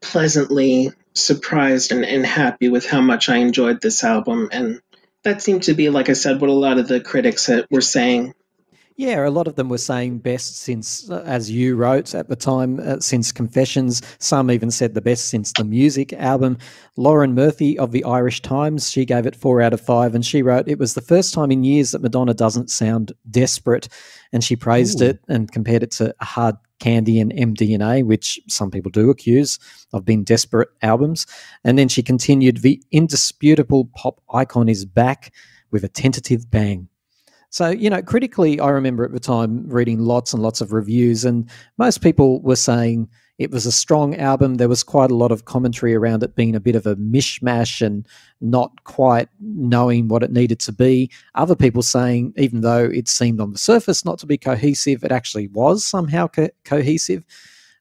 pleasantly 0.00 0.92
surprised 1.14 1.90
and, 1.90 2.04
and 2.04 2.24
happy 2.24 2.68
with 2.68 2.86
how 2.86 3.00
much 3.00 3.28
I 3.28 3.38
enjoyed 3.38 3.80
this 3.80 4.04
album. 4.04 4.50
And 4.52 4.80
that 5.24 5.42
seemed 5.42 5.64
to 5.64 5.74
be, 5.74 5.90
like 5.90 6.08
I 6.08 6.12
said, 6.12 6.40
what 6.40 6.48
a 6.48 6.52
lot 6.52 6.78
of 6.78 6.86
the 6.86 7.00
critics 7.00 7.50
were 7.72 7.80
saying 7.80 8.34
yeah, 9.00 9.26
a 9.26 9.30
lot 9.30 9.48
of 9.48 9.54
them 9.56 9.70
were 9.70 9.78
saying 9.78 10.18
best 10.18 10.58
since, 10.58 11.08
uh, 11.08 11.22
as 11.24 11.50
you 11.50 11.74
wrote 11.74 12.14
at 12.14 12.28
the 12.28 12.36
time, 12.36 12.78
uh, 12.80 13.00
since 13.00 13.32
Confessions. 13.32 14.02
Some 14.18 14.50
even 14.50 14.70
said 14.70 14.92
the 14.92 15.00
best 15.00 15.28
since 15.28 15.54
the 15.54 15.64
music 15.64 16.12
album. 16.12 16.58
Lauren 16.98 17.34
Murphy 17.34 17.78
of 17.78 17.92
the 17.92 18.04
Irish 18.04 18.42
Times, 18.42 18.90
she 18.90 19.06
gave 19.06 19.24
it 19.24 19.34
four 19.34 19.62
out 19.62 19.72
of 19.72 19.80
five, 19.80 20.14
and 20.14 20.22
she 20.22 20.42
wrote, 20.42 20.68
It 20.68 20.78
was 20.78 20.92
the 20.92 21.00
first 21.00 21.32
time 21.32 21.50
in 21.50 21.64
years 21.64 21.92
that 21.92 22.02
Madonna 22.02 22.34
doesn't 22.34 22.70
sound 22.70 23.12
desperate. 23.30 23.88
And 24.34 24.44
she 24.44 24.54
praised 24.54 25.00
Ooh. 25.00 25.06
it 25.06 25.20
and 25.28 25.50
compared 25.50 25.82
it 25.82 25.92
to 25.92 26.14
Hard 26.20 26.56
Candy 26.78 27.20
and 27.20 27.32
MDNA, 27.32 28.04
which 28.04 28.38
some 28.48 28.70
people 28.70 28.90
do 28.90 29.08
accuse 29.08 29.58
of 29.94 30.04
being 30.04 30.24
desperate 30.24 30.68
albums. 30.82 31.26
And 31.64 31.78
then 31.78 31.88
she 31.88 32.02
continued, 32.02 32.58
The 32.58 32.82
indisputable 32.90 33.86
pop 33.96 34.20
icon 34.30 34.68
is 34.68 34.84
back 34.84 35.32
with 35.70 35.84
a 35.84 35.88
tentative 35.88 36.50
bang. 36.50 36.89
So, 37.50 37.70
you 37.70 37.90
know, 37.90 38.00
critically, 38.00 38.60
I 38.60 38.68
remember 38.68 39.04
at 39.04 39.12
the 39.12 39.18
time 39.18 39.68
reading 39.68 39.98
lots 39.98 40.32
and 40.32 40.40
lots 40.40 40.60
of 40.60 40.72
reviews, 40.72 41.24
and 41.24 41.50
most 41.78 42.00
people 42.00 42.40
were 42.42 42.56
saying 42.56 43.08
it 43.38 43.50
was 43.50 43.66
a 43.66 43.72
strong 43.72 44.14
album. 44.16 44.54
There 44.54 44.68
was 44.68 44.84
quite 44.84 45.10
a 45.10 45.16
lot 45.16 45.32
of 45.32 45.46
commentary 45.46 45.94
around 45.96 46.22
it 46.22 46.36
being 46.36 46.54
a 46.54 46.60
bit 46.60 46.76
of 46.76 46.86
a 46.86 46.94
mishmash 46.96 47.84
and 47.84 48.06
not 48.40 48.84
quite 48.84 49.28
knowing 49.40 50.06
what 50.06 50.22
it 50.22 50.30
needed 50.30 50.60
to 50.60 50.72
be. 50.72 51.10
Other 51.34 51.56
people 51.56 51.82
saying, 51.82 52.34
even 52.36 52.60
though 52.60 52.84
it 52.84 53.08
seemed 53.08 53.40
on 53.40 53.50
the 53.50 53.58
surface 53.58 54.04
not 54.04 54.18
to 54.20 54.26
be 54.26 54.38
cohesive, 54.38 55.02
it 55.02 55.10
actually 55.10 55.48
was 55.48 55.84
somehow 55.84 56.28
co- 56.28 56.50
cohesive. 56.64 57.24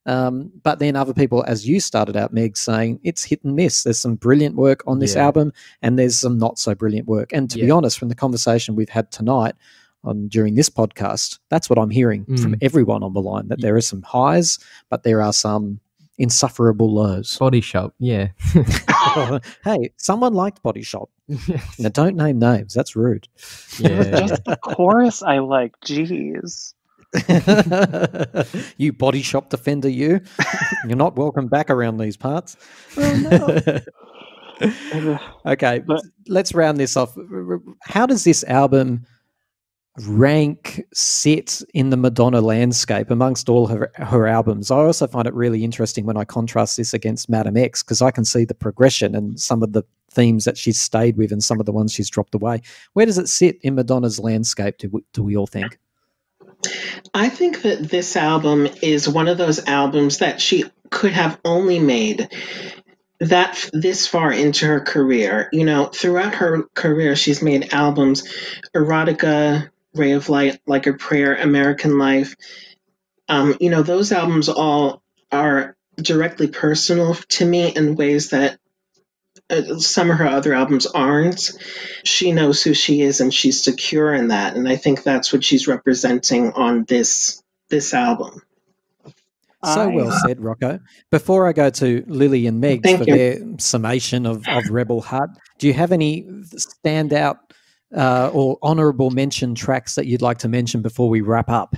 Um, 0.05 0.51
but 0.63 0.80
then 0.80 0.95
other 0.95 1.13
people, 1.13 1.43
as 1.47 1.67
you 1.67 1.80
started 1.80 2.15
out, 2.17 2.34
Meg, 2.34 2.57
saying 2.57 2.99
it's 3.03 3.23
hit 3.23 3.43
and 3.43 3.55
miss. 3.55 3.84
There's 3.84 3.99
some 3.99 4.15
brilliant 4.15 4.55
work 4.55 4.81
on 4.88 4.99
this 4.99 5.15
Yeah. 5.15 5.26
album, 5.26 5.51
and 5.81 5.99
there's 5.99 6.17
some 6.19 6.38
not 6.38 6.57
so 6.57 6.73
brilliant 6.73 7.07
work. 7.07 7.31
And 7.34 7.49
to 7.51 7.59
be 7.59 7.69
honest, 7.69 7.99
from 7.99 8.09
the 8.09 8.15
conversation 8.15 8.76
we've 8.76 8.89
had 8.89 9.11
tonight 9.11 9.55
on 10.03 10.27
during 10.30 10.55
this 10.55 10.69
podcast, 10.69 11.39
that's 11.49 11.69
what 11.69 11.77
I'm 11.77 11.89
hearing 11.89 12.26
from 12.26 12.53
Mm. 12.53 12.57
everyone 12.61 13.03
on 13.03 13.13
the 13.13 13.21
line. 13.21 13.49
That 13.49 13.61
there 13.61 13.76
are 13.76 13.81
some 13.81 14.01
highs, 14.01 14.57
but 14.89 15.03
there 15.03 15.21
are 15.21 15.34
some 15.34 15.80
insufferable 16.17 16.93
lows. 16.93 17.38
Body 17.38 17.61
Shop, 17.61 17.93
yeah. 17.99 18.30
hey, 19.63 19.91
someone 19.97 20.34
liked 20.34 20.61
Body 20.63 20.81
Shop. 20.81 21.09
Now, 21.80 21.89
don't 21.89 22.15
name 22.17 22.39
names. 22.39 22.73
That's 22.73 22.95
rude. 22.95 23.27
yeah. 23.80 24.27
Just 24.27 24.43
the 24.45 24.57
chorus 24.57 25.21
I 25.23 25.39
like. 25.39 25.80
Jeez. 25.81 26.73
you 28.77 28.94
Body 28.94 29.22
Shop 29.22 29.49
defender, 29.49 29.90
you. 29.90 30.22
You're 30.86 30.98
not 30.98 31.15
welcome 31.15 31.48
back 31.48 31.69
around 31.69 31.98
these 31.98 32.18
parts. 32.18 32.56
Ugh. 32.98 33.81
okay, 35.45 35.80
But- 35.86 36.03
let's 36.27 36.53
round 36.53 36.77
this 36.77 36.95
off. 36.98 37.15
How 37.84 38.06
does 38.06 38.23
this 38.23 38.44
album 38.45 39.06
rank, 40.07 40.81
sit 40.94 41.61
in 41.73 41.90
the 41.90 41.98
Madonna 41.98 42.40
landscape 42.41 43.10
amongst 43.10 43.49
all 43.49 43.68
her, 43.68 43.91
her 43.95 44.27
albums? 44.27 44.72
I 44.72 44.77
also 44.77 45.07
find 45.07 45.27
it 45.27 45.34
really 45.34 45.64
interesting 45.64 46.06
when 46.06 46.18
I 46.18 46.26
contrast 46.26 46.77
this 46.77 46.94
against 46.94 47.30
Madame 47.30 47.57
X 47.57 47.84
because 47.84 48.02
I 48.02 48.11
can 48.11 48.23
see 48.26 48.45
the 48.45 48.53
progression 48.53 49.15
and 49.15 49.40
some 49.40 49.64
of 49.64 49.73
the 49.73 49.84
themes 50.11 50.45
that 50.45 50.57
she's 50.57 50.80
stayed 50.80 51.18
with 51.18 51.31
and 51.31 51.44
some 51.44 51.60
of 51.60 51.65
the 51.65 51.72
ones 51.72 51.94
she's 51.94 52.10
dropped 52.10 52.34
away. 52.36 52.61
Where 52.94 53.06
does 53.06 53.18
it 53.18 53.27
sit 53.30 53.57
in 53.61 53.76
Madonna's 53.76 54.19
landscape, 54.19 54.77
do 54.77 54.90
we, 54.90 55.02
do 55.14 55.23
we 55.23 55.36
all 55.36 55.48
think? 55.48 55.77
I 57.14 57.30
think 57.30 57.61
that 57.64 57.84
this 57.84 58.15
album 58.15 58.68
is 58.81 59.07
one 59.07 59.27
of 59.27 59.38
those 59.38 59.65
albums 59.65 60.19
that 60.19 60.41
she 60.41 60.65
could 60.90 61.14
have 61.14 61.40
only 61.45 61.80
made 61.80 62.30
that 63.19 63.69
this 63.73 64.07
far 64.07 64.31
into 64.31 64.65
her 64.65 64.80
career. 64.80 65.49
You 65.52 65.65
know, 65.65 65.86
throughout 65.86 66.36
her 66.36 66.64
career, 66.73 67.15
she's 67.15 67.41
made 67.41 67.73
albums 67.73 68.27
Erotica, 68.76 69.69
Ray 69.94 70.11
of 70.11 70.30
Light, 70.30 70.60
Like 70.65 70.88
a 70.88 70.94
Prayer, 70.94 71.36
American 71.36 71.98
Life. 71.98 72.36
Um, 73.27 73.56
you 73.60 73.69
know, 73.69 73.84
those 73.84 74.11
albums 74.11 74.49
all 74.49 75.02
are 75.31 75.76
directly 75.98 76.48
personal 76.48 77.14
to 77.14 77.45
me 77.45 77.76
in 77.76 77.95
ways 77.95 78.30
that 78.30 78.57
some 79.77 80.11
of 80.11 80.17
her 80.17 80.27
other 80.27 80.53
albums 80.53 80.85
aren't. 80.85 81.51
She 82.03 82.31
knows 82.31 82.61
who 82.61 82.73
she 82.73 83.01
is 83.01 83.19
and 83.19 83.34
she's 83.34 83.63
secure 83.63 84.13
in 84.13 84.27
that. 84.30 84.55
And 84.55 84.67
I 84.69 84.76
think 84.76 85.03
that's 85.03 85.34
what 85.34 85.43
she's 85.43 85.67
representing 85.67 86.51
on 86.53 86.85
this 86.85 87.41
this 87.69 87.93
album. 87.93 88.41
So 89.63 89.89
well 89.89 90.11
said, 90.26 90.41
Rocco. 90.41 90.80
Before 91.11 91.47
I 91.47 91.51
go 91.51 91.69
to 91.69 92.03
Lily 92.07 92.47
and 92.47 92.61
Meg 92.61 92.81
for 92.81 93.03
you. 93.03 93.05
their 93.05 93.39
summation 93.57 94.26
of, 94.26 94.47
of 94.47 94.69
Rebel 94.69 95.01
Heart, 95.01 95.31
do 95.57 95.67
you 95.67 95.73
have 95.73 95.91
any 95.91 96.23
standout 96.55 97.39
uh, 97.95 98.31
or 98.34 98.57
honourable 98.63 99.09
mention 99.09 99.55
tracks 99.55 99.95
that 99.95 100.05
you'd 100.05 100.21
like 100.21 100.38
to 100.39 100.47
mention 100.47 100.81
before 100.81 101.09
we 101.09 101.19
wrap 101.19 101.49
up? 101.49 101.76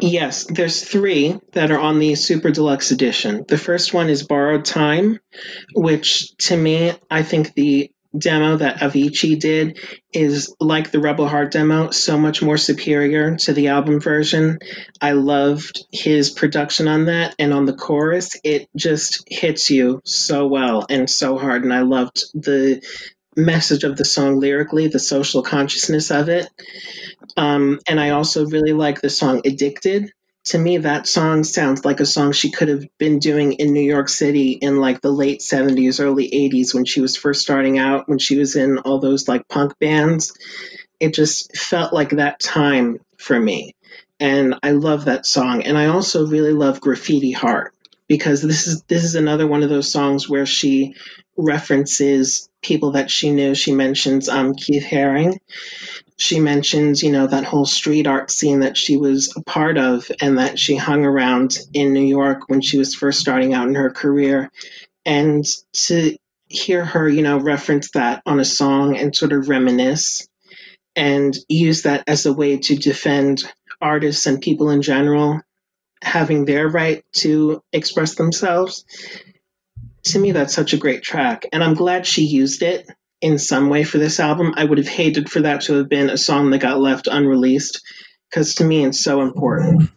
Yes, 0.00 0.44
there's 0.44 0.82
three 0.82 1.38
that 1.52 1.70
are 1.70 1.78
on 1.78 1.98
the 1.98 2.14
Super 2.14 2.50
Deluxe 2.50 2.90
Edition. 2.90 3.44
The 3.48 3.58
first 3.58 3.94
one 3.94 4.08
is 4.08 4.22
Borrowed 4.22 4.64
Time, 4.64 5.18
which 5.74 6.36
to 6.38 6.56
me, 6.56 6.92
I 7.10 7.22
think 7.22 7.54
the 7.54 7.90
demo 8.16 8.56
that 8.56 8.78
Avicii 8.78 9.38
did 9.38 9.78
is 10.12 10.54
like 10.60 10.90
the 10.90 11.00
Rebel 11.00 11.28
Heart 11.28 11.52
demo, 11.52 11.90
so 11.90 12.18
much 12.18 12.42
more 12.42 12.56
superior 12.56 13.36
to 13.36 13.52
the 13.52 13.68
album 13.68 14.00
version. 14.00 14.58
I 15.00 15.12
loved 15.12 15.84
his 15.92 16.30
production 16.30 16.88
on 16.88 17.06
that, 17.06 17.34
and 17.38 17.52
on 17.52 17.66
the 17.66 17.74
chorus, 17.74 18.36
it 18.44 18.68
just 18.76 19.24
hits 19.28 19.70
you 19.70 20.00
so 20.04 20.46
well 20.46 20.86
and 20.88 21.08
so 21.08 21.38
hard. 21.38 21.64
And 21.64 21.72
I 21.72 21.82
loved 21.82 22.24
the 22.34 22.82
message 23.36 23.84
of 23.84 23.96
the 23.96 24.04
song 24.04 24.40
lyrically, 24.40 24.88
the 24.88 24.98
social 24.98 25.42
consciousness 25.42 26.10
of 26.10 26.28
it. 26.28 26.48
Um, 27.36 27.80
and 27.88 28.00
I 28.00 28.10
also 28.10 28.46
really 28.46 28.72
like 28.72 29.00
the 29.00 29.10
song 29.10 29.42
Addicted. 29.44 30.12
To 30.46 30.58
me, 30.58 30.78
that 30.78 31.06
song 31.06 31.44
sounds 31.44 31.84
like 31.84 32.00
a 32.00 32.06
song 32.06 32.32
she 32.32 32.50
could 32.50 32.68
have 32.68 32.84
been 32.96 33.18
doing 33.18 33.52
in 33.54 33.74
New 33.74 33.82
York 33.82 34.08
City 34.08 34.52
in 34.52 34.78
like 34.80 35.02
the 35.02 35.10
late 35.10 35.40
70s, 35.40 36.00
early 36.00 36.30
80s 36.30 36.72
when 36.72 36.86
she 36.86 37.02
was 37.02 37.16
first 37.16 37.42
starting 37.42 37.78
out, 37.78 38.08
when 38.08 38.18
she 38.18 38.38
was 38.38 38.56
in 38.56 38.78
all 38.78 38.98
those 38.98 39.28
like 39.28 39.46
punk 39.48 39.78
bands. 39.78 40.32
It 41.00 41.14
just 41.14 41.56
felt 41.56 41.92
like 41.92 42.10
that 42.10 42.40
time 42.40 43.00
for 43.18 43.38
me. 43.38 43.74
And 44.20 44.54
I 44.62 44.72
love 44.72 45.04
that 45.04 45.26
song. 45.26 45.62
And 45.62 45.76
I 45.76 45.86
also 45.86 46.26
really 46.26 46.52
love 46.52 46.80
Graffiti 46.80 47.32
Heart 47.32 47.74
because 48.08 48.40
this 48.42 48.66
is 48.66 48.82
this 48.84 49.04
is 49.04 49.14
another 49.14 49.46
one 49.46 49.62
of 49.62 49.68
those 49.68 49.90
songs 49.92 50.28
where 50.28 50.46
she 50.46 50.94
references 51.36 52.48
people 52.62 52.92
that 52.92 53.10
she 53.10 53.30
knew. 53.30 53.54
She 53.54 53.72
mentions 53.72 54.28
um, 54.28 54.54
Keith 54.54 54.84
Haring 54.84 55.38
she 56.18 56.40
mentions, 56.40 57.00
you 57.00 57.12
know, 57.12 57.28
that 57.28 57.44
whole 57.44 57.64
street 57.64 58.08
art 58.08 58.30
scene 58.30 58.60
that 58.60 58.76
she 58.76 58.96
was 58.96 59.34
a 59.36 59.42
part 59.42 59.78
of 59.78 60.10
and 60.20 60.38
that 60.38 60.58
she 60.58 60.74
hung 60.74 61.04
around 61.04 61.56
in 61.72 61.92
New 61.92 62.04
York 62.04 62.48
when 62.48 62.60
she 62.60 62.76
was 62.76 62.94
first 62.94 63.20
starting 63.20 63.54
out 63.54 63.68
in 63.68 63.76
her 63.76 63.90
career. 63.90 64.50
And 65.06 65.46
to 65.84 66.16
hear 66.48 66.84
her, 66.84 67.08
you 67.08 67.22
know, 67.22 67.38
reference 67.38 67.92
that 67.92 68.22
on 68.26 68.40
a 68.40 68.44
song 68.44 68.96
and 68.96 69.14
sort 69.14 69.32
of 69.32 69.48
reminisce 69.48 70.26
and 70.96 71.36
use 71.48 71.82
that 71.82 72.02
as 72.08 72.26
a 72.26 72.32
way 72.32 72.58
to 72.58 72.74
defend 72.74 73.44
artists 73.80 74.26
and 74.26 74.42
people 74.42 74.70
in 74.70 74.82
general 74.82 75.40
having 76.02 76.44
their 76.44 76.68
right 76.68 77.04
to 77.12 77.62
express 77.72 78.16
themselves. 78.16 78.84
To 80.04 80.18
me, 80.18 80.32
that's 80.32 80.54
such 80.54 80.72
a 80.72 80.78
great 80.78 81.02
track. 81.02 81.46
And 81.52 81.62
I'm 81.62 81.74
glad 81.74 82.06
she 82.06 82.24
used 82.24 82.62
it 82.62 82.90
in 83.20 83.38
some 83.38 83.68
way 83.68 83.84
for 83.84 83.98
this 83.98 84.20
album. 84.20 84.54
I 84.56 84.64
would 84.64 84.78
have 84.78 84.88
hated 84.88 85.30
for 85.30 85.40
that 85.42 85.62
to 85.62 85.74
have 85.74 85.88
been 85.88 86.10
a 86.10 86.18
song 86.18 86.50
that 86.50 86.58
got 86.60 86.80
left 86.80 87.08
unreleased 87.08 87.82
because 88.30 88.56
to 88.56 88.64
me 88.64 88.84
it's 88.84 89.00
so 89.00 89.22
important. 89.22 89.90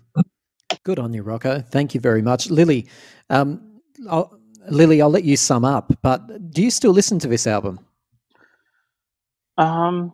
Good 0.83 0.99
on 0.99 1.13
you, 1.13 1.23
Rocco. 1.23 1.61
Thank 1.61 1.93
you 1.95 2.01
very 2.01 2.21
much. 2.23 2.49
Lily, 2.49 2.87
um, 3.29 3.81
I'll, 4.09 4.39
Lily, 4.69 5.01
I'll 5.01 5.09
let 5.11 5.25
you 5.25 5.37
sum 5.37 5.65
up, 5.65 5.93
but 6.01 6.51
do 6.51 6.63
you 6.63 6.71
still 6.71 6.91
listen 6.93 7.19
to 7.19 7.27
this 7.27 7.47
album? 7.47 7.79
Um, 9.57 10.13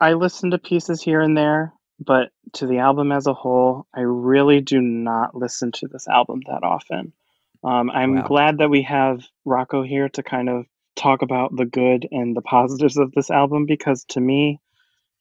I 0.00 0.14
listen 0.14 0.52
to 0.52 0.58
pieces 0.58 1.02
here 1.02 1.22
and 1.22 1.36
there, 1.36 1.74
but 2.00 2.30
to 2.54 2.68
the 2.68 2.78
album 2.78 3.12
as 3.12 3.26
a 3.26 3.34
whole, 3.34 3.86
I 3.94 4.02
really 4.02 4.62
do 4.62 4.80
not 4.80 5.36
listen 5.36 5.72
to 5.74 5.88
this 5.88 6.08
album 6.08 6.42
that 6.48 6.64
often. 6.64 7.14
Um, 7.64 7.90
I'm 7.90 8.16
Wow. 8.16 8.22
glad 8.22 8.58
that 8.58 8.70
we 8.70 8.82
have 8.82 9.22
Rocco 9.44 9.82
here 9.82 10.08
to 10.10 10.22
kind 10.22 10.48
of 10.50 10.66
talk 10.96 11.22
about 11.22 11.56
the 11.56 11.64
good 11.66 12.06
and 12.10 12.36
the 12.36 12.42
positives 12.42 12.96
of 12.96 13.12
this 13.12 13.30
album 13.30 13.66
because 13.66 14.04
to 14.10 14.20
me, 14.20 14.60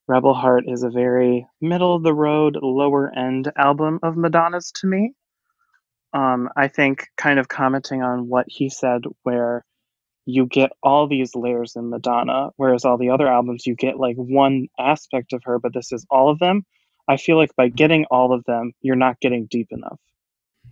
Rebel 0.07 0.33
Heart 0.33 0.65
is 0.67 0.83
a 0.83 0.89
very 0.89 1.47
middle 1.61 1.95
of 1.95 2.03
the 2.03 2.13
road, 2.13 2.57
lower 2.61 3.11
end 3.15 3.51
album 3.57 3.99
of 4.03 4.17
Madonna's 4.17 4.71
to 4.81 4.87
me. 4.87 5.13
Um, 6.13 6.49
I 6.57 6.67
think, 6.67 7.07
kind 7.17 7.39
of 7.39 7.47
commenting 7.47 8.01
on 8.01 8.27
what 8.27 8.45
he 8.47 8.69
said, 8.69 9.03
where 9.23 9.63
you 10.25 10.45
get 10.45 10.71
all 10.83 11.07
these 11.07 11.35
layers 11.35 11.75
in 11.75 11.89
Madonna, 11.89 12.49
whereas 12.57 12.85
all 12.85 12.97
the 12.97 13.09
other 13.09 13.27
albums 13.27 13.65
you 13.65 13.75
get 13.75 13.99
like 13.99 14.17
one 14.17 14.67
aspect 14.79 15.33
of 15.33 15.43
her, 15.45 15.59
but 15.59 15.73
this 15.73 15.91
is 15.91 16.05
all 16.09 16.29
of 16.29 16.39
them. 16.39 16.63
I 17.07 17.17
feel 17.17 17.37
like 17.37 17.55
by 17.55 17.69
getting 17.69 18.05
all 18.11 18.33
of 18.33 18.43
them, 18.45 18.73
you're 18.81 18.95
not 18.95 19.19
getting 19.21 19.47
deep 19.49 19.67
enough. 19.71 19.99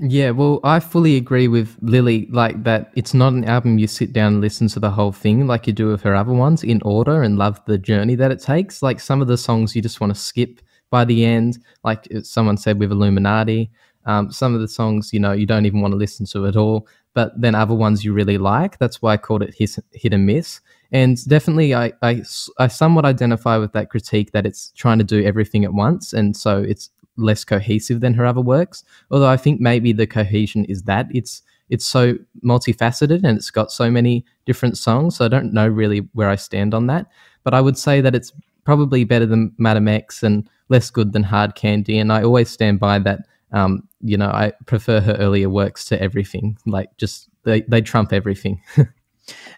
Yeah, 0.01 0.31
well, 0.31 0.61
I 0.63 0.80
fully 0.80 1.17
agree 1.17 1.49
with 1.49 1.76
Lily, 1.81 2.27
like 2.31 2.63
that 2.63 2.91
it's 2.95 3.13
not 3.13 3.34
an 3.34 3.43
album 3.43 3.77
you 3.77 3.88
sit 3.88 4.13
down 4.13 4.34
and 4.34 4.41
listen 4.41 4.69
to 4.69 4.80
the 4.80 4.91
whole 4.91 5.11
thing 5.11 5.45
like 5.45 5.67
you 5.67 5.73
do 5.73 5.88
with 5.89 6.01
her 6.03 6.15
other 6.15 6.31
ones 6.31 6.63
in 6.63 6.81
order 6.84 7.21
and 7.21 7.38
love 7.38 7.59
the 7.65 7.77
journey 7.77 8.15
that 8.15 8.31
it 8.31 8.41
takes. 8.41 8.81
Like 8.81 9.01
some 9.01 9.21
of 9.21 9.27
the 9.27 9.38
songs 9.38 9.76
you 9.76 9.81
just 9.81 9.99
want 9.99 10.13
to 10.15 10.19
skip 10.19 10.61
by 10.89 11.03
the 11.03 11.26
end, 11.26 11.59
like 11.84 12.07
someone 12.23 12.55
said 12.55 12.80
with 12.80 12.91
Illuminati. 12.93 13.71
Um, 14.05 14.31
some 14.31 14.55
of 14.55 14.61
the 14.61 14.69
songs, 14.69 15.11
you 15.11 15.19
know, 15.19 15.34
you 15.34 15.45
don't 15.45 15.65
even 15.65 15.81
want 15.81 15.91
to 15.91 15.97
listen 15.97 16.26
to 16.27 16.47
at 16.47 16.55
all, 16.55 16.88
but 17.13 17.34
then 17.39 17.53
other 17.53 17.76
ones 17.76 18.05
you 18.05 18.13
really 18.13 18.38
like. 18.38 18.77
That's 18.80 19.01
why 19.01 19.13
I 19.13 19.17
called 19.17 19.43
it 19.43 19.53
hit, 19.53 19.76
hit 19.91 20.13
and 20.13 20.26
miss. 20.26 20.61
And 20.93 21.23
definitely, 21.27 21.76
I, 21.76 21.91
I, 22.01 22.23
I 22.57 22.67
somewhat 22.69 23.03
identify 23.05 23.57
with 23.57 23.73
that 23.73 23.89
critique 23.89 24.31
that 24.31 24.45
it's 24.45 24.71
trying 24.77 24.97
to 24.99 25.03
do 25.03 25.23
everything 25.23 25.65
at 25.65 25.73
once. 25.73 26.13
And 26.13 26.35
so 26.35 26.57
it's 26.59 26.89
less 27.20 27.44
cohesive 27.44 28.02
than 28.02 28.14
her 28.14 28.26
other 28.26 28.41
works. 28.41 28.84
Although 29.12 29.28
I 29.28 29.38
think 29.38 29.60
maybe 29.60 29.91
the 29.91 30.08
cohesion 30.08 30.66
is 30.66 30.84
that 30.84 31.08
it's 31.14 31.41
it's 31.70 31.86
so 31.86 32.16
multifaceted 32.44 33.24
and 33.24 33.38
it's 33.38 33.52
got 33.52 33.72
so 33.72 33.91
many 33.91 34.26
different 34.46 34.78
songs. 34.78 35.18
So 35.18 35.26
I 35.26 35.28
don't 35.28 35.54
know 35.54 35.68
really 35.68 36.00
where 36.14 36.30
I 36.30 36.36
stand 36.36 36.74
on 36.74 36.88
that. 36.88 37.06
But 37.44 37.54
I 37.54 37.62
would 37.62 37.78
say 37.78 38.02
that 38.02 38.16
it's 38.16 38.34
probably 38.64 39.04
better 39.04 39.28
than 39.28 39.54
Madame 39.60 39.88
X 39.88 40.24
and 40.24 40.50
less 40.70 40.90
good 40.90 41.14
than 41.14 41.24
Hard 41.24 41.54
Candy. 41.54 42.00
And 42.00 42.12
I 42.12 42.24
always 42.24 42.50
stand 42.50 42.80
by 42.80 42.98
that. 43.00 43.20
Um, 43.52 43.88
you 44.02 44.18
know, 44.18 44.30
I 44.30 44.54
prefer 44.66 45.00
her 45.00 45.16
earlier 45.20 45.50
works 45.50 45.86
to 45.86 46.02
everything. 46.02 46.58
Like 46.66 46.90
just 46.98 47.30
they, 47.44 47.62
they 47.62 47.82
trump 47.82 48.14
everything. 48.14 48.62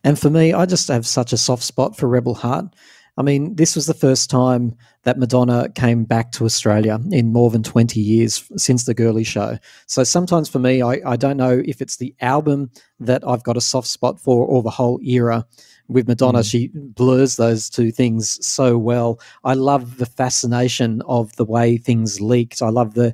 And 0.04 0.20
for 0.20 0.30
me, 0.30 0.54
I 0.54 0.66
just 0.66 0.88
have 0.88 1.06
such 1.08 1.34
a 1.34 1.38
soft 1.38 1.64
spot 1.64 1.98
for 1.98 2.08
Rebel 2.08 2.36
Heart. 2.36 2.76
I 3.18 3.24
mean, 3.24 3.56
this 3.56 3.76
was 3.76 3.88
the 3.88 3.94
first 3.94 4.30
time 4.30 4.76
that 5.04 5.20
Madonna 5.20 5.70
came 5.76 6.06
back 6.06 6.32
to 6.34 6.46
Australia 6.46 7.00
in 7.12 7.34
more 7.34 7.50
than 7.50 7.62
20 7.62 8.00
years 8.00 8.50
since 8.56 8.86
The 8.86 8.94
Girly 8.94 9.24
Show. 9.24 9.58
So 9.88 10.04
sometimes 10.04 10.48
for 10.48 10.60
me, 10.60 10.82
I, 10.82 11.02
I 11.06 11.16
don't 11.18 11.38
know 11.38 11.62
if 11.66 11.82
it's 11.82 11.98
the 11.98 12.16
album 12.22 12.72
that 13.00 13.28
I've 13.28 13.44
got 13.44 13.58
a 13.58 13.62
soft 13.62 13.88
spot 13.88 14.20
for 14.20 14.46
or 14.46 14.64
the 14.64 14.70
whole 14.70 15.00
era. 15.04 15.46
With 15.88 16.08
Madonna, 16.08 16.40
mm. 16.40 16.50
she 16.50 16.70
blurs 16.74 17.36
those 17.36 17.70
two 17.70 17.92
things 17.92 18.44
so 18.46 18.78
well. 18.78 19.20
I 19.44 19.56
love 19.56 19.98
the 19.98 20.06
fascination 20.06 21.02
of 21.06 21.36
the 21.36 21.44
way 21.44 21.78
things 21.78 22.22
leaked. 22.22 22.62
I 22.62 22.70
love 22.70 22.94
the 22.94 23.14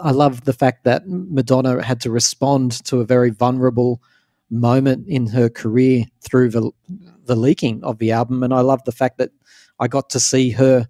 I 0.00 0.12
love 0.12 0.44
the 0.44 0.52
fact 0.52 0.84
that 0.84 1.08
Madonna 1.08 1.82
had 1.82 2.00
to 2.02 2.12
respond 2.12 2.84
to 2.84 3.00
a 3.00 3.04
very 3.04 3.30
vulnerable 3.30 4.00
moment 4.50 5.06
in 5.08 5.26
her 5.26 5.48
career 5.48 6.04
through 6.20 6.50
the 6.50 6.70
the 7.24 7.36
leaking 7.36 7.82
of 7.84 7.98
the 7.98 8.12
album, 8.12 8.42
and 8.42 8.54
I 8.54 8.60
love 8.60 8.82
the 8.84 8.92
fact 8.92 9.18
that 9.18 9.30
I 9.78 9.88
got 9.88 10.10
to 10.10 10.20
see 10.20 10.50
her 10.50 10.88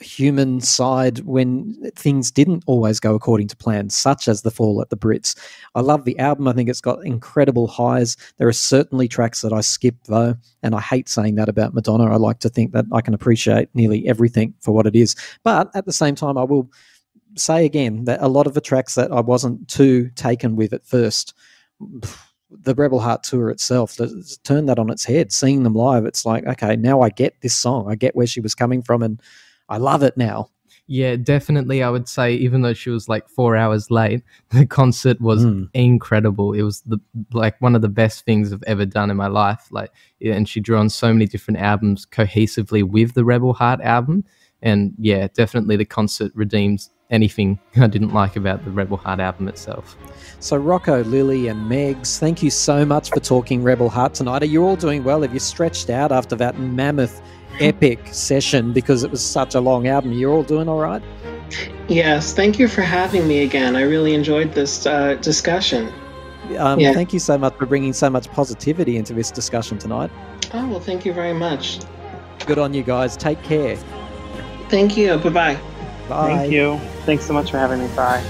human 0.00 0.60
side 0.60 1.20
when 1.20 1.74
things 1.96 2.30
didn't 2.30 2.62
always 2.66 3.00
go 3.00 3.14
according 3.14 3.48
to 3.48 3.56
plan, 3.56 3.88
such 3.88 4.28
as 4.28 4.42
the 4.42 4.50
fall 4.50 4.82
at 4.82 4.90
the 4.90 4.96
Brits. 4.96 5.34
I 5.74 5.80
love 5.80 6.04
the 6.04 6.18
album. 6.18 6.48
I 6.48 6.52
think 6.52 6.68
it's 6.68 6.82
got 6.82 7.04
incredible 7.06 7.66
highs. 7.66 8.16
There 8.36 8.48
are 8.48 8.52
certainly 8.52 9.08
tracks 9.08 9.40
that 9.40 9.52
I 9.52 9.62
skip, 9.62 9.96
though, 10.04 10.34
and 10.62 10.74
I 10.74 10.80
hate 10.80 11.08
saying 11.08 11.36
that 11.36 11.48
about 11.48 11.72
Madonna. 11.72 12.12
I 12.12 12.16
like 12.16 12.40
to 12.40 12.50
think 12.50 12.72
that 12.72 12.84
I 12.92 13.00
can 13.00 13.14
appreciate 13.14 13.70
nearly 13.74 14.06
everything 14.06 14.54
for 14.60 14.72
what 14.72 14.86
it 14.86 14.96
is, 14.96 15.16
but 15.42 15.70
at 15.74 15.86
the 15.86 15.92
same 15.92 16.14
time, 16.14 16.36
I 16.36 16.44
will 16.44 16.70
say 17.36 17.64
again 17.64 18.04
that 18.04 18.20
a 18.22 18.28
lot 18.28 18.46
of 18.46 18.54
the 18.54 18.60
tracks 18.60 18.94
that 18.96 19.12
I 19.12 19.20
wasn't 19.20 19.68
too 19.68 20.10
taken 20.16 20.56
with 20.56 20.72
at 20.72 20.86
first 20.86 21.34
the 22.62 22.74
Rebel 22.74 23.00
Heart 23.00 23.22
tour 23.24 23.50
itself, 23.50 23.96
turned 24.44 24.68
that 24.68 24.78
on 24.78 24.90
its 24.90 25.04
head. 25.04 25.32
Seeing 25.32 25.62
them 25.62 25.74
live, 25.74 26.04
it's 26.04 26.26
like, 26.26 26.46
okay, 26.46 26.76
now 26.76 27.00
I 27.00 27.10
get 27.10 27.40
this 27.40 27.54
song. 27.56 27.90
I 27.90 27.94
get 27.94 28.16
where 28.16 28.26
she 28.26 28.40
was 28.40 28.54
coming 28.54 28.82
from, 28.82 29.02
and 29.02 29.20
I 29.68 29.78
love 29.78 30.02
it 30.02 30.16
now. 30.16 30.50
Yeah, 30.88 31.16
definitely. 31.16 31.82
I 31.82 31.90
would 31.90 32.08
say, 32.08 32.34
even 32.34 32.62
though 32.62 32.72
she 32.72 32.90
was 32.90 33.08
like 33.08 33.28
four 33.28 33.56
hours 33.56 33.90
late, 33.90 34.22
the 34.50 34.66
concert 34.66 35.20
was 35.20 35.44
mm. 35.44 35.68
incredible. 35.74 36.52
It 36.52 36.62
was 36.62 36.82
the 36.82 36.98
like 37.32 37.60
one 37.60 37.74
of 37.74 37.82
the 37.82 37.88
best 37.88 38.24
things 38.24 38.52
I've 38.52 38.62
ever 38.66 38.86
done 38.86 39.10
in 39.10 39.16
my 39.16 39.26
life. 39.26 39.66
Like, 39.70 39.90
and 40.20 40.48
she 40.48 40.60
drew 40.60 40.78
on 40.78 40.88
so 40.88 41.12
many 41.12 41.26
different 41.26 41.58
albums 41.58 42.06
cohesively 42.06 42.84
with 42.84 43.14
the 43.14 43.24
Rebel 43.24 43.52
Heart 43.52 43.80
album. 43.80 44.24
And 44.62 44.94
yeah, 44.98 45.28
definitely 45.34 45.76
the 45.76 45.84
concert 45.84 46.32
redeems 46.34 46.90
anything 47.10 47.58
I 47.76 47.86
didn't 47.86 48.12
like 48.12 48.36
about 48.36 48.64
the 48.64 48.70
Rebel 48.70 48.96
Heart 48.96 49.20
album 49.20 49.48
itself. 49.48 49.96
So, 50.40 50.56
Rocco, 50.56 51.02
Lily, 51.04 51.48
and 51.48 51.70
Megs, 51.70 52.18
thank 52.18 52.42
you 52.42 52.50
so 52.50 52.84
much 52.84 53.10
for 53.10 53.20
talking 53.20 53.62
Rebel 53.62 53.88
Heart 53.88 54.14
tonight. 54.14 54.42
Are 54.42 54.46
you 54.46 54.64
all 54.64 54.76
doing 54.76 55.04
well? 55.04 55.22
Have 55.22 55.32
you 55.32 55.40
stretched 55.40 55.90
out 55.90 56.12
after 56.12 56.36
that 56.36 56.58
mammoth, 56.58 57.22
epic 57.60 58.00
session 58.12 58.72
because 58.72 59.02
it 59.02 59.10
was 59.10 59.24
such 59.24 59.54
a 59.54 59.60
long 59.60 59.88
album? 59.88 60.12
You're 60.12 60.32
all 60.32 60.42
doing 60.42 60.68
all 60.68 60.78
right? 60.78 61.02
Yes, 61.88 62.34
thank 62.34 62.58
you 62.58 62.68
for 62.68 62.82
having 62.82 63.26
me 63.28 63.42
again. 63.42 63.76
I 63.76 63.82
really 63.82 64.14
enjoyed 64.14 64.52
this 64.52 64.86
uh, 64.86 65.14
discussion. 65.14 65.92
Um, 66.58 66.78
yeah. 66.78 66.92
Thank 66.92 67.12
you 67.12 67.18
so 67.18 67.38
much 67.38 67.56
for 67.56 67.66
bringing 67.66 67.92
so 67.92 68.10
much 68.10 68.28
positivity 68.30 68.96
into 68.96 69.14
this 69.14 69.30
discussion 69.30 69.78
tonight. 69.78 70.10
Oh, 70.52 70.68
well, 70.68 70.80
thank 70.80 71.04
you 71.04 71.12
very 71.12 71.32
much. 71.32 71.80
Good 72.46 72.58
on 72.58 72.74
you 72.74 72.82
guys. 72.82 73.16
Take 73.16 73.42
care. 73.42 73.76
Thank 74.68 74.96
you. 74.96 75.16
Bye-bye. 75.18 75.58
Bye. 76.08 76.46
Thank 76.46 76.50
you. 76.50 76.84
Thanks 77.06 77.26
so 77.26 77.34
much 77.34 77.50
for 77.50 77.58
having 77.58 77.80
me. 77.80 77.88
Bye. 77.88 78.26